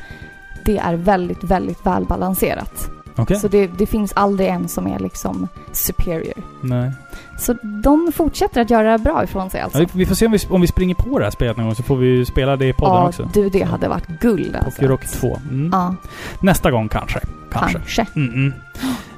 det 0.64 0.78
är 0.78 0.94
väldigt, 0.94 1.44
väldigt 1.44 1.86
välbalanserat. 1.86 2.90
Okej. 3.16 3.36
Så 3.36 3.48
det, 3.48 3.66
det 3.66 3.86
finns 3.86 4.12
aldrig 4.12 4.48
en 4.48 4.68
som 4.68 4.86
är 4.86 4.98
liksom 4.98 5.48
superior. 5.72 6.42
Nej. 6.60 6.92
Så 7.38 7.56
de 7.62 8.12
fortsätter 8.14 8.60
att 8.60 8.70
göra 8.70 8.98
bra 8.98 9.24
ifrån 9.24 9.50
sig 9.50 9.60
alltså. 9.60 9.82
Ja, 9.82 9.88
vi, 9.92 10.06
får 10.06 10.14
se 10.14 10.26
om 10.26 10.32
vi, 10.32 10.38
om 10.48 10.60
vi 10.60 10.66
springer 10.66 10.94
på 10.94 11.18
det 11.18 11.24
här 11.24 11.30
spelet 11.30 11.56
någon 11.56 11.66
gång 11.66 11.74
så 11.74 11.82
får 11.82 11.96
vi 11.96 12.06
ju 12.06 12.24
spela 12.24 12.56
det 12.56 12.68
i 12.68 12.72
podden 12.72 12.94
ja, 12.94 13.08
också. 13.08 13.28
du, 13.34 13.48
det 13.48 13.62
hade 13.62 13.88
varit 13.88 14.06
guld 14.06 14.56
alltså. 14.56 14.70
Pocky 14.70 14.86
Rock 14.86 15.06
2. 15.06 15.38
Mm. 15.50 15.70
Ja, 15.72 15.94
Nästa 16.40 16.70
gång 16.70 16.88
kanske. 16.88 17.20
Kanske. 17.50 17.78
kanske. 17.78 18.06
Mm 18.14 18.30
-mm. 18.30 18.52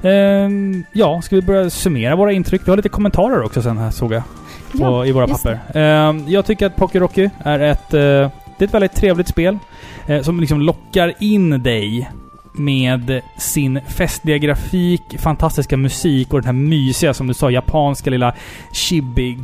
Ehm, 0.01 0.83
ja, 0.91 1.21
ska 1.21 1.35
vi 1.35 1.41
börja 1.41 1.69
summera 1.69 2.15
våra 2.15 2.31
intryck? 2.31 2.61
Vi 2.65 2.69
har 2.69 2.77
lite 2.77 2.89
kommentarer 2.89 3.43
också 3.43 3.61
sen 3.61 3.77
här 3.77 3.91
såg 3.91 4.13
jag. 4.13 4.23
På, 4.71 4.77
Ja, 4.77 5.05
I 5.05 5.11
våra 5.11 5.27
papper. 5.27 5.59
Ehm, 5.73 6.23
jag 6.27 6.45
tycker 6.45 6.65
att 6.65 6.75
Pocky 6.75 6.99
Rocky 6.99 7.29
är 7.43 7.59
ett, 7.59 7.93
eh, 7.93 7.99
det 7.99 8.59
är 8.59 8.63
ett 8.63 8.73
väldigt 8.73 8.95
trevligt 8.95 9.27
spel. 9.27 9.59
eh, 10.07 10.21
som 10.21 10.39
liksom 10.39 10.61
lockar 10.61 11.13
in 11.19 11.63
dig 11.63 12.09
med 12.57 13.21
sin 13.37 13.79
festliga 13.87 14.37
grafik, 14.37 15.01
fantastiska 15.19 15.77
musik 15.77 16.33
och 16.33 16.41
den 16.41 16.45
här 16.45 16.53
mysiga, 16.53 17.13
som 17.13 17.27
du 17.27 17.33
sa, 17.33 17.51
japanska 17.51 18.09
lilla 18.09 18.35
chibi. 18.71 19.37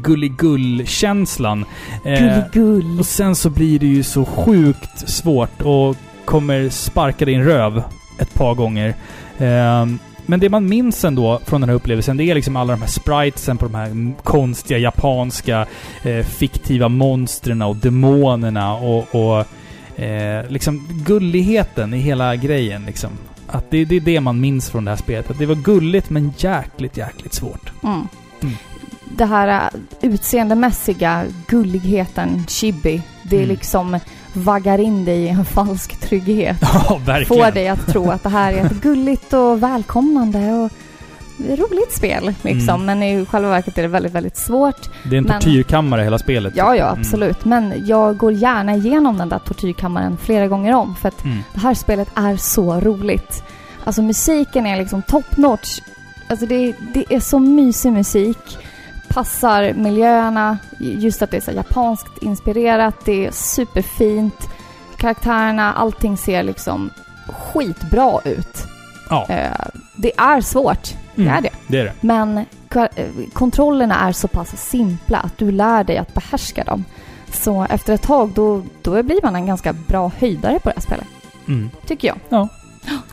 Eh, 2.03 2.17
Gulligull. 2.51 2.99
och 2.99 3.05
sen 3.05 3.35
så 3.35 3.49
blir 3.49 3.79
det 3.79 3.85
ju 3.85 4.03
så 4.03 4.25
sjukt 4.25 5.09
svårt 5.09 5.61
och 5.61 5.95
kommer 6.25 6.69
sparka 6.69 7.25
din 7.25 7.43
röv 7.43 7.83
ett 8.19 8.33
par 8.33 8.55
gånger. 8.55 8.95
Ehm, 9.37 9.99
men 10.25 10.39
det 10.39 10.49
man 10.49 10.69
minns 10.69 11.05
ändå 11.05 11.39
från 11.45 11.61
den 11.61 11.69
här 11.69 11.75
upplevelsen, 11.75 12.17
det 12.17 12.23
är 12.23 12.35
liksom 12.35 12.55
alla 12.55 12.73
de 12.73 12.81
här 12.81 12.89
spritesen 12.89 13.57
på 13.57 13.65
de 13.65 13.75
här 13.75 14.13
konstiga 14.23 14.77
japanska 14.77 15.65
eh, 16.03 16.25
fiktiva 16.25 16.89
monstren 16.89 17.61
och 17.61 17.75
demonerna 17.75 18.73
och, 18.73 19.15
och 19.15 19.45
eh, 19.95 20.49
liksom 20.49 20.87
gulligheten 21.05 21.93
i 21.93 21.97
hela 21.97 22.35
grejen 22.35 22.85
liksom. 22.85 23.09
Att 23.47 23.71
det, 23.71 23.85
det 23.85 23.95
är 23.95 23.99
det 23.99 24.21
man 24.21 24.39
minns 24.39 24.69
från 24.69 24.85
det 24.85 24.91
här 24.91 24.97
spelet. 24.97 25.31
Att 25.31 25.37
det 25.39 25.45
var 25.45 25.55
gulligt 25.55 26.09
men 26.09 26.33
jäkligt, 26.37 26.97
jäkligt 26.97 27.33
svårt. 27.33 27.71
Mm. 27.83 28.07
Mm. 28.41 28.55
Det 29.17 29.25
här 29.25 29.69
äh, 30.01 30.09
utseendemässiga, 30.09 31.23
gulligheten, 31.47 32.45
chibi, 32.47 33.01
det 33.23 33.35
är 33.35 33.39
Mm. 33.43 33.49
liksom 33.49 33.99
vaggar 34.33 34.77
in 34.77 35.05
dig 35.05 35.19
i 35.23 35.27
en 35.27 35.45
falsk 35.45 35.99
trygghet. 35.99 36.57
Ja, 36.73 37.01
verkligen. 37.05 37.43
Får 37.45 37.51
dig 37.51 37.67
att 37.67 37.87
tro 37.87 38.09
att 38.11 38.23
det 38.23 38.29
här 38.29 38.53
är 38.53 38.65
ett 38.65 38.81
gulligt 38.81 39.33
och 39.33 39.63
välkomnande 39.63 40.53
och 40.53 40.71
roligt 41.39 41.91
spel 41.93 42.33
liksom. 42.41 42.81
Mm. 42.81 42.85
Men 42.85 43.03
i 43.03 43.25
själva 43.25 43.49
verket 43.49 43.77
är 43.77 43.81
det 43.81 43.87
väldigt, 43.87 44.11
väldigt 44.11 44.37
svårt. 44.37 44.89
Det 45.03 45.15
är 45.15 45.17
en 45.17 45.23
Men- 45.23 45.39
tortyrkammare 45.41 46.01
hela 46.03 46.19
spelet. 46.19 46.53
Ja, 46.55 46.75
ja, 46.75 46.87
Mm. 46.87 46.99
absolut. 47.01 47.45
Men 47.45 47.73
jag 47.85 48.17
går 48.17 48.31
gärna 48.31 48.75
igenom 48.75 49.17
den 49.17 49.29
där 49.29 49.39
tortyrkammaren 49.39 50.17
flera 50.17 50.47
gånger 50.47 50.73
om 50.75 50.95
för 50.95 51.07
att 51.07 51.23
Mm. 51.23 51.43
det 51.53 51.59
här 51.59 51.73
spelet 51.73 52.07
är 52.15 52.37
så 52.37 52.79
roligt. 52.79 53.43
Alltså 53.83 54.01
musiken 54.01 54.65
är 54.65 54.77
liksom 54.77 55.01
top 55.01 55.37
notch. 55.37 55.79
Alltså 56.27 56.45
det, 56.45 56.73
det 56.93 57.05
är 57.09 57.19
så 57.19 57.39
mysig 57.39 57.91
musik. 57.91 58.57
Passar 59.07 59.73
miljöerna. 59.73 60.57
Just 60.79 61.21
att 61.21 61.31
det 61.31 61.37
är 61.37 61.41
så 61.41 61.51
japanskt 61.51 62.17
inspirerat. 62.21 62.95
Det 63.05 63.25
är 63.25 63.31
superfint. 63.31 64.49
Karaktärerna, 64.97 65.73
allting 65.73 66.17
ser 66.17 66.43
liksom 66.43 66.89
skitbra 67.27 68.19
ut. 68.25 68.63
Ja, 69.09 69.25
Eh, 69.29 69.65
det 69.95 70.11
är 70.17 70.41
svårt. 70.41 70.93
Det 71.15 71.21
Mm. 71.21 71.33
är 71.37 71.41
det. 71.41 71.49
det 71.67 71.79
är 71.79 71.83
det. 71.83 71.93
Men 72.01 72.37
eh, 72.37 73.07
kontrollerna 73.33 73.95
är 73.99 74.11
så 74.11 74.27
pass 74.27 74.49
simpla 74.69 75.17
att 75.17 75.37
du 75.37 75.51
lär 75.51 75.83
dig 75.83 75.97
att 75.97 76.13
behärska 76.13 76.63
dem. 76.63 76.85
Så 77.33 77.67
efter 77.69 77.93
ett 77.93 78.01
tag 78.01 78.29
då, 78.29 78.61
då 78.81 79.03
blir 79.03 79.19
man 79.23 79.35
en 79.35 79.45
ganska 79.45 79.73
bra 79.73 80.11
höjdare 80.19 80.59
på 80.59 80.69
det 80.69 80.75
här 80.75 80.81
spelet. 80.81 81.07
Mm. 81.47 81.69
Tycker 81.87 82.07
jag. 82.29 82.47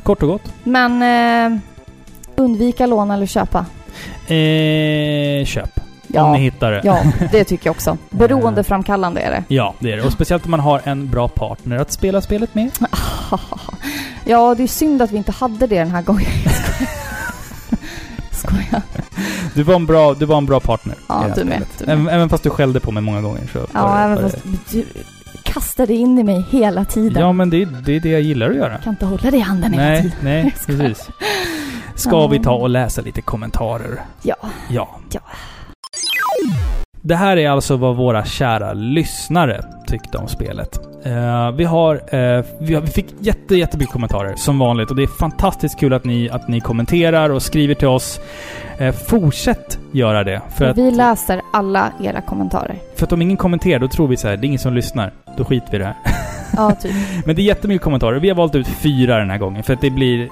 Kort 0.02 0.22
och 0.22 0.28
gott. 0.28 0.52
Men 0.64 1.02
eh, 1.52 1.58
undvika 2.36 2.86
låna 2.86 3.14
eller 3.14 3.26
köpa. 3.26 3.66
Eh, 4.34 5.44
köp. 5.46 5.70
Om 5.78 6.14
Ja, 6.14 6.32
ni 6.32 6.38
hittar 6.38 6.70
det. 6.72 6.80
ja, 6.84 7.02
det 7.32 7.44
tycker 7.44 7.66
jag 7.66 7.70
också. 7.74 7.98
Beroendeframkallande 8.10 9.20
är 9.20 9.30
det. 9.30 9.44
Ja, 9.54 9.74
det 9.78 9.92
är 9.92 9.96
det. 9.96 10.02
Och 10.02 10.12
speciellt 10.12 10.44
om 10.44 10.50
man 10.50 10.60
har 10.60 10.80
en 10.84 11.10
bra 11.10 11.28
partner 11.28 11.76
att 11.78 11.92
spela 11.92 12.20
spelet 12.20 12.54
med. 12.54 12.70
ja, 14.24 14.54
det 14.54 14.62
är 14.62 14.66
synd 14.66 15.02
att 15.02 15.10
vi 15.12 15.16
inte 15.16 15.32
hade 15.32 15.66
det 15.66 15.78
den 15.78 15.90
här 15.90 16.02
gången. 16.02 16.26
Skojar. 18.38 18.82
Du 19.54 19.62
var 19.62 19.74
en 19.74 19.86
bra, 19.86 20.14
du 20.14 20.26
var 20.26 20.38
en 20.38 20.46
bra 20.46 20.60
partner 20.60 20.94
Ja, 21.08 21.24
du 21.36 21.44
med, 21.44 21.62
du 21.78 21.86
med. 21.86 21.92
Även, 21.94 22.08
även 22.08 22.28
fast 22.28 22.42
du 22.42 22.50
skällde 22.50 22.80
på 22.80 22.92
mig 22.92 23.02
många 23.02 23.20
gånger 23.20 23.40
så 23.52 23.66
Ja, 23.74 23.98
även 24.04 24.30
fast 24.30 24.44
du 24.70 24.84
kastade 25.42 25.94
in 25.94 26.18
i 26.18 26.22
mig 26.22 26.46
hela 26.50 26.84
tiden. 26.84 27.22
Ja, 27.22 27.32
men 27.32 27.50
det, 27.50 27.64
det 27.64 27.96
är 27.96 28.00
det 28.00 28.08
jag 28.08 28.20
gillar 28.20 28.50
att 28.50 28.56
göra. 28.56 28.72
Jag 28.72 28.82
kan 28.82 28.92
inte 28.92 29.06
hålla 29.06 29.30
det 29.30 29.36
i 29.36 29.40
handen 29.40 29.72
hela 29.72 29.84
Nej, 29.84 30.02
tiden. 30.02 30.16
nej, 30.22 30.54
skojar. 30.60 30.78
precis. 30.78 31.08
Ska 31.94 32.26
vi 32.26 32.38
ta 32.38 32.52
och 32.52 32.68
läsa 32.70 33.00
lite 33.02 33.22
kommentarer? 33.22 34.00
Ja. 34.22 34.36
Ja. 34.68 34.88
Ja. 35.10 35.20
Det 37.08 37.16
här 37.16 37.36
är 37.36 37.50
alltså 37.50 37.76
vad 37.76 37.96
våra 37.96 38.24
kära 38.24 38.72
lyssnare 38.72 39.64
tyckte 39.86 40.18
om 40.18 40.28
spelet. 40.28 40.80
Eh, 41.04 41.50
vi, 41.50 41.64
har, 41.64 41.94
eh, 41.94 42.44
vi 42.58 42.74
har... 42.74 42.80
Vi 42.80 42.86
fick 42.86 43.06
jätte, 43.20 43.56
jättemycket 43.56 43.92
kommentarer, 43.92 44.34
som 44.36 44.58
vanligt. 44.58 44.90
Och 44.90 44.96
det 44.96 45.02
är 45.02 45.06
fantastiskt 45.06 45.80
kul 45.80 45.92
att 45.92 46.04
ni, 46.04 46.30
att 46.30 46.48
ni 46.48 46.60
kommenterar 46.60 47.30
och 47.30 47.42
skriver 47.42 47.74
till 47.74 47.88
oss. 47.88 48.20
Eh, 48.78 48.94
fortsätt 48.94 49.78
göra 49.92 50.24
det. 50.24 50.42
För 50.56 50.64
Och 50.64 50.70
att, 50.70 50.78
vi 50.78 50.90
läser 50.90 51.40
alla 51.52 51.92
era 52.02 52.20
kommentarer. 52.20 52.76
för 52.96 53.06
att 53.06 53.12
om 53.12 53.22
ingen 53.22 53.36
kommenterar, 53.36 53.78
då 53.78 53.88
tror 53.88 54.08
vi 54.08 54.16
så 54.16 54.28
här, 54.28 54.36
det 54.36 54.44
är 54.44 54.48
ingen 54.48 54.58
som 54.58 54.74
lyssnar. 54.74 55.12
Då 55.36 55.44
skiter 55.44 55.70
vi 55.70 55.76
i 55.76 55.78
det 55.78 55.84
här. 55.84 55.96
Ja, 56.56 56.70
typ. 56.70 56.92
Men 57.26 57.36
det 57.36 57.42
är 57.42 57.44
jättemycket 57.44 57.84
kommentarer. 57.84 58.20
Vi 58.20 58.28
har 58.28 58.36
valt 58.36 58.54
ut 58.54 58.68
fyra 58.68 59.18
den 59.18 59.30
här 59.30 59.38
gången, 59.38 59.62
för 59.62 59.72
att 59.72 59.80
det 59.80 59.90
blir... 59.90 60.28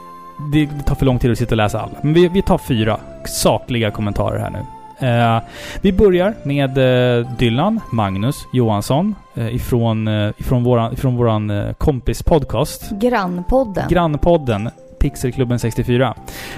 Det 0.53 0.85
tar 0.87 0.95
för 0.95 1.07
lång 1.07 1.18
tid 1.18 1.33
att 1.33 1.39
sitta 1.39 1.51
och 1.53 1.57
läsa 1.57 1.81
alla. 1.81 1.93
Men 2.01 2.12
vi, 2.14 2.29
vi 2.29 2.43
tar 2.43 2.59
fyra 2.59 2.99
sakliga 3.24 3.91
kommentarer 3.91 4.39
här 4.39 4.51
nu. 4.51 4.59
Eh, 4.99 5.39
vi 5.81 5.93
börjar 5.93 6.35
med 6.43 6.79
eh, 7.19 7.31
Dylan, 7.39 7.81
Magnus 7.93 8.47
Johansson, 8.53 9.15
eh, 9.35 9.55
ifrån, 9.55 10.09
eh, 10.09 10.31
ifrån 10.39 10.65
våran, 10.65 10.93
ifrån 10.93 11.17
våran 11.17 11.51
eh, 11.51 11.73
kompis 11.73 12.23
podcast. 12.23 12.91
Grannpodden. 12.91 13.89
Grannpodden, 13.89 14.71
Pixelklubben 15.01 15.59
64. 15.59 16.15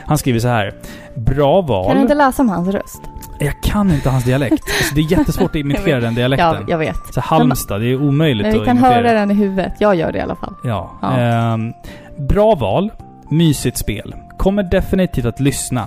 Han 0.07 0.19
skriver 0.19 0.39
så 0.41 0.49
här. 0.49 0.75
Bra 1.15 1.61
val. 1.61 1.87
Kan 1.87 1.97
du 1.97 2.03
inte 2.03 2.15
läsa 2.15 2.43
om 2.43 2.49
hans 2.49 2.69
röst? 2.69 3.03
Jag 3.41 3.63
kan 3.63 3.91
inte 3.91 4.11
hans 4.11 4.25
dialekt. 4.25 4.53
Alltså, 4.79 4.95
det 4.95 5.01
är 5.01 5.19
jättesvårt 5.19 5.51
att 5.51 5.57
imitera 5.57 6.01
den 6.01 6.15
dialekten. 6.15 6.55
Ja, 6.55 6.65
jag 6.69 6.79
vet. 6.79 7.15
Så 7.15 7.21
Halmstad, 7.21 7.81
det 7.81 7.87
är 7.87 8.03
omöjligt 8.03 8.47
Men 8.47 8.53
vi 8.55 8.59
att 8.61 8.65
kan 8.67 8.77
imitera. 8.77 8.95
höra 8.95 9.13
den 9.13 9.31
i 9.31 9.35
huvudet. 9.35 9.73
Jag 9.79 9.95
gör 9.95 10.13
det 10.13 10.19
i 10.19 10.21
alla 10.21 10.37
fall. 10.37 10.55
Ja. 10.65 10.91
Ja. 11.03 11.17
Ehm, 11.19 11.73
bra 12.17 12.55
val. 12.55 12.91
Mysigt 13.31 13.79
spel. 13.79 14.15
Kommer 14.39 14.63
definitivt 14.63 15.25
att 15.25 15.41
lyssna. 15.41 15.87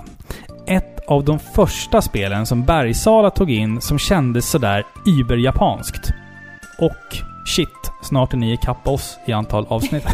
Av 1.12 1.24
de 1.24 1.38
första 1.38 2.02
spelen 2.02 2.46
som 2.46 2.64
Bergsala 2.64 3.30
tog 3.30 3.50
in 3.50 3.80
som 3.80 3.98
kändes 3.98 4.50
sådär 4.50 4.84
überjapanskt. 5.06 6.10
Och 6.78 7.16
shit, 7.46 7.68
snart 8.02 8.32
är 8.32 8.36
ni 8.36 8.52
ikapp 8.52 8.88
oss 8.88 9.18
i 9.26 9.32
antal 9.32 9.66
avsnitt. 9.68 10.04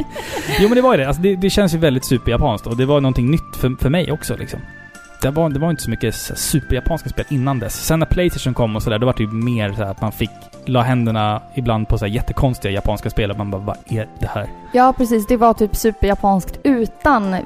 jo 0.60 0.68
men 0.68 0.74
det 0.74 0.82
var 0.82 0.94
ju 0.94 1.00
det. 1.00 1.08
Alltså, 1.08 1.22
det. 1.22 1.36
Det 1.36 1.50
känns 1.50 1.74
ju 1.74 1.78
väldigt 1.78 2.04
superjapanskt 2.04 2.66
och 2.66 2.76
det 2.76 2.86
var 2.86 3.00
någonting 3.00 3.30
nytt 3.30 3.56
för, 3.56 3.76
för 3.80 3.90
mig 3.90 4.12
också 4.12 4.36
liksom. 4.36 4.60
Det 5.22 5.30
var, 5.30 5.48
det 5.50 5.58
var 5.58 5.70
inte 5.70 5.82
så 5.82 5.90
mycket 5.90 6.14
superjapanska 6.14 7.08
spel 7.08 7.24
innan 7.28 7.58
dess. 7.58 7.74
Sen 7.86 7.98
när 7.98 8.06
Playstation 8.06 8.54
kom 8.54 8.76
och 8.76 8.82
sådär, 8.82 8.98
då 8.98 9.06
var 9.06 9.14
det 9.16 9.22
ju 9.22 9.28
mer 9.32 9.72
så 9.72 9.82
att 9.82 10.00
man 10.00 10.12
fick 10.12 10.30
la 10.64 10.82
händerna 10.82 11.42
ibland 11.54 11.88
på 11.88 11.98
så 11.98 12.04
här 12.04 12.12
jättekonstiga 12.12 12.72
japanska 12.74 13.10
spel 13.10 13.30
och 13.30 13.36
man 13.38 13.50
bara 13.50 13.60
vad 13.62 13.76
är 13.88 14.08
det 14.18 14.26
här? 14.26 14.46
Ja, 14.72 14.94
precis. 14.96 15.26
Det 15.26 15.36
var 15.36 15.54
typ 15.54 15.76
superjapanskt 15.76 16.58
utan 16.62 17.34
eh, 17.34 17.40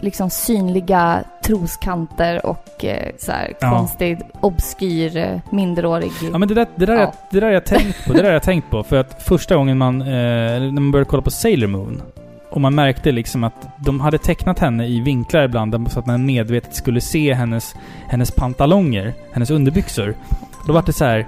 liksom 0.00 0.30
synliga 0.30 1.24
troskanter 1.44 2.46
och 2.46 2.84
eh, 2.84 3.12
så 3.18 3.32
här 3.32 3.52
Ja. 3.60 3.70
konstig, 3.70 4.18
obskyr, 4.40 5.16
eh, 5.16 5.40
minderårig... 5.50 6.10
Ja 6.32 6.38
men 6.38 6.48
det 6.48 6.54
där, 6.54 6.66
det 6.76 6.86
där, 6.86 6.94
Ja. 6.94 7.00
jag, 7.00 7.12
det 7.30 7.40
där 7.40 7.50
jag 7.50 7.64
tänkt 7.64 8.06
på. 8.06 8.12
Det 8.12 8.22
där 8.22 8.32
jag 8.32 8.42
tänkt 8.42 8.70
på. 8.70 8.82
För 8.82 8.96
att 8.96 9.22
första 9.22 9.56
gången 9.56 9.78
man, 9.78 10.00
eh, 10.00 10.06
när 10.06 10.70
man 10.70 10.90
började 10.90 11.10
kolla 11.10 11.22
på 11.22 11.30
Sailor 11.30 11.66
Moon 11.66 12.02
och 12.50 12.60
man 12.60 12.74
märkte 12.74 13.12
liksom 13.12 13.44
att 13.44 13.68
de 13.76 14.00
hade 14.00 14.18
tecknat 14.18 14.58
henne 14.58 14.86
i 14.86 15.00
vinklar 15.00 15.42
ibland 15.42 15.92
så 15.92 15.98
att 15.98 16.06
man 16.06 16.26
medvetet 16.26 16.74
skulle 16.76 17.00
se 17.00 17.34
hennes, 17.34 17.74
hennes 18.08 18.30
pantalonger, 18.30 19.14
hennes 19.32 19.50
underbyxor. 19.50 20.14
Då 20.66 20.72
var 20.72 20.82
det 20.82 20.92
så 20.92 21.04
här. 21.04 21.26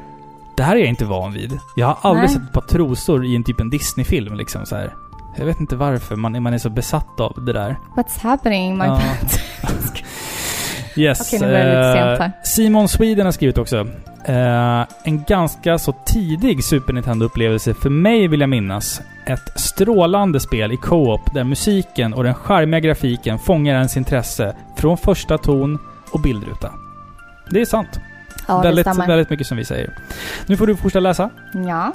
Det 0.56 0.62
här 0.62 0.76
är 0.76 0.80
jag 0.80 0.88
inte 0.88 1.04
van 1.04 1.32
vid. 1.32 1.58
Jag 1.76 1.86
har 1.86 2.10
aldrig 2.10 2.28
Nej. 2.30 2.34
sett 2.34 2.42
ett 2.48 2.52
par 2.52 2.60
trosor 2.60 3.24
i 3.26 3.36
en 3.36 3.44
typ 3.44 3.60
en 3.60 3.70
Disney-film 3.70 4.34
liksom 4.34 4.66
så 4.66 4.76
här. 4.76 4.94
Jag 5.36 5.46
vet 5.46 5.60
inte 5.60 5.76
varför 5.76 6.16
man, 6.16 6.42
man 6.42 6.54
är 6.54 6.58
så 6.58 6.70
besatt 6.70 7.20
av 7.20 7.44
det 7.44 7.52
där. 7.52 7.76
What's 7.96 8.20
happening 8.22 8.78
my 8.78 8.84
Ja. 8.84 9.00
pants? 9.20 9.38
Yes. 10.96 11.20
Okej, 11.20 11.40
nu 11.40 11.46
börjar 11.46 11.64
det 11.64 11.76
lite 11.76 11.92
sent 11.92 12.20
eh, 12.20 12.24
här. 12.24 12.32
Simon 12.42 12.88
Sweden 12.88 13.26
har 13.26 13.32
skrivit 13.32 13.58
också. 13.58 13.86
Eh, 14.24 14.86
en 15.04 15.24
ganska 15.26 15.78
så 15.78 15.94
tidig 16.06 16.64
Super 16.64 16.92
Nintendo-upplevelse 16.92 17.74
för 17.74 17.90
mig 17.90 18.28
vill 18.28 18.40
jag 18.40 18.50
minnas. 18.50 19.00
Ett 19.26 19.60
strålande 19.60 20.40
spel 20.40 20.72
i 20.72 20.76
co-op 20.76 21.34
där 21.34 21.44
musiken 21.44 22.14
och 22.14 22.24
den 22.24 22.34
charmiga 22.34 22.80
grafiken 22.80 23.38
fångar 23.38 23.74
ens 23.74 23.96
intresse 23.96 24.56
från 24.76 24.96
första 24.96 25.38
ton 25.38 25.78
och 26.10 26.20
bildruta. 26.20 26.72
Det 27.50 27.60
är 27.60 27.64
sant. 27.64 28.00
Ja, 28.48 28.56
det 28.56 28.62
väldigt, 28.62 28.86
stämmer. 28.86 29.06
väldigt 29.06 29.30
mycket 29.30 29.46
som 29.46 29.56
vi 29.56 29.64
säger. 29.64 29.94
Nu 30.46 30.56
får 30.56 30.66
du 30.66 30.76
fortsätta 30.76 31.00
läsa. 31.00 31.30
Ja. 31.68 31.92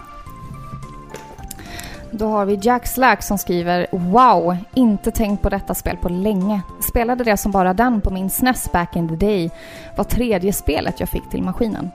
Då 2.12 2.28
har 2.28 2.46
vi 2.46 2.60
Jack 2.62 2.88
Slack 2.88 3.24
som 3.24 3.38
skriver 3.38 3.88
Wow, 3.92 4.58
inte 4.74 5.12
tänkt 5.12 5.42
på 5.42 5.50
detta 5.50 5.74
spel 5.74 5.98
på 5.98 6.10
länge. 6.10 6.62
Spelade 6.90 7.24
det 7.24 7.38
som 7.38 7.52
bara 7.52 7.74
den 7.74 8.02
på 8.02 8.10
min 8.10 8.30
SNES 8.30 8.72
back 8.72 8.96
in 8.96 9.10
the 9.10 9.16
day. 9.16 9.52
Var 9.96 10.04
tredje 10.04 10.54
spelet 10.54 11.00
jag 11.00 11.10
fick 11.10 11.30
till 11.30 11.44
maskinen. 11.44 11.92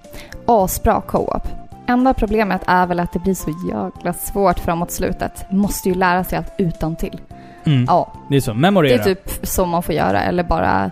Asbra 0.46 1.00
co-op. 1.00 1.42
Enda 1.86 2.14
problemet 2.14 2.62
är 2.66 2.86
väl 2.86 3.00
att 3.00 3.12
det 3.12 3.18
blir 3.18 3.34
så 3.34 3.50
jäkla 3.50 4.12
svårt 4.12 4.58
framåt 4.58 4.90
slutet. 4.90 5.50
Måste 5.50 5.88
ju 5.88 5.94
lära 5.94 6.24
sig 6.24 6.38
allt 6.38 6.52
utan 6.58 6.96
till. 6.96 7.20
Mm. 7.64 7.84
Ja, 7.88 8.12
Det 8.28 8.36
är 8.36 8.40
så. 8.40 8.52
det 8.52 8.58
Memorera. 8.58 9.00
är 9.00 9.04
typ 9.04 9.30
så 9.46 9.66
man 9.66 9.82
får 9.82 9.94
göra 9.94 10.22
eller 10.22 10.42
bara... 10.44 10.90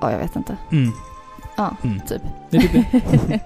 Ja, 0.00 0.10
jag 0.12 0.18
vet 0.18 0.36
inte. 0.36 0.56
Mm. 0.72 0.92
Ja, 1.56 1.70
Mm. 1.84 2.00
typ. 2.00 2.22
Det 2.50 2.58
typ 2.60 2.86
det. 3.26 3.40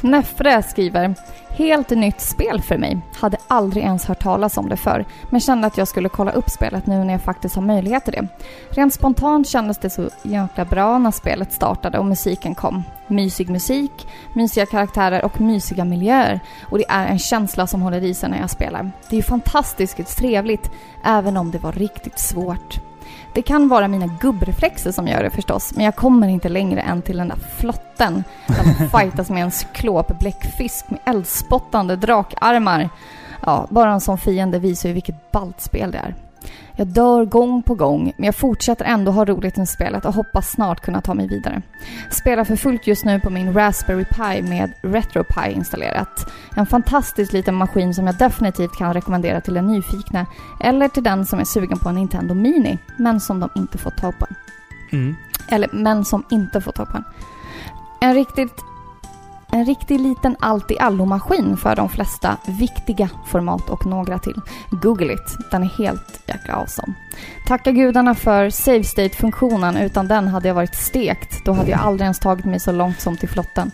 Nefre 0.00 0.62
skriver 0.62 1.14
Helt 1.54 1.90
nytt 1.90 2.20
spel 2.20 2.62
för 2.62 2.78
mig. 2.78 2.98
Hade 3.14 3.36
aldrig 3.48 3.84
ens 3.84 4.04
hört 4.04 4.22
talas 4.22 4.56
om 4.56 4.68
det 4.68 4.76
förr, 4.76 5.04
men 5.30 5.40
kände 5.40 5.66
att 5.66 5.78
jag 5.78 5.88
skulle 5.88 6.08
kolla 6.08 6.32
upp 6.32 6.50
spelet 6.50 6.86
nu 6.86 7.04
när 7.04 7.12
jag 7.12 7.22
faktiskt 7.22 7.54
har 7.54 7.62
möjlighet 7.62 8.04
till 8.04 8.12
det. 8.12 8.28
Rent 8.70 8.94
spontant 8.94 9.48
kändes 9.48 9.78
det 9.78 9.90
så 9.90 10.10
jäkla 10.22 10.64
bra 10.64 10.98
när 10.98 11.10
spelet 11.10 11.52
startade 11.52 11.98
och 11.98 12.06
musiken 12.06 12.54
kom. 12.54 12.82
Mysig 13.06 13.50
musik, 13.50 14.08
mysiga 14.32 14.66
karaktärer 14.66 15.24
och 15.24 15.40
mysiga 15.40 15.84
miljöer. 15.84 16.40
Och 16.70 16.78
det 16.78 16.84
är 16.88 17.06
en 17.06 17.18
känsla 17.18 17.66
som 17.66 17.82
håller 17.82 18.04
i 18.04 18.14
sig 18.14 18.30
när 18.30 18.40
jag 18.40 18.50
spelar. 18.50 18.90
Det 19.08 19.16
är 19.16 19.18
ju 19.18 19.22
fantastiskt 19.22 20.16
trevligt, 20.16 20.70
även 21.04 21.36
om 21.36 21.50
det 21.50 21.58
var 21.58 21.72
riktigt 21.72 22.18
svårt. 22.18 22.80
Det 23.34 23.42
kan 23.42 23.68
vara 23.68 23.88
mina 23.88 24.06
gubbreflexer 24.06 24.92
som 24.92 25.08
gör 25.08 25.22
det 25.22 25.30
förstås, 25.30 25.72
men 25.74 25.84
jag 25.84 25.96
kommer 25.96 26.28
inte 26.28 26.48
längre 26.48 26.80
än 26.80 27.02
till 27.02 27.16
den 27.16 27.28
där 27.28 27.38
flotten 27.56 28.24
där 28.46 28.64
man 28.64 29.00
fightas 29.00 29.30
med 29.30 29.42
en 29.42 29.50
cyklopbläckfisk 29.50 30.90
med 30.90 31.00
eldspottande 31.04 31.96
drakarmar. 31.96 32.88
Ja, 33.46 33.66
bara 33.70 33.92
en 33.92 34.00
sån 34.00 34.18
fiende 34.18 34.58
visar 34.58 34.88
ju 34.88 34.92
vilket 34.92 35.32
ballt 35.32 35.60
spel 35.60 35.90
det 35.90 35.98
är. 35.98 36.14
Jag 36.76 36.86
dör 36.86 37.24
gång 37.24 37.62
på 37.62 37.74
gång, 37.74 38.12
men 38.16 38.26
jag 38.26 38.36
fortsätter 38.36 38.84
ändå 38.84 39.12
ha 39.12 39.24
roligt 39.24 39.56
med 39.56 39.68
spelet 39.68 40.04
och 40.04 40.14
hoppas 40.14 40.50
snart 40.50 40.80
kunna 40.80 41.00
ta 41.00 41.14
mig 41.14 41.28
vidare. 41.28 41.62
Spelar 42.10 42.44
för 42.44 42.56
fullt 42.56 42.86
just 42.86 43.04
nu 43.04 43.20
på 43.20 43.30
min 43.30 43.54
Raspberry 43.54 44.04
Pi 44.04 44.42
med 44.42 44.72
RetroPie 44.82 45.52
installerat. 45.52 46.32
En 46.56 46.66
fantastisk 46.66 47.32
liten 47.32 47.54
maskin 47.54 47.94
som 47.94 48.06
jag 48.06 48.16
definitivt 48.18 48.76
kan 48.78 48.94
rekommendera 48.94 49.40
till 49.40 49.54
den 49.54 49.66
nyfikna 49.66 50.26
eller 50.60 50.88
till 50.88 51.02
den 51.02 51.26
som 51.26 51.38
är 51.40 51.44
sugen 51.44 51.78
på 51.78 51.88
en 51.88 51.94
Nintendo 51.94 52.34
Mini, 52.34 52.78
men 52.96 53.20
som 53.20 53.40
de 53.40 53.50
inte 53.56 53.78
får 53.78 53.90
tag 53.90 54.18
på. 54.18 54.26
Mm. 54.92 55.16
Eller 55.48 55.68
men 55.72 56.04
som 56.04 56.24
inte 56.30 56.60
får 56.60 56.72
tag 56.72 56.88
på 56.88 56.96
en. 56.96 57.04
En 58.00 58.14
riktigt 58.14 58.71
en 59.52 59.64
riktig 59.64 60.00
liten 60.00 60.36
allt-i-allo-maskin 60.40 61.56
för 61.56 61.76
de 61.76 61.88
flesta 61.88 62.36
viktiga 62.46 63.08
format 63.26 63.70
och 63.70 63.86
några 63.86 64.18
till. 64.18 64.40
Google 64.70 65.12
it, 65.12 65.36
den 65.50 65.62
är 65.62 65.66
helt 65.78 66.20
jäkla 66.26 66.54
awesome. 66.54 66.92
Tacka 67.46 67.72
gudarna 67.72 68.14
för 68.14 68.50
save 68.50 68.84
state-funktionen, 68.84 69.76
utan 69.76 70.08
den 70.08 70.28
hade 70.28 70.48
jag 70.48 70.54
varit 70.54 70.74
stekt. 70.74 71.44
Då 71.44 71.52
hade 71.52 71.70
jag 71.70 71.80
aldrig 71.80 72.02
ens 72.04 72.18
tagit 72.18 72.44
mig 72.44 72.60
så 72.60 72.72
långt 72.72 73.00
som 73.00 73.16
till 73.16 73.28
flotten. 73.28 73.70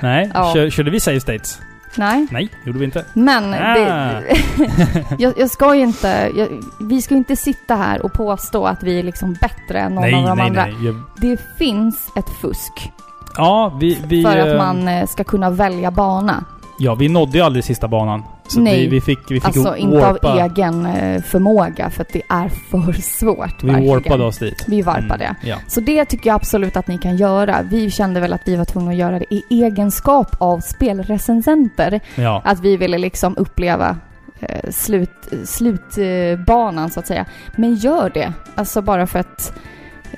Nej, 0.00 0.30
Ja. 0.34 0.52
kör, 0.54 0.70
körde 0.70 0.90
vi 0.90 1.00
save 1.00 1.20
states? 1.20 1.60
Nej, 1.98 2.26
Nej, 2.30 2.48
gjorde 2.64 2.78
vi 2.78 2.84
inte. 2.84 3.04
men 3.14 3.54
Ah. 3.54 3.74
det, 3.74 4.36
jag, 5.18 5.32
jag 5.38 5.50
ska 5.50 5.74
ju 5.74 5.82
inte... 5.82 6.30
Jag, 6.36 6.48
vi 6.80 7.02
ska 7.02 7.14
ju 7.14 7.18
inte 7.18 7.36
sitta 7.36 7.74
här 7.76 8.04
och 8.04 8.12
påstå 8.12 8.66
att 8.66 8.82
vi 8.82 8.98
är 8.98 9.02
liksom 9.02 9.32
bättre 9.40 9.80
än 9.80 9.94
någon 9.94 10.02
nej, 10.02 10.14
av 10.14 10.22
de 10.28 10.36
nej, 10.36 10.46
andra. 10.46 10.66
nej. 10.66 10.74
Jag, 10.86 10.94
Det 11.16 11.40
finns 11.58 12.08
ett 12.16 12.28
fusk 12.40 12.92
ja, 13.36 13.76
vi, 13.80 13.98
vi, 14.06 14.22
för 14.22 14.36
att 14.38 14.48
eh, 14.48 14.56
man 14.58 14.88
eh, 14.88 15.06
ska 15.06 15.24
kunna 15.24 15.50
välja 15.50 15.90
bana. 15.90 16.44
ja, 16.78 16.94
vi 16.94 17.08
nådde 17.08 17.38
ju 17.38 17.44
aldrig 17.44 17.64
sista 17.64 17.88
banan. 17.88 18.22
Så 18.48 18.60
Nej. 18.60 18.80
vi, 18.80 18.88
vi 18.88 19.00
fick, 19.00 19.18
vi 19.30 19.34
fick 19.40 19.44
Alltså 19.44 19.76
inte 19.76 19.96
warpa. 19.96 20.28
av 20.32 20.38
egen 20.38 20.86
eh, 20.86 21.22
förmåga 21.22 21.90
för 21.90 22.02
att 22.02 22.12
det 22.12 22.22
är 22.28 22.48
för 22.48 22.92
svårt. 22.92 23.62
Vi 23.62 23.66
verkligen. 23.66 23.88
warpade 23.94 24.24
oss 24.24 24.38
dit. 24.38 24.64
Vi 24.68 24.82
varpade. 24.82 25.24
Mm, 25.24 25.36
ja. 25.42 25.56
Så 25.68 25.80
det 25.80 26.04
tycker 26.04 26.30
jag 26.30 26.34
absolut 26.34 26.76
att 26.76 26.86
ni 26.88 26.98
kan 26.98 27.16
göra. 27.16 27.62
Vi 27.70 27.90
kände 27.90 28.20
väl 28.20 28.32
att 28.32 28.40
vi 28.44 28.56
var 28.56 28.64
tvungna 28.64 28.90
att 28.90 28.96
göra 28.96 29.18
det 29.18 29.34
i 29.34 29.42
egenskap 29.50 30.36
av 30.38 30.60
spelrecensenter. 30.60 32.00
ja. 32.14 32.42
Att 32.44 32.60
vi 32.60 32.76
ville 32.76 32.98
liksom 32.98 33.36
uppleva 33.36 33.96
eh, 34.40 34.70
slut, 34.70 35.28
slutbanan 35.44 36.90
så 36.90 37.00
att 37.00 37.06
säga. 37.06 37.24
Men 37.56 37.74
gör 37.74 38.10
det. 38.14 38.32
Alltså 38.54 38.82
bara 38.82 39.06
för 39.06 39.18
att 39.18 39.52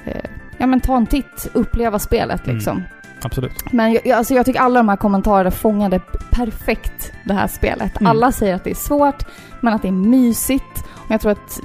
eh, 0.05 0.17
ja, 0.59 0.67
men 0.67 0.81
ta 0.81 0.97
en 0.97 1.07
titt, 1.07 1.49
uppleva 1.53 1.99
spelet 1.99 2.47
Mm. 2.47 2.83
Absolut. 3.23 3.73
Men 3.73 3.93
jag, 3.93 4.07
jag- 4.07 4.19
alltså 4.19 4.35
jag 4.35 4.47
tycker 4.47 4.61
alla 4.61 4.81
de 4.81 4.89
här 4.89 4.97
kommentarerna 4.97 5.51
fångade 5.51 6.01
perfekt 6.31 7.13
det 7.25 7.35
här 7.35 7.47
spelet. 7.47 8.01
Mm. 8.01 8.11
Alla 8.11 8.33
säger 8.33 8.55
att 8.55 8.65
det 8.65 8.71
är 8.71 8.75
svårt, 8.75 9.25
men 9.61 9.75
att 9.75 9.83
det 9.83 9.89
är 9.89 9.93
mysigt. 9.93 10.85
Och 10.95 11.11
jag 11.11 11.21
tror 11.21 11.33
att 11.33 11.61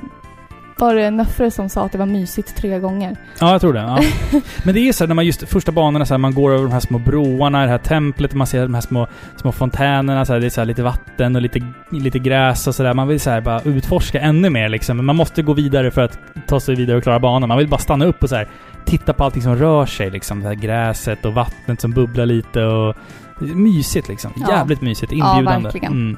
var 0.78 0.96
det 0.96 1.12
Nöffre 1.12 1.52
som 1.52 1.70
sa 1.70 1.86
att 1.86 1.92
det 1.92 1.98
var 1.98 2.06
mysigt 2.06 2.56
tre 2.56 2.80
gånger? 2.80 3.16
Ja, 3.40 3.52
jag 3.52 3.62
tror 3.62 3.74
det. 3.74 3.80
Ja. 3.80 4.00
Men 4.64 4.76
det 4.76 4.90
är 4.90 4.94
så 4.94 5.04
här, 5.04 5.08
när 5.08 5.16
man 5.16 5.26
just 5.26 5.50
första 5.50 5.72
banorna 5.72 6.06
så 6.06 6.14
här, 6.14 6.18
man 6.18 6.34
går 6.34 6.52
över 6.52 6.64
de 6.64 6.72
här 6.72 6.80
små 6.80 7.00
broarna, 7.00 7.62
det 7.62 7.70
här 7.70 7.78
templet, 7.78 8.34
man 8.34 8.48
ser 8.48 8.62
de 8.62 8.74
här 8.74 8.82
små, 8.82 9.08
små 9.36 9.52
fontänerna, 9.52 10.26
så 10.26 10.34
här, 10.34 10.40
det 10.40 10.46
är 10.46 10.50
så 10.50 10.62
här, 10.62 10.66
lite 10.66 10.84
vatten 10.84 11.36
och 11.36 11.42
lite, 11.42 11.62
lite 11.92 12.20
gräs 12.20 12.68
och 12.68 12.76
sådär. 12.76 12.94
Man 12.94 13.08
vill 13.08 13.20
så 13.20 13.30
här, 13.30 13.42
bara 13.42 13.62
utforska 13.62 14.20
ännu 14.20 14.50
mer 14.50 14.70
liksom. 14.70 14.98
Men 14.98 15.06
man 15.06 15.16
måste 15.16 15.42
gå 15.42 15.54
vidare 15.54 15.92
för 15.92 16.02
att 16.02 16.20
ta 16.48 16.60
sig 16.60 16.76
vidare 16.76 16.98
och 16.98 17.04
klara 17.04 17.20
banan. 17.20 17.48
Man 17.48 17.58
vill 17.58 17.68
bara 17.70 17.80
stanna 17.80 18.06
upp 18.06 18.24
och 18.24 18.30
så 18.30 18.44
titta 18.86 19.14
på 19.14 19.24
allting 19.24 19.42
som 19.42 19.56
rör 19.56 19.86
sig 19.86 20.12
liksom. 20.12 20.42
Det 20.42 20.48
här 20.48 20.56
gräset 20.56 21.26
och 21.26 21.34
vattnet 21.34 21.82
som 21.82 21.92
bubblar 21.92 22.26
lite 22.26 22.64
och... 22.64 22.96
Mysigt 23.40 24.08
liksom. 24.08 24.32
Ja. 24.36 24.52
Jävligt 24.52 24.82
mysigt. 24.82 25.12
Inbjudande. 25.12 25.64
verkligen. 25.64 25.92
Mm. 25.92 26.18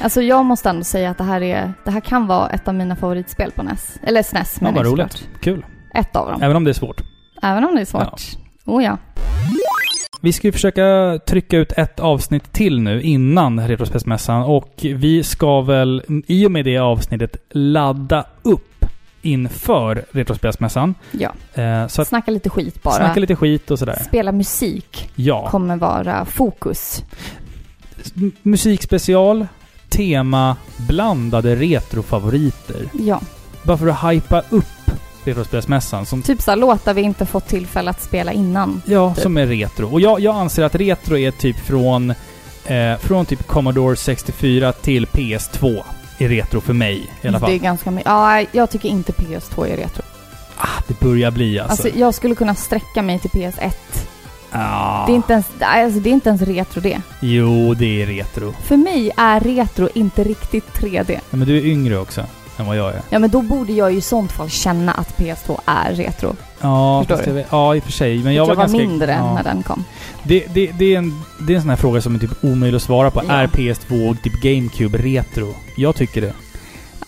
Alltså 0.00 0.22
jag 0.22 0.44
måste 0.44 0.68
ändå 0.70 0.84
säga 0.84 1.10
att 1.10 1.18
det 1.18 1.24
här, 1.24 1.42
är, 1.42 1.72
det 1.84 1.90
här 1.90 2.00
kan 2.00 2.26
vara 2.26 2.48
ett 2.48 2.68
av 2.68 2.74
mina 2.74 2.96
favoritspel 2.96 3.50
på 3.50 3.62
NES. 3.62 3.96
Eller 4.02 4.22
SNES, 4.22 4.56
Ja, 4.60 4.64
men 4.64 4.74
vad 4.74 4.84
det 4.84 4.88
är 4.88 4.92
roligt. 4.92 5.12
såklart 5.12 5.40
Kul. 5.42 5.64
Ett 5.94 6.16
av 6.16 6.30
dem. 6.30 6.42
Även 6.42 6.56
om 6.56 6.64
det 6.64 6.70
är 6.70 6.74
svårt. 6.74 7.00
Även 7.42 7.64
om 7.64 7.74
det 7.74 7.80
är 7.80 7.84
svårt. 7.84 8.22
Oh 8.64 8.84
ja. 8.84 8.96
Vi 10.22 10.32
ska 10.32 10.46
ju 10.48 10.52
försöka 10.52 11.18
trycka 11.26 11.56
ut 11.56 11.72
ett 11.72 12.00
avsnitt 12.00 12.52
till 12.52 12.80
nu 12.80 13.02
innan 13.02 13.68
Retrospelsmässan 13.68 14.42
och 14.42 14.70
vi 14.82 15.22
ska 15.22 15.60
väl 15.60 16.02
i 16.26 16.46
och 16.46 16.50
med 16.52 16.64
det 16.64 16.78
avsnittet 16.78 17.36
ladda 17.50 18.24
upp 18.42 18.84
inför 19.22 20.04
Retrospelsmässan. 20.10 20.94
ja. 21.10 21.32
Eh, 21.62 21.86
så 21.86 22.02
att 22.02 22.08
Snacka 22.08 22.30
lite 22.30 22.50
skit 22.50 22.82
bara. 22.82 22.94
snacka 22.94 23.20
lite 23.20 23.36
skit 23.36 23.70
och 23.70 23.78
sådär. 23.78 23.98
Spela 24.06 24.32
musik 24.32 25.10
Ja. 25.16 25.48
kommer 25.50 25.76
vara 25.76 26.24
fokus. 26.24 27.04
Musikspecial, 28.42 29.46
tema, 29.90 30.56
blandade 30.76 31.56
retrofavoriter. 31.56 32.88
Ja. 32.92 33.20
Bara 33.62 33.78
för 33.78 33.86
att 33.86 34.12
hypa 34.12 34.42
upp 34.50 34.64
Retrospelsmässan 35.24 36.06
som 36.06 36.22
Typ 36.22 36.42
såhär 36.42 36.56
låtar 36.58 36.94
vi 36.94 37.02
inte 37.02 37.26
fått 37.26 37.46
tillfälle 37.48 37.90
att 37.90 38.02
spela 38.02 38.32
innan. 38.32 38.82
Ja, 38.86 39.14
Typ. 39.14 39.22
som 39.22 39.36
är 39.36 39.46
retro. 39.46 39.92
Och 39.92 40.00
jag, 40.00 40.20
jag 40.20 40.36
anser 40.36 40.62
att 40.62 40.74
retro 40.74 41.16
är 41.18 41.30
typ 41.30 41.56
från, 41.56 42.10
eh, 42.64 42.96
från 43.00 43.26
typ 43.26 43.46
Commodore 43.46 43.96
64 43.96 44.72
till 44.72 45.06
PS2 45.06 45.82
är 46.18 46.28
retro 46.28 46.60
för 46.60 46.72
mig 46.72 47.10
i 47.22 47.28
alla 47.28 47.38
Det 47.38 47.44
är 47.44 47.48
fall. 47.48 47.58
ganska 47.58 47.90
mycket. 47.90 48.06
Ja, 48.10 48.44
jag 48.52 48.70
tycker 48.70 48.88
inte 48.88 49.12
PS2 49.12 49.66
är 49.66 49.76
retro. 49.76 50.02
Ah, 50.56 50.82
det 50.88 51.00
börjar 51.00 51.30
bli 51.30 51.58
alltså. 51.58 51.72
Alltså, 51.86 51.98
jag 52.00 52.14
skulle 52.14 52.34
kunna 52.34 52.54
sträcka 52.54 53.02
mig 53.02 53.18
till 53.18 53.30
PS1. 53.30 53.72
Ah, 54.50 55.06
Det, 55.06 55.12
är 55.12 55.16
inte 55.16 55.32
ens, 55.32 55.46
alltså, 55.60 56.00
det 56.00 56.10
är 56.10 56.12
inte 56.12 56.28
ens 56.28 56.42
retro 56.42 56.80
det. 56.80 57.02
Jo, 57.20 57.74
det 57.74 58.02
är 58.02 58.06
retro. 58.06 58.52
För 58.62 58.76
mig 58.76 59.10
är 59.16 59.40
retro 59.40 59.88
inte 59.94 60.24
riktigt 60.24 60.64
3D. 60.78 61.12
Ja, 61.30 61.36
men 61.36 61.48
du 61.48 61.58
är 61.58 61.66
yngre 61.66 61.98
också 61.98 62.24
än 62.60 62.66
vad 62.66 62.76
jag 62.76 62.88
är. 62.88 63.02
Ja, 63.10 63.18
men 63.18 63.30
då 63.30 63.42
borde 63.42 63.72
jag 63.72 63.92
ju 63.92 63.98
i 63.98 64.00
sånt 64.00 64.32
fall 64.32 64.50
känna 64.50 64.92
att 64.92 65.18
PS2 65.18 65.60
är 65.66 65.92
retro. 65.92 66.36
Ja, 66.60 67.04
Förstår 67.08 67.32
du? 67.32 67.38
jag 67.38 67.46
ja, 67.50 67.76
i 67.76 67.78
och 67.78 67.84
för 67.84 67.92
sig. 67.92 68.18
Men 68.18 68.34
jag 68.34 68.42
jag 68.42 68.46
var 68.46 68.54
var 68.54 68.62
ganska... 68.62 68.78
mindre 68.78 69.12
ja. 69.12 69.34
när 69.34 69.42
den 69.42 69.62
kom. 69.62 69.84
det, 70.22 70.46
det, 70.54 70.70
det, 70.78 70.94
är 70.94 70.98
en, 70.98 71.22
det 71.40 71.52
är 71.52 71.56
en 71.56 71.62
sån 71.62 71.70
här 71.70 71.76
fråga 71.76 72.00
som 72.00 72.14
är 72.14 72.18
typ 72.18 72.44
omöjlig 72.44 72.76
att 72.76 72.82
svara 72.82 73.10
på. 73.10 73.22
Ja. 73.28 73.34
Är 73.34 73.46
PS2 73.46 74.10
och 74.10 74.22
typ 74.22 74.42
GameCube 74.42 74.98
retro? 74.98 75.54
Jag 75.76 75.96
tycker 75.96 76.20
det. 76.20 76.32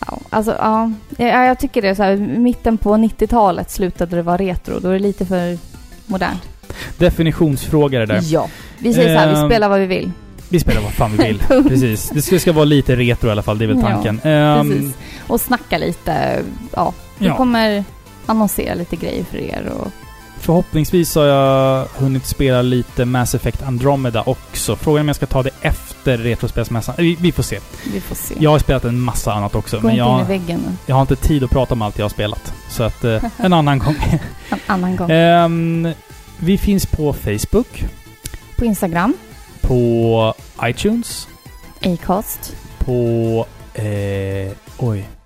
Ja, 0.06 0.18
alltså, 0.30 0.56
ja. 0.58 0.92
ja, 1.16 1.44
jag 1.44 1.58
tycker 1.58 1.82
det 1.82 1.94
så 1.94 2.02
här, 2.02 2.16
mitten 2.16 2.78
på 2.78 2.94
90-talet 2.94 3.70
slutade 3.70 4.16
det 4.16 4.22
vara 4.22 4.36
retro. 4.36 4.78
Då 4.80 4.88
är 4.88 4.92
det 4.92 4.98
lite 4.98 5.26
för 5.26 5.58
modernt. 6.06 6.51
Definitionsfråga 6.98 7.98
det 7.98 8.06
där. 8.06 8.20
Ja. 8.24 8.48
Vi 8.78 8.94
säger 8.94 9.14
så 9.14 9.20
här, 9.20 9.28
vi 9.34 9.40
Ehm, 9.40 9.48
spelar 9.48 9.68
vad 9.68 9.80
vi 9.80 9.86
vill. 9.86 10.10
Vi 10.48 10.60
spelar 10.60 10.80
vad 10.82 10.92
fan 10.92 11.16
vi 11.16 11.24
vill. 11.24 11.38
Precis. 11.68 12.10
Det 12.14 12.22
ska, 12.22 12.38
ska 12.38 12.52
vara 12.52 12.64
lite 12.64 12.96
retro 12.96 13.28
i 13.28 13.30
alla 13.32 13.42
fall, 13.42 13.58
det 13.58 13.64
är 13.64 13.66
väl 13.66 13.78
Ja, 13.82 13.88
tanken. 13.88 14.20
Ehm, 14.24 14.70
Precis. 14.70 14.94
Och 15.26 15.40
snacka 15.40 15.78
lite. 15.78 16.42
Ja, 16.76 16.92
vi 17.18 17.26
Ja. 17.26 17.36
kommer 17.36 17.84
annonsera 18.26 18.74
lite 18.74 18.96
grejer 18.96 19.24
för 19.24 19.38
er 19.38 19.72
och 19.78 19.88
Förhoppningsvis 20.40 21.14
har 21.14 21.24
jag 21.24 21.86
hunnit 21.96 22.26
spela 22.26 22.62
lite 22.62 23.04
Mass 23.04 23.34
Effect 23.34 23.62
Andromeda 23.62 24.22
också. 24.26 24.76
Frågan 24.76 24.96
är 24.98 25.00
om 25.00 25.06
jag 25.08 25.16
ska 25.16 25.26
ta 25.26 25.42
det 25.42 25.50
efter 25.62 26.18
Retrospelsmässan. 26.18 26.94
Vi, 26.98 27.16
vi 27.20 27.32
får 27.32 27.42
se. 27.42 27.58
vi 27.92 28.00
får 28.00 28.14
se. 28.14 28.34
Jag 28.38 28.50
har 28.50 28.58
spelat 28.58 28.84
en 28.84 29.00
massa 29.00 29.32
annat 29.32 29.54
också, 29.54 29.76
Gå 29.80 29.86
men 29.86 29.90
inte 29.96 30.04
in 30.04 30.16
i 30.16 30.18
jag, 30.20 30.26
väggen 30.26 30.60
jag 30.86 30.94
har 30.94 31.00
inte 31.02 31.16
tid 31.16 31.44
att 31.44 31.50
prata 31.50 31.74
om 31.74 31.82
allt 31.82 31.98
jag 31.98 32.04
har 32.04 32.10
spelat. 32.10 32.52
Så 32.68 32.82
att, 32.82 33.04
eh, 33.04 33.24
en 33.36 33.52
annan 33.52 33.78
gång. 33.78 33.96
En 34.50 34.58
annan 34.66 34.96
gång. 34.96 35.10
Ehm, 35.10 35.88
vi 36.44 36.58
finns 36.58 36.86
på 36.86 37.12
Facebook, 37.12 37.84
På 38.58 38.64
Instagram, 38.64 39.14
på 39.62 40.34
iTunes, 40.68 41.28
Acast, 41.82 42.56
på... 42.78 43.46
Eh, 43.74 44.52
oj. 44.78 45.21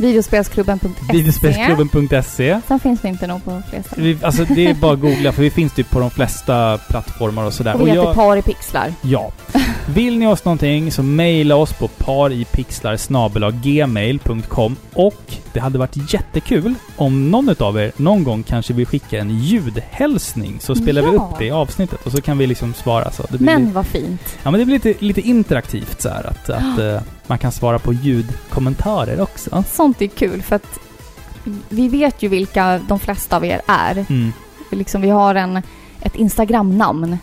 videospelsklubben.se. 0.00 1.12
Videospelsklubben.se. 1.12 2.60
Sen 2.68 2.80
finns 2.80 3.04
vi 3.04 3.08
inte 3.08 3.26
nog 3.26 3.44
på 3.44 3.62
fler 3.70 3.82
ställen. 3.82 4.04
Vi, 4.04 4.18
alltså 4.22 4.44
det 4.44 4.66
är 4.66 4.74
bara 4.74 4.92
att 4.92 5.00
googla 5.00 5.32
för 5.32 5.42
vi 5.42 5.50
finns 5.50 5.72
typ 5.72 5.90
på 5.90 6.00
de 6.00 6.10
flesta 6.10 6.78
plattformar 6.88 7.44
och 7.44 7.52
sådär. 7.54 7.74
Och 7.74 7.86
vi 7.86 7.90
heter 7.90 8.14
Par 8.14 8.36
i 8.36 8.42
pixlar. 8.42 8.94
Ja. 9.02 9.32
Vill 9.86 10.18
ni 10.18 10.26
oss 10.26 10.44
någonting 10.44 10.92
så 10.92 11.02
mejla 11.02 11.56
oss 11.56 11.72
på 11.72 11.88
paripixlar 11.88 12.98
och 14.94 15.34
det 15.52 15.60
hade 15.60 15.78
varit 15.78 16.12
jättekul 16.12 16.74
om 16.96 17.30
någon 17.30 17.54
av 17.58 17.78
er 17.80 17.92
någon 17.96 18.24
gång 18.24 18.42
kanske 18.42 18.72
vill 18.72 18.86
skicka 18.86 19.18
en 19.18 19.30
ljudhälsning 19.30 20.56
så 20.60 20.74
spelar 20.74 21.02
vi 21.02 21.08
Ja. 21.08 21.12
upp 21.14 21.38
det 21.38 21.44
i 21.44 21.50
avsnittet 21.50 22.06
och 22.06 22.12
så 22.12 22.20
kan 22.20 22.38
vi 22.38 22.46
liksom 22.46 22.74
svara 22.74 23.10
så. 23.10 23.26
Men 23.30 23.60
lite, 23.60 23.74
vad 23.74 23.86
fint. 23.86 24.38
ja, 24.42 24.50
men 24.50 24.60
det 24.60 24.66
blir 24.66 24.74
lite, 24.84 25.04
lite 25.04 25.20
interaktivt 25.20 26.00
så 26.02 26.08
här 26.08 26.26
att, 26.26 26.50
att 26.50 26.78
eh, 26.78 27.00
man 27.30 27.38
kan 27.38 27.52
svara 27.52 27.78
på 27.78 27.92
ljudkommentarer 27.92 29.20
också. 29.20 29.64
Sånt 29.68 30.02
är 30.02 30.06
kul 30.06 30.42
för 30.42 30.56
att 30.56 30.78
vi 31.68 31.88
vet 31.88 32.22
ju 32.22 32.28
vilka 32.28 32.80
de 32.88 32.98
flesta 32.98 33.36
av 33.36 33.44
er 33.44 33.60
är. 33.66 34.06
Mm. 34.08 34.32
Liksom, 34.70 35.00
vi 35.02 35.10
har 35.10 35.34
en, 35.34 35.56
ett 36.02 36.16
Instagram-namn. 36.16 37.18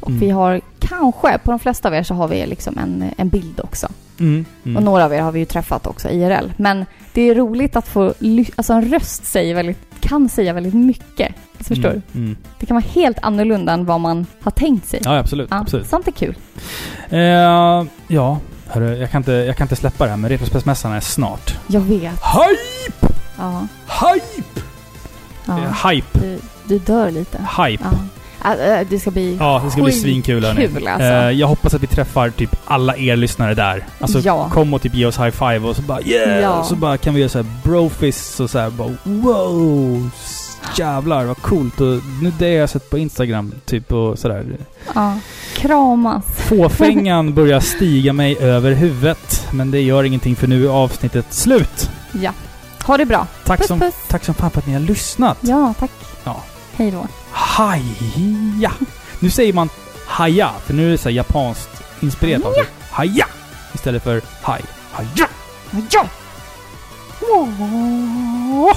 Och 0.00 0.08
Mm. 0.08 0.20
vi 0.20 0.30
har 0.30 0.60
kanske, 0.78 1.38
på 1.38 1.50
de 1.50 1.58
flesta 1.60 1.88
av 1.88 1.94
er 1.94 2.02
så 2.02 2.14
har 2.14 2.28
vi 2.28 2.46
liksom 2.46 2.78
en, 2.78 3.04
en 3.16 3.28
bild 3.28 3.60
också. 3.62 3.88
Mm. 4.20 4.44
Mm. 4.64 4.76
Och 4.76 4.82
några 4.82 5.04
av 5.04 5.12
er 5.14 5.20
har 5.20 5.32
vi 5.32 5.38
ju 5.38 5.44
träffat 5.44 5.86
också 5.86 6.08
IRL. 6.08 6.52
Men 6.56 6.86
det 7.12 7.22
är 7.22 7.34
roligt 7.34 7.76
att 7.76 7.88
få 7.88 8.14
Alltså 8.56 8.72
en 8.72 8.84
röst 8.84 9.24
säger 9.24 9.54
väldigt, 9.54 9.78
kan 10.00 10.28
säga 10.28 10.52
väldigt 10.52 10.74
mycket. 10.74 11.34
Alltså, 11.58 11.74
förstår 11.74 11.88
du? 11.90 11.94
Mm. 11.94 12.26
Mm. 12.26 12.36
Det 12.58 12.66
kan 12.66 12.74
vara 12.74 12.84
helt 12.94 13.18
annorlunda 13.22 13.72
än 13.72 13.84
vad 13.84 14.00
man 14.00 14.26
har 14.42 14.50
tänkt 14.50 14.88
sig. 14.88 15.00
Ja, 15.04 15.18
absolut. 15.18 15.48
Ja, 15.50 15.56
absolut. 15.60 15.86
Sånt 15.88 16.08
är 16.08 16.12
kul. 16.12 16.34
Eh, 17.08 17.86
ja, 18.08 18.38
Hörru, 18.72 18.96
jag 18.96 19.10
kan, 19.10 19.20
inte, 19.20 19.32
jag 19.32 19.56
kan 19.56 19.64
inte 19.64 19.76
släppa 19.76 20.04
det 20.04 20.10
här, 20.10 20.16
men 20.16 20.30
Retrospelsmässan 20.30 20.92
är 20.92 21.00
snart. 21.00 21.54
Jag 21.66 21.80
vet. 21.80 22.02
Hype! 22.02 23.14
Ja. 23.38 23.66
Hype! 23.86 24.60
ja. 25.46 25.58
Eh, 25.58 25.88
Hype. 25.90 26.18
Du, 26.18 26.38
du 26.64 26.78
dör 26.78 27.10
lite. 27.10 27.38
Hype. 27.38 27.84
Ja. 27.84 27.90
Äh, 28.44 28.80
äh, 28.80 28.86
det 28.90 28.98
ska 29.00 29.10
bli 29.10 29.36
Ja, 29.40 29.60
det 29.64 29.70
ska 29.70 29.82
bli 29.82 29.92
svinkul 29.92 30.44
hörni. 30.44 30.60
Skitkul, 30.60 30.88
alltså. 30.88 31.06
Eh, 31.08 31.30
jag 31.30 31.46
hoppas 31.46 31.74
att 31.74 31.82
vi 31.82 31.86
träffar 31.86 32.30
typ 32.30 32.56
alla 32.64 32.96
er 32.96 33.16
lyssnare 33.16 33.54
där. 33.54 33.84
Alltså 34.00 34.20
Ja. 34.20 34.50
kom 34.50 34.74
och 34.74 34.82
typ 34.82 34.94
ge 34.94 35.06
oss 35.06 35.18
high 35.18 35.30
five 35.30 35.58
och 35.58 35.76
så 35.76 35.82
bara 35.82 36.02
yeah! 36.02 36.40
Ja. 36.40 36.50
Och 36.50 36.66
så 36.66 36.76
bara 36.76 36.96
kan 36.96 37.14
vi 37.14 37.20
göra 37.20 37.28
såhär 37.30 37.46
brofists 37.64 38.40
och 38.40 38.50
såhär 38.50 38.70
bara 38.70 38.90
wow! 39.04 40.10
Jävlar 40.76 41.24
vad 41.24 41.36
coolt 41.36 41.80
och 41.80 42.00
nu 42.22 42.32
det 42.38 42.44
har 42.44 42.52
jag 42.52 42.70
sett 42.70 42.90
på 42.90 42.98
Instagram 42.98 43.54
typ 43.64 43.92
och 43.92 44.18
sådär. 44.18 44.44
Ja. 44.94 45.18
Kramas. 45.56 46.24
Fåfängan 46.48 47.34
börjar 47.34 47.60
stiga 47.60 48.12
mig 48.12 48.36
över 48.38 48.72
huvudet. 48.72 49.48
Men 49.52 49.70
det 49.70 49.80
gör 49.80 50.04
ingenting 50.04 50.36
för 50.36 50.46
nu 50.46 50.64
är 50.66 50.70
avsnittet 50.70 51.26
slut. 51.34 51.90
Ja. 52.12 52.32
Ha 52.86 52.96
det 52.96 53.06
bra. 53.06 53.26
Tack 53.44 53.58
Puss 53.58 53.68
som, 53.68 53.80
puss. 53.80 53.94
tack 54.08 54.24
som 54.24 54.34
fan 54.34 54.50
för 54.50 54.58
att 54.58 54.66
ni 54.66 54.72
har 54.72 54.80
lyssnat. 54.80 55.38
Ja, 55.40 55.74
tack. 55.78 55.90
Ja. 56.24 56.42
Hej 56.76 56.90
då. 56.90 57.06
Haja! 57.30 58.72
Nu 59.20 59.30
säger 59.30 59.52
man 59.52 59.68
haja, 60.06 60.50
för 60.66 60.74
nu 60.74 60.86
är 60.86 60.90
det 60.90 60.98
så 60.98 61.10
japanskt 61.10 61.82
inspirerat 62.00 62.44
av 62.44 62.52
det. 62.52 62.66
Haja! 62.90 63.26
Istället 63.74 64.02
för 64.02 64.20
haj. 64.42 64.62
Haja! 64.92 65.28
Ja! 65.90 66.06
Åh! 67.30 68.72